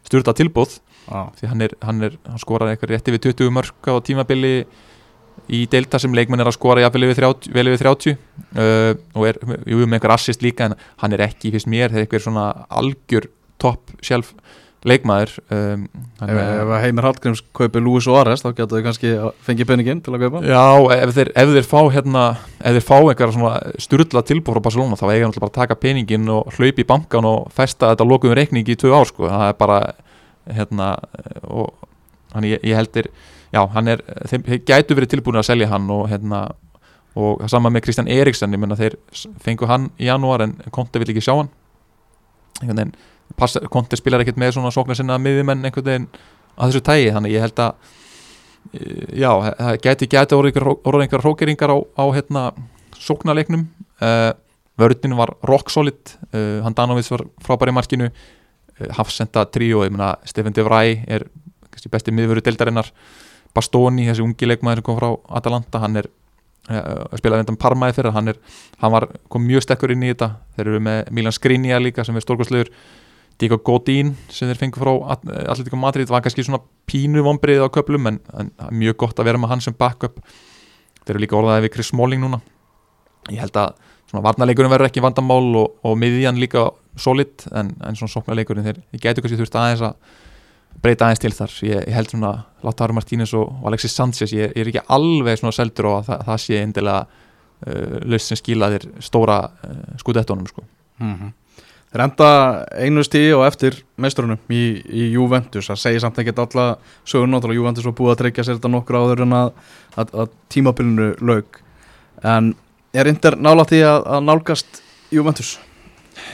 styrla 0.08 0.34
tilbúð 0.38 0.76
Já. 1.10 1.24
því 1.40 1.50
hann, 1.52 1.64
er, 1.66 1.74
hann, 1.84 2.04
er, 2.06 2.16
hann 2.30 2.40
skorar 2.40 2.70
eitthvað 2.72 2.94
rétti 2.94 3.12
við 3.16 3.26
20 3.34 3.52
mörg 3.58 3.90
á 3.92 3.96
tímabili 4.08 4.54
í 5.52 5.66
deilda 5.74 6.00
sem 6.00 6.16
leikmenn 6.16 6.40
er 6.46 6.48
að 6.48 6.56
skora 6.56 6.86
jafnvel 6.86 7.10
yfir 7.10 7.20
30, 7.26 7.52
vel 7.58 7.68
yfir 7.74 7.84
30 7.90 8.16
uh, 8.16 8.94
og 9.18 9.28
er 9.34 9.42
jú, 9.68 9.82
með 9.84 9.98
einhver 10.00 10.16
assist 10.16 10.46
líka 10.46 10.70
en 10.70 10.78
hann 11.04 11.18
er 11.18 11.26
ekki 11.28 11.52
fyrst 11.58 11.68
mér 11.72 11.92
þegar 11.92 12.06
eitthvað 12.06 12.24
svona 12.30 12.46
algjör 12.70 13.28
topp 13.60 13.98
sjálf 14.06 14.32
leikmaður 14.86 15.32
um, 15.54 15.86
Ef, 16.22 16.30
ef 16.38 16.72
Heimir 16.84 17.06
Hallgríms 17.08 17.42
kaupi 17.56 17.82
Lúi 17.82 18.02
Suárez 18.04 18.44
þá 18.44 18.50
getur 18.58 18.78
þau 18.78 18.86
kannski 18.86 19.14
fengið 19.46 19.70
peningin 19.72 20.02
til 20.06 20.14
að 20.14 20.26
kaupa 20.26 20.40
hann. 20.40 20.50
Já, 20.50 20.98
ef 20.98 21.14
þeir, 21.16 21.32
ef 21.34 21.54
þeir 21.56 21.68
fá 21.70 21.80
hérna 21.96 22.26
ef 22.60 22.78
þeir 22.78 22.86
fá 22.86 22.96
einhverja 22.98 23.36
svona 23.36 23.74
sturla 23.82 24.24
tilbúr 24.26 24.58
frá 24.58 24.66
Barcelona 24.68 25.00
þá 25.00 25.06
eiga 25.10 25.30
náttúrulega 25.30 25.46
bara 25.46 25.54
að 25.54 25.58
taka 25.62 25.80
peningin 25.82 26.30
og 26.34 26.54
hlaupi 26.58 26.86
í 26.86 26.90
bankan 26.94 27.30
og 27.30 27.50
festa 27.58 27.92
þetta 27.94 28.08
lokuðum 28.12 28.38
reikning 28.38 28.70
í 28.70 28.78
tvö 28.78 28.94
ár 28.94 29.10
sko, 29.10 29.26
það 29.30 29.48
er 29.50 29.58
bara 29.62 29.82
hérna 30.58 30.94
og 31.44 31.74
hann 32.36 32.48
ég, 32.48 32.62
ég 32.66 32.78
heldur, 32.78 33.10
já, 33.54 33.62
hann 33.74 33.92
er 33.94 34.06
þeim 34.30 34.48
gætu 34.68 34.98
verið 34.98 35.16
tilbúin 35.16 35.42
að 35.42 35.50
selja 35.50 35.70
hann 35.74 35.90
og 35.94 36.08
hérna 36.12 36.48
og 37.18 37.42
það 37.42 37.54
sama 37.56 37.72
með 37.74 37.88
Kristján 37.88 38.10
Eriksson 38.14 38.54
ég 38.54 38.62
menna 38.62 38.78
þeir 38.78 38.98
fengu 39.42 39.70
hann 39.70 39.90
í 39.98 40.10
janúar 40.10 40.46
en 40.46 40.58
Konte 40.74 41.02
vill 41.02 41.10
ekki 41.14 41.24
sjá 41.26 41.34
hann 41.34 41.50
einhvern 42.62 42.78
veginn, 42.78 42.94
Konte 43.70 44.00
spilar 44.00 44.24
ekkert 44.24 44.40
með 44.42 44.56
svona 44.58 44.74
sóknar 44.74 44.98
sinna 44.98 45.20
miðjumenn 45.22 45.66
einhvern 45.68 45.86
veginn 45.86 46.10
að 46.58 46.72
þessu 46.72 46.84
tægi, 46.88 47.12
þannig 47.14 47.36
ég 47.36 47.44
held 47.46 47.60
að 47.62 47.96
Eh, 48.74 49.20
já, 49.22 49.30
það 49.58 49.80
gæti 49.84 50.10
gæti 50.12 50.36
orðið 50.36 50.60
einhverjar 50.60 51.24
hrókeringar 51.24 51.72
á, 51.72 51.78
á 51.96 52.04
hérna, 52.16 52.44
sóknarleiknum. 52.98 53.68
Uh, 53.98 54.30
vörðin 54.78 55.16
var 55.18 55.32
rock 55.50 55.72
solid 55.74 56.12
uh, 56.30 56.60
hann 56.62 56.76
Danovits 56.78 57.10
var 57.10 57.24
frábær 57.42 57.72
í 57.72 57.74
markinu 57.74 58.12
uh, 58.12 58.92
Hafsenda 58.94 59.42
tríó, 59.50 59.82
ég 59.86 59.94
meina 59.94 60.12
Stefan 60.30 60.54
De 60.54 60.62
Vrij 60.66 61.00
er 61.10 61.26
kannski 61.72 61.90
besti 61.94 62.14
miðvöru 62.14 62.44
deildarinnar. 62.46 62.92
Bastoni, 63.58 64.06
þessi 64.06 64.26
ungi 64.26 64.50
leikmaður 64.50 64.82
sem 64.82 64.86
kom 64.86 65.00
frá 65.00 65.10
Atalanta, 65.40 65.82
hann 65.82 65.98
er 66.04 66.12
spilaði 67.16 67.46
endan 67.46 67.58
Parmaði 67.58 67.96
fyrir, 67.96 68.12
hann 68.12 68.28
er 68.28 68.38
hann 68.82 68.92
var, 68.92 69.08
kom 69.32 69.46
mjög 69.48 69.64
stekkur 69.64 69.94
inn 69.94 70.04
í 70.04 70.12
þetta. 70.12 70.34
Þeir 70.58 70.68
eru 70.68 70.82
með 70.84 71.12
Milan 71.16 71.34
Skriniar 71.34 71.80
líka 71.82 72.04
sem 72.06 72.18
er 72.20 72.26
stórkostlegur 72.26 72.74
Diego 73.38 73.60
Godín 73.62 74.16
sem 74.34 74.50
þeir 74.50 74.60
fengu 74.62 74.82
frá 74.82 74.94
Atletico 75.14 75.78
Madrid 75.78 76.10
var 76.10 76.24
kannski 76.26 76.46
svona 76.46 76.62
pínu 76.90 77.22
vombrið 77.26 77.66
á 77.66 77.70
köplum 77.74 78.10
en, 78.10 78.22
en 78.34 78.52
mjög 78.74 78.98
gott 79.04 79.20
að 79.20 79.30
vera 79.30 79.42
með 79.42 79.54
hann 79.54 79.62
sem 79.62 79.76
backup 79.78 80.22
þeir 81.04 81.16
eru 81.16 81.24
líka 81.24 81.38
orðaði 81.38 81.68
við 81.68 81.74
Chris 81.76 81.92
Smalling 81.94 82.24
núna 82.24 82.42
ég 83.30 83.42
held 83.44 83.60
að 83.62 83.76
svona 84.08 84.24
varnarleikurinn 84.26 84.72
verður 84.72 84.90
ekki 84.90 85.04
vandamál 85.04 85.46
og, 85.60 85.76
og 85.86 85.98
miðjan 86.00 86.40
líka 86.40 86.70
solid 86.98 87.46
en, 87.52 87.74
en 87.84 88.00
svona 88.00 88.14
sóknarleikurinn 88.16 88.66
þeir 88.66 88.82
gætu 89.04 89.24
kannski 89.24 89.40
þurft 89.42 89.60
aðeins 89.60 89.86
að 89.86 90.18
breyta 90.82 91.08
aðeins 91.08 91.24
til 91.24 91.34
þar 91.36 91.56
ég, 91.68 91.82
ég 91.90 91.96
held 91.98 92.12
svona 92.14 92.34
Lautaro 92.66 92.96
Martínez 92.98 93.34
og, 93.38 93.50
og 93.50 93.70
Alexis 93.72 93.96
Sanchez 93.98 94.34
ég, 94.34 94.54
ég 94.54 94.64
er 94.64 94.72
ekki 94.72 94.86
alveg 94.94 95.42
svona 95.42 95.56
seldur 95.56 95.92
og 95.92 96.06
það, 96.08 96.24
það 96.30 96.44
sé 96.44 96.62
endilega 96.62 97.04
uh, 97.08 97.98
laust 98.06 98.32
sem 98.32 98.40
skila 98.40 98.72
þér 98.74 98.88
stóra 99.04 99.40
uh, 99.50 99.84
skudettónum 100.02 100.50
sko. 100.50 100.66
Mm 101.02 101.14
-hmm. 101.14 101.36
Þeir 101.98 102.04
enda 102.04 102.26
einu 102.78 103.02
stíði 103.02 103.30
og 103.34 103.44
eftir 103.48 103.80
mestrunum 103.98 104.52
í, 104.54 104.60
í 104.86 105.08
Juventus 105.16 105.66
það 105.66 105.80
segir 105.82 106.02
samt 106.04 106.20
ekki 106.22 106.36
alla 106.38 106.66
sögur 107.02 107.32
náttúrulega 107.32 107.58
Juventus 107.58 107.88
var 107.88 107.96
búið 107.98 108.12
að 108.12 108.20
tryggja 108.20 108.44
sér 108.46 108.60
þetta 108.60 108.70
nokkur 108.70 108.98
áður 109.00 109.24
en 109.26 109.34
að, 109.34 109.48
að, 109.98 110.12
að 110.14 110.36
tímabilinu 110.54 111.08
laug 111.26 111.58
en 112.22 112.52
er 112.94 113.10
Inder 113.10 113.40
nálægt 113.42 113.74
í 113.74 113.80
að, 113.82 114.06
að 114.14 114.22
nálgast 114.28 114.78
Juventus? 115.10 115.56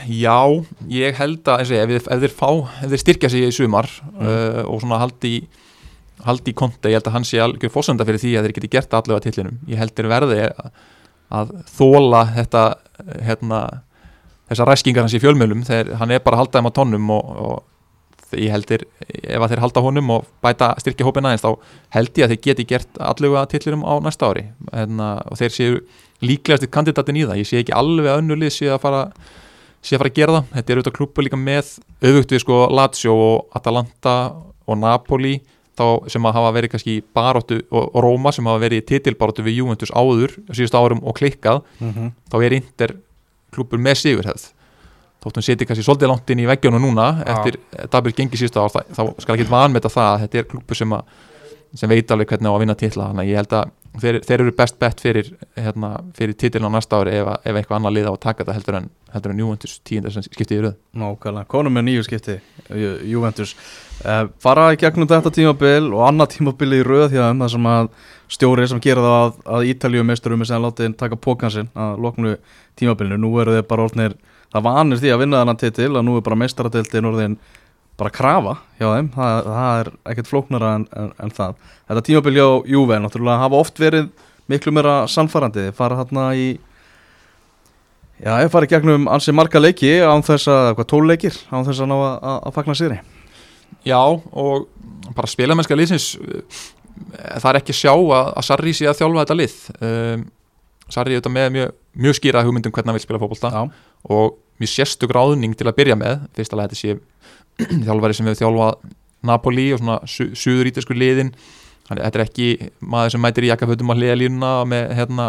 Já, 0.04 0.36
ég 0.92 1.16
held 1.16 1.48
að 1.48 1.64
ef, 1.64 1.72
ef, 1.96 2.12
ef 2.12 2.26
þeir 2.26 2.36
fá, 2.36 2.50
ef 2.84 2.92
þeir 2.92 3.02
styrkja 3.06 3.32
sig 3.32 3.48
í 3.48 3.56
sumar 3.56 3.88
mm. 3.88 4.20
uh, 4.20 4.60
og 4.68 4.84
svona 4.84 5.00
haldi 5.00 5.32
haldi 6.28 6.52
í 6.52 6.58
konta, 6.60 6.92
ég 6.92 7.00
held 7.00 7.08
að 7.08 7.16
hann 7.16 7.28
sé 7.30 7.40
algjör 7.40 7.72
fórsönda 7.72 8.04
fyrir 8.04 8.20
því 8.20 8.36
að 8.36 8.50
þeir 8.50 8.56
geti 8.58 8.72
gert 8.76 9.00
allavega 9.00 9.30
tillinum 9.30 9.56
ég 9.72 9.80
held 9.80 9.96
þeir 9.96 10.12
verði 10.12 10.38
að, 10.44 10.70
að 11.40 11.56
þóla 11.72 12.22
þetta 12.36 12.68
hérna, 13.30 13.64
þessar 14.50 14.70
ræskingar 14.70 15.06
hans 15.06 15.14
í 15.16 15.22
fjölmjölum 15.22 15.64
þegar 15.66 15.94
hann 16.00 16.10
er 16.14 16.24
bara 16.24 16.38
að 16.38 16.44
halda 16.44 16.58
þeim 16.58 16.68
á 16.68 16.76
tónnum 16.78 17.14
og, 17.14 17.30
og 17.44 17.62
ég 18.40 18.52
held 18.52 18.66
þeir 18.68 18.84
ef 19.06 19.44
að 19.44 19.52
þeir 19.52 19.62
halda 19.64 19.82
honum 19.84 20.10
og 20.16 20.26
bæta 20.44 20.72
styrkja 20.82 21.06
hópin 21.06 21.28
aðeins 21.28 21.44
þá 21.44 21.52
held 21.96 22.18
ég 22.18 22.26
að 22.26 22.34
þeir 22.34 22.42
geti 22.48 22.66
gert 22.72 23.00
allavega 23.00 23.46
tillinum 23.52 23.86
á 23.86 23.94
næsta 24.02 24.30
ári. 24.30 24.44
Hérna, 24.72 25.08
og 25.30 25.40
þeir 25.40 25.54
séu 25.54 25.80
líklegast 26.24 26.68
kandidatin 26.74 27.20
í 27.20 27.24
það, 27.26 27.40
ég 27.42 27.48
sé 27.48 27.62
ekki 27.62 27.76
alveg 27.76 28.10
að 28.10 28.22
önnulið 28.22 28.54
sé 28.56 28.70
að 28.72 28.82
fara 28.84 29.02
sé 29.84 29.96
að 29.96 30.02
fara 30.02 30.12
að 30.12 30.18
gera 30.18 30.36
það, 30.36 30.52
þetta 30.54 30.72
er 30.72 30.78
auðvitað 30.78 30.96
klúpu 30.98 31.24
líka 31.24 31.40
með 31.40 31.72
auðvögt 32.04 32.34
við 32.34 32.44
sko 32.44 32.60
Lazio 32.72 33.16
og 33.20 33.58
Atalanta 33.58 34.14
og 34.64 34.80
Napoli 34.80 35.34
þá 35.74 35.86
sem 36.08 36.24
að 36.24 36.36
hafa 36.38 36.52
verið 36.54 36.72
kannski 36.72 36.94
baróttu 37.16 37.58
og, 37.66 37.90
og 37.90 37.98
Róma 38.04 38.32
sem 38.32 38.46
hafa 38.48 38.62
verið 38.62 38.86
titilbaróttu 38.88 39.44
við 39.44 39.58
Juventus 39.60 39.92
áður 39.92 40.36
síðust 40.54 40.76
árum 40.78 41.02
og 41.02 41.18
klikkað. 41.18 41.64
Mm 41.80 41.90
-hmm. 41.92 42.12
þá 42.30 42.36
er 42.44 42.56
Inter 42.60 42.94
klúpur 43.54 43.80
með 43.82 44.00
sigurhefð. 44.02 44.48
Þóttum 45.24 45.44
seti 45.46 45.64
kannski 45.64 45.84
svolítið 45.86 46.10
langt 46.10 46.30
inn 46.34 46.42
í 46.42 46.48
veggjónu 46.50 46.80
núna 46.82 47.06
eftir 47.32 47.56
Dabur 47.92 48.12
gengi 48.12 48.36
síðust 48.36 48.58
ára 48.60 48.82
þá, 48.82 49.02
skal 49.22 49.38
ekki 49.38 49.48
vanmeta 49.48 49.88
það 49.92 50.10
að 50.10 50.24
þetta 50.24 50.40
er 50.40 50.50
klúpu 50.50 50.76
sem, 50.76 50.92
sem 51.80 51.94
veit 51.94 52.12
alveg 52.12 52.34
hvernig 52.34 52.52
á 52.52 52.54
að 52.54 52.60
vinna 52.64 52.76
titla. 52.76 53.08
Þannig 53.08 53.24
að 53.24 53.30
ég 53.30 53.40
held 53.40 53.56
að 53.56 53.72
þeir, 54.02 54.18
þeir 54.26 54.42
eru 54.44 54.52
best 54.58 54.78
bett 54.82 55.00
fyrir, 55.02 55.30
hérna, 55.58 55.90
fyrir 56.16 56.36
titilin 56.38 56.66
á 56.66 56.74
næsta 56.74 56.98
ári 57.00 57.14
ef, 57.20 57.30
ef 57.44 57.58
eitthvað 57.60 57.78
annað 57.78 57.96
lið 57.96 58.08
á 58.10 58.12
að 58.14 58.20
taka 58.24 58.42
þetta 58.44 58.56
heldur 58.58 58.78
en, 58.80 58.88
en 59.14 59.42
Juventus 59.42 59.76
tíundar 59.86 60.14
sem 60.14 60.24
skiptið 60.26 60.56
í 60.56 60.62
röð. 60.64 60.76
Nákvæmlega, 61.02 61.48
konum 61.54 61.76
með 61.76 61.86
nýju 61.88 62.06
skipti 62.08 62.36
Ju- 62.74 62.98
Juventus. 63.12 63.54
Uh, 64.04 64.26
fara 64.42 64.66
í 64.74 64.80
gegnum 64.80 65.08
þetta 65.10 65.32
tímabil 65.34 65.90
og 65.94 66.04
annað 66.08 66.34
tímabil 66.36 66.70
í 66.80 66.82
röð 66.86 67.14
hjá 67.14 67.22
þeim 67.28 67.44
þar 67.44 67.54
sem 67.54 67.68
að 67.70 67.90
stjóri 68.34 68.68
sem 68.68 68.82
gera 68.82 69.04
það 69.04 69.18
að, 69.22 69.34
að 69.56 69.66
Ítalíu 69.70 70.06
meisturum 70.06 70.42
er 70.42 70.50
sem 70.50 70.64
látið 70.64 70.96
taka 71.00 71.20
pókan 71.20 71.52
sinn 71.54 71.70
að 71.78 72.00
loknu 72.02 72.36
tímabilinu, 72.80 73.20
nú 73.22 73.34
eru 73.42 73.54
þeir 73.54 73.68
bara 73.70 73.86
orðnir 73.86 74.16
það 74.54 74.64
vanir 74.66 75.00
því 75.02 75.12
að 75.14 75.20
vinna 75.22 75.42
þennan 75.42 75.60
titil 75.62 75.92
að 75.92 76.04
nú 76.06 76.16
er 76.18 76.24
bara 76.26 76.38
meistaradeildin 76.42 77.08
orðin 77.10 77.36
bara 78.00 78.10
krafa 78.14 78.56
hjá 78.78 78.86
þeim, 78.88 79.08
það, 79.14 79.48
það 79.48 79.80
er 79.80 79.90
ekkert 80.12 80.30
flóknara 80.30 80.70
en, 80.80 80.86
en, 80.98 81.10
en 81.22 81.34
það. 81.34 81.58
Þetta 81.88 82.04
tímabil 82.08 82.36
hjá 82.38 82.46
Juve 82.74 83.00
náttúrulega 83.02 83.42
hafa 83.44 83.60
oft 83.60 83.82
verið 83.82 84.08
miklu 84.50 84.74
meira 84.74 84.94
sannfærandi, 85.10 85.68
Þeir 85.68 85.76
fara 85.78 86.00
hérna 86.02 86.30
í 86.36 86.48
Já, 88.22 88.36
ég 88.44 88.52
farið 88.52 88.70
gegnum 88.76 89.08
ansi 89.10 89.32
marga 89.34 89.58
leiki 89.58 89.96
án 90.06 90.22
þess 90.24 90.46
að, 90.48 90.68
hvað, 90.78 90.86
tól 90.92 91.02
leikir? 91.08 91.34
Án 91.50 91.66
þess 91.66 91.82
að 91.82 91.90
ná 91.90 91.96
að, 91.96 92.12
að, 92.14 92.36
að 92.38 92.54
fagna 92.54 92.76
sér 92.78 92.94
Já 93.84 93.98
og 93.98 94.68
bara 95.16 95.28
spilamennska 95.28 95.76
liðsins 95.76 96.12
uh, 96.20 96.62
það 97.42 97.48
er 97.50 97.58
ekki 97.58 97.74
að 97.74 97.80
sjá 97.80 97.92
að, 97.92 98.30
að 98.30 98.46
Sarri 98.46 98.74
sé 98.76 98.86
að 98.88 99.00
þjálfa 99.00 99.24
þetta 99.24 99.36
lið. 99.40 99.56
Um, 99.80 100.22
Sarri 100.94 101.16
er 101.16 101.20
þetta 101.20 101.34
með 101.34 101.50
mjög, 101.56 101.74
mjög 102.06 102.18
skýra 102.20 102.44
hugmyndum 102.46 102.74
hvernig 102.74 102.92
hann 102.92 102.98
vil 103.00 103.04
spila 103.04 103.20
fótbolta 103.22 103.50
Já, 103.50 103.60
og 104.14 104.38
mjög 104.62 104.72
sérstök 104.72 105.14
ráðning 105.16 105.58
til 105.58 105.68
að 105.68 105.76
byrja 105.80 105.98
með. 105.98 106.24
Fyrst 106.38 106.54
alveg 106.54 106.70
þetta 106.70 106.80
sé 106.80 106.96
þjálfari 107.86 108.16
sem 108.16 108.28
hefur 108.30 108.40
þjálfað 108.42 108.88
Napoli 109.24 109.66
og 109.72 109.80
svona 109.80 109.98
su 110.10 110.30
suður 110.36 110.70
ítalsku 110.70 110.96
liðin. 110.96 111.32
Þannig, 111.88 112.04
þetta 112.06 112.18
er 112.18 112.24
ekki 112.24 112.48
maður 112.80 113.14
sem 113.14 113.24
mætir 113.24 113.46
í 113.46 113.50
jakkafötum 113.50 113.92
á 113.92 113.94
hliðalínuna 113.96 114.52
með 114.68 114.94
hérna 114.98 115.28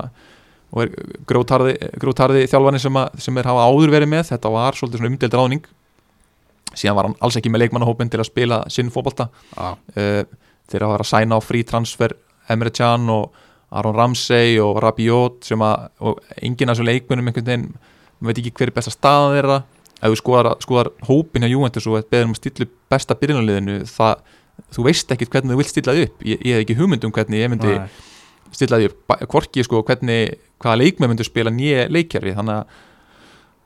og 0.76 0.82
er 0.84 0.92
grótarði, 1.28 1.76
grótarði 2.02 2.46
þjálfani 2.52 2.82
sem, 2.84 3.00
að, 3.00 3.18
sem 3.24 3.40
er 3.40 3.50
hafa 3.52 3.68
áður 3.70 3.94
verið 3.96 4.12
með. 4.12 4.30
Þetta 4.34 4.52
var 4.56 4.78
svolítið 4.80 5.02
svona 5.02 5.12
umdeld 5.14 5.38
ráðning. 5.40 5.66
Síðan 6.76 6.98
var 6.98 7.10
hann 7.10 7.18
alls 7.24 7.40
ekki 7.40 7.52
með 7.52 7.66
leikmannahópin 7.66 8.12
til 8.12 8.20
að 8.20 8.30
spila 8.30 8.62
sinn 8.74 8.92
fótbolta. 8.92 9.30
Já, 9.56 9.76
uh, 9.76 10.22
þeir 10.72 10.88
hafa 10.88 10.96
verið 10.98 11.06
að 11.06 11.12
sæna 11.12 11.40
á 11.40 11.42
frí 11.46 11.62
transfer 11.68 12.16
Emre 12.52 12.72
Can 12.74 13.10
og 13.14 13.44
Aron 13.76 13.96
Ramsey 13.96 14.60
og 14.62 14.80
Rabiot 14.84 15.46
sem 15.48 15.62
að 15.66 15.88
og 16.06 16.20
enginn 16.42 16.72
af 16.72 16.78
þessu 16.78 16.88
leikmennum 16.88 17.30
einhvern 17.30 17.48
veginn 17.48 17.70
maður 18.20 18.30
veit 18.30 18.42
ekki 18.42 18.54
hver 18.60 18.72
er 18.72 18.76
besta 18.76 18.94
staða 18.94 19.32
þeirra 19.36 19.58
ef 20.06 20.16
þú 20.16 20.22
skoðar, 20.22 20.52
skoðar 20.64 20.92
hópin 21.10 21.46
hjá 21.46 21.52
Juventus 21.52 21.88
og 21.90 22.10
beður 22.12 22.30
um 22.30 22.36
að 22.36 22.42
stilla 22.42 22.68
besta 22.94 23.18
byrjunarliðinu 23.20 23.78
það, 23.90 24.26
þú 24.76 24.88
veist 24.88 25.14
ekkert 25.16 25.36
hvernig 25.36 25.56
þú 25.56 25.62
vilt 25.62 25.74
stilla 25.74 25.96
þið 25.98 26.10
upp. 26.10 26.26
Ég, 26.26 26.42
ég 26.42 26.58
hef 26.58 26.66
ekki 26.66 26.80
hugmynd 26.80 27.08
um 27.08 27.14
hvernig 27.16 27.44
ég 27.44 27.54
myndi 27.54 27.74
Nei. 27.76 28.02
stilla 28.56 28.82
því 28.82 28.92
upp, 28.92 29.16
hvorki 29.32 29.66
sko 29.66 29.82
hvernig 29.88 30.38
hvaða 30.64 30.82
leikmenn 30.82 31.14
myndu 31.14 31.28
spila 31.28 31.54
nýja 31.54 31.88
leikjari. 31.92 32.36
Þannig 32.38 32.62
að 32.62 32.84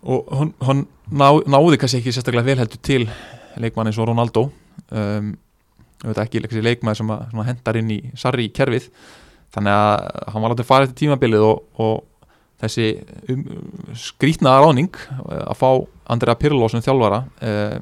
og 0.04 0.28
hún, 0.32 0.54
hún 0.64 0.86
ná, 1.12 1.28
náði 1.44 1.80
kannski 1.80 2.00
ekki 2.00 2.14
sérstaklega 2.16 2.48
vel 2.48 2.60
heldur 2.62 2.82
til 2.86 3.06
leikmann 3.60 3.90
eins 3.90 4.00
og 4.00 4.08
Ronaldo. 4.08 4.46
Um, 4.96 5.34
ég 6.00 6.14
veit 6.14 6.22
ekki 6.24 6.64
leikmann 6.64 6.96
sem, 6.96 7.10
að, 7.12 7.26
sem 7.32 7.42
að 7.42 7.50
hendar 7.52 7.80
inn 7.80 7.92
í 7.92 8.00
Sarri 8.20 8.48
kerfið. 8.56 8.88
Þannig 9.56 9.76
að 9.76 10.08
hann 10.32 10.44
var 10.44 10.54
látið 10.54 10.64
að 10.64 10.70
fara 10.70 10.88
eftir 10.88 11.00
tímabilið 11.02 11.46
og, 11.50 11.64
og 11.82 12.30
þessi 12.64 12.90
um, 13.34 13.46
skrítna 13.98 14.56
ráning 14.62 15.02
að 15.26 15.56
fá 15.60 15.72
Andrea 16.10 16.38
Pirlo 16.40 16.70
sem 16.72 16.84
þjálfara 16.86 17.24
uh, 17.46 17.78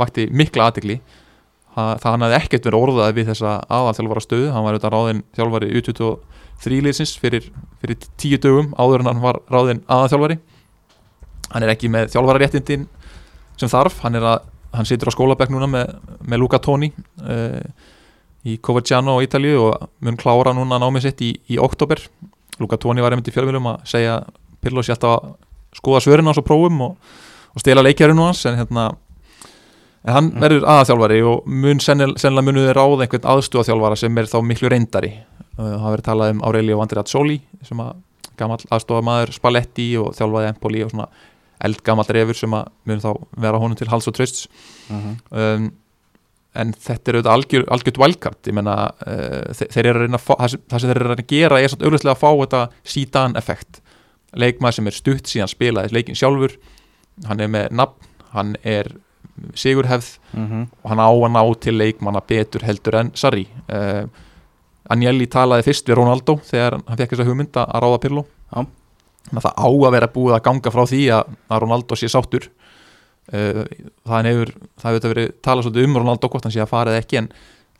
vakti 0.00 0.28
mikla 0.34 0.70
aðtegli 0.70 1.00
það, 1.74 2.04
hann 2.04 2.24
hafði 2.26 2.38
ekkert 2.40 2.68
verið 2.68 2.84
orðað 2.86 3.12
við 3.16 3.30
þessa 3.30 3.56
aðalþjálfara 3.70 4.24
stöðu 4.24 4.52
hann 4.54 4.64
var 4.66 4.76
auðvitað 4.76 4.94
ráðinn 4.94 5.22
þjálfari 5.36 5.70
U23 5.80 6.80
liðsins 6.86 7.12
fyrir, 7.20 7.50
fyrir 7.82 8.08
tíu 8.20 8.40
dögum 8.42 8.72
áður 8.78 9.04
en 9.04 9.10
hann 9.12 9.22
var 9.22 9.40
ráðinn 9.50 9.82
aðalþjálfari. 9.86 10.38
Hann 11.50 11.66
er 11.66 11.74
ekki 11.74 11.90
með 11.90 12.12
þjálfararéttindin 12.14 12.88
sem 13.60 13.70
þarf. 13.70 14.00
Hann, 14.04 14.18
að, 14.18 14.44
hann 14.74 14.88
situr 14.88 15.10
á 15.10 15.14
skólabekk 15.14 15.52
núna 15.54 15.68
með, 15.70 15.94
með 16.26 16.42
Luca 16.42 16.60
Toni 16.62 16.92
uh, 17.24 17.60
í 18.46 18.56
Coverciano 18.64 19.18
á 19.18 19.24
Ítalju 19.24 19.64
og 19.68 19.88
mun 20.04 20.18
klára 20.20 20.54
núna 20.56 20.80
námið 20.80 21.08
sitt 21.08 21.24
í, 21.26 21.34
í 21.52 21.60
oktober 21.60 22.02
Luca 22.60 22.78
Toni 22.80 23.02
var 23.04 23.14
einmitt 23.14 23.28
í 23.30 23.34
fjölmjölum 23.34 23.70
að 23.72 23.86
segja 23.88 24.20
Pirlo 24.60 24.84
sé 24.84 24.92
alltaf 24.92 25.34
skoða 25.76 26.02
svörin 26.04 26.28
á 26.30 26.34
svo 26.34 26.42
prófum 26.46 26.80
og, 26.88 27.14
og 27.54 27.62
stela 27.62 27.84
leikjærinu 27.86 28.26
hans 28.26 28.44
en 28.46 28.58
hérna 28.58 28.90
en 30.00 30.14
hann 30.16 30.30
Mm. 30.32 30.40
verður 30.40 30.64
aðaþjálfari 30.64 31.18
og 31.28 31.42
mun 31.46 31.80
sennilega, 31.80 32.18
sennilega 32.22 32.46
munu 32.46 32.62
þeir 32.64 32.78
ráða 32.78 33.02
einhvern 33.04 33.26
aðstúðaþjálfara 33.34 33.96
sem 34.00 34.18
er 34.18 34.28
þá 34.30 34.38
miklu 34.48 34.70
reyndari. 34.72 35.10
Uh, 35.58 35.74
það 35.76 35.90
verður 35.90 36.06
talað 36.06 36.30
um 36.34 36.40
Aurelio 36.48 36.80
Andreazzoli 36.80 37.40
sem 37.66 37.82
að 37.84 37.90
gammal 38.40 38.56
aðstofamaður 38.72 39.34
Spalletti 39.36 39.90
og 40.00 40.14
þjálfaði 40.16 40.48
Empoli 40.54 40.84
og 40.86 40.94
svona 40.94 41.08
eldgammal 41.60 42.06
refur 42.08 42.38
sem 42.38 42.54
að 42.56 42.70
mun 42.88 43.02
þá 43.02 43.10
vera 43.44 43.58
honum 43.60 43.76
til 43.76 43.90
hals 43.92 44.08
og 44.08 44.14
trösts 44.16 44.46
um, 44.88 45.66
en 46.56 46.72
þetta 46.72 47.10
er 47.12 47.18
auðvitað 47.18 47.34
algjör, 47.34 47.66
algjört 47.76 47.98
wildcard. 48.00 48.40
Ég 48.48 48.56
menna 48.56 48.76
uh, 49.04 49.52
þeir, 49.54 49.68
þeir 49.74 49.86
eru 49.90 49.98
að 50.00 50.06
reyna 50.06 50.18
það, 50.24 50.46
sem, 50.54 50.62
þeir 50.72 50.88
eru 50.88 50.94
að 50.96 51.10
reyna 51.10 51.18
að 51.20 51.26
gera 51.34 51.60
er 51.60 51.68
svona 51.74 51.90
auðvitað 51.90 52.14
að 52.14 52.22
fá 52.24 52.30
þetta 52.40 52.62
sítan 52.96 53.36
effekt 53.36 53.79
leikmaður 54.36 54.78
sem 54.78 54.90
er 54.90 54.96
stutt 54.96 55.30
síðan 55.30 55.50
spilaði 55.50 55.94
leikin 55.94 56.18
sjálfur. 56.18 56.56
Hann 57.26 57.42
er 57.42 57.50
með 57.52 57.70
nafn, 57.76 58.10
hann 58.34 58.56
er 58.62 58.92
sigurhefð 59.56 60.18
og 60.82 60.90
hann 60.90 61.00
á 61.00 61.08
að 61.08 61.30
ná 61.32 61.42
til 61.60 61.76
leikmanna 61.78 62.20
betur 62.20 62.64
heldur 62.66 62.98
en 63.00 63.12
Sarri. 63.14 63.46
Uh, 63.68 64.06
Agnelli 64.90 65.26
talaði 65.30 65.68
fyrst 65.68 65.88
við 65.88 66.00
Ronaldo 66.00 66.40
þegar 66.44 66.80
hann 66.80 66.98
fekk 66.98 67.14
þessa 67.14 67.28
hugmynd 67.28 67.56
að 67.62 67.82
ráða 67.84 68.00
Pirlo. 68.02 68.24
Að 68.50 69.44
það 69.44 69.54
á 69.54 69.68
að 69.68 69.92
vera 69.94 70.10
búið 70.10 70.34
að 70.34 70.44
ganga 70.48 70.72
frá 70.74 70.82
því 70.90 71.02
að, 71.14 71.36
að 71.48 71.62
Ronaldo 71.64 71.96
sé 71.98 72.10
sáttur. 72.10 72.50
Uh, 73.30 73.64
það 74.08 74.30
hefur 74.30 74.52
hefur 74.82 75.12
verið 75.14 75.32
talað 75.44 75.68
svolítið 75.68 75.88
um 75.88 75.98
Ronaldo 76.00 76.30
hvort 76.30 76.46
hann 76.46 76.54
sé 76.54 76.62
að 76.62 76.72
fara 76.72 76.94
eða 76.94 77.04
ekki 77.04 77.20
en, 77.20 77.28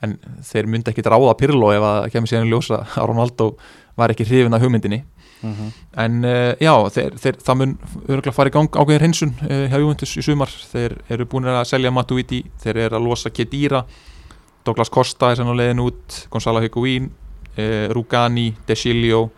en 0.04 0.18
þeir 0.46 0.68
myndi 0.70 0.92
ekki 0.92 1.02
ráða 1.02 1.34
Pirlo 1.40 1.72
ef 1.74 1.86
að 1.88 2.10
kemur 2.14 2.30
síðan 2.30 2.46
í 2.46 2.52
ljósa 2.52 2.84
að 2.86 3.08
Ronaldo 3.10 3.48
var 3.98 4.14
ekki 4.14 4.28
hrifin 4.28 4.54
af 4.54 4.62
hugmyndinni 4.62 5.02
en 6.04 6.24
uh, 6.24 6.52
já, 6.60 6.72
þeir, 6.96 7.16
þeir, 7.22 7.40
það 7.46 7.58
mun 7.60 7.74
örgulega 8.08 8.36
fara 8.36 8.52
í 8.52 8.54
gang 8.54 8.76
ákveðin 8.76 9.06
hinsun 9.08 9.34
uh, 9.46 9.66
hjá 9.70 9.78
Juventus 9.78 10.16
í 10.16 10.24
sumar, 10.24 10.52
þeir 10.72 10.98
eru 11.08 11.26
búin 11.26 11.48
að 11.48 11.64
selja 11.70 11.90
Matuidi, 11.90 12.42
þeir 12.62 12.84
eru 12.86 12.98
að 12.98 13.06
losa 13.08 13.30
Kedira 13.30 13.84
Douglas 14.64 14.92
Costa 14.92 15.30
er 15.30 15.40
senn 15.40 15.48
á 15.48 15.56
leiðin 15.56 15.84
út 15.86 16.24
Gonzalo 16.30 16.60
Higuín 16.60 17.10
uh, 17.56 17.88
Rugani, 17.94 18.50
De 18.66 18.76
Chilio 18.76 19.30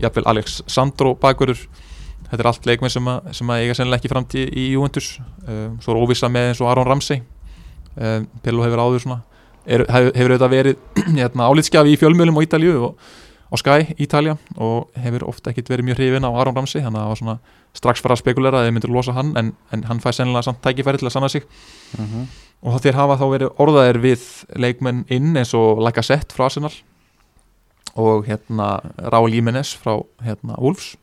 jafnvel 0.00 0.26
Alex 0.26 0.62
Sandro 0.66 1.14
bakverður 1.14 1.66
þetta 2.30 2.40
er 2.40 2.50
allt 2.50 2.66
leikmenn 2.66 2.90
sem, 2.90 3.12
sem 3.36 3.52
að 3.52 3.62
eiga 3.62 3.76
sennilega 3.76 4.00
ekki 4.00 4.10
framtíð 4.10 4.56
í 4.58 4.64
Juventus. 4.72 5.18
Uh, 5.44 5.76
svo 5.84 5.92
er 5.94 6.00
óvissa 6.00 6.30
með 6.32 6.48
eins 6.50 6.62
og 6.64 6.70
Aron 6.70 6.88
Ramsey. 6.88 7.20
Uh, 7.94 8.24
Pirlo 8.42 8.64
hefur 8.64 8.82
áður 8.82 9.04
svona 9.04 9.20
er, 9.64 9.84
hefur, 9.88 10.10
hefur 10.16 10.34
auðvitað 10.34 10.54
verið 10.54 10.80
hérna, 11.20 11.48
álitskjafi 11.48 11.94
í 11.94 12.00
fjölmjölum 12.00 12.40
á 12.40 12.44
Ítalíu 12.44 12.74
og 12.88 13.12
á 13.54 13.56
Sky 13.60 13.94
Ítalja 14.02 14.34
og 14.58 14.90
hefur 14.98 15.28
ofta 15.30 15.52
ekkit 15.52 15.70
verið 15.70 15.88
mjög 15.88 16.00
hrifin 16.00 16.26
á 16.26 16.30
Aron 16.34 16.56
Ramsey 16.56 16.82
þannig 16.82 16.98
að 16.98 17.04
það 17.04 17.12
var 17.12 17.20
svona 17.20 17.36
strax 17.74 18.02
fara 18.02 18.16
að 18.16 18.22
spekulera 18.22 18.60
að 18.60 18.66
þeir 18.66 18.74
myndir 18.74 18.94
losa 18.94 19.14
hann 19.14 19.30
en, 19.38 19.52
en 19.74 19.84
hann 19.88 20.02
fæði 20.02 20.18
sennilega 20.18 20.46
samt 20.48 20.60
tækifæri 20.64 21.00
til 21.00 21.08
að 21.08 21.14
sanna 21.14 21.30
sig. 21.30 21.46
Og 22.64 22.74
það 22.74 22.84
þeir 22.86 22.98
hafa 22.98 23.18
þá 23.20 23.24
verið 23.30 23.62
orðaðir 23.62 24.00
við 24.02 24.26
leikmenn 24.58 25.04
inn 25.14 25.34
eins 25.36 25.54
og 25.54 25.82
Lacazette 25.84 26.34
frá 26.34 26.48
Arsenal 26.48 26.72
og 27.94 28.26
hérna 28.26 28.80
Raúl 29.14 29.34
Jiménez 29.34 29.74
frá 29.78 30.00
hérna 30.24 30.58
Wolves. 30.58 30.96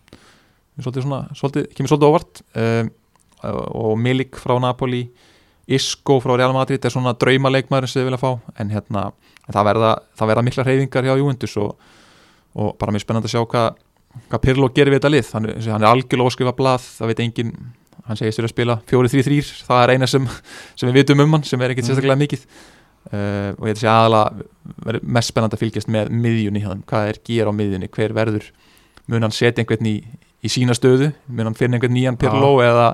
Svolítið 0.81 1.05
svona, 1.05 1.27
svolítið, 1.37 1.67
kemur 1.75 1.91
svolítið 1.91 2.09
óvart. 2.09 2.41
Um, 2.57 2.91
og 3.43 3.97
Milik 3.99 4.37
frá 4.37 4.57
Napoli 4.61 5.05
Isco 5.71 6.19
frá 6.21 6.35
Real 6.35 6.53
Madrid 6.53 6.83
er 6.83 6.93
svona 6.93 7.13
draumaleikmaður 7.17 7.89
sem 7.89 8.01
þið 8.01 8.09
vilja 8.09 8.21
fá 8.21 8.31
en 8.59 8.71
hérna 8.73 9.03
það 9.47 9.67
verða, 9.69 9.91
það 10.17 10.31
verða 10.31 10.43
mikla 10.47 10.65
hreyfingar 10.67 11.07
hjá 11.07 11.13
Juventus 11.19 11.55
og, 11.61 11.71
og 12.55 12.73
bara 12.81 12.91
mjög 12.91 13.05
spennandi 13.05 13.29
að 13.29 13.35
sjá 13.35 13.45
hvað 13.45 13.71
hvað 14.27 14.41
Pirlo 14.43 14.67
gerir 14.75 14.91
við 14.91 14.99
þetta 14.99 15.11
lið. 15.13 15.27
Hann, 15.33 15.45
hann 15.71 15.83
er 15.85 15.87
algjörlega 15.87 16.27
óskrifa 16.27 16.51
blað, 16.57 16.83
það 16.99 17.07
veit 17.13 17.19
engin 17.23 17.51
hann 18.07 18.17
segist 18.19 18.39
þurfa 18.41 18.49
að 18.49 18.55
spila 18.55 18.75
4-3-3 18.89 19.65
það 19.69 19.83
er 19.85 19.91
eina 19.95 20.07
sem, 20.09 20.25
sem 20.75 20.89
við 20.89 20.97
vitum 20.99 21.21
um 21.23 21.31
hann 21.37 21.43
sem 21.47 21.61
er 21.61 21.71
ekkit 21.71 21.85
Mhm. 21.85 21.91
sérstaklega 21.93 22.19
mikið. 22.19 22.45
Uh, 23.11 23.51
og 23.57 23.65
ég 23.65 23.71
held 23.71 23.81
að 23.81 23.95
aðalega 23.95 24.43
verður 24.85 25.03
mest 25.17 25.31
spennandi 25.31 25.55
að 25.57 25.61
fylgjast 25.63 25.89
með 25.89 26.09
miðjunni 26.13 26.61
þeim, 26.61 26.83
hvað 26.91 27.07
er 27.09 27.17
gýr 27.25 27.49
á 27.49 27.53
miðjunni, 27.55 27.87
hver 27.89 28.13
verður? 28.13 28.45
Mun 29.07 29.21
hann 29.25 29.31
setja 29.33 29.63
einhvern 29.63 29.87
í, 29.89 29.95
í 30.43 30.47
sína 30.51 30.75
stöðu? 30.77 31.13
Mun 31.27 31.45
hann 31.49 31.57
finna 31.57 31.77
einhvern 31.79 31.95
nýjan 31.95 32.19
Pirlo 32.21 32.59
eða, 32.61 32.91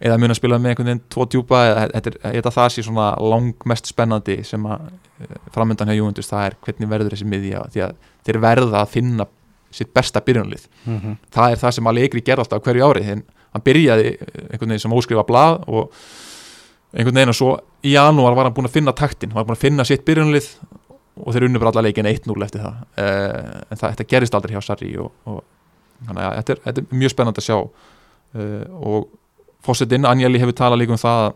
eða 0.00 0.16
mun 0.18 0.32
hann 0.32 0.38
spila 0.38 0.58
með 0.58 0.72
einhvern 0.72 0.90
veginn 0.90 1.02
tvo 1.12 1.26
djúpa 1.28 1.60
eða 1.68 1.82
þetta 1.92 2.48
að 2.50 2.54
það 2.56 2.70
sé 2.74 2.84
svona 2.86 3.10
langmest 3.20 3.90
spennandi 3.90 4.38
sem 4.48 4.64
að 4.66 4.86
uh, 4.88 5.34
framöndan 5.54 5.90
hjá 5.90 5.98
Juventus, 5.98 6.30
það 6.30 6.46
er 6.46 6.56
hvernig 6.64 6.92
verður 6.94 7.16
þessi 7.16 7.28
miðja 7.28 7.66
því 7.74 7.84
að 7.86 7.98
þeir 8.26 8.40
verða 8.46 8.80
að 8.80 8.94
finna 8.94 9.28
sitt 9.70 9.92
besta 9.94 10.22
byrjunlið 10.26 10.64
það 11.30 11.52
er 11.52 11.60
það 11.60 11.76
sem 11.76 11.86
Allegri 11.92 12.24
gerði 12.26 12.44
alltaf 12.46 12.58
á 12.58 12.64
hverju 12.66 12.88
ári 12.88 13.04
þegar 13.06 13.22
hann 13.50 13.64
byrjaði 13.66 14.08
eh, 14.10 14.42
einhvern 14.50 14.72
veginn 14.72 14.82
sem 14.82 14.96
óskrifa 14.96 15.26
blað 15.28 15.60
og 15.68 15.94
einhvern 16.90 17.20
veginn 17.20 17.34
og 17.34 17.38
svo 17.38 17.52
í 17.86 17.94
janúar 17.94 18.34
var 18.34 18.48
hann 18.48 18.56
búinn 18.56 18.70
að 18.70 18.76
finna 18.78 18.96
taktin 18.96 19.34
var 19.34 19.46
búinn 19.46 19.58
að 19.58 19.64
finna 19.66 19.86
sitt 19.86 20.04
byrjunlið 20.08 20.48
og 21.20 21.34
þeir 21.34 21.46
unnu 21.46 21.60
bara 21.60 21.72
alla 21.74 21.84
leikin 21.86 22.08
1-0 22.08 22.44
eftir 22.46 22.62
það. 22.64 22.76
Uh, 22.96 23.62
en 23.68 23.80
það, 23.80 23.86
þetta 23.86 24.06
gerist 24.12 24.36
aldrei 24.36 24.54
hjá 24.56 24.62
Sarri 24.64 24.90
og, 25.02 25.10
og 25.28 25.42
þannig 26.06 26.26
að 26.26 26.36
þetta 26.38 26.54
er, 26.54 26.62
þetta 26.66 26.82
er 26.82 27.00
mjög 27.02 27.14
spennandi 27.14 27.42
að 27.42 27.48
sjá. 27.48 27.58
Og 28.30 29.08
fósettinn, 29.66 30.06
Anjali 30.08 30.38
hefur 30.40 30.56
talað 30.56 30.78
líka 30.82 30.92
um 30.96 31.00
það 31.00 31.24
að 31.26 31.34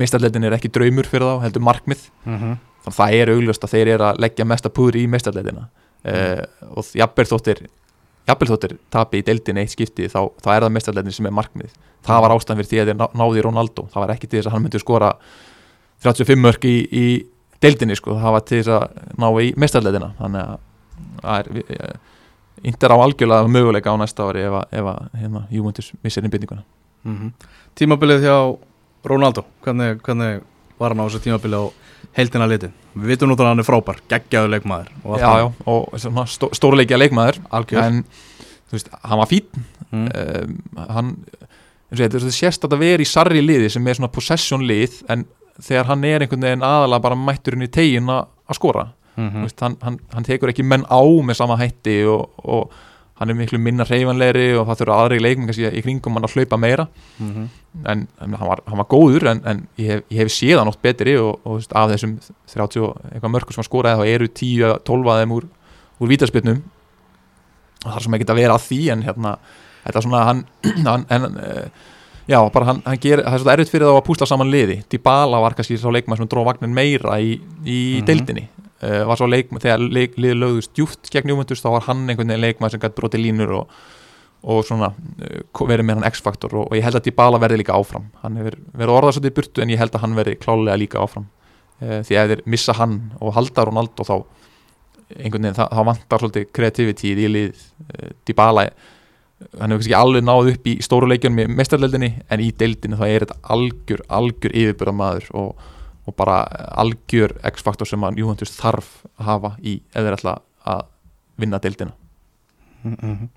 meistarleitin 0.00 0.44
er 0.46 0.54
ekki 0.56 0.70
draumur 0.72 1.08
fyrir 1.10 1.26
þá, 1.26 1.42
heldur 1.44 1.64
markmið. 1.66 2.06
Þannig 2.80 2.86
að 2.86 2.96
það 2.96 3.14
er 3.20 3.32
augljóst 3.34 3.64
að 3.66 3.72
þeir 3.74 3.88
eru 3.96 4.04
að 4.08 4.20
leggja 4.24 4.44
mesta 4.48 4.70
púður 4.72 4.96
í 4.96 5.06
meistarleitina 5.12 5.66
uh, 5.66 6.44
og 6.76 6.86
jafnvel 6.96 7.26
þóttir 7.28 7.58
jafnvel 8.30 8.48
þóttir 8.52 8.72
tapi 8.94 9.18
í 9.20 9.24
deildin 9.26 9.58
eitt 9.60 9.72
skipti 9.74 10.06
þá, 10.08 10.20
þá 10.40 10.48
er 10.54 10.64
það 10.64 10.72
meistarleitin 10.76 11.12
sem 11.16 11.26
er 11.28 11.34
markmið. 11.36 11.74
Það 12.06 12.22
var 12.24 12.34
ástæðan 12.36 12.60
fyrir 12.62 12.70
því 12.70 12.80
að 12.80 12.90
þeir 12.92 12.98
ná- 13.02 13.16
náðu 13.20 13.36
í 13.40 13.44
Ronaldo. 13.44 13.84
Það 13.92 14.04
var 14.04 14.12
ekki 14.14 14.30
til 14.30 14.38
þess 14.40 14.48
að 14.48 14.54
hann 14.56 14.64
myndi 14.64 14.80
skora 14.80 15.10
35 16.06 16.40
mörg 16.40 16.64
í, 16.64 16.74
í 16.88 17.06
deildinni 17.60 17.96
sko. 17.98 18.14
það 18.16 18.32
var 18.38 18.46
til 18.48 18.62
þess 18.62 18.72
að 18.78 18.86
ná 19.20 19.28
í 19.44 19.50
meistarleitina 19.60 20.12
þannig 20.20 20.46
að 20.46 20.58
það 21.20 21.36
er 21.42 21.50
við- 21.58 21.70
eh, 21.76 21.96
á 22.88 22.96
algjörlega 23.04 23.48
möguleika 23.52 23.92
á 23.92 23.96
næsta 24.00 24.24
ári 24.30 24.46
ef 24.46 24.56
að, 24.62 24.64
ef 24.72 24.88
að 24.94 25.20
hérna, 25.20 25.44
Missir 27.04 27.16
innbytninguna 27.16 27.56
Tímabilið 27.80 28.26
hjá 28.26 28.36
Ronaldo 29.06 29.44
hvernig, 29.64 30.00
hvernig 30.04 30.42
var 30.80 30.92
hann 30.92 31.00
á 31.00 31.06
þessu 31.08 31.22
tímabili 31.24 31.56
á 31.56 31.64
heildina 32.18 32.48
litin 32.50 32.74
Við 32.94 33.12
vitum 33.14 33.30
náttúrulega 33.30 33.46
að 33.46 33.54
hann 33.54 33.62
er 33.62 33.68
frábær, 33.68 34.00
geggjaður 34.10 34.54
leikmaður 34.56 34.88
og 35.04 35.20
já, 35.20 35.28
já, 35.38 35.46
og 35.70 36.26
stó, 36.28 36.48
stórleikja 36.52 36.98
leikmaður 36.98 37.38
Algjör. 37.54 37.84
en 37.84 38.02
þú 38.68 38.76
veist, 38.76 38.90
hann 39.04 39.20
var 39.20 39.30
fín 39.30 39.62
mm. 39.90 40.08
um, 40.08 40.56
hann 40.90 41.12
eins 41.90 42.00
og 42.00 42.06
þetta 42.06 42.32
sést 42.34 42.64
að 42.64 42.74
það 42.74 42.84
veri 42.84 43.06
í 43.06 43.10
sarri 43.10 43.42
liði 43.42 43.70
sem 43.72 43.86
er 43.86 43.98
svona 43.98 44.12
possession 44.12 44.64
lið 44.66 45.00
en 45.10 45.24
þegar 45.60 45.90
hann 45.90 46.06
er 46.08 46.24
einhvern 46.24 46.46
veginn 46.46 46.66
aðalega 46.66 47.04
bara 47.06 47.18
mætturinn 47.18 47.66
í 47.66 47.70
tegin 47.72 48.10
að 48.10 48.56
skora. 48.56 48.90
Mm 49.16 49.30
Þú 49.34 49.42
veist, 49.44 49.60
hann, 49.64 49.76
hann, 49.82 49.98
hann 50.14 50.26
tekur 50.26 50.52
ekki 50.52 50.64
menn 50.64 50.86
á 50.86 51.02
með 51.02 51.40
sama 51.40 51.58
hætti 51.60 51.98
og, 52.08 52.30
og 52.44 52.70
hann 53.20 53.30
er 53.30 53.36
miklu 53.36 53.58
minna 53.60 53.84
reyfanlegri 53.84 54.46
og 54.56 54.66
það 54.70 54.78
þurfa 54.80 54.94
aðri 55.04 55.18
leikmenn 55.20 55.50
kannski 55.50 55.68
í 55.76 55.82
kringum 55.84 56.14
hann 56.16 56.24
að 56.24 56.34
hlaupa 56.38 56.56
meira 56.56 56.86
-hmm. 57.20 57.48
en, 57.84 58.06
en 58.24 58.34
hann, 58.40 58.48
var, 58.48 58.62
hann 58.66 58.78
var 58.80 58.88
góður 58.88 59.26
en, 59.30 59.42
en 59.44 59.62
ég, 59.78 59.86
hef, 59.90 60.02
ég 60.10 60.18
hef 60.24 60.32
séð 60.32 60.58
hann 60.58 60.68
oft 60.72 60.80
betri 60.82 61.16
og, 61.20 61.38
og 61.44 61.58
veist, 61.58 61.72
af 61.76 61.90
þessum 61.92 62.16
30 62.48 62.80
og 62.86 62.96
eitthvað 63.12 63.34
mörgur 63.34 63.52
sem 63.52 63.60
hann 63.60 63.68
skoraði 63.68 64.00
þá 64.00 64.06
eru 64.14 64.28
10-12 64.40 65.12
að 65.12 65.20
þeim 65.22 65.32
úr, 65.36 65.44
úr 66.00 66.08
vítaspilnum 66.08 66.62
og 67.84 67.90
það 67.92 67.96
er 67.96 68.02
sem 68.08 68.14
ekki 68.18 68.30
að 68.30 68.40
vera 68.42 68.54
að 68.56 68.66
því 68.68 68.80
en 68.92 69.02
hérna, 69.02 69.36
þetta 69.84 69.98
er 69.98 70.02
svona 70.08 70.24
hann, 70.24 70.44
hann 70.88 71.04
en, 71.10 71.24
uh, 71.36 71.68
já, 72.28 72.38
bara 72.52 72.64
hann, 72.70 72.82
hann 72.86 72.98
ger, 73.00 73.22
það 73.24 73.34
er 73.36 73.44
svona 73.44 73.52
erfitt 73.58 73.70
fyrir 73.74 73.86
þá 73.88 73.98
að 74.00 74.06
púsla 74.08 74.26
saman 74.28 74.50
liði 74.52 74.80
Dybala 74.92 75.40
var 75.44 75.54
kannski 75.58 75.76
sá 75.80 75.88
leikmann 75.92 76.16
sem 76.20 76.28
dró 76.28 76.44
vagnin 76.48 76.72
meira 76.74 77.20
í, 77.20 77.36
í 77.64 77.78
Mhm. 78.00 78.06
deildinni 78.06 78.48
uh, 78.82 79.04
var 79.08 79.20
svo 79.20 79.28
leikmann, 79.30 79.62
þegar 79.62 79.82
leik, 79.84 80.18
liði 80.20 80.36
lögðust 80.38 80.74
djúft 80.76 81.10
gegn 81.12 81.32
Júventus 81.32 81.62
þá 81.62 81.70
var 81.76 81.86
hann 81.88 82.04
einhvern 82.06 82.32
veginn 82.32 82.44
leikmann 82.44 82.72
sem 82.72 82.82
gætt 82.82 82.96
broti 82.98 83.20
línur 83.20 83.54
og, 83.60 83.80
og 84.42 84.62
svona 84.66 84.92
uh, 84.92 85.64
verið 85.68 85.88
með 85.88 86.00
hann 86.00 86.10
X-faktor 86.10 86.56
og, 86.56 86.68
og 86.70 86.78
ég 86.78 86.86
held 86.86 87.00
að 87.00 87.08
Dybala 87.08 87.40
verði 87.42 87.62
líka 87.62 87.76
áfram. 87.76 88.10
Hann 88.22 88.38
hefur 88.40 88.58
verið 88.82 89.30
í 89.30 89.34
burtu 89.40 89.64
en 89.64 89.74
ég 89.74 89.80
held 89.80 89.96
að 89.96 90.06
hann 90.06 90.18
verði 90.18 90.38
klálega 90.40 90.78
líka 90.80 91.02
áfram. 91.02 91.26
Uh, 91.80 92.00
því 92.06 92.20
að 92.20 92.34
þeir 92.34 92.46
missa 92.56 92.76
hann 92.76 93.00
og 93.20 93.34
halda 93.36 93.66
Ronaldo 93.68 94.06
þá 94.06 94.16
einhvern 95.10 95.48
veginn, 95.48 95.58
það 95.58 95.86
vantar 95.88 96.22
svolítið 96.22 96.50
kreativity 96.54 97.12
í 97.12 97.28
lið 97.28 97.68
Dybala. 98.28 98.68
Hann 99.56 99.72
hefur 99.72 99.80
kannski 99.80 99.96
alveg 99.96 100.24
náð 100.26 100.52
upp 100.52 100.66
í 100.68 100.76
stóru 100.84 101.08
leikjunum 101.08 101.40
í 101.42 101.52
mestarleldinni 101.56 102.10
en 102.30 102.42
í 102.44 102.50
deildinu 102.60 102.98
þá 103.00 103.06
er 103.08 103.24
þetta 103.24 103.38
algjör, 103.54 104.02
algjör 104.12 104.56
yfirbyrða 104.62 104.94
maður 104.98 105.30
og, 105.40 105.70
og 106.10 106.16
bara 106.18 106.42
algjör 106.82 107.36
X-faktor 107.52 107.88
sem 107.88 108.02
að 108.06 108.20
Juventus 108.22 108.52
þarf 108.58 108.90
að 109.14 109.28
hafa 109.30 109.52
í 109.62 109.78
þeir 109.94 110.16
ætla 110.18 110.36
að 110.66 110.86
vinna 111.40 111.62
deildina 111.62 111.96
Mm 112.80 112.96
-hmm. 112.96 113.28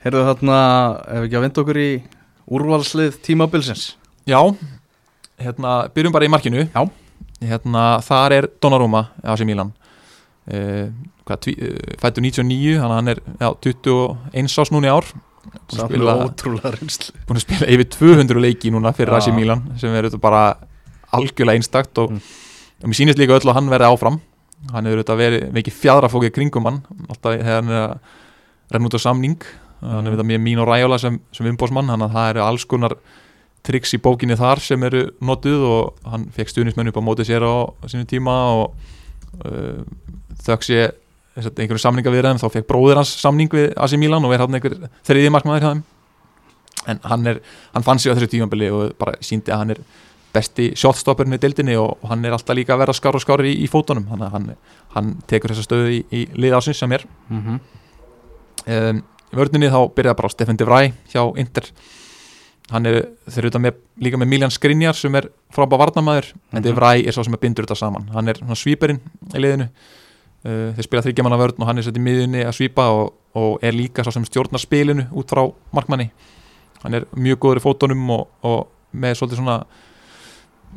Heyrðu 0.00 0.20
þarna, 0.24 0.58
ef 1.04 1.24
ekki 1.26 1.36
að 1.36 1.42
vinda 1.44 1.60
okkur 1.60 1.76
í 1.76 2.02
úrvalslið 2.48 3.18
tímabilsins 3.20 3.96
Já, 4.24 4.40
hérna, 5.36 5.88
byrjum 5.92 6.12
bara 6.12 6.24
í 6.24 6.30
markinu 6.32 6.64
Já. 6.64 6.88
hérna, 7.40 8.00
þar 8.00 8.32
er 8.32 8.48
Donnarumma 8.62 9.10
AC 9.22 9.44
Milan 9.44 9.74
hvað, 10.48 11.38
tví, 11.44 11.52
uh, 11.60 11.96
fættur 12.00 12.22
99 12.22 12.80
þannig 12.80 12.90
að 12.90 12.96
hann 12.96 13.08
er 13.08 13.20
já, 13.20 13.48
21 13.60 14.58
ás 14.58 14.72
núna 14.72 14.88
í 14.88 14.90
ár 14.90 15.04
búinn 15.68 15.80
að 15.80 15.88
spila, 15.88 16.72
búin 17.26 17.38
að 17.38 17.44
spila 17.44 17.68
yfir 17.68 17.88
200 17.94 18.40
leiki 18.40 18.70
núna 18.70 18.92
fyrir. 18.96 19.14
AC 19.16 19.30
Milan 19.34 19.62
sem 19.80 19.94
er 19.94 20.08
bara 20.20 20.56
algjörlega 21.16 21.58
einstakt 21.58 21.98
og, 21.98 22.10
Mm. 22.10 22.20
og 22.82 22.88
mér 22.90 22.98
sýnist 23.00 23.18
líka 23.18 23.36
öll 23.38 23.48
að 23.50 23.54
hann 23.58 23.70
verði 23.70 23.88
áfram. 23.90 24.20
Hann 24.72 24.84
hefur 24.86 25.00
auðvitað 25.00 25.20
verið 25.22 25.52
mikið 25.56 25.78
fjadrafókið 25.80 26.34
kringum 26.36 26.64
hann 26.68 26.82
alltaf 27.08 27.38
þegar 27.40 27.54
hann 27.62 27.68
er 27.70 27.82
að 27.88 27.98
renna 28.72 28.86
út 28.90 28.96
á 28.96 29.00
samning. 29.00 29.42
Hann 29.80 30.06
er 30.06 30.12
við 30.12 30.20
það 30.20 30.28
með 30.30 30.40
mín 30.44 30.60
og 30.60 30.68
ræjóla 30.68 30.98
sem, 31.00 31.20
sem 31.32 31.46
umbósmann 31.46 31.88
þannig 31.88 32.10
að 32.10 32.16
það 32.16 32.30
eru 32.34 32.42
alls 32.44 32.64
konar 32.68 32.96
triks 33.62 33.94
í 33.94 33.98
bókinni 34.00 34.36
þar 34.36 34.60
sem 34.60 34.82
eru 34.84 35.10
notuð 35.20 35.62
og 35.68 36.10
hann 36.10 36.26
fekk 36.32 36.48
stuðnismenn 36.52 36.88
upp 36.88 36.96
á 37.00 37.04
móti 37.04 37.24
sér 37.28 37.44
á 37.44 37.68
sínu 37.88 38.06
tíma 38.08 38.36
og 38.56 38.74
uh, 39.44 39.84
þess 40.40 41.46
að 41.46 41.60
einhverju 41.62 41.80
samninga 41.80 42.12
við 42.12 42.26
þeim 42.26 42.40
þá 42.40 42.48
fekk 42.52 42.68
bróðir 42.68 43.00
hans 43.00 43.12
samning 43.20 43.50
við 43.52 43.72
AC 43.76 43.96
Milan 44.00 44.24
og 44.24 44.32
er 44.34 44.42
hann 44.44 44.56
einhver 44.56 44.76
þriði 45.06 45.32
markmaður 45.32 45.64
hjá 45.64 45.72
þeim. 45.74 45.82
En 46.88 47.00
hann, 47.04 47.26
er, 47.28 47.40
hann 47.74 47.84
fann 47.84 47.98
sig 48.00 48.12
á 48.12 48.16
þessu 48.16 48.30
tímabili 48.32 48.70
og 48.72 48.94
bara 49.00 49.16
síndi 49.24 49.52
að 49.52 49.60
hann 49.62 49.74
er 49.76 49.82
besti 50.34 50.70
shotstopperinn 50.78 51.34
í 51.34 51.40
dildinni 51.42 51.76
og 51.80 52.02
hann 52.10 52.24
er 52.24 52.34
alltaf 52.36 52.56
líka 52.56 52.74
að 52.76 52.84
vera 52.84 52.94
skár 52.96 53.18
og 53.18 53.22
skár 53.24 53.42
í, 53.46 53.54
í 53.64 53.68
fótunum. 53.70 54.06
Þannig 54.10 54.26
að 54.26 54.34
hann, 54.36 54.50
hann 54.94 55.14
tekur 55.30 55.54
þessa 55.54 55.66
stöðu 55.66 55.94
í, 55.96 56.02
í 56.14 56.26
lið 56.38 56.58
ásins 56.58 56.82
sem 56.82 56.92
er 56.92 57.06
mm 57.28 57.40
-hmm. 57.40 57.60
um, 58.76 59.02
í 59.30 59.40
vörninni 59.40 59.70
þá 59.70 59.80
byrjaði 59.94 60.20
bara 60.22 60.32
Stefan 60.34 60.56
De 60.56 60.68
Vrij 60.68 60.92
hjá 61.12 61.22
Inter. 61.36 61.70
Hann 62.70 62.86
er, 62.86 63.00
eru 63.26 63.50
þetta 63.50 63.58
með, 63.58 63.80
líka 63.98 64.18
með 64.18 64.28
Miljan 64.30 64.50
Skrinjar 64.54 64.94
sem 64.94 65.14
er 65.14 65.30
frábæð 65.54 65.78
varnamæður 65.78 66.32
en 66.52 66.62
De 66.62 66.70
Mhm. 66.70 66.76
Vrij 66.78 67.06
er 67.06 67.12
svo 67.12 67.24
sem 67.24 67.34
er 67.34 67.38
bindur 67.38 67.64
þetta 67.66 67.76
saman. 67.76 68.10
Hann 68.12 68.28
er 68.28 68.36
svíperinn 68.54 69.00
í 69.34 69.38
liðinu. 69.38 69.68
Uh, 70.44 70.72
þeir 70.72 70.84
spila 70.84 71.02
þryggjamanna 71.02 71.36
vörn 71.36 71.60
og 71.60 71.66
hann 71.66 71.78
er 71.78 71.82
sett 71.82 71.96
í 71.96 72.00
miðunni 72.00 72.46
að 72.46 72.54
svípa 72.56 72.88
og, 72.88 73.12
og 73.34 73.58
er 73.62 73.72
líka 73.72 74.02
svo 74.02 74.12
sem 74.12 74.24
stjórnar 74.24 74.60
spilinu 74.60 75.06
út 75.12 75.28
frá 75.28 75.52
markmanni. 75.72 76.10
Hann 76.82 76.94
er 76.94 77.04
mjög 77.12 77.38
góður 77.38 77.60
í 77.60 77.60
fótunum 77.60 78.10
og, 78.10 78.28
og 78.42 78.68
með 78.96 79.18
svolítið 79.18 79.36
svona 79.36 79.66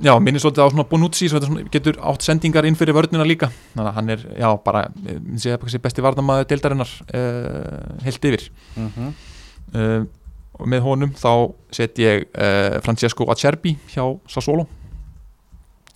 já, 0.02 0.14
minnir 0.20 0.42
svolítið 0.42 0.66
á 0.66 0.68
svona 0.72 0.86
Bonucci 0.90 1.30
svona, 1.30 1.64
getur 1.74 2.00
átt 2.02 2.26
sendingar 2.26 2.66
inn 2.66 2.78
fyrir 2.78 2.96
vörnina 2.98 3.26
líka. 3.28 3.50
Þannig 3.74 3.90
að 3.90 3.98
hann 3.98 4.14
er, 4.16 4.26
já, 4.40 4.50
bara 4.66 4.84
eh, 5.06 5.20
þessi 5.38 5.82
besti 5.84 6.06
varnamæður 6.06 6.50
deildarinnar 6.50 6.94
uh, 7.14 8.04
heilt 8.06 8.30
yfir. 8.32 8.50
Mhm. 8.76 9.14
uh, 9.76 10.04
og 10.54 10.70
með 10.70 10.84
honum 10.86 11.14
þá 11.18 11.32
set 11.74 11.98
ég 11.98 12.28
uh, 12.30 12.78
Francesco 12.86 13.26
Acerbi 13.34 13.74
hjá 13.90 14.04
Sassuolo. 14.30 14.68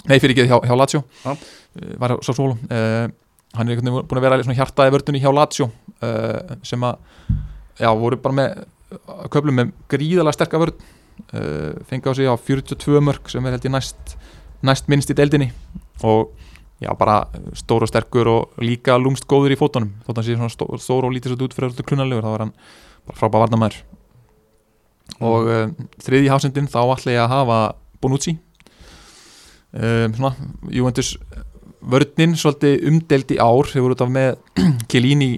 Nei 0.07 0.17
fyrir 0.17 0.33
ekki 0.33 0.47
hjá, 0.49 0.57
hjá 0.65 0.73
Lazio. 0.77 1.03
Uh, 1.25 1.35
var 2.01 2.15
uh, 2.17 3.05
hann 3.57 3.69
er 3.69 3.83
búin 3.85 4.17
að 4.17 4.25
vera 4.25 4.57
hjartaði 4.57 4.93
vördunni 4.95 5.21
hjá 5.21 5.29
Lazio 5.33 5.69
sem 6.67 6.83
að 6.85 6.97
já, 7.79 7.89
voru 7.97 8.19
bara 8.21 8.35
með 8.37 8.65
köflum 9.33 9.57
með 9.57 9.71
gríðalega 9.91 10.35
sterka 10.35 10.59
vörn 10.61 10.75
fengi 11.89 12.07
á 12.07 12.13
sig 12.15 12.29
á 12.29 12.35
42 12.35 13.01
mörg 13.03 13.31
sem 13.31 13.45
er 13.45 13.57
held 13.57 13.67
ég 13.67 13.73
næst, 13.73 14.17
næst 14.63 14.87
minnst 14.91 15.11
í 15.11 15.17
deildinni. 15.17 15.51
Og 16.05 16.31
já 16.81 16.93
bara 16.97 17.25
stór 17.57 17.83
og 17.83 17.91
sterkur 17.91 18.29
og 18.29 18.57
líka 18.61 18.97
lúmst 19.01 19.27
góður 19.27 19.55
í 19.55 19.59
fótunum. 19.59 19.95
Þótt 20.05 20.21
hann 20.21 20.27
sé 20.27 20.37
svona 20.37 20.79
stór, 20.79 21.07
og 21.07 21.13
lítið 21.13 21.33
svo 21.33 21.47
út 21.49 21.57
fyrir 21.57 21.71
alltaf 21.71 21.87
klunalegur 21.89 22.25
þá 22.25 22.33
var 22.33 22.45
hann 22.45 22.57
bara 23.07 23.19
frábæð 23.21 23.45
varnamæður 23.45 23.83
og 25.23 25.47
uh, 25.49 25.67
þriði 26.03 26.31
hafsendin 26.31 26.69
þá 26.69 26.81
ætla 26.93 27.15
ég 27.15 27.23
að 27.23 27.33
hafa 27.33 27.59
Bonucci. 28.03 28.35
Um, 29.73 30.13
svona, 30.13 30.33
Juventus 30.73 31.15
vörninn 31.81 32.35
svolítið 32.37 32.85
umdelt 32.91 33.31
í 33.33 33.39
ár. 33.41 33.69
Hefur 33.71 33.95
út 33.95 34.03
af 34.03 34.11
með 34.13 34.37
uh, 34.91 35.31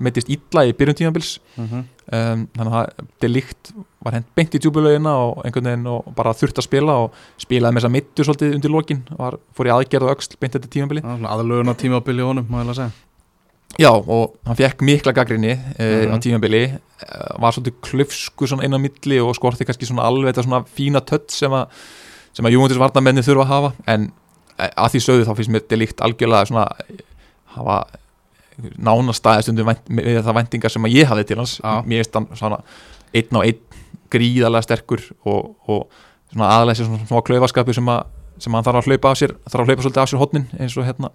meittist 0.00 0.28
illa 0.32 0.64
í 0.68 0.72
byrjun 0.76 0.96
tímabils. 1.00 1.38
Mhm. 1.56 1.84
um, 2.12 2.42
þannig 2.56 2.74
að 2.74 2.90
það 3.22 3.30
líkt 3.32 3.72
var 4.04 4.12
hent 4.18 4.26
beint 4.36 4.54
í 4.54 4.58
djúbulöginna 4.60 5.12
og 5.24 5.38
einhvern 5.46 5.64
veginn 5.70 5.86
og 5.88 6.10
bara 6.14 6.34
þurft 6.36 6.58
að 6.60 6.66
spila 6.68 6.96
og 7.06 7.14
spilaði 7.40 7.72
með 7.74 7.80
þess 7.80 7.88
að 7.88 7.94
mittu 7.96 8.26
svolítið 8.28 8.54
undir 8.58 8.70
lokin. 8.74 9.00
Var, 9.18 9.38
fór 9.56 9.70
í 9.70 9.72
aðgerð 9.72 10.08
og 10.08 10.12
öxl 10.18 10.36
beint 10.40 10.52
þetta 10.58 10.68
á 11.72 11.80
tímabili 11.80 12.20
í 12.20 12.26
honum, 12.28 12.46
má 12.50 12.60
ég 12.60 12.66
alveg 12.66 12.76
segja. 12.76 12.90
Já, 13.74 13.90
og 13.90 14.36
hann 14.46 14.54
fekk 14.60 14.82
mikla 14.86 15.12
gaggrinni 15.16 15.52
uh, 15.56 16.04
Mhm. 16.04 16.12
á 16.12 16.16
tímabili. 16.22 16.62
Uh, 17.02 17.40
var 17.40 17.52
svolítið 17.56 17.80
klöfsku 17.82 18.46
svona 18.46 18.64
inn 18.68 18.76
á 18.76 18.78
milli 18.78 19.18
og 19.24 19.34
skorti 19.34 19.64
kannski 19.66 19.88
svona 19.88 20.04
alveg 20.06 20.34
þetta 20.34 20.44
svona 20.44 20.64
fína 20.76 21.00
tött 21.02 21.30
sem 21.30 21.50
að 21.50 21.66
sem 22.34 22.44
að 22.46 22.52
Júmundis 22.54 22.78
varnamenni 22.78 23.22
þurfa 23.22 23.42
að 23.46 23.52
hafa. 23.54 23.72
En 23.86 24.12
eh, 24.58 24.70
að 24.76 24.92
því 24.94 25.00
sögðu 25.06 25.26
þá 25.26 25.34
finnst 25.38 25.50
mér 25.54 25.78
líkt 25.78 26.00
algjörlega 26.02 26.46
svona 26.50 26.64
eh, 26.90 27.02
hafa 27.56 27.76
nánastæði 28.78 29.46
stundum 29.46 29.70
með 29.70 30.20
það 30.22 30.36
væntingar 30.38 30.72
sem 30.74 30.90
ég 30.92 31.08
hafði 31.10 31.28
til 31.30 31.38
hans 31.40 31.56
Já. 31.60 31.80
mér 31.84 32.02
finnst 32.02 32.18
hann 32.18 32.28
svona 32.38 32.60
einn 33.14 33.38
á 33.38 33.40
einn 33.42 33.80
gríðalega 34.14 34.66
sterkur 34.66 35.02
og, 35.24 35.54
og 35.66 35.88
svona 36.32 36.74
sér 36.74 36.86
svona 36.86 37.06
smá 37.08 37.22
klaufaskapu 37.26 37.74
sem 37.74 37.90
sem 38.42 38.54
hann 38.54 38.66
þarf 38.66 38.82
að 38.82 38.90
hlaupa 38.90 39.10
af 39.14 39.18
sér 39.18 39.34
þarf 39.46 39.62
að 39.62 39.72
hlaupa 39.72 39.84
svolítið 39.86 40.02
af 40.02 40.10
sér 40.10 40.22
hotnin 40.22 40.46
eins 40.58 40.76
og 40.78 40.86
hérna 40.86 41.10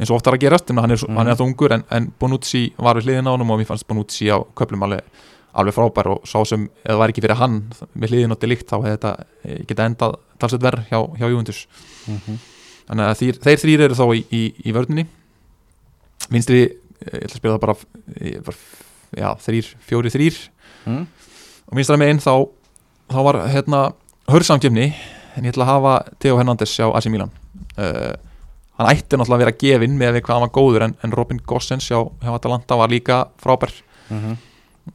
eins 0.00 0.10
og 0.10 0.18
oftar 0.18 0.36
að 0.36 0.44
gerast, 0.46 0.70
en 0.72 0.80
hann 0.82 0.94
er, 0.94 1.02
mm. 1.04 1.18
hann 1.18 1.28
er 1.28 1.34
alltaf 1.34 1.46
ungur 1.46 1.74
en, 1.76 1.84
en 1.92 2.08
Bonucci 2.18 2.62
var 2.80 2.98
við 2.98 3.10
hliðin 3.10 3.28
á 3.28 3.34
honum 3.34 3.52
og 3.54 3.60
mér 3.60 3.68
fannst 3.68 3.86
Bonucci 3.86 4.30
á 4.32 4.40
köplum 4.58 4.82
alveg, 4.86 5.04
alveg 5.52 5.76
frábær 5.76 6.08
og 6.14 6.26
sá 6.28 6.40
sem, 6.48 6.64
ef 6.82 6.88
það 6.94 7.00
var 7.02 7.12
ekki 7.12 7.24
fyrir 7.24 7.38
hann 7.42 7.58
við 7.92 8.14
hliðin 8.14 8.34
átti 8.34 8.50
líkt, 8.50 8.68
þá 8.70 8.76
hefði 8.80 8.94
þetta 8.96 9.12
eh, 9.44 9.60
geta 9.68 9.88
endað 9.90 10.16
talsveit 10.42 10.64
verð 10.64 10.86
hjá, 10.90 10.98
hjá 11.20 11.26
Juventus 11.28 11.66
Mhm. 12.02 12.38
þannig 12.88 13.06
að 13.06 13.18
þýr, 13.20 13.36
þeir 13.44 13.60
þrýr 13.62 13.82
eru 13.86 13.94
þá 13.94 14.06
í, 14.10 14.22
í, 14.34 14.42
í 14.66 14.72
vörninni 14.74 15.04
vinstri, 16.30 16.62
eh, 16.62 17.18
ég 17.18 17.24
ætla 17.26 17.34
að 17.34 17.40
spila 17.40 17.54
það 17.56 17.60
bara, 17.60 17.76
eh, 18.20 18.40
bara 18.40 18.56
já, 19.16 19.28
þrýr, 19.46 19.74
fjóri 19.88 20.10
þrýr 20.14 20.36
Mm. 20.86 21.06
og 21.70 21.76
vinstra 21.78 21.96
meginn 21.96 22.18
þá 22.18 22.48
þá 23.12 23.18
var 23.22 23.36
hérna 23.52 23.92
hörsamkjöfni 24.28 24.92
en 25.36 25.44
ég 25.44 25.52
ætla 25.52 25.62
að 25.64 25.70
hafa 25.70 25.92
Theo 26.18 26.36
Hernandez 26.36 26.72
hjá 26.76 26.88
AC 26.96 27.06
Milan 27.06 27.30
uh, 27.78 28.14
hann 28.78 28.88
ætti 28.90 29.14
náttúrulega 29.16 29.36
að 29.36 29.44
vera 29.44 29.58
gefinn 29.60 29.94
með 30.00 30.14
við 30.16 30.22
hvað 30.26 30.34
hann 30.34 30.46
var 30.48 30.54
góður 30.56 30.82
en, 30.88 30.96
en 31.04 31.12
Robin 31.12 31.38
Gossens 31.46 31.86
hjá 31.88 32.00
Atalanta 32.34 32.76
var 32.76 32.88
líka 32.88 33.28
frábær 33.40 33.70
Mhm. 34.10 34.36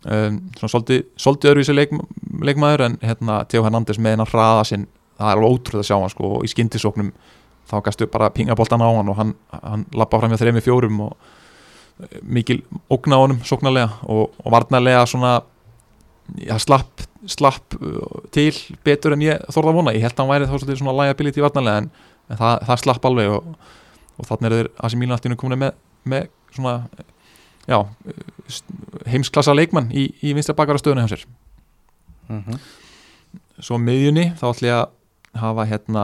um, 0.06 0.42
svona 0.60 0.70
svolítið, 0.74 1.06
svolítið 1.18 1.52
öðruvísi 1.54 1.76
leik, 1.76 1.90
leikmaður 2.44 2.82
en 2.86 2.98
hérna 3.02 3.48
Theo 3.48 3.64
Hernandez 3.64 3.98
með 3.98 4.18
hennar 4.18 4.28
hraða 4.34 4.66
sinn 4.68 4.88
það 5.18 5.32
er 5.32 5.38
alveg 5.38 5.54
ótrúð 5.56 5.80
að 5.80 5.88
sjá 5.88 6.00
hann 6.02 6.10
sko 6.12 6.42
í 6.44 6.52
skyndisóknum 6.52 7.14
þá 7.68 7.76
gastu 7.86 8.08
bara 8.12 8.30
pingaboltan 8.34 8.82
á 8.84 8.88
hann 8.90 9.10
og 9.12 9.18
hann, 9.20 9.34
hann 9.52 9.86
lappa 9.98 10.20
fram 10.22 10.32
með 10.34 10.44
þrejum 10.44 10.64
fjórum 10.66 11.02
og 11.08 11.16
eh, 12.04 12.20
mikil 12.24 12.62
ógna 12.94 13.20
á 13.20 13.24
honum 13.24 13.42
sóknarlega 13.48 13.90
og, 14.08 14.32
og 14.44 14.54
varnarlega 14.56 15.06
svona 15.10 15.34
já, 16.44 16.56
slapp, 16.60 17.04
slapp 17.28 17.78
uh, 17.80 18.22
til 18.36 18.54
betur 18.86 19.16
en 19.16 19.26
ég 19.26 19.44
þorða 19.52 19.74
að 19.74 19.80
vona 19.82 19.96
ég 19.96 20.06
held 20.06 20.16
að 20.16 20.24
hann 20.24 20.34
væri 20.34 20.48
þá 20.48 20.56
svolítið 20.56 20.82
svona 20.82 20.96
liability 21.02 21.44
varnarlega 21.44 21.84
en, 21.84 21.92
en 22.30 22.40
það, 22.42 22.56
það 22.70 22.82
slapp 22.84 23.10
alveg 23.12 23.36
og, 23.36 23.52
og 24.18 24.30
þannig 24.32 24.48
er 24.50 24.58
þeir 24.58 24.92
sem 24.92 25.04
Mílan 25.04 25.18
alltaf 25.18 25.40
komin 25.44 25.62
með, 25.64 25.78
með 26.08 26.28
svona 26.56 26.76
já, 27.68 27.82
heimsklassa 29.12 29.56
leikmann 29.56 29.92
í, 29.92 30.08
í 30.24 30.34
vinstra 30.36 30.56
bakvara 30.58 30.80
stöðuna 30.82 31.08
hjá 31.08 31.18
sér 31.18 31.28
Mhm. 32.28 32.58
svo 33.64 33.78
miðjunni 33.80 34.34
þá 34.36 34.50
ætlum 34.50 34.68
ég 34.68 34.74
að 34.76 34.90
hafa 35.40 35.66
hérna 35.70 36.02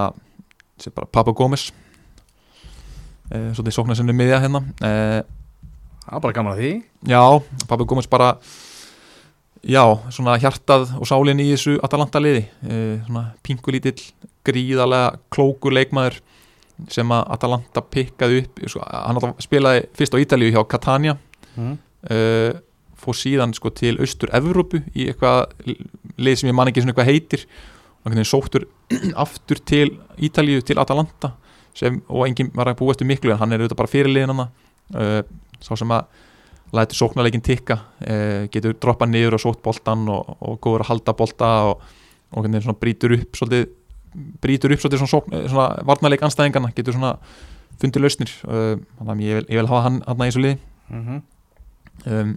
sem 0.84 0.94
bara 0.96 1.08
Papa 1.12 1.34
Gómez. 1.36 1.70
Eh, 3.32 3.50
svolítið 3.56 3.76
sóknar 3.78 3.98
sinni 3.98 4.14
miðja 4.16 4.42
hérna. 4.44 4.62
Eh, 4.84 5.22
Það 6.04 6.18
er 6.18 6.24
bara 6.26 6.36
gaman 6.36 6.54
að 6.54 6.60
því. 6.60 6.72
já, 7.08 7.22
Papa 7.70 7.86
Gómez 7.88 8.10
bara 8.12 8.34
já, 9.64 9.84
svona 10.12 10.36
hjartað 10.42 10.90
og 11.00 11.08
sálinn 11.08 11.40
í 11.40 11.48
þessu 11.54 11.78
Atalanta 11.84 12.20
liði 12.20 12.44
eh, 12.68 13.00
svona 13.08 13.30
pingulítill, 13.44 14.02
gríðalega 14.44 15.16
klókur 15.32 15.72
leikmaður 15.72 16.20
sem 16.92 17.08
að 17.16 17.24
Atalanta 17.32 17.82
pikkaði 17.82 18.42
upp. 18.44 18.60
Sko, 18.68 18.84
hann 18.84 19.34
spilaði 19.40 19.86
fyrst 19.96 20.18
á 20.18 20.20
Ítalíu 20.20 20.52
hjá 20.52 20.64
Catania. 20.68 21.18
Mhm. 21.56 21.78
uh, 22.10 22.54
fór 23.04 23.16
síðan 23.16 23.52
sko 23.54 23.70
til 23.70 23.98
austur 24.00 24.32
Evrópu 24.34 24.80
í 24.96 25.06
eitthvað 25.12 25.52
lið 26.18 26.38
sem 26.40 26.50
ég 26.50 26.56
man 26.56 26.68
ekki 26.72 26.82
svona 26.82 26.94
eitthvað 26.94 27.10
heitir 27.12 27.42
veginn 28.12 28.28
sóttur 28.28 28.68
aftur 29.26 29.62
til 29.64 29.96
Ítalíu 30.18 30.64
til 30.66 30.82
Atalanta 30.82 31.34
sem, 31.74 32.02
og 32.10 32.28
enginn 32.28 32.52
var 32.54 32.70
að 32.70 32.82
búast 32.82 33.02
um 33.02 33.10
miklu 33.10 33.34
en 33.34 33.40
hann 33.42 33.56
er 33.56 33.64
auðvitað 33.64 33.80
bara 33.80 33.94
fyrirliðin 33.94 34.34
hann 34.34 34.44
uh, 34.46 35.22
sá 35.64 35.74
sem 35.80 35.94
að 35.96 36.10
lætur 36.74 37.00
sóknarleikin 37.00 37.46
tikka 37.46 37.80
uh, 37.80 38.44
getur 38.54 38.76
droppað 38.82 39.14
niður 39.14 39.38
og 39.38 39.44
sótt 39.46 39.64
boltan 39.66 40.06
og, 40.12 40.36
og 40.42 40.60
góður 40.62 40.86
að 40.86 40.92
halda 40.92 41.16
bolta 41.18 41.54
og, 41.72 41.88
og 42.34 42.50
svona 42.52 42.80
brýtur 42.82 43.16
upp 43.20 43.40
svolítið 43.40 43.72
brýtur 44.14 44.74
upp 44.74 44.82
svolítið 44.82 45.02
svona, 45.02 45.14
sókn, 45.14 45.38
svona 45.50 45.68
varnarleik 45.88 46.24
anstæðingana 46.26 46.74
getur 46.76 46.98
svona 46.98 47.16
fundið 47.82 48.06
lausnir. 48.06 48.34
Uh, 48.46 48.76
þannig 49.00 49.14
að 49.14 49.24
ég 49.26 49.40
vil, 49.40 49.46
ég 49.50 49.62
vil 49.62 49.70
hafa 49.72 49.86
hann 49.88 50.02
hann 50.06 50.22
í 50.22 50.28
þessu 50.30 50.44
liði. 50.44 50.60
Mhm. 50.94 51.22
um, 52.06 52.36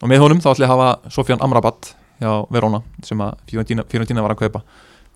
og 0.00 0.08
með 0.08 0.22
honum 0.24 0.40
þá 0.40 0.50
ætlum 0.50 0.64
ég 0.64 0.70
að 0.70 0.74
hafa 0.74 1.12
Sofjan 1.14 1.42
Amrabat 1.44 1.94
hjá 2.20 2.30
Verona 2.52 2.82
sem 3.04 3.20
að 3.24 3.40
Fiorentina, 3.50 4.22
var 4.24 4.34
að 4.36 4.44
kaupa. 4.44 4.62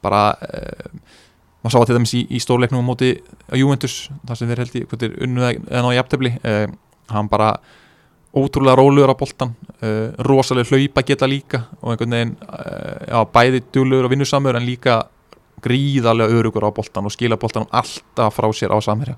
Bara 0.05 0.25
uh, 0.35 1.15
maður 1.63 1.75
sá 1.75 1.79
að 1.81 1.87
til 1.91 1.97
dæmis 1.99 2.17
í, 2.17 2.25
í 2.29 2.43
stórleiknum 2.43 2.85
á 2.85 2.89
móti 2.89 3.15
á 3.49 3.55
Juventus 3.57 4.09
þar 4.27 4.41
sem 4.41 4.51
þeir 4.51 4.63
held 4.65 4.77
í 4.77 4.85
þeir 4.91 5.17
unnuð 5.27 5.49
en 5.53 5.89
á 5.89 5.97
jafntefli. 5.99 6.35
Uh, 6.43 6.67
hann 7.13 7.31
bara 7.33 7.55
ótrúlega 8.35 8.81
róluður 8.81 9.15
á 9.15 9.17
boltan 9.17 9.55
uh, 9.55 10.11
rosalega 10.27 10.75
hlaupa 10.75 11.05
geta 11.07 11.29
líka 11.31 11.67
og 11.81 11.93
einhvern 11.93 12.17
veginn 12.17 12.37
uh, 12.49 13.05
já, 13.07 13.19
bæði 13.31 13.63
djúluður 13.69 14.09
og 14.09 14.15
vinnusamur 14.15 14.59
en 14.59 14.67
líka 14.67 15.03
gríðarlega 15.65 16.35
örugur 16.35 16.67
á 16.67 16.75
boltan 16.75 17.07
og 17.07 17.15
skila 17.15 17.39
boltanum 17.41 17.71
alltaf 17.73 18.35
frá 18.37 18.51
sér 18.53 18.75
á 18.75 18.79
samherja. 18.85 19.17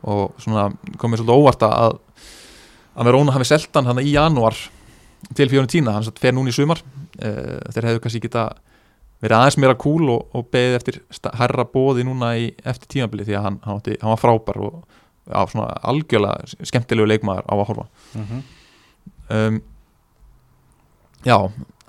Og 0.00 0.36
svona 0.40 0.68
komið 1.00 1.22
svolítið 1.22 1.40
óvart 1.40 1.64
að 1.66 1.98
að 3.00 3.08
Verona 3.08 3.34
hafi 3.34 3.48
seltan 3.48 3.88
hann 3.88 4.02
í 4.02 4.12
janúar 4.12 4.56
til 5.36 5.48
Fiorentina, 5.50 5.94
hann 5.96 6.06
satt 6.06 6.20
fer 6.22 6.34
núna 6.36 6.52
í 6.52 6.56
sumar. 6.56 6.80
Uh, 7.20 7.58
þeir 7.74 7.88
hefðu 7.90 8.02
kannski 8.04 8.22
geta 8.24 8.46
verið 9.20 9.36
aðeins 9.36 9.58
meira 9.60 9.76
cool 9.80 10.08
og, 10.14 10.30
og 10.36 10.46
beðið 10.52 10.78
eftir 10.78 11.00
hærra 11.36 11.66
bóði 11.68 12.06
núna 12.08 12.32
í, 12.40 12.46
eftir 12.64 12.88
tímabili 12.94 13.26
því 13.28 13.36
að 13.36 13.46
hann, 13.48 13.58
hann, 13.66 13.80
átti, 13.82 13.98
hann 14.00 14.14
var 14.14 14.22
frábær 14.22 14.60
og 14.64 14.78
já, 15.28 15.42
svona 15.52 15.66
algjörlega 15.92 16.64
skemmtilegu 16.70 17.10
leikmaður 17.10 17.44
á 17.44 17.54
að 17.58 17.66
horfa. 17.68 17.86
Mhm. 18.16 18.40
um, 19.36 19.60
Já, 21.20 21.36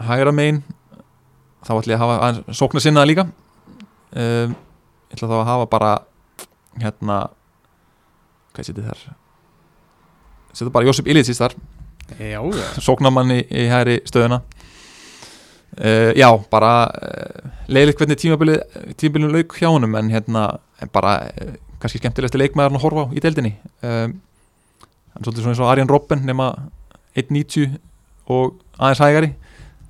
hægra 0.04 0.32
megin 0.36 0.58
þá 1.64 1.70
ætla 1.78 1.94
ég 1.94 1.96
að 1.96 2.02
hafa 2.02 2.16
aðeins 2.20 2.58
sókna 2.60 2.82
sinna 2.84 3.06
líka. 3.08 3.24
Um, 4.12 4.58
ég 5.08 5.16
ætla 5.16 5.30
þá 5.32 5.38
að 5.38 5.48
hafa 5.48 5.68
bara 5.72 5.92
hérna 6.82 7.20
hvað 8.52 8.68
setið 8.68 8.90
þar? 8.90 9.06
Setja 10.52 10.74
bara 10.76 10.90
Jósef 10.90 11.08
Ilitsís 11.08 11.40
þar 11.40 11.56
Já, 12.20 12.40
já. 12.42 12.66
Sóknamann 12.82 13.32
í, 13.34 13.42
hægri 13.72 14.00
stöðuna. 14.10 14.42
Uh, 15.72 16.12
Já, 16.20 16.28
bara 16.52 16.72
uh, 16.92 17.52
leiðilegt 17.72 18.02
hvernig 18.02 18.20
tímabilið 18.20 19.32
lauk 19.32 19.56
hjá 19.56 19.70
honum 19.72 19.96
en 19.96 20.10
hérna 20.12 20.42
en 20.84 20.92
bara 20.92 21.14
uh, 21.32 21.54
kannski 21.80 22.02
skemmtilegasti 22.02 22.42
leikmaður 22.42 22.76
að 22.76 22.84
horfa 22.84 23.06
á 23.08 23.14
í 23.16 23.24
deildinni. 23.24 23.54
Um, 23.80 24.18
hann 25.14 25.22
er 25.22 25.30
svolítið 25.30 25.46
svona 25.46 25.56
eins 25.56 25.64
og 25.64 25.72
Arjan 25.72 25.92
Robben 25.92 26.26
nema 26.28 26.50
1.90 27.16 27.78
og 28.32 28.60
aðeins 28.78 29.04
hægari. 29.06 29.32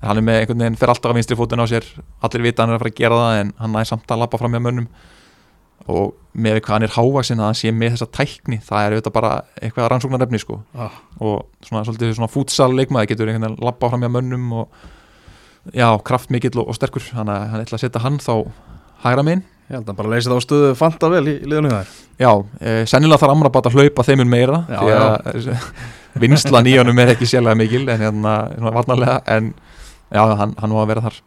Hann 0.02 0.18
er 0.18 0.26
með 0.26 0.40
einhvern 0.40 0.64
veginn, 0.64 0.78
fer 0.78 0.90
alltaf 0.90 1.14
á 1.14 1.16
vinstri 1.18 1.38
fótinn 1.38 1.62
á 1.62 1.66
sér. 1.70 1.86
Allir 2.22 2.46
vita 2.46 2.62
hann 2.62 2.72
er 2.72 2.78
að 2.78 2.84
fara 2.84 2.94
að 2.94 3.02
gera 3.02 3.18
það 3.18 3.40
en 3.40 3.52
hann 3.58 3.76
næði 3.76 3.90
samt 3.90 4.14
að 4.14 4.22
lappa 4.22 4.40
fram 4.40 4.54
hjá 4.54 4.62
mönnum 4.62 4.88
og 5.90 6.14
með 6.32 6.60
hvað 6.62 6.74
hann 6.76 6.86
er 6.86 6.94
hávaxinn 6.94 7.40
að 7.42 7.48
hann 7.50 7.58
sé 7.58 7.72
með 7.74 7.94
þessa 7.96 8.10
tækni, 8.18 8.58
það 8.64 8.84
er 8.86 8.96
auðvitað 8.96 9.16
bara 9.16 9.32
eitthvað 9.60 9.88
rannsóknarefni 9.92 10.40
sko. 10.40 10.58
Ah, 10.74 10.98
og 11.20 11.46
svona 11.66 11.84
svolítið 11.86 12.14
svona 12.16 12.32
fútsal 12.32 12.70
leikmaði 12.72 13.12
getur 13.12 13.30
einhvern 13.30 13.48
veginn 13.48 13.58
að 13.58 13.66
labba 13.68 13.90
fram 13.92 14.04
hjá 14.04 14.12
mönnum 14.12 14.52
og 14.62 15.72
já, 15.74 15.88
kraftmikill 16.06 16.54
og, 16.62 16.70
og 16.72 16.78
sterkur. 16.78 17.04
Þannig 17.10 17.34
að 17.34 17.48
hann 17.52 17.64
ætla 17.66 17.80
að 17.80 17.84
setja 17.84 18.04
hann 18.04 18.20
þá 18.22 18.34
hægra 19.02 19.26
minn 19.26 19.42
Ég 19.70 19.78
held 19.78 19.88
að 19.88 19.98
bara 19.98 20.10
leysi 20.12 20.28
það 20.28 20.38
á 20.38 20.44
stöðu 20.44 20.70
fanta 20.76 21.08
vel 21.08 21.22
í 21.30 21.34
liðinu 21.48 21.70
þær 21.72 21.92
já, 22.20 22.30
e, 22.60 22.72
sennilega 22.90 23.22
þarf 23.22 23.32
Amrabat 23.32 23.68
að 23.70 23.76
hlaupa 23.78 24.04
þeimur 24.04 24.28
meira 24.28 24.58
Já, 24.68 24.80
því 24.82 24.96
að 24.98 25.60
vinslan 26.20 26.68
í 26.68 26.74
honum 26.76 26.98
er 27.00 27.12
ekki 27.14 27.28
sérlega 27.30 27.58
mikil 27.58 27.84
en 27.86 28.02
hérna, 28.02 28.34
svona 28.52 28.72
varnarlega 28.74 29.20
en 29.32 29.52
já, 30.12 30.22
hann, 30.38 30.54
hann 30.60 30.74
var 30.76 30.84
að 30.84 30.90
vera 30.92 31.04
þar. 31.06 31.20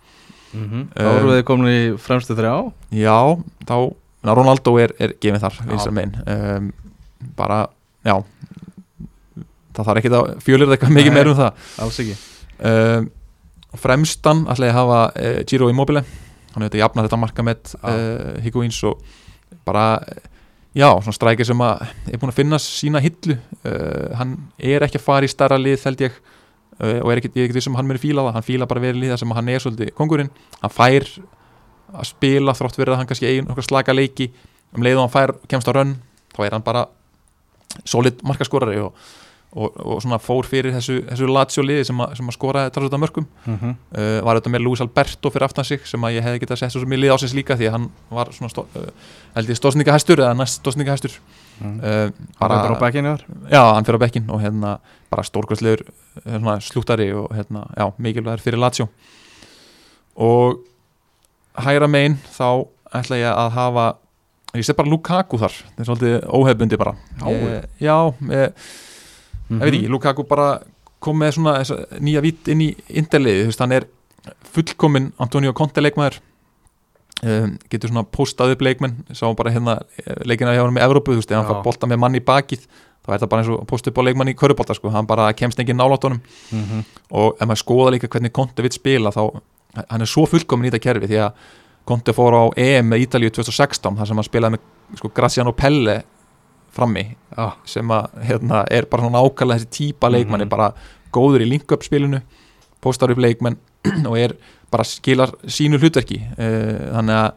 Mm 0.55 0.65
-hmm. 0.69 0.83
Þá 0.93 1.11
erum 1.11 1.31
við 1.31 1.43
komin 1.43 1.71
í 1.71 1.81
fremstu 1.99 2.35
þrjá. 2.37 2.53
Já, 2.95 3.19
þá, 3.67 3.77
na, 4.25 4.35
Ronaldo 4.37 4.75
er, 4.81 4.93
er 4.99 5.15
gefið 5.21 5.43
þar, 5.43 5.59
um, 6.35 6.69
bara, 7.37 7.59
já. 8.05 8.15
Það 9.75 9.89
þarf 9.89 9.99
ekki 10.01 10.11
að 10.13 10.29
fjölir 10.43 10.71
eitthvað 10.71 10.93
mikið 10.95 11.11
Nei. 11.11 11.17
meira 11.17 11.31
um 11.33 11.39
það. 11.39 11.65
Alls 11.83 11.97
ekki. 12.03 12.15
Uh, 12.55 13.07
fremstan 13.81 14.45
ætla 14.51 14.69
ég 14.69 14.75
að 14.75 14.79
hafa 14.79 15.01
uh, 15.11 15.41
Giro 15.49 15.67
Immobile. 15.71 16.05
Hann 16.53 16.63
hefur 16.63 16.69
þetta 16.69 16.81
jafnað 16.81 17.09
þetta 17.09 17.19
marka 17.19 17.45
með 17.45 17.73
uh, 17.81 18.37
Higuins 18.45 18.79
og 18.87 19.01
bara 19.67 19.97
eh, 20.07 20.21
já, 20.77 20.87
svona 21.01 21.15
strækir 21.17 21.47
sem 21.49 21.61
að 21.65 21.83
er 22.13 22.21
búin 22.21 22.31
að 22.31 22.37
finna 22.37 22.59
sína 22.61 23.01
hillu. 23.03 23.35
Uh, 23.65 24.13
hann 24.15 24.37
er 24.63 24.85
ekki 24.87 25.01
að 25.01 25.07
fara 25.09 25.27
í 25.27 25.31
starra 25.31 25.59
lið 25.59 25.83
held 25.89 26.07
ég 26.07 26.23
og 26.75 27.07
er 27.07 27.21
ekki, 27.21 27.29
því 27.31 27.61
sem 27.63 27.75
hann 27.77 27.87
muni 27.87 27.99
fíla 27.99 28.23
það. 28.25 28.33
Hann 28.35 28.47
fíla 28.47 28.65
bara 28.67 28.81
verið 28.83 29.05
liða 29.05 29.17
sem 29.19 29.31
hann 29.31 29.51
er 29.51 29.61
svolítið 29.63 29.93
kongurinn 29.95 30.31
hann 30.59 30.73
fær 30.75 31.05
að 31.93 32.09
spila 32.09 32.55
þrótt 32.57 32.79
verið 32.79 32.95
að 32.95 33.01
hann 33.01 33.09
kannski 33.11 33.29
eigin 33.29 33.51
okkar 33.51 33.67
slaka 33.67 33.95
leiki. 33.95 34.31
Um 34.75 34.83
leið 34.85 34.99
og 34.99 35.05
hann 35.05 35.13
fær, 35.13 35.35
kemst 35.51 35.69
á 35.69 35.73
rönn 35.75 35.97
þá 36.35 36.41
er 36.45 36.57
hann 36.57 36.65
bara 36.65 36.87
solid 37.87 38.19
markaskorari 38.23 38.79
og, 38.83 38.95
og, 39.55 39.77
og 39.79 40.01
svona 40.03 40.19
fór 40.23 40.47
fyrir 40.47 40.73
þessu, 40.75 41.01
þessu 41.09 41.29
Lazio 41.29 41.63
liði 41.65 41.85
sem, 41.87 42.03
sem 42.17 42.31
að 42.31 42.35
skoraði 42.37 42.73
talsvölda 42.75 42.99
mörgum 42.99 43.25
mm 43.27 43.57
-hmm. 43.61 43.75
uh, 43.95 44.19
var 44.25 44.39
þetta 44.39 44.53
með 44.53 44.63
Luis 44.63 44.83
Alberto 44.83 45.31
fyrir 45.31 45.47
aftan 45.47 45.67
sig 45.67 45.87
sem 45.87 46.03
að 46.03 46.17
ég 46.17 46.27
hefði 46.27 46.43
getað 46.43 46.59
sett 46.59 46.75
svo 46.75 46.83
í 46.83 46.99
lið 46.99 47.15
ásins 47.15 47.35
líka 47.35 47.57
því 47.59 47.67
að 47.67 47.75
hann 47.77 47.89
var 48.09 48.31
svona 48.31 48.51
stó, 48.51 48.65
uh, 48.75 48.89
held 49.35 49.49
ég 49.49 49.59
stóðsningahæstur 49.59 50.23
eða 50.23 50.33
næst 50.39 50.61
stóðsningahæstur 50.61 51.19
mm. 51.59 51.79
uh, 51.79 52.11
Bara 52.39 52.61
bara 52.63 52.79
á 52.79 52.83
bekkinu 52.83 53.15
þar 53.15 53.25
já, 53.51 53.63
hann 53.75 53.85
fyrir 53.85 53.99
á 53.99 54.03
bekkin 54.05 54.29
og 54.29 54.41
hérna 54.41 54.77
bara 55.09 55.23
stórkvæslegur 55.23 55.85
svona, 56.23 56.59
slúttari 56.59 57.11
og 57.13 57.31
hérna, 57.35 57.65
já, 57.77 57.91
mikilvægur 57.97 58.43
fyrir 58.43 58.59
Lazio. 58.59 58.87
Og 60.15 60.59
hægra 61.63 61.87
megin 61.87 62.17
þá 62.35 62.67
ætla 62.95 63.19
ég 63.19 63.31
að 63.31 63.51
hafa 63.55 63.85
ég 64.55 64.65
set 64.65 64.77
bara 64.77 64.91
Lukaku 64.91 65.39
þar. 65.39 65.57
Það 65.75 65.81
er 65.81 65.89
svolítið 65.89 66.15
óhefbundi 66.37 66.79
bara. 66.79 66.95
Ég, 67.25 67.65
já, 67.83 67.97
ég, 68.31 68.69
mm 69.49 69.59
ég 69.59 69.65
veit 69.65 69.73
ekki, 69.73 69.91
Lukaku 69.91 70.25
bara 70.29 70.47
kom 71.03 71.19
með 71.21 71.35
svona 71.37 71.59
nýja 72.01 72.23
vitt 72.23 72.47
inn 72.49 72.63
í 72.65 72.71
veist, 72.87 73.59
hann 73.61 73.75
er 73.75 73.85
fullkominn 74.55 75.11
Antonio 75.21 75.53
Conte 75.53 75.83
leikmaður. 75.83 76.21
Um, 77.25 77.53
getur 77.71 77.89
svona 77.89 78.03
postað 78.03 78.51
upp 78.53 78.63
leikmenn, 78.65 78.97
sá 79.15 79.23
bara 79.39 79.49
hérna 79.53 79.77
eh, 80.03 80.17
leikina 80.27 80.51
hjá 80.51 80.59
hann 80.65 80.73
með 80.75 80.83
Evrópu, 80.83 81.13
þú 81.13 81.21
veist, 81.21 81.31
ef 81.31 81.37
hann 81.39 81.45
Já. 81.45 81.51
fær 81.53 81.61
bolta 81.63 81.87
með 81.87 81.99
mann 82.03 82.17
í 82.17 82.21
bakið, 82.21 82.65
þá 83.05 83.13
er 83.15 83.21
það 83.21 83.29
bara 83.31 83.41
eins 83.41 83.51
og 83.53 83.61
að 83.61 83.69
posta 83.69 83.89
upp 83.89 84.01
á 84.03 84.05
leikmann 84.05 84.31
í 84.33 84.35
körubolta, 84.35 84.75
sko, 84.75 84.91
hann 84.91 85.07
bara 85.07 85.29
kemst 85.33 85.61
engin 85.63 85.79
nálátt 85.79 86.03
honum. 86.03 86.19
-hmm. 86.51 86.83
og 87.15 87.39
ef 87.39 87.47
maður 87.47 87.61
skoða 87.63 87.93
líka 87.95 88.09
hvernig 88.11 88.33
Conte 88.35 88.61
vill 88.61 88.75
spila 88.75 89.13
þá, 89.15 89.23
hann 89.89 90.01
er 90.05 90.09
svo 90.09 90.25
fullkominn 90.29 90.69
í 90.69 90.71
þetta 90.73 90.83
kerfi 90.87 91.09
því 91.11 91.21
að 91.27 91.45
Conte 91.85 92.13
fór 92.17 92.33
á 92.33 92.43
EM 92.57 92.87
með 92.89 93.03
Ítalíu 93.05 93.29
2016, 93.29 93.93
þar 93.99 94.07
sem 94.09 94.17
hann 94.17 94.25
spilaði 94.25 94.55
með 94.55 94.97
sko, 94.97 95.09
Graziano 95.13 95.51
Pelle 95.53 95.99
frammi 96.75 97.03
Já, 97.35 97.51
sem 97.69 97.91
að 97.93 98.07
hérna, 98.25 98.63
er 98.73 98.87
bara 98.89 99.05
svona 99.05 99.21
ákvæmlega 99.21 99.59
þessi 99.61 99.69
típa 99.77 100.09
leikmann 100.09 100.41
Mhm. 100.41 100.47
er 100.47 100.49
bara 100.49 100.71
góður 101.13 101.43
í 101.45 101.49
link-up 101.49 101.83
spilinu 101.85 102.21
postar 102.81 103.11
upp 103.13 103.21
leikmenn 103.21 103.57
og 104.09 104.17
er 104.17 104.33
bara 104.71 104.83
skilar 104.83 105.29
sínu 105.45 105.77
hlutverki. 105.79 106.17
Uh, 106.39 106.89
þannig 106.97 107.15
að 107.15 107.31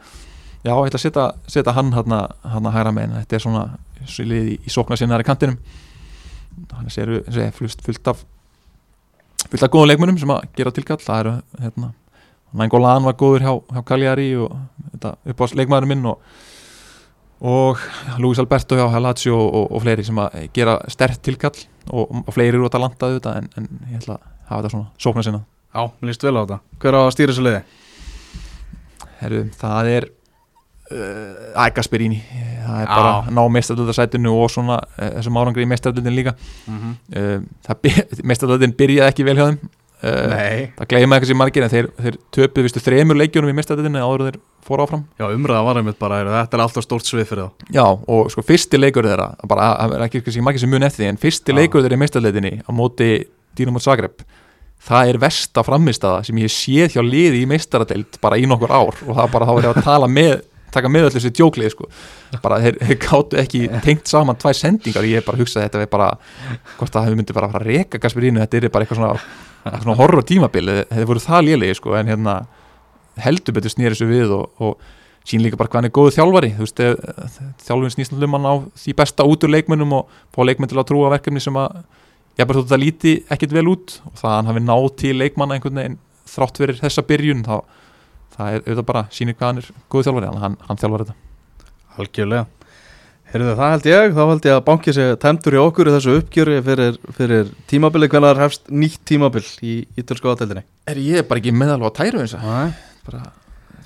já, 0.65 0.73
ég 0.73 0.89
ætla 0.89 0.99
að 0.99 1.05
setja, 1.05 1.27
setja 1.47 1.73
hann 1.77 1.93
hérna, 1.93 2.23
hérna 2.43 2.73
hægra 2.73 2.93
megin, 2.97 3.15
þetta 3.21 3.37
er 3.37 3.45
svona 3.45 3.63
svolítið 4.09 4.49
í, 4.49 4.57
í 4.65 4.73
sóknar 4.73 4.99
sinnaðari 4.99 5.27
kantinum. 5.29 5.59
Þannig 6.73 6.95
séru 6.97 7.21
sé, 7.31 7.51
fullt, 7.55 7.85
fullt 7.85 8.09
af 8.15 8.25
fullt 9.49 9.63
af 9.63 9.71
góðum 9.71 9.93
leikmennum 9.93 10.19
sem 10.19 10.33
að 10.35 10.49
gera 10.57 10.73
tilkall. 10.75 10.99
Það 11.05 11.21
eru 11.23 11.35
hérna 11.63 11.93
Nangolan 12.57 13.05
var 13.05 13.17
góður 13.21 13.45
hjá, 13.45 13.55
hjá 13.75 13.83
Cagliari 13.85 14.31
og 14.41 14.55
þetta 14.93 15.15
upp 15.33 15.43
á 15.43 15.45
leikmaðurinn 15.61 15.93
minn 15.97 16.07
og 16.13 16.23
og 17.39 17.79
Luis 18.19 18.39
Alberto 18.43 18.75
hjá 18.75 18.99
Lazio 18.99 19.37
og, 19.39 19.69
og 19.71 19.83
fleiri 19.85 20.05
sem 20.07 20.19
að 20.19 20.49
gera 20.57 20.79
stert 20.91 21.21
tilkall 21.23 21.55
og, 21.87 22.11
og 22.27 22.33
fleiri 22.35 22.57
eru 22.57 22.67
út 22.67 22.75
að 22.75 22.83
landa 22.83 23.11
þetta 23.15 23.35
en, 23.39 23.51
en 23.57 23.69
ég 23.93 24.01
ætla 24.01 24.17
að 24.19 24.25
hafa 24.49 24.63
þetta 24.63 24.73
svona 24.75 24.89
sóknar 24.99 25.27
sinna 25.29 25.43
já, 25.45 25.83
mér 26.01 26.11
líst 26.11 26.27
vel 26.27 26.35
á 26.35 26.43
þetta 26.43 26.59
Hver 26.83 26.99
á 26.99 27.01
að 27.05 27.13
stýra 27.15 27.35
þessu 27.35 27.47
liði? 27.47 27.61
Herru, 29.21 29.43
það 29.61 29.91
er 29.93 30.09
uh, 30.09 31.63
Æ, 31.63 31.65
Gasperini 31.77 32.19
það 32.27 32.81
er 32.81 32.87
Já. 32.87 32.95
bara 32.95 33.13
að 33.15 33.31
ná 33.39 33.43
meistardöldasætinu 33.55 34.35
og 34.35 34.51
svona 34.55 34.81
uh, 34.83 35.09
þessum 35.19 35.39
árangri 35.41 35.67
í 35.67 35.71
meistardöldin 35.71 36.19
líka 36.19 36.35
Mm 36.69 36.79
-hmm. 37.15 37.45
uh, 37.71 38.25
meistardöldin 38.29 38.75
byrjaði 38.75 39.15
ekki 39.15 39.25
vel 39.25 39.37
hjá 39.39 39.47
þeim 39.47 39.61
Nei. 40.03 40.69
það 40.79 40.89
gleyma 40.93 41.17
eitthvað 41.17 41.31
sem 41.33 41.41
margir 41.41 41.67
en 41.67 41.73
þeir, 41.73 41.89
þeir 41.99 42.19
töpuð 42.37 42.67
vistu 42.69 42.83
þremur 42.85 43.19
leikjunum 43.19 43.51
í 43.51 43.57
meistardöldinni 43.59 44.03
áður 44.05 44.27
þeir 44.29 44.41
fóru 44.69 44.85
áfram. 44.85 45.05
Já, 45.19 45.27
umræða 45.33 45.63
var 45.67 45.81
einmitt 45.81 45.99
bara, 45.99 46.21
heyrðu, 46.21 46.35
þetta 46.37 46.59
er 46.59 46.65
alltaf 46.67 46.87
stórt 46.87 47.09
svið 47.09 47.31
fyrir 47.31 47.47
þá. 47.49 47.71
Já, 47.75 47.85
og 47.89 48.31
sko 48.35 48.45
fyrsti 48.47 48.79
leikur 48.79 49.09
þeirra 49.09 49.31
bara, 49.51 49.71
það 49.81 49.97
er 49.97 50.05
ekki 50.07 50.23
kannski 50.27 50.45
margir 50.45 50.63
sem 50.63 50.71
mun 50.71 50.87
eftir 50.87 51.05
því 51.05 51.13
en 51.13 51.23
fyrsti 51.25 51.55
Já. 51.55 51.59
leikur 51.59 51.83
þeirra 51.83 51.99
í 51.99 52.03
meistarleitinni 52.05 52.53
á 52.63 52.71
móti 52.77 53.11
Dínamót 53.59 53.83
Zagreb 53.83 54.23
það 54.89 55.11
er 55.11 55.19
versta 55.23 55.65
framistaða 55.67 56.23
sem 56.27 56.39
ég 56.39 56.53
séð 56.53 56.95
hjá 56.95 57.03
liði 57.03 57.43
í 57.43 57.49
meistaradeild 57.51 58.21
bara 58.23 58.39
í 58.39 58.47
nokkur 58.49 58.71
ár. 58.71 58.95
Og 59.07 59.17
það 59.17 59.25
er 59.25 59.35
bara 59.35 59.49
þá 59.49 59.53
er 59.57 59.67
ég 59.67 59.73
að 59.73 59.89
tala 59.89 60.09
með 60.11 60.37
taka 60.73 60.91
með 60.93 61.09
öllu 61.09 61.17
þessi 61.17 61.33
djóklið 61.37 61.73
sko. 61.73 61.87
Bara 62.45 62.61
þeir, 62.63 62.79
þeir 62.85 62.99
gáttu 63.03 63.39
ekki 63.41 63.61
tengt 63.85 64.11
saman 64.11 64.39
tvær 64.39 64.57
sendingar. 64.57 65.07
Ég 65.09 65.23
hef 65.23 65.29
bara 65.29 65.41
hugsað 65.41 65.63
að 65.63 65.69
þetta 65.69 65.85
er 65.85 65.93
bara 65.93 66.09
hvort 66.77 66.99
að 66.99 67.09
þau 67.09 67.19
myndi 67.19 67.37
bara 67.37 67.51
fara 67.53 67.65
að 67.65 67.73
reka 67.73 68.01
Gasperínu 68.03 68.43
þetta 68.45 68.61
er 68.61 68.73
bara 68.75 68.87
eitthvað 68.87 69.01
svona, 69.01 69.15
svona 69.65 69.97
horror 69.99 70.25
tímabil 70.27 70.71
þeir 70.91 71.09
voru 71.09 71.23
það 71.23 71.45
lélegi 71.49 71.79
sko 71.79 71.97
en 71.99 72.11
hérna 72.13 72.39
heldur 73.19 73.57
betur 73.57 73.73
snýri 73.73 73.95
þessu 73.97 74.09
við 74.09 74.35
og, 74.37 74.51
og 74.63 75.29
sín 75.29 75.43
líka 75.45 75.59
bara 75.61 75.69
hvað 75.69 75.83
hann 75.83 75.89
er 75.91 75.95
góðu 75.95 76.15
þjálfari. 76.17 76.51
Þú 76.57 76.65
veist, 76.65 76.83
eh, 76.83 77.39
þjálfin 77.67 77.95
snýst 77.95 78.15
um 78.17 78.37
hann 78.37 78.49
á 78.49 78.55
því 78.79 78.95
besta 78.97 79.27
út 79.29 79.45
úr 79.45 79.53
leikmennum 79.53 79.97
og 79.99 80.13
fá 80.35 80.41
leikmenn 80.47 80.71
til 80.71 80.79
að 80.79 80.89
trúa 80.91 81.13
verkefni 81.13 81.43
sem 81.43 81.59
að 81.59 81.83
ég 82.39 82.47
bara 82.47 82.61
þótt 82.61 82.71
að 82.71 82.75
það 82.75 82.85
líti 82.85 83.15
ekkit 83.29 83.57
vel 83.57 83.67
út 83.69 83.99
og 84.07 84.15
það 84.15 84.31
að 84.31 84.37
hann 84.37 84.51
hafi 84.53 84.65
náð 84.65 84.89
til 85.03 85.17
leikmanna 85.19 85.59
einhvern 85.59 85.81
veginn 85.81 85.99
þrátt 86.29 86.61
fyrir 86.63 86.79
þessa 86.79 87.05
byrjun 87.09 87.45
þá 87.45 87.57
það 88.37 88.53
er 88.53 88.63
auðvitað 88.63 88.87
bara 88.93 89.07
sýnir 89.11 89.35
hvað 89.35 89.49
hann 89.49 89.63
er 89.63 89.73
góðu 89.91 90.07
þjálfari 90.09 90.33
hann, 90.45 90.57
hann 90.69 90.81
þjálfar 90.81 91.05
þetta. 91.05 91.19
Algjörlega 91.99 92.58
Heyrðu 93.29 93.55
það 93.59 93.73
held 93.75 93.87
ég, 93.91 94.15
þá 94.17 94.23
held 94.25 94.47
ég 94.49 94.55
að 94.57 94.63
bankið 94.65 94.97
sé 94.97 95.07
tæmtur 95.21 95.57
í 95.59 95.61
okkur 95.61 95.91
í 95.91 95.93
þessu 95.93 96.15
uppgjöri 96.23 96.61
fyrir, 96.65 96.95
fyrir 97.19 97.51
tímabili, 97.69 98.09
hvernig 98.09 98.31
það 98.33 98.41
hefst 98.47 98.71
nýtt 98.73 99.03
tímabil 99.11 99.45
í 99.61 99.75
ítölsku 100.01 100.31
áteldinni 100.33 100.65
Er 100.89 101.01
ég 101.03 101.29
bara 101.29 101.43
ekki 101.43 101.53
meðal 101.53 101.83
á 101.85 101.93
tæru 101.93 102.23
eins 102.25 102.33
og 102.39 102.47
Nei, 102.47 102.73
bara 103.05 103.27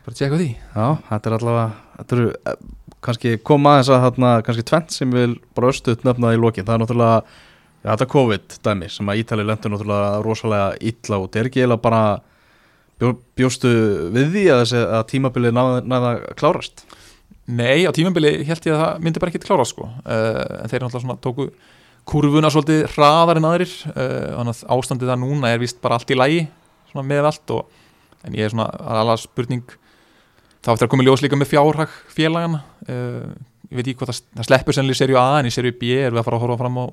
bara 0.02 0.18
tjekka 0.18 0.38
því. 0.38 0.48
Já, 0.74 0.86
þetta 1.08 1.30
er 1.30 1.36
allavega 1.36 1.66
þetta 1.98 2.16
eru 2.16 2.28
eh, 2.34 2.62
kannski 3.02 3.34
koma 3.50 3.76
aðeins 3.76 3.90
að 3.92 4.04
þarna 4.06 4.32
kannski 4.46 4.66
tvent 4.70 4.94
sem 4.94 5.14
vil 5.14 5.32
bara 5.56 5.72
östuð 5.74 6.06
nefna 6.06 6.34
í 6.34 6.40
lokin, 6.40 6.66
það 6.66 6.74
er 6.74 6.82
náttúrulega 6.82 7.18
ja, 7.18 7.92
þetta 7.92 8.10
COVID 8.14 8.58
dæmi 8.66 8.90
sem 8.94 9.10
að 9.12 9.22
Ítali 9.22 9.46
lendur 9.46 9.74
náttúrulega 9.74 10.10
rosalega 10.26 10.72
illa 10.92 11.20
út, 11.22 11.38
er 11.38 11.50
ekki 11.50 11.62
eiginlega 11.62 11.82
bara 11.82 12.02
bjó, 13.02 13.14
bjóstu 13.38 13.72
við 14.14 14.34
því 14.34 14.44
að, 14.54 14.74
að 14.86 15.06
tímabilið 15.14 15.56
náða 15.58 16.12
klárast? 16.38 16.86
Nei, 17.50 17.84
á 17.86 17.90
tímambili 17.94 18.44
held 18.46 18.66
ég 18.68 18.74
að 18.74 18.82
það 18.82 19.04
myndi 19.04 19.22
bara 19.22 19.32
ekki 19.32 19.42
klára 19.42 19.64
sko. 19.66 19.88
Uh, 20.06 20.62
en 20.62 20.70
þeir 20.70 20.84
náttúrulega 20.84 21.04
svona 21.04 21.18
tóku 21.22 21.48
kurvuna 22.08 22.50
svolítið 22.50 22.84
hraðar 22.94 23.40
en 23.40 23.48
aðrir 23.48 23.72
uh, 23.92 24.34
þannig 24.38 24.58
að 24.58 24.74
ástandið 24.76 25.12
það 25.12 25.22
núna 25.22 25.52
er 25.52 25.62
vist 25.62 25.80
bara 25.82 25.98
allt 25.98 26.10
í 26.10 26.18
lægi 26.18 26.42
svona 26.90 27.06
með 27.06 27.30
allt 27.30 27.54
og, 27.54 27.80
en 28.26 28.36
ég 28.38 28.46
er 28.46 28.54
svona 28.54 28.68
alveg 28.94 29.22
spurning 29.22 29.76
þá 30.62 30.72
eftir 30.74 30.86
að 30.86 30.92
koma 30.94 31.06
ljós 31.06 31.22
líka 31.22 31.38
með 31.38 31.52
fjárhag 31.54 31.94
félagana 32.10 32.62
uh, 32.88 33.30
ég 33.70 33.78
veit 33.78 33.86
ekki 33.86 33.98
hvað 34.02 34.12
það, 34.12 34.22
það 34.38 34.48
sleppur 34.50 34.76
sennilega 34.78 34.98
í 34.98 35.02
serju 35.02 35.20
A 35.22 35.26
en 35.38 35.50
í 35.50 35.54
serju 35.54 35.76
B 35.78 35.92
erum 35.98 36.18
við 36.18 36.22
að 36.22 36.28
fara 36.28 36.38
að 36.38 36.44
horfa 36.46 36.60
fram 36.62 36.80
á 36.82 36.84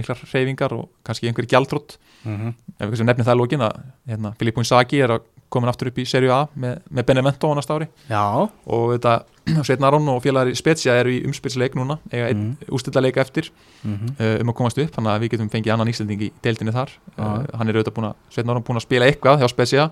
miklar 0.00 0.24
reyfingar 0.32 0.76
og 0.76 0.88
kannski 1.06 1.28
einhverjir 1.28 1.54
gjaldrótt 1.56 1.98
Mm 2.20 2.36
-hmm. 2.36 2.52
ef 2.78 2.90
við 2.90 3.04
nefnum 3.04 3.26
það 3.26 3.38
lókin 3.40 3.62
að 3.64 3.76
hérna, 4.08 4.34
Filip 4.38 4.58
Inzaghi 4.58 4.98
er 5.00 5.10
að 5.10 5.22
komin 5.52 5.70
aftur 5.70 5.90
upp 5.90 5.98
í 6.00 6.06
serju 6.08 6.32
A 6.34 6.40
með, 6.54 6.78
með 6.90 7.06
Benevento 7.10 7.50
á 7.50 7.54
næsta 7.58 7.76
ári 7.76 7.88
Já, 8.08 8.24
og 8.46 8.86
þetta 8.94 9.14
Sveitn 9.66 9.86
Aron 9.86 10.08
og 10.12 10.22
félagar 10.24 10.50
í 10.52 10.56
Spezia 10.58 10.96
eru 11.00 11.12
í 11.12 11.20
umspilsleik 11.26 11.76
núna 11.78 11.98
eiga 12.12 12.30
einn 12.30 12.42
mm. 12.52 12.70
ústildaleika 12.76 13.22
eftir 13.24 13.50
mm 13.82 13.94
-hmm. 13.96 14.40
um 14.42 14.52
að 14.52 14.58
komast 14.60 14.78
upp 14.78 14.94
þannig 14.96 15.12
að 15.12 15.20
við 15.20 15.30
getum 15.34 15.50
fengið 15.50 15.72
annan 15.74 15.92
íslending 15.92 16.22
í 16.22 16.32
deildinni 16.42 16.72
þar 16.72 16.90
Já. 16.90 17.24
uh, 17.24 17.44
hann 17.58 17.68
er 17.68 17.76
auðvitað 17.76 17.96
búin 17.96 18.10
að 18.10 18.14
Sveitn 18.30 18.50
Aron 18.50 18.64
búin 18.64 18.76
að 18.76 18.86
spila 18.86 19.06
eitthvað 19.06 19.40
hjá 19.40 19.48
Spezia 19.48 19.90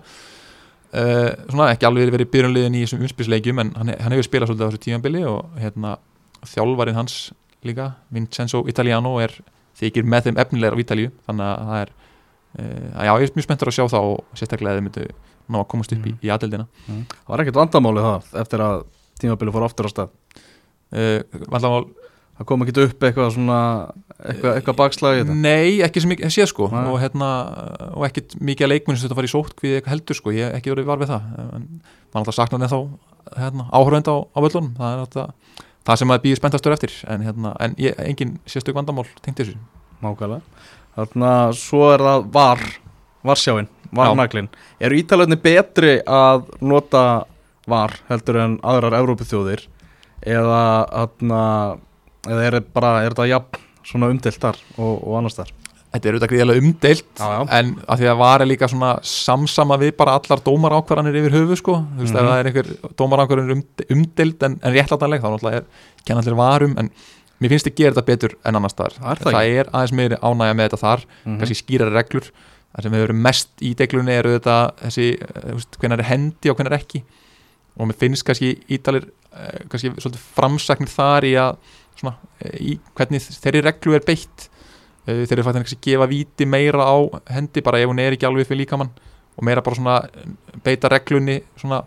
uh, 0.93 1.31
svona 1.49 1.71
ekki 1.73 1.85
alveg 1.85 2.11
verið 2.11 2.31
byrjunliðin 2.31 2.75
í 2.75 2.83
þessum 2.85 3.05
umspilsleikjum 3.05 3.59
en 3.59 3.73
hann, 3.75 3.93
hann 3.99 4.15
hefur 4.15 4.29
spilað 4.29 4.51
svolítið 4.51 4.65
á 4.65 4.69
þessu 4.69 4.83
tímanbili 4.85 5.23
og 5.25 5.45
hérna 5.59 5.97
þjálfarinn 6.47 6.95
hans 6.95 7.33
líka 7.63 7.93
Vincenzo 8.09 8.63
Italiano 8.67 9.17
er 9.19 9.33
þykir 9.79 10.05
með 10.07 10.29
þeim 10.29 10.39
efnilegar 10.43 10.77
á 10.77 10.81
Ítalíu 10.83 11.11
þannig 11.27 11.45
að 11.45 11.65
það 11.69 11.81
er 11.81 11.91
uh, 12.59 13.05
já, 13.05 13.11
ég 13.11 13.25
er 13.27 13.35
mjög 13.35 13.47
spenntur 13.47 13.71
að 13.71 13.77
sjá 13.77 13.85
það 13.87 14.11
og 14.13 14.39
sérstaklega 14.39 14.75
að 14.75 14.79
þið 14.79 14.87
myndu 14.87 15.07
ná 15.49 15.59
að 15.63 15.67
komast 15.71 15.93
upp 15.95 16.05
í, 16.05 16.13
Mhm. 16.13 16.19
í 16.23 16.29
aðeldina 16.33 16.67
það 16.87 17.29
var 17.33 17.43
ekkert 17.43 17.59
vandamálið 17.61 18.07
það 18.09 18.41
eftir 18.43 18.59
að 18.65 18.83
tímabilið 19.19 19.53
fór 19.57 19.65
aftur 19.67 19.85
á 19.85 19.91
stað. 19.91 20.09
Uh, 20.89 21.21
vandamál 21.51 21.85
það 22.39 22.45
kom 22.49 22.61
ekki 22.63 22.83
upp 22.87 23.03
eitthvað 23.03 23.33
svona 23.35 23.57
eitthvað, 24.19 24.53
eitthvað 24.57 24.77
bakslag 24.79 25.17
í 25.17 25.21
þetta? 25.23 25.35
Nei, 25.35 25.79
ekki 25.85 26.01
sem 26.01 26.11
ég 26.15 26.31
sé 26.33 26.45
sko 26.47 26.69
Nei. 26.71 26.85
og, 26.89 26.99
hérna, 26.99 27.29
og 27.95 28.05
ekkit 28.07 28.37
mikið 28.39 28.71
leikmunni 28.71 28.97
sem 28.99 29.09
þetta 29.09 29.15
var 29.19 29.27
í 29.27 29.31
sótt 29.31 29.59
við 29.61 29.75
eitthvað 29.77 29.93
heldur 29.95 30.15
sko, 30.17 30.31
ég 30.31 30.47
hef 30.49 30.57
ekki 30.59 30.73
verið 30.73 30.85
var 30.89 30.97
við 30.97 31.11
það 31.11 31.21
en 31.55 31.67
maður 32.13 32.21
alltaf 32.23 32.35
saknar 32.39 32.71
þá 32.71 32.79
hérna, 33.37 33.67
áhörvend 33.69 34.07
á, 34.09 34.15
á 34.33 34.39
völlunum. 34.41 34.71
Það 34.79 34.93
er 34.95 35.03
alltaf, 35.03 35.33
það 35.85 35.97
sem 36.01 36.07
maður 36.09 36.23
býður 36.25 36.39
spenntastur 36.41 36.73
eftir 36.73 36.95
en, 37.07 37.21
hérna, 37.27 37.53
en 37.59 37.75
ég, 37.77 37.99
engin 37.99 38.39
sérstök 38.49 38.73
vandamál 38.79 39.05
tengt 39.21 39.37
þessu. 39.37 39.57
Mákvæðlega 40.01 40.41
Þannig 40.95 41.27
að 41.29 41.53
svo 41.59 41.83
er 41.93 41.99
það 41.99 42.25
var 42.33 42.59
Varsjáin, 43.91 44.17
varnaglin 44.17 44.49
Eru 44.79 44.95
ítalöfni 44.99 45.37
betri 45.41 45.95
að 46.05 46.43
nota 46.61 47.03
var 47.69 47.93
heldur 48.09 48.37
en 48.43 48.57
aðrar 48.65 48.95
Evrópuþjóðir? 49.01 49.65
Eða, 50.25 50.61
atna, 51.05 51.41
eða 52.27 52.43
er, 52.49 52.59
bara, 52.75 52.93
er 53.05 53.13
þetta 53.15 53.29
jafn 53.29 53.65
svona 53.89 54.09
umdelt 54.11 54.39
þar 54.43 54.57
og, 54.77 54.95
og 55.07 55.17
annars 55.21 55.37
þar 55.39 55.53
Þetta 55.89 56.05
er 56.05 56.13
auðvitað 56.13 56.29
gríðarlega 56.29 56.61
umdeilt 56.61 57.05
Já, 57.17 57.29
já. 57.33 57.39
en 57.57 57.69
að 57.89 58.01
því 58.03 58.07
að 58.11 58.17
var 58.19 58.41
er 58.43 58.49
líka 58.51 58.67
svona 58.69 58.89
samsama 59.09 59.77
við 59.81 59.95
bara 59.97 60.13
allar 60.19 60.43
dómarákvarðanir 60.45 61.15
yfir 61.23 61.33
höfu 61.33 61.55
sko, 61.57 61.77
þú 61.95 62.03
veist, 62.03 62.13
Mhm. 62.13 62.19
ef 62.19 62.27
það 62.29 62.41
er 62.43 62.49
einhver 62.51 62.69
dómarákvarðanir 63.01 63.55
umd, 63.55 63.85
umdeild 63.95 64.43
en, 64.45 64.59
en 64.61 64.75
réttlætanleg 64.75 65.23
þá 65.23 65.29
náttúrulega 65.33 65.63
er 65.63 65.65
kennallir 66.05 66.37
varum 66.37 66.75
en 66.77 66.91
mér 67.41 67.49
finnst 67.55 67.71
ég 67.71 67.75
gera 67.79 67.95
þetta 67.95 68.05
betur 68.05 68.35
en 68.45 68.59
annars 68.59 68.75
staðar. 68.77 68.99
Það 68.99 69.09
er 69.15 69.23
það 69.23 69.33
það 69.39 69.57
er 69.63 69.71
aðeins 69.73 69.95
meiri 69.97 70.19
ánægja 70.21 70.57
með 70.59 70.69
þetta 70.69 70.81
þar 70.83 71.05
Mhm. 71.25 71.39
kannski 71.41 71.57
skýrari 71.63 71.95
reglur 71.97 72.29
það 72.69 72.85
sem 72.85 72.95
hefur 72.95 73.07
verið 73.07 73.21
mest 73.25 73.63
í 73.65 73.71
deglunni 73.77 74.13
eru 74.13 74.35
þetta 74.35 74.57
þessi, 74.83 75.07
eh, 75.19 75.63
hvenær 75.81 76.03
er 76.03 76.09
hendi 76.09 76.51
og 76.51 76.59
hvenær 76.59 76.77
ekki. 76.77 77.01
Og 77.79 77.89
mér 77.89 77.97
finnst 77.97 78.25
kannski 78.27 78.53
ítalir 78.69 79.09
eh, 79.33 79.65
kannski 79.69 79.93
svolítið 79.97 80.25
framsaknir 80.37 80.91
þar 80.93 81.27
í 81.27 81.33
að 81.39 81.57
svona, 81.99 82.15
eh, 82.41 82.57
í 82.59 82.79
hvernig 82.97 83.25
þeirri 83.25 83.63
reglu 83.65 83.95
er 83.97 84.05
beitt. 84.05 84.49
Þeir 85.09 85.31
eru 85.39 85.45
fættin 85.47 85.63
kannski 85.63 85.81
gefa 85.81 86.05
víti 86.09 86.45
meira 86.45 86.85
á 86.85 86.97
hendi 87.33 87.63
bara 87.65 87.79
ef 87.79 87.89
hún 87.89 88.01
er 88.03 88.13
ekki 88.13 88.27
alveg 88.27 88.45
fyrir 88.45 88.61
líkamann 88.61 88.91
og 89.37 89.43
meira 89.47 89.63
bara 89.65 89.75
svona 89.75 89.95
beita 90.61 90.91
reglunni 90.91 91.39
svona, 91.57 91.81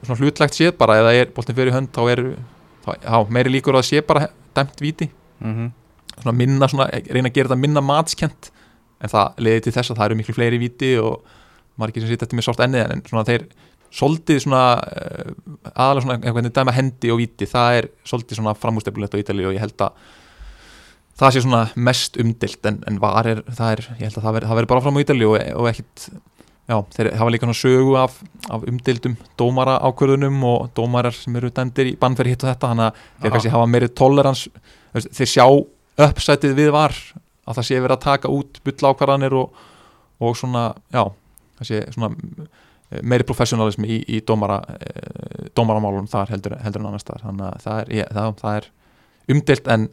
svona 0.00 0.20
hlutlegt 0.22 0.56
séð 0.56 0.78
bara. 0.78 1.02
Það 1.04 1.20
er 1.20 1.34
boltin 1.36 1.58
fyrir 1.58 1.74
hönd 1.74 1.92
þá 1.92 2.02
er 2.14 3.28
meiri 3.28 3.52
líkur 3.58 3.76
að 3.76 3.90
sé 3.90 4.00
bara 4.00 4.30
dæmt 4.56 4.80
víti. 4.80 5.10
Mhm. 5.40 5.72
svona 6.22 6.36
minna, 6.36 6.68
svona, 6.68 6.86
reyna 7.10 7.28
að 7.28 7.34
gera 7.34 7.48
þetta 7.48 7.60
minna 7.60 7.80
matskent 7.82 8.50
en 9.04 9.12
það 9.12 9.44
leiði 9.46 9.66
til 9.66 9.74
þess 9.76 9.92
að 9.92 10.00
það 10.00 10.08
eru 10.08 10.18
miklu 10.20 10.36
fleiri 10.38 10.60
víti 10.62 10.90
og 11.02 11.84
ekki 11.84 12.02
sem 12.02 12.10
sitt 12.12 12.24
eftir 12.24 12.38
með 12.38 12.48
sátt 12.48 12.64
ennið 12.64 12.92
en 12.94 13.04
svona 13.08 13.26
þeir 13.28 13.46
svolítið 13.94 14.42
svona 14.42 14.64
uh, 14.80 15.32
aðalega 15.70 16.04
svona 16.04 16.18
einhvern 16.18 16.40
veginn 16.40 16.56
dæma 16.58 16.74
hendi 16.74 17.14
og 17.14 17.20
víti 17.22 17.48
það 17.50 17.78
er 17.78 17.88
svolítið 18.06 18.40
svona 18.40 18.54
framústefnulegt 18.58 19.14
á 19.14 19.20
Ítali 19.22 19.46
og 19.46 19.54
ég 19.54 19.62
held 19.62 19.86
að 19.86 20.04
það 21.20 21.34
sé 21.34 21.42
svona 21.44 21.64
mest 21.88 22.18
umdilt 22.18 22.70
en, 22.70 22.80
en 22.90 23.00
var 23.02 23.28
er, 23.30 23.42
það 23.54 23.74
er, 23.76 23.82
ég 24.00 24.06
held 24.08 24.18
að 24.18 24.26
það 24.26 24.38
veri, 24.38 24.48
það 24.50 24.60
veri 24.60 24.70
bara 24.72 24.84
fram 24.86 24.98
á 24.98 25.02
Ítali 25.04 25.28
og, 25.28 25.36
og 25.60 25.68
ekkit 25.70 26.06
já, 26.64 26.76
þeir 26.96 27.10
hafa 27.20 27.34
líka 27.34 27.46
svona 27.46 27.60
sögu 27.60 27.94
af, 28.00 28.16
af 28.50 28.66
umdildum 28.70 29.16
dómara 29.38 29.76
ákvörðunum 29.84 30.42
og 30.48 30.72
dómarar 30.76 31.14
sem 31.16 31.36
eru 31.38 31.52
dæmdir 31.54 31.92
í 31.92 31.96
bannferði 32.00 32.34
hitt 32.34 32.46
og 32.46 32.50
þetta 32.50 32.72
þannig 32.72 32.88
að 32.88 33.04
þeir 33.20 33.36
kannski 33.36 33.54
hafa 33.54 33.70
meiri 33.70 33.90
tolerans 33.94 34.46
þeir 34.94 35.30
sjá 35.30 35.46
uppsætið 36.08 36.56
við 36.58 36.74
var 36.74 36.96
að 37.44 37.58
það 37.58 37.68
sé 37.68 37.80
verið 37.80 37.96
að 37.96 38.04
taka 38.04 38.32
út 38.32 38.60
bulla 38.64 38.92
ákvarðanir 38.92 39.36
og, 39.38 39.64
og 40.24 40.38
svona 40.38 40.64
já, 40.94 41.02
það 41.58 41.70
sé 41.70 41.82
svona 41.94 42.10
eh, 42.14 43.02
meiri 43.02 43.26
professionalismi 43.28 43.90
í, 43.90 44.00
í 44.16 44.22
dómara 44.26 44.60
e, 44.78 45.48
dómaramálunum 45.56 46.10
þar 46.10 46.34
heldur, 46.34 46.56
heldur 46.64 46.84
en 46.84 46.90
annars 46.92 47.06
þar 47.08 47.26
þannig 47.26 47.46
að 47.50 47.66
það 47.66 47.82
er, 47.82 47.94
ég, 48.00 48.10
það, 48.16 48.34
það 48.42 48.58
er 48.60 48.70
umdilt 49.34 49.70
en 49.76 49.88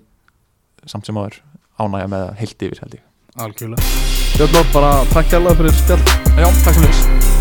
samt 0.89 1.07
sem 1.09 1.21
áður 1.21 1.41
ánægja 1.81 2.11
með 2.11 2.27
heilt 2.41 2.67
yfir 2.67 2.83
held 2.85 2.97
ég. 2.99 3.05
Algjörlega. 3.41 3.93
Björn 4.35 4.57
Lótt, 4.57 4.73
bara 4.73 4.95
takk 5.11 5.35
hérlega 5.35 5.59
fyrir 5.61 5.77
spjall 5.79 6.01
Já, 6.39 6.49
takk 6.63 6.75
sem 6.75 6.89
þess 6.89 7.40